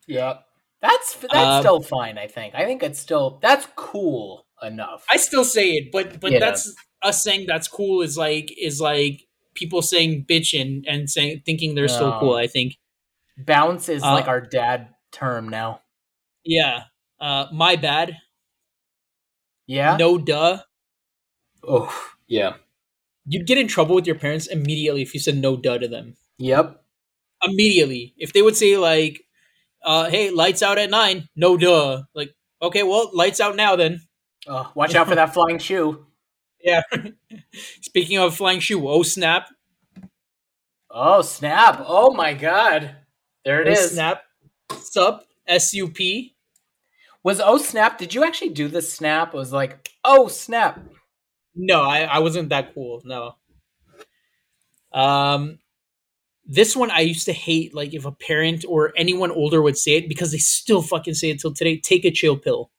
Yeah. 0.06 0.38
That's 0.80 1.14
that's 1.16 1.34
Um, 1.34 1.62
still 1.62 1.80
fine, 1.80 2.18
I 2.18 2.26
think. 2.26 2.54
I 2.54 2.64
think 2.64 2.82
it's 2.82 2.98
still 2.98 3.38
that's 3.40 3.66
cool 3.76 4.46
enough. 4.62 5.04
I 5.10 5.16
still 5.16 5.44
say 5.44 5.70
it, 5.72 5.92
but 5.92 6.20
but 6.20 6.32
Yeah. 6.32 6.40
that's 6.40 6.74
us 7.02 7.22
saying 7.22 7.46
that's 7.46 7.68
cool 7.68 8.02
is 8.02 8.18
like 8.18 8.50
is 8.58 8.80
like 8.80 9.22
people 9.54 9.82
saying 9.82 10.26
bitch 10.28 10.58
and 10.60 10.84
and 10.86 11.08
saying 11.08 11.42
thinking 11.46 11.74
they're 11.74 11.88
so 11.88 12.10
No. 12.10 12.18
cool. 12.20 12.34
I 12.34 12.46
think. 12.48 12.76
Bounce 13.38 13.88
is 13.88 14.02
Uh, 14.02 14.12
like 14.12 14.28
our 14.28 14.40
dad 14.40 14.88
term 15.10 15.48
now. 15.48 15.80
Yeah. 16.44 16.84
Uh, 17.20 17.46
my 17.52 17.76
bad. 17.76 18.18
Yeah. 19.66 19.96
No 19.96 20.18
duh. 20.18 20.58
Oh, 21.66 21.92
yeah. 22.26 22.54
You'd 23.26 23.46
get 23.46 23.58
in 23.58 23.68
trouble 23.68 23.94
with 23.94 24.06
your 24.06 24.16
parents 24.18 24.46
immediately 24.46 25.02
if 25.02 25.14
you 25.14 25.20
said 25.20 25.36
no 25.36 25.56
duh 25.56 25.78
to 25.78 25.88
them. 25.88 26.16
Yep. 26.38 26.82
Immediately. 27.42 28.14
If 28.18 28.32
they 28.32 28.42
would 28.42 28.56
say 28.56 28.76
like, 28.76 29.22
uh, 29.84 30.10
"Hey, 30.10 30.30
lights 30.30 30.62
out 30.62 30.78
at 30.78 30.90
nine. 30.90 31.28
No 31.36 31.56
duh." 31.56 32.02
Like, 32.14 32.34
okay, 32.60 32.82
well, 32.82 33.10
lights 33.14 33.40
out 33.40 33.56
now 33.56 33.76
then. 33.76 34.00
Oh, 34.46 34.70
watch 34.74 34.94
out 34.94 35.08
for 35.08 35.14
that 35.14 35.34
flying 35.34 35.58
shoe. 35.58 36.06
Yeah. 36.64 36.80
Speaking 37.82 38.16
of 38.16 38.34
flying 38.34 38.58
shoe, 38.58 38.88
oh 38.88 39.02
snap! 39.02 39.50
Oh, 40.90 41.20
snap. 41.20 41.84
Oh 41.86 42.14
my 42.14 42.32
god. 42.32 42.96
There 43.44 43.60
it 43.60 43.68
oh 43.68 43.72
is. 43.72 43.90
snap! 43.90 44.22
Sup? 44.72 45.26
S 45.46 45.74
U 45.74 45.90
P. 45.90 46.33
Was 47.24 47.40
oh 47.40 47.58
snap? 47.58 47.98
Did 47.98 48.14
you 48.14 48.22
actually 48.22 48.50
do 48.50 48.68
the 48.68 48.82
snap? 48.82 49.34
It 49.34 49.36
was 49.36 49.52
like, 49.52 49.88
oh 50.04 50.28
snap. 50.28 50.78
No, 51.56 51.82
I, 51.82 52.02
I 52.02 52.18
wasn't 52.18 52.50
that 52.50 52.74
cool. 52.74 53.00
No. 53.04 53.36
Um, 54.92 55.58
this 56.44 56.76
one 56.76 56.90
I 56.90 57.00
used 57.00 57.24
to 57.26 57.32
hate. 57.32 57.74
Like 57.74 57.94
if 57.94 58.04
a 58.04 58.12
parent 58.12 58.64
or 58.68 58.92
anyone 58.96 59.30
older 59.30 59.62
would 59.62 59.78
say 59.78 59.92
it 59.96 60.08
because 60.08 60.32
they 60.32 60.38
still 60.38 60.82
fucking 60.82 61.14
say 61.14 61.30
it 61.30 61.40
till 61.40 61.54
today. 61.54 61.80
Take 61.80 62.04
a 62.04 62.10
chill 62.10 62.36
pill. 62.36 62.70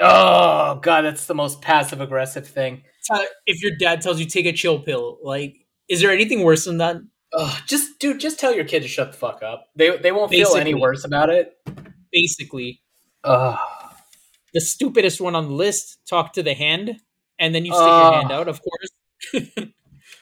Oh 0.00 0.80
god, 0.82 1.02
that's 1.02 1.26
the 1.26 1.34
most 1.34 1.60
passive 1.60 2.00
aggressive 2.00 2.46
thing. 2.46 2.82
Tyler, 3.06 3.26
if 3.46 3.62
your 3.62 3.72
dad 3.78 4.00
tells 4.00 4.18
you 4.18 4.26
take 4.26 4.46
a 4.46 4.52
chill 4.52 4.78
pill, 4.80 5.18
like, 5.22 5.56
is 5.88 6.00
there 6.00 6.10
anything 6.10 6.42
worse 6.42 6.64
than 6.64 6.78
that? 6.78 6.96
Ugh, 7.34 7.60
just 7.66 7.98
dude, 7.98 8.20
just 8.20 8.38
tell 8.40 8.54
your 8.54 8.64
kid 8.64 8.82
to 8.82 8.88
shut 8.88 9.12
the 9.12 9.18
fuck 9.18 9.42
up. 9.42 9.66
They 9.76 9.96
they 9.98 10.12
won't 10.12 10.30
feel 10.30 10.56
any 10.56 10.74
worse 10.74 11.04
about 11.04 11.30
it. 11.30 11.54
Basically, 12.10 12.81
Ugh. 13.24 13.58
the 14.54 14.60
stupidest 14.60 15.20
one 15.20 15.34
on 15.34 15.46
the 15.48 15.54
list: 15.54 15.98
talk 16.08 16.32
to 16.34 16.42
the 16.42 16.54
hand, 16.54 16.96
and 17.38 17.54
then 17.54 17.64
you 17.64 17.72
stick 17.72 17.82
Oh. 17.84 18.02
your 18.10 18.12
hand 18.20 18.32
out. 18.32 18.48
Of 18.48 18.60
course, 18.62 18.90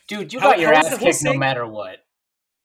Dude, 0.08 0.32
you 0.32 0.40
How- 0.40 0.50
got 0.50 0.60
your 0.60 0.72
ass 0.72 0.98
kicked 0.98 1.22
no 1.22 1.34
matter 1.34 1.66
what. 1.66 1.98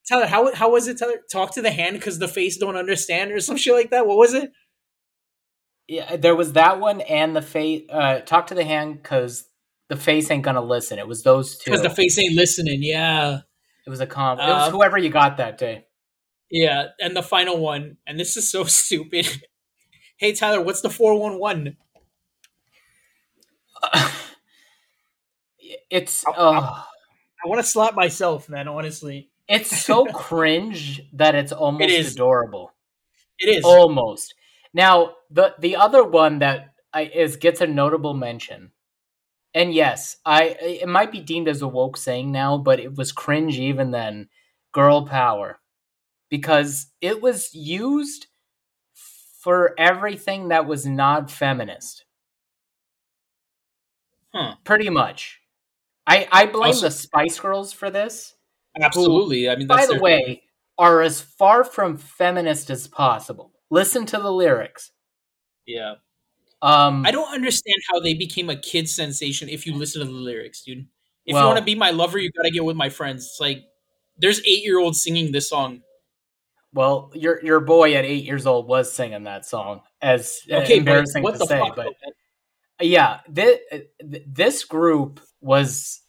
Tyler, 0.08 0.28
how 0.28 0.54
how 0.54 0.72
was 0.72 0.88
it? 0.88 1.00
Tyler, 1.00 1.20
talk 1.32 1.54
to 1.56 1.62
the 1.62 1.72
hand 1.72 1.98
because 1.98 2.20
the 2.20 2.28
face 2.28 2.58
don't 2.58 2.76
understand 2.76 3.32
or 3.32 3.40
some 3.40 3.58
shit 3.58 3.74
like 3.74 3.90
that. 3.92 4.06
What 4.08 4.18
was 4.18 4.34
it? 4.34 4.52
Yeah, 5.88 6.16
there 6.16 6.36
was 6.36 6.54
that 6.54 6.80
one 6.80 7.02
and 7.02 7.36
the 7.36 7.42
face. 7.42 7.84
Uh, 7.90 8.20
talk 8.20 8.48
to 8.48 8.56
the 8.56 8.64
hand 8.64 9.02
because 9.02 9.48
the 9.90 9.96
face 9.96 10.30
ain't 10.32 10.44
gonna 10.44 10.62
listen. 10.64 11.00
It 11.00 11.08
was 11.08 11.24
those 11.24 11.58
two. 11.58 11.72
Because 11.72 11.84
the 11.84 11.90
face 11.90 12.18
ain't 12.20 12.36
listening. 12.36 12.80
Yeah, 12.84 13.40
it 13.86 13.90
was 13.90 14.00
a 14.00 14.08
comp. 14.08 14.40
it 14.40 14.44
was 14.48 14.68
Um, 14.68 14.72
whoever 14.74 14.98
you 14.98 15.10
got 15.10 15.38
that 15.38 15.58
day. 15.58 15.86
yeah. 16.52 16.88
And 17.00 17.16
the 17.16 17.24
final 17.24 17.58
one, 17.60 17.98
and 18.08 18.20
this 18.20 18.36
is 18.38 18.50
so 18.50 18.64
stupid. 18.66 19.28
Hey 20.18 20.34
Tyler, 20.34 20.62
what's 20.62 20.82
the 20.82 20.90
four 20.90 21.20
one 21.20 21.40
one? 21.40 21.78
it's 25.90 26.26
uh, 26.28 26.84
I 27.44 27.48
want 27.48 27.62
to 27.62 27.68
slap 27.68 27.96
myself, 27.96 28.50
man. 28.50 28.68
Honestly, 28.68 29.30
it's 29.48 29.84
so 29.84 30.06
cringe 30.14 31.02
that 31.14 31.36
it's 31.36 31.52
almost 31.52 31.92
is. 31.92 32.14
adorable. 32.14 32.74
it 33.40 33.58
is. 33.58 33.64
Almost. 33.64 34.34
Now 34.74 35.16
the 35.30 35.56
the 35.60 35.76
other 35.76 36.04
one 36.04 36.40
that 36.40 36.74
I, 36.94 37.04
is 37.04 37.36
gets 37.36 37.62
a 37.62 37.68
notable 37.68 38.14
mention, 38.14 38.72
and 39.54 39.74
yes, 39.74 40.18
I 40.26 40.56
it 40.62 40.88
might 40.88 41.12
be 41.12 41.20
deemed 41.20 41.48
as 41.48 41.62
a 41.62 41.68
woke 41.68 41.98
saying 41.98 42.32
now, 42.32 42.58
but 42.58 42.80
it 42.80 42.96
was 42.96 43.12
cringe 43.12 43.58
even 43.58 43.92
then. 43.92 44.30
Girl 44.72 45.06
power, 45.06 45.62
because 46.30 46.88
it 47.00 47.22
was 47.22 47.54
used 47.54 48.28
for 49.46 49.76
everything 49.78 50.48
that 50.48 50.66
was 50.66 50.88
not 50.88 51.30
feminist. 51.30 52.04
Huh. 54.34 54.56
Pretty 54.64 54.90
much. 54.90 55.40
I 56.08 56.28
I 56.32 56.46
blame 56.48 56.70
Also- 56.74 56.88
the 56.88 56.92
Spice 56.92 57.40
Girls 57.40 57.72
for 57.72 57.92
this. 57.92 58.34
Absolutely. 58.82 59.48
I 59.48 59.56
mean, 59.56 59.68
By 59.68 59.86
the 59.86 60.00
way, 60.00 60.42
are 60.80 61.04
as 61.04 61.22
far 61.22 61.64
from 61.64 61.96
feminist 61.98 62.72
as 62.72 62.88
possible. 62.88 63.54
Listen 63.70 64.08
to 64.08 64.18
the 64.18 64.32
lyrics. 64.32 64.92
yeah. 65.68 65.96
Um, 66.64 67.06
I 67.06 67.12
don't 67.12 67.32
understand 67.32 67.76
how 67.92 68.00
they 68.00 68.16
became 68.16 68.50
a 68.50 68.56
kid 68.56 68.90
sensation 68.90 69.48
if 69.50 69.68
you 69.68 69.76
listen 69.76 70.02
to 70.02 70.08
the 70.08 70.12
lyrics, 70.14 70.64
dude. 70.64 70.88
If 71.26 71.34
Well- 71.36 71.44
you 71.44 71.48
want 71.50 71.60
to 71.60 71.64
be 71.64 71.76
my 71.76 71.92
lover, 71.92 72.18
you 72.18 72.32
gotta 72.32 72.50
get 72.50 72.66
with 72.66 72.76
my 72.76 72.90
friends. 72.90 73.26
It's 73.26 73.40
like 73.40 73.64
there's 74.18 74.40
eight 74.40 74.64
year 74.64 74.80
olds 74.80 75.04
singing 75.04 75.32
this 75.32 75.50
song. 75.50 75.84
Well, 76.76 77.10
your 77.16 77.44
your 77.44 77.62
boy 77.62 77.94
at 77.96 78.04
eight 78.04 78.26
years 78.26 78.46
old 78.46 78.68
was 78.68 78.92
singing 78.92 79.24
that 79.24 79.46
song. 79.46 79.82
As 80.02 80.42
Okay, 80.52 80.78
embarrassing 80.78 81.24
what 81.24 81.40
to 81.40 81.46
say, 81.46 81.60
fuck? 81.60 81.76
but 81.76 81.86
man? 81.86 82.14
yeah, 82.82 83.20
this, 83.30 83.60
this 84.02 84.66
group 84.66 85.22
was 85.40 86.02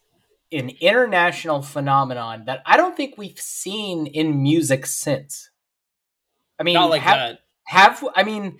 an 0.51 0.71
international 0.81 1.63
phenomenon 1.63 2.45
that 2.47 2.63
I 2.67 2.77
don't 2.77 2.97
think 2.97 3.15
we've 3.17 3.39
seen 3.39 4.07
in 4.09 4.43
music 4.43 4.87
since. 4.87 5.51
I 6.59 6.65
mean, 6.65 6.75
Not 6.75 6.91
like 6.91 7.03
have, 7.03 7.17
that. 7.17 7.39
have 7.67 8.05
I 8.17 8.25
mean, 8.25 8.59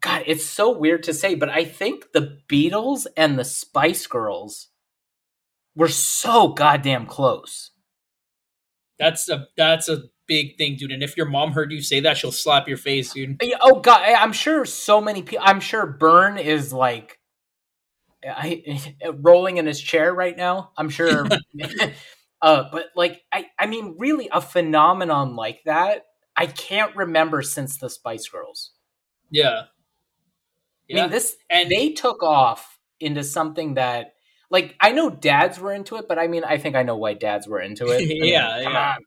God, 0.00 0.22
it's 0.26 0.46
so 0.46 0.70
weird 0.76 1.02
to 1.02 1.12
say, 1.12 1.34
but 1.34 1.50
I 1.50 1.64
think 1.66 2.12
the 2.14 2.38
Beatles 2.48 3.06
and 3.14 3.38
the 3.38 3.44
Spice 3.44 4.06
Girls 4.06 4.68
were 5.76 5.88
so 5.88 6.48
goddamn 6.48 7.04
close. 7.04 7.72
That's 8.98 9.28
a 9.28 9.48
that's 9.56 9.88
a 9.88 10.04
big 10.30 10.56
thing, 10.56 10.76
dude. 10.76 10.92
And 10.92 11.02
if 11.02 11.16
your 11.16 11.26
mom 11.26 11.50
heard 11.50 11.72
you 11.72 11.82
say 11.82 11.98
that, 12.00 12.16
she'll 12.16 12.30
slap 12.30 12.68
your 12.68 12.76
face, 12.76 13.12
dude. 13.12 13.42
Oh 13.60 13.80
God, 13.80 14.00
I'm 14.00 14.32
sure 14.32 14.64
so 14.64 15.00
many 15.00 15.22
people. 15.22 15.44
I'm 15.44 15.58
sure 15.58 15.84
Burn 15.84 16.38
is 16.38 16.72
like, 16.72 17.18
I, 18.24 18.94
rolling 19.12 19.56
in 19.56 19.66
his 19.66 19.80
chair 19.80 20.14
right 20.14 20.36
now. 20.36 20.70
I'm 20.76 20.88
sure. 20.88 21.26
uh, 22.42 22.64
but 22.70 22.86
like, 22.94 23.20
I, 23.32 23.46
I 23.58 23.66
mean, 23.66 23.96
really, 23.98 24.28
a 24.30 24.40
phenomenon 24.40 25.34
like 25.34 25.62
that, 25.66 26.06
I 26.36 26.46
can't 26.46 26.94
remember 26.94 27.42
since 27.42 27.78
the 27.78 27.90
Spice 27.90 28.28
Girls. 28.28 28.70
Yeah. 29.32 29.62
I 30.92 30.94
mean, 30.94 31.10
this 31.10 31.36
and 31.50 31.68
they 31.68 31.90
took 31.90 32.22
off 32.22 32.78
into 33.00 33.24
something 33.24 33.74
that, 33.74 34.14
like, 34.48 34.76
I 34.80 34.92
know 34.92 35.10
dads 35.10 35.58
were 35.58 35.72
into 35.72 35.96
it, 35.96 36.06
but 36.08 36.20
I 36.20 36.28
mean, 36.28 36.44
I 36.44 36.58
think 36.58 36.76
I 36.76 36.84
know 36.84 36.96
why 36.96 37.14
dads 37.14 37.48
were 37.48 37.60
into 37.60 37.86
it. 37.88 38.02
I 38.02 38.06
mean, 38.06 38.24
Yeah, 38.24 38.60
yeah. 38.60 38.92
on. 38.94 39.04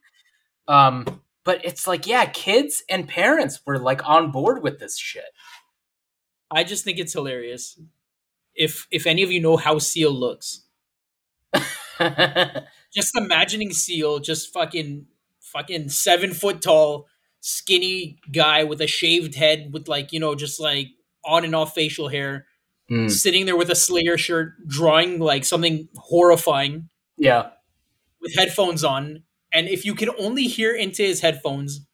Um, 0.67 1.21
but 1.43 1.63
it's 1.65 1.87
like, 1.87 2.07
yeah, 2.07 2.25
kids 2.25 2.83
and 2.89 3.07
parents 3.07 3.59
were 3.65 3.77
like 3.79 4.07
on 4.07 4.31
board 4.31 4.63
with 4.63 4.79
this 4.79 4.97
shit. 4.97 5.25
I 6.51 6.63
just 6.63 6.83
think 6.83 6.99
it's 6.99 7.13
hilarious. 7.13 7.79
If 8.55 8.87
if 8.91 9.07
any 9.07 9.23
of 9.23 9.31
you 9.31 9.41
know 9.41 9.57
how 9.57 9.79
Seal 9.79 10.11
looks, 10.11 10.61
just 12.93 13.15
imagining 13.17 13.71
Seal 13.73 14.19
just 14.19 14.53
fucking 14.53 15.07
fucking 15.39 15.89
seven 15.89 16.33
foot 16.33 16.61
tall, 16.61 17.07
skinny 17.41 18.17
guy 18.31 18.63
with 18.63 18.81
a 18.81 18.87
shaved 18.87 19.35
head 19.35 19.69
with 19.73 19.87
like, 19.87 20.13
you 20.13 20.19
know, 20.19 20.35
just 20.35 20.59
like 20.59 20.89
on 21.25 21.43
and 21.45 21.55
off 21.55 21.73
facial 21.73 22.09
hair. 22.09 22.45
Mm. 22.91 23.09
sitting 23.09 23.45
there 23.45 23.55
with 23.55 23.69
a 23.69 23.75
Slayer 23.75 24.17
shirt, 24.17 24.67
drawing 24.67 25.17
like 25.19 25.45
something 25.45 25.87
horrifying 25.95 26.89
Yeah. 27.17 27.51
with 28.19 28.35
headphones 28.35 28.83
on. 28.83 29.23
And 29.53 29.67
if 29.67 29.85
you 29.85 29.93
can 29.95 30.09
only 30.17 30.43
hear 30.43 30.73
into 30.75 31.03
his 31.03 31.21
headphones 31.21 31.85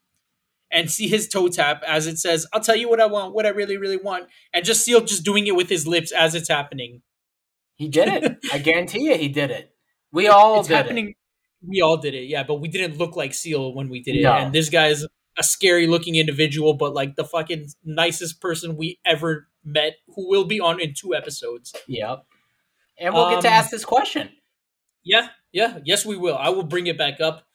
and 0.72 0.90
see 0.90 1.08
his 1.08 1.28
toe 1.28 1.48
tap 1.50 1.84
as 1.86 2.08
it 2.08 2.18
says, 2.18 2.48
I'll 2.54 2.62
tell 2.62 2.76
you 2.76 2.90
what 2.90 3.02
I 3.02 3.06
want, 3.08 3.34
what 3.34 3.46
I 3.46 3.50
really, 3.50 3.78
really 3.78 3.98
want. 3.98 4.28
And 4.54 4.64
just 4.64 4.84
Seal 4.86 5.02
just 5.02 5.26
doing 5.26 5.48
it 5.48 5.56
with 5.56 5.70
his 5.70 5.86
lips 5.88 6.12
as 6.12 6.36
it's 6.36 6.48
happening. 6.50 7.02
He 7.76 7.88
did 7.88 8.08
it. 8.08 8.38
I 8.54 8.60
guarantee 8.60 9.06
you 9.10 9.16
he 9.18 9.30
did 9.30 9.52
it. 9.52 9.72
We 10.12 10.28
all 10.28 10.60
it's 10.60 10.68
did 10.70 10.76
happening. 10.76 11.16
We 11.62 11.82
all 11.82 11.98
did 11.98 12.14
it, 12.14 12.24
yeah, 12.24 12.44
but 12.44 12.56
we 12.56 12.70
didn't 12.70 12.98
look 12.98 13.16
like 13.18 13.34
Seal 13.34 13.74
when 13.74 13.90
we 13.90 14.02
did 14.02 14.16
it. 14.16 14.24
No. 14.24 14.32
And 14.32 14.54
this 14.54 14.70
guy's 14.70 15.04
a 15.38 15.44
scary 15.44 15.88
looking 15.88 16.16
individual, 16.16 16.74
but 16.74 16.94
like 16.94 17.16
the 17.16 17.26
fucking 17.26 17.68
nicest 17.84 18.40
person 18.42 18.78
we 18.78 19.00
ever 19.06 19.48
met 19.64 19.96
who 20.16 20.30
will 20.30 20.46
be 20.46 20.60
on 20.60 20.80
in 20.80 20.94
two 20.94 21.14
episodes. 21.14 21.74
it. 21.76 21.82
Yep. 21.88 22.26
And 22.98 23.14
we'll 23.14 23.30
get 23.32 23.42
to 23.42 23.48
Um, 23.48 23.54
ask 23.54 23.72
this 23.72 23.86
question. 23.86 24.30
Yeah, 25.04 25.30
yeah, 25.52 25.80
yes, 25.86 26.06
we 26.06 26.18
will. 26.18 26.38
I 26.38 26.50
will 26.50 26.64
bring 26.64 26.88
it 26.88 26.98
back 26.98 27.20
up. 27.22 27.46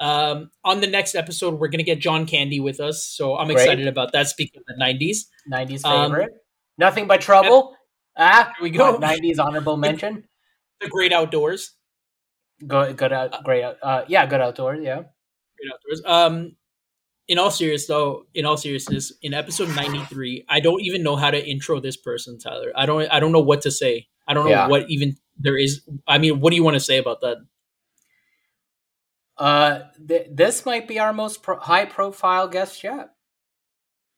Um, 0.00 0.50
on 0.64 0.80
the 0.80 0.86
next 0.86 1.14
episode, 1.14 1.60
we're 1.60 1.68
gonna 1.68 1.82
get 1.82 1.98
John 2.00 2.26
Candy 2.26 2.58
with 2.58 2.80
us, 2.80 3.04
so 3.06 3.36
I'm 3.36 3.46
Great. 3.48 3.58
excited 3.62 3.86
about 3.86 4.12
that. 4.12 4.26
Speaking 4.28 4.60
of 4.60 4.64
the 4.66 4.82
'90s, 4.82 5.18
90s 5.52 5.84
um, 5.84 6.10
favorite. 6.10 6.32
Nothing 6.78 7.06
but 7.06 7.20
trouble. 7.20 7.76
Ah, 8.16 8.52
Here 8.58 8.62
we 8.62 8.70
go. 8.70 8.98
90s 8.98 9.38
honorable 9.38 9.76
mention. 9.88 10.24
the 10.80 10.88
Great 10.88 11.12
Outdoors, 11.12 11.74
Good, 12.66 12.96
good 12.96 13.12
out, 13.12 13.44
great. 13.44 13.62
out- 13.62 13.76
Uh, 13.82 14.04
yeah, 14.08 14.24
good 14.26 14.40
outdoors. 14.40 14.80
Yeah. 14.82 14.96
Great 15.58 15.72
Outdoors. 15.74 16.02
Um, 16.06 16.56
in 17.28 17.38
all 17.38 17.50
serious 17.50 17.86
though, 17.86 18.24
in 18.34 18.44
all 18.46 18.56
seriousness, 18.56 19.12
in 19.22 19.34
episode 19.34 19.68
93, 19.76 20.44
I 20.48 20.60
don't 20.60 20.80
even 20.80 21.02
know 21.02 21.16
how 21.16 21.30
to 21.30 21.46
intro 21.46 21.80
this 21.80 21.96
person, 21.96 22.38
Tyler. 22.38 22.72
I 22.74 22.86
don't, 22.86 23.02
I 23.12 23.20
don't 23.20 23.32
know 23.32 23.40
what 23.40 23.60
to 23.62 23.70
say. 23.70 24.06
I 24.26 24.34
don't 24.34 24.44
know 24.44 24.50
Yeah. 24.50 24.68
what 24.68 24.88
even 24.90 25.16
there 25.38 25.56
is. 25.58 25.82
I 26.08 26.18
mean, 26.18 26.40
what 26.40 26.50
do 26.50 26.56
you 26.56 26.64
want 26.64 26.74
to 26.74 26.80
say 26.80 26.96
about 26.98 27.20
that? 27.20 27.36
Uh, 29.40 29.80
th- 30.06 30.28
this 30.30 30.66
might 30.66 30.86
be 30.86 30.98
our 31.00 31.12
most 31.14 31.42
pro- 31.42 31.58
high-profile 31.58 32.48
guest 32.48 32.84
yet, 32.84 33.10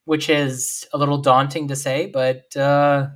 which 0.05 0.28
is 0.28 0.86
a 0.93 0.99
little 0.99 1.19
daunting 1.19 1.69
to 1.69 1.77
say, 1.77 2.07
but 2.07 2.55
uh, 2.57 3.07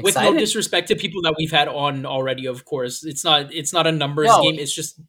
With 0.00 0.14
no 0.14 0.32
disrespect 0.38 0.88
to 0.88 0.96
people 0.96 1.22
that 1.22 1.34
we've 1.36 1.50
had 1.50 1.66
on 1.68 2.06
already, 2.06 2.46
of 2.46 2.64
course, 2.64 3.04
it's 3.04 3.24
not, 3.24 3.52
it's 3.52 3.72
not 3.72 3.86
a 3.88 3.92
numbers 3.92 4.28
No. 4.28 4.42
game. 4.42 4.60
It's 4.60 4.72
just 4.72 5.00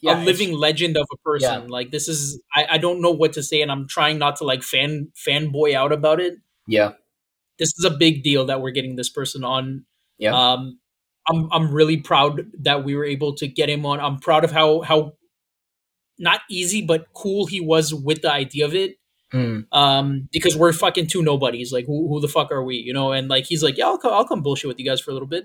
Yeah, 0.00 0.20
a 0.20 0.24
living 0.24 0.52
legend 0.54 0.96
of 0.96 1.06
a 1.12 1.16
person. 1.18 1.68
Like 1.68 1.90
this 1.90 2.08
is 2.08 2.40
I, 2.56 2.66
I 2.72 2.78
don't 2.78 3.02
know 3.02 3.12
what 3.12 3.34
to 3.34 3.42
say 3.42 3.60
and 3.62 3.70
I'm 3.70 3.86
trying 3.86 4.18
not 4.18 4.36
to 4.36 4.44
like 4.44 4.62
fan 4.62 5.12
fanboy 5.28 5.74
out 5.74 5.92
about 5.92 6.18
it. 6.20 6.38
Yeah. 6.66 6.92
This 7.58 7.68
is 7.78 7.84
a 7.84 7.90
big 7.90 8.22
deal 8.24 8.46
that 8.46 8.62
we're 8.62 8.72
getting 8.72 8.96
this 8.96 9.10
person 9.10 9.44
on. 9.44 9.84
Yeah. 10.18 10.34
Um 10.34 10.80
I'm 11.28 11.48
I'm 11.52 11.72
really 11.72 11.98
proud 11.98 12.50
that 12.62 12.84
we 12.84 12.96
were 12.96 13.04
able 13.04 13.34
to 13.36 13.46
get 13.46 13.68
him 13.68 13.86
on. 13.86 14.00
I'm 14.00 14.18
proud 14.18 14.44
of 14.44 14.50
how 14.50 14.80
how 14.80 15.12
not 16.18 16.40
easy 16.50 16.82
but 16.82 17.06
cool 17.14 17.46
he 17.46 17.60
was 17.60 17.92
with 17.94 18.22
the 18.22 18.32
idea 18.32 18.64
of 18.64 18.74
it. 18.74 18.96
Mm. 19.32 19.64
Um 19.72 20.28
because 20.32 20.56
we're 20.56 20.72
fucking 20.72 21.06
two 21.06 21.22
nobodies. 21.22 21.72
Like 21.72 21.86
who 21.86 22.08
who 22.08 22.20
the 22.20 22.28
fuck 22.28 22.50
are 22.52 22.62
we, 22.62 22.76
you 22.76 22.92
know? 22.92 23.12
And 23.12 23.28
like 23.28 23.46
he's 23.46 23.62
like, 23.62 23.78
"Yeah, 23.78 23.86
I'll 23.86 23.98
come, 23.98 24.12
I'll 24.12 24.26
come 24.26 24.42
bullshit 24.42 24.68
with 24.68 24.78
you 24.78 24.84
guys 24.84 25.00
for 25.00 25.10
a 25.10 25.14
little 25.14 25.28
bit." 25.28 25.44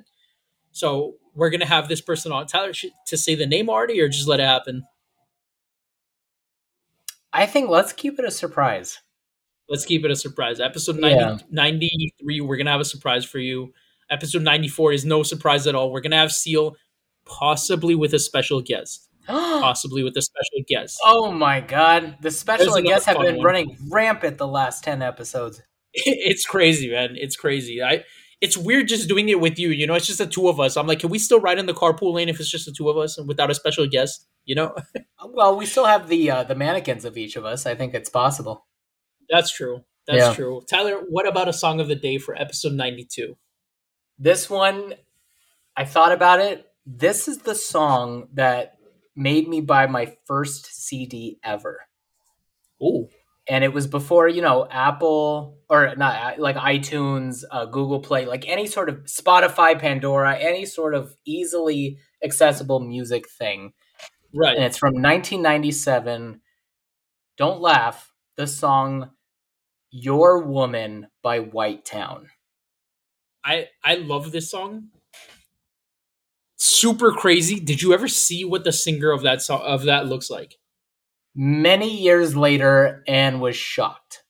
So, 0.71 1.15
we're 1.33 1.49
going 1.49 1.61
to 1.61 1.65
have 1.65 1.87
this 1.87 2.01
person 2.01 2.31
on 2.31 2.45
Tyler 2.45 2.71
sh- 2.73 2.85
to 3.07 3.17
say 3.17 3.33
the 3.33 3.47
name 3.47 3.67
already 3.67 3.99
or 3.99 4.09
just 4.09 4.27
let 4.27 4.39
it 4.39 4.43
happen. 4.45 4.83
I 7.33 7.45
think 7.45 7.69
let's 7.69 7.93
keep 7.93 8.19
it 8.19 8.25
a 8.25 8.31
surprise. 8.31 8.99
Let's 9.69 9.85
keep 9.85 10.05
it 10.05 10.11
a 10.11 10.15
surprise. 10.15 10.59
Episode 10.59 10.97
90, 10.97 11.15
Yeah. 11.15 11.37
93, 11.49 12.41
we're 12.41 12.57
going 12.57 12.65
to 12.65 12.71
have 12.71 12.81
a 12.81 12.85
surprise 12.85 13.25
for 13.25 13.39
you. 13.39 13.73
Episode 14.09 14.43
94 14.43 14.93
is 14.93 15.05
no 15.05 15.23
surprise 15.23 15.67
at 15.67 15.75
all. 15.75 15.91
We're 15.91 16.01
going 16.01 16.11
to 16.11 16.17
have 16.17 16.31
Seal 16.31 16.75
possibly 17.25 17.95
with 17.95 18.13
a 18.13 18.19
special 18.19 18.61
guest. 18.61 19.06
Possibly 19.61 20.03
with 20.03 20.15
a 20.17 20.21
special 20.21 20.63
guest. 20.67 20.97
oh 21.03 21.31
my 21.31 21.59
god, 21.61 22.17
the 22.21 22.31
special 22.31 22.81
guests 22.81 23.05
have 23.05 23.17
been 23.19 23.37
one. 23.37 23.45
running 23.45 23.77
rampant 23.91 24.37
the 24.37 24.47
last 24.47 24.83
ten 24.83 25.01
episodes. 25.01 25.61
It's 25.93 26.45
crazy, 26.45 26.91
man. 26.91 27.15
It's 27.17 27.35
crazy. 27.35 27.81
I 27.83 28.03
it's 28.39 28.55
weird 28.55 28.87
just 28.87 29.07
doing 29.09 29.29
it 29.29 29.39
with 29.39 29.57
you, 29.57 29.69
you 29.69 29.87
know. 29.87 29.95
It's 29.95 30.05
just 30.05 30.19
the 30.19 30.27
two 30.27 30.47
of 30.47 30.59
us. 30.59 30.77
I'm 30.77 30.85
like, 30.85 30.99
can 30.99 31.09
we 31.09 31.17
still 31.17 31.39
ride 31.39 31.57
in 31.57 31.65
the 31.65 31.73
carpool 31.73 32.13
lane 32.13 32.29
if 32.29 32.39
it's 32.39 32.51
just 32.51 32.65
the 32.67 32.71
two 32.71 32.87
of 32.87 32.95
us 32.97 33.17
and 33.17 33.27
without 33.27 33.49
a 33.49 33.55
special 33.55 33.87
guest? 33.87 34.27
You 34.45 34.55
know, 34.55 34.75
Well, 35.29 35.57
we 35.57 35.65
still 35.65 35.85
have 35.85 36.07
the 36.07 36.29
uh, 36.29 36.43
the 36.43 36.53
mannequins 36.55 37.03
of 37.03 37.17
each 37.17 37.35
of 37.35 37.45
us. 37.45 37.65
I 37.65 37.73
think 37.75 37.93
it's 37.95 38.09
possible. 38.11 38.65
that's 39.29 39.51
true. 39.51 39.81
That's 40.05 40.19
Yeah. 40.19 40.33
true. 40.35 40.61
Tyler, 40.69 41.01
what 41.09 41.27
about 41.27 41.49
a 41.49 41.53
song 41.53 41.79
of 41.81 41.87
the 41.87 41.95
day 41.95 42.17
for 42.19 42.33
episode 42.39 42.73
92? 42.73 43.35
This 44.19 44.49
one, 44.49 44.93
I 45.75 45.83
thought 45.85 46.11
about 46.11 46.39
it. 46.39 46.65
This 46.85 47.27
is 47.27 47.39
the 47.39 47.55
song 47.55 48.27
that 48.33 48.76
made 49.17 49.47
me 49.47 49.61
buy 49.61 49.87
my 49.87 50.15
first 50.25 50.67
CD 50.67 51.39
ever. 51.43 51.87
Oh, 52.81 53.09
and 53.49 53.63
it 53.63 53.73
was 53.73 53.87
before 53.87 54.27
you 54.27 54.41
know 54.41 54.67
apple 54.69 55.57
or 55.69 55.95
not 55.95 56.37
like 56.37 56.57
itunes 56.57 57.43
uh, 57.49 57.65
google 57.65 58.01
play 58.01 58.25
like 58.25 58.47
any 58.47 58.67
sort 58.67 58.89
of 58.89 58.97
spotify 59.05 59.79
pandora 59.79 60.37
any 60.37 60.65
sort 60.65 60.93
of 60.93 61.15
easily 61.25 61.97
accessible 62.23 62.81
music 62.81 63.27
thing 63.27 63.71
right. 64.35 64.57
and 64.57 64.65
it's 64.65 64.77
from 64.77 64.93
1997 64.95 66.41
don't 67.37 67.61
laugh 67.61 68.13
the 68.35 68.45
song 68.45 69.11
your 69.89 70.43
woman 70.43 71.07
by 71.23 71.39
white 71.39 71.85
town 71.85 72.27
I 73.47 73.69
I 73.83 73.95
love 73.95 74.31
this 74.31 74.51
song. 74.51 74.89
Super 76.57 77.11
crazy. 77.11 77.59
Did 77.59 77.81
you 77.81 77.93
ever 77.93 78.07
see 78.07 78.43
what 78.45 78.63
the 78.63 78.71
singer 78.73 79.11
of 79.11 79.21
that 79.23 79.41
song 79.41 79.61
of 79.63 79.83
that 79.83 80.07
looks 80.07 80.29
like? 80.29 80.57
many 81.39 81.95
years 82.01 82.35
later 82.35 83.03
and 83.07 83.39
was 83.39 83.55
shocked 83.55 84.23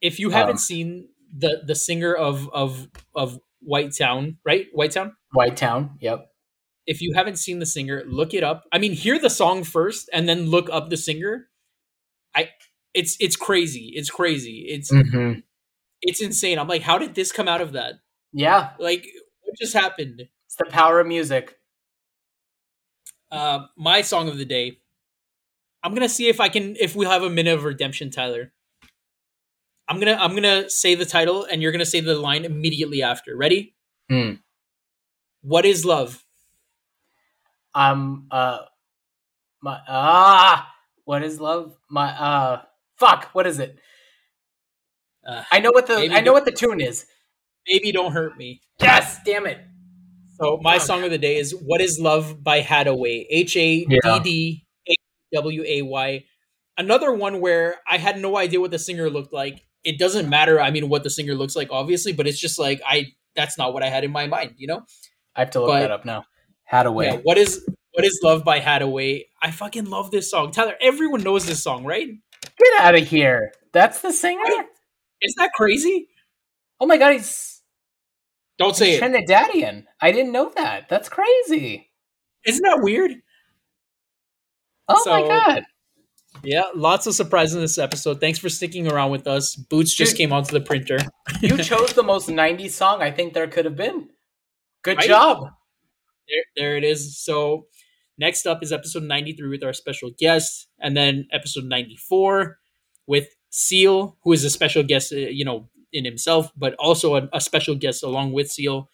If 0.00 0.18
you 0.20 0.28
Um, 0.28 0.32
haven't 0.34 0.58
seen 0.58 1.08
the 1.36 1.62
the 1.66 1.74
singer 1.74 2.14
of 2.14 2.48
of 2.52 2.88
of 3.14 3.40
White 3.60 3.92
Town, 3.96 4.38
right? 4.44 4.66
White 4.72 4.92
Town. 4.92 5.16
white 5.32 5.56
town 5.56 5.96
yep 6.00 6.26
If 6.86 7.00
you 7.00 7.14
haven't 7.14 7.36
seen 7.38 7.58
the 7.60 7.66
singer, 7.66 8.02
look 8.06 8.34
it 8.34 8.42
up. 8.44 8.64
I 8.72 8.78
mean, 8.78 8.92
hear 8.92 9.18
the 9.18 9.30
song 9.30 9.64
first 9.64 10.10
and 10.12 10.28
then 10.28 10.46
look 10.50 10.68
up 10.70 10.90
the 10.90 10.96
singer. 10.96 11.48
I 12.34 12.50
it's 12.94 13.16
it's 13.20 13.36
crazy. 13.36 13.92
It's 13.94 14.10
crazy. 14.10 14.66
It's 14.68 14.92
mm-hmm. 14.92 15.40
it's 16.02 16.20
insane. 16.22 16.58
I'm 16.58 16.68
like, 16.68 16.82
how 16.82 16.98
did 16.98 17.14
this 17.14 17.32
come 17.32 17.48
out 17.48 17.60
of 17.60 17.72
that? 17.72 17.94
yeah 18.32 18.70
Like, 18.78 19.06
what 19.42 19.56
just 19.58 19.74
happened? 19.74 20.28
It's 20.52 20.56
the 20.56 20.66
power 20.66 21.00
of 21.00 21.06
music 21.06 21.56
Uh, 23.30 23.66
my 23.76 24.02
song 24.02 24.28
of 24.28 24.36
the 24.36 24.44
day. 24.44 24.78
I'm 25.82 25.94
gonna 25.94 26.08
see 26.08 26.28
if 26.28 26.38
I 26.38 26.50
can 26.50 26.76
if 26.78 26.94
we'll 26.94 27.08
have 27.10 27.22
a 27.22 27.30
minute 27.30 27.54
of 27.54 27.64
redemption, 27.64 28.10
Tyler. 28.10 28.52
I'm 29.88 29.98
gonna 29.98 30.18
I'm 30.20 30.34
gonna 30.34 30.68
say 30.68 30.94
the 30.94 31.06
title 31.06 31.44
and 31.44 31.62
you're 31.62 31.72
gonna 31.72 31.86
say 31.86 32.00
the 32.00 32.14
line 32.14 32.44
immediately 32.44 33.02
after. 33.02 33.34
Ready? 33.34 33.74
Hmm. 34.10 34.32
What 35.40 35.64
is 35.64 35.84
love? 35.84 36.22
um 37.74 38.26
uh 38.30 38.58
my 39.62 39.80
ah 39.88 40.70
what 41.04 41.22
is 41.24 41.40
love 41.40 41.74
my 41.88 42.10
uh 42.10 42.60
fuck 42.98 43.30
what 43.32 43.46
is 43.46 43.58
it 43.58 43.78
Uh, 45.26 45.42
i 45.50 45.58
know 45.58 45.70
what 45.72 45.86
the 45.86 45.96
i 46.12 46.20
know 46.20 46.34
what 46.34 46.44
the 46.44 46.52
tune 46.52 46.82
is 46.82 47.06
Baby, 47.64 47.90
don't 47.92 48.12
hurt 48.12 48.36
me. 48.36 48.60
yes 48.78 49.16
damn 49.24 49.46
it 49.46 49.64
So 50.42 50.58
my 50.62 50.78
song 50.78 51.04
of 51.04 51.10
the 51.10 51.18
day 51.18 51.36
is 51.36 51.54
"What 51.54 51.80
Is 51.80 51.98
Love" 51.98 52.42
by 52.42 52.60
Haddaway. 52.60 53.26
H 53.30 53.56
A 53.56 53.84
D 53.84 54.00
D 54.22 54.66
A 54.88 54.94
W 55.34 55.64
A 55.66 55.82
Y. 55.82 56.24
Another 56.76 57.12
one 57.12 57.40
where 57.40 57.76
I 57.88 57.98
had 57.98 58.18
no 58.18 58.36
idea 58.36 58.60
what 58.60 58.70
the 58.70 58.78
singer 58.78 59.08
looked 59.10 59.32
like. 59.32 59.64
It 59.84 59.98
doesn't 59.98 60.28
matter. 60.28 60.60
I 60.60 60.70
mean, 60.70 60.88
what 60.88 61.02
the 61.02 61.10
singer 61.10 61.34
looks 61.34 61.54
like, 61.54 61.68
obviously, 61.70 62.12
but 62.12 62.26
it's 62.26 62.40
just 62.40 62.58
like 62.58 62.80
I. 62.86 63.12
That's 63.34 63.56
not 63.56 63.72
what 63.72 63.82
I 63.82 63.88
had 63.88 64.04
in 64.04 64.10
my 64.12 64.26
mind. 64.26 64.54
You 64.58 64.66
know. 64.66 64.82
i 65.34 65.40
have 65.40 65.50
to 65.52 65.60
look 65.60 65.68
But- 65.68 65.80
that 65.80 65.90
up 65.90 66.04
now 66.04 66.24
Haddaway. 66.70 67.04
Yeah, 67.06 67.16
what 67.22 67.38
is 67.38 67.64
what 67.92 68.04
is 68.04 68.20
love 68.22 68.44
by 68.44 68.60
Haddaway? 68.60 69.24
I 69.42 69.50
fucking 69.50 69.84
love 69.86 70.10
this 70.10 70.30
song. 70.30 70.50
Tyler, 70.50 70.74
everyone 70.80 71.22
knows 71.22 71.46
this 71.46 71.62
song, 71.62 71.84
right? 71.84 72.08
get 72.58 72.80
out 72.80 72.94
of 72.94 73.06
here 73.06 73.52
that's 73.72 74.00
the 74.00 74.12
singer 74.12 74.42
Right. 74.42 74.66
Is 75.20 75.34
that 75.36 75.52
crazy? 75.54 76.08
oh 76.80 76.86
my 76.86 76.96
god 76.96 77.12
he's, 77.12 77.61
Don't 78.62 78.76
say 78.76 78.92
he's 78.92 79.00
it. 79.00 79.02
trinidadian 79.02 79.84
i 80.00 80.12
didn't 80.12 80.32
know 80.32 80.50
that 80.56 80.88
that's 80.88 81.08
crazy 81.08 81.90
Isn't 82.46 82.62
that 82.62 82.80
weird? 82.82 83.12
oh 84.88 85.02
my 85.06 85.22
god 85.26 85.62
Yeah, 86.42 86.64
lots 86.74 87.06
of 87.06 87.14
surprises 87.14 87.54
in 87.54 87.60
this 87.60 87.78
episode. 87.78 88.18
Thanks 88.18 88.38
for 88.38 88.48
sticking 88.48 88.90
around 88.90 89.10
with 89.12 89.26
us. 89.28 89.54
Boots 89.54 89.94
just 89.94 90.16
came 90.16 90.32
onto 90.32 90.50
the 90.52 90.64
printer. 90.64 90.98
you 91.40 91.56
chose 91.70 91.92
the 91.92 92.02
most 92.02 92.28
90s 92.28 92.70
song 92.70 93.00
i 93.02 93.10
think 93.10 93.32
there 93.34 93.46
could 93.46 93.64
have 93.64 93.76
been 93.76 94.08
good 94.82 94.96
Right? 94.98 95.06
job 95.06 95.48
There, 96.28 96.44
there 96.56 96.76
it 96.76 96.84
is. 96.84 97.18
So 97.22 97.66
next 98.18 98.46
up 98.46 98.62
is 98.62 98.72
episode 98.72 99.02
93 99.04 99.48
with 99.48 99.62
our 99.64 99.72
special 99.72 100.10
guest, 100.18 100.68
and 100.80 100.96
then 100.96 101.26
episode 101.32 101.64
94 101.64 102.58
with 103.06 103.28
Seal, 103.50 104.16
who 104.22 104.32
is 104.32 104.44
a 104.44 104.50
special 104.50 104.82
guest, 104.82 105.12
uh, 105.12 105.16
you 105.16 105.44
know, 105.44 105.68
in 105.92 106.04
himself, 106.04 106.50
but 106.56 106.74
also 106.78 107.16
a, 107.16 107.28
a 107.32 107.40
special 107.40 107.74
guest 107.74 108.02
along 108.02 108.32
with 108.32 108.50
Seal. 108.50 108.88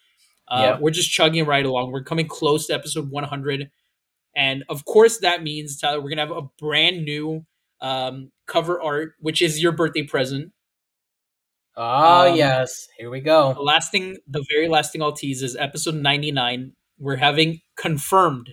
Uh, 0.47 0.59
Yeah. 0.61 0.77
We're 0.79 0.91
just 0.91 1.11
chugging 1.11 1.45
right 1.45 1.65
along. 1.65 1.91
We're 1.91 2.03
coming 2.03 2.27
close 2.27 2.67
to 2.67 2.73
episode 2.73 3.09
100. 3.11 3.69
And 4.35 4.63
of 4.69 4.85
course, 4.85 5.17
that 5.19 5.43
means, 5.43 5.77
Tyler, 5.79 5.97
we're 5.99 6.09
going 6.09 6.17
to 6.17 6.27
have 6.33 6.43
a 6.43 6.49
brand 6.59 7.03
new 7.05 7.45
um, 7.81 8.31
cover 8.47 8.81
art, 8.81 9.13
which 9.19 9.41
is 9.41 9.61
your 9.61 9.71
birthday 9.71 10.03
present. 10.03 10.51
Oh 11.75 12.31
Um, 12.31 12.35
yes, 12.37 12.87
here 12.97 13.09
we 13.09 13.19
The 13.19 13.25
go. 13.25 13.49
last 13.61 13.91
thing, 13.91 14.17
the 14.27 14.43
very 14.51 14.67
last 14.67 14.91
thing 14.91 15.01
I'll 15.01 15.13
tease 15.13 15.41
is 15.41 15.55
episode 15.55 15.95
99. 15.95 16.73
We're 16.97 17.15
having 17.15 17.61
confirmed 17.77 18.49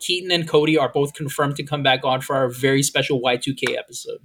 Keaton 0.00 0.32
and 0.32 0.48
Cody 0.48 0.78
are 0.78 0.90
both 0.90 1.12
confirmed 1.12 1.56
to 1.56 1.62
come 1.62 1.82
back 1.82 2.04
on 2.04 2.22
for 2.22 2.34
our 2.34 2.48
very 2.48 2.82
special 2.82 3.20
Y2K 3.20 3.76
episode. 3.76 4.20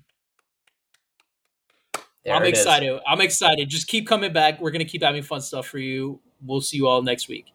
There 2.28 2.36
I'm 2.36 2.44
it 2.44 2.54
is. 2.54 2.60
excited. 2.60 3.00
I'm 3.08 3.22
excited. 3.22 3.70
Just 3.70 3.88
keep 3.88 4.06
coming 4.06 4.34
back. 4.34 4.60
We're 4.60 4.72
going 4.72 4.86
to 4.86 4.90
keep 4.90 5.02
having 5.02 5.24
fun 5.24 5.40
stuff 5.40 5.66
for 5.66 5.80
you. 5.80 6.20
We'll 6.46 6.60
see 6.62 6.76
you 6.76 6.86
all 6.86 7.02
next 7.02 7.30
week. 7.30 7.54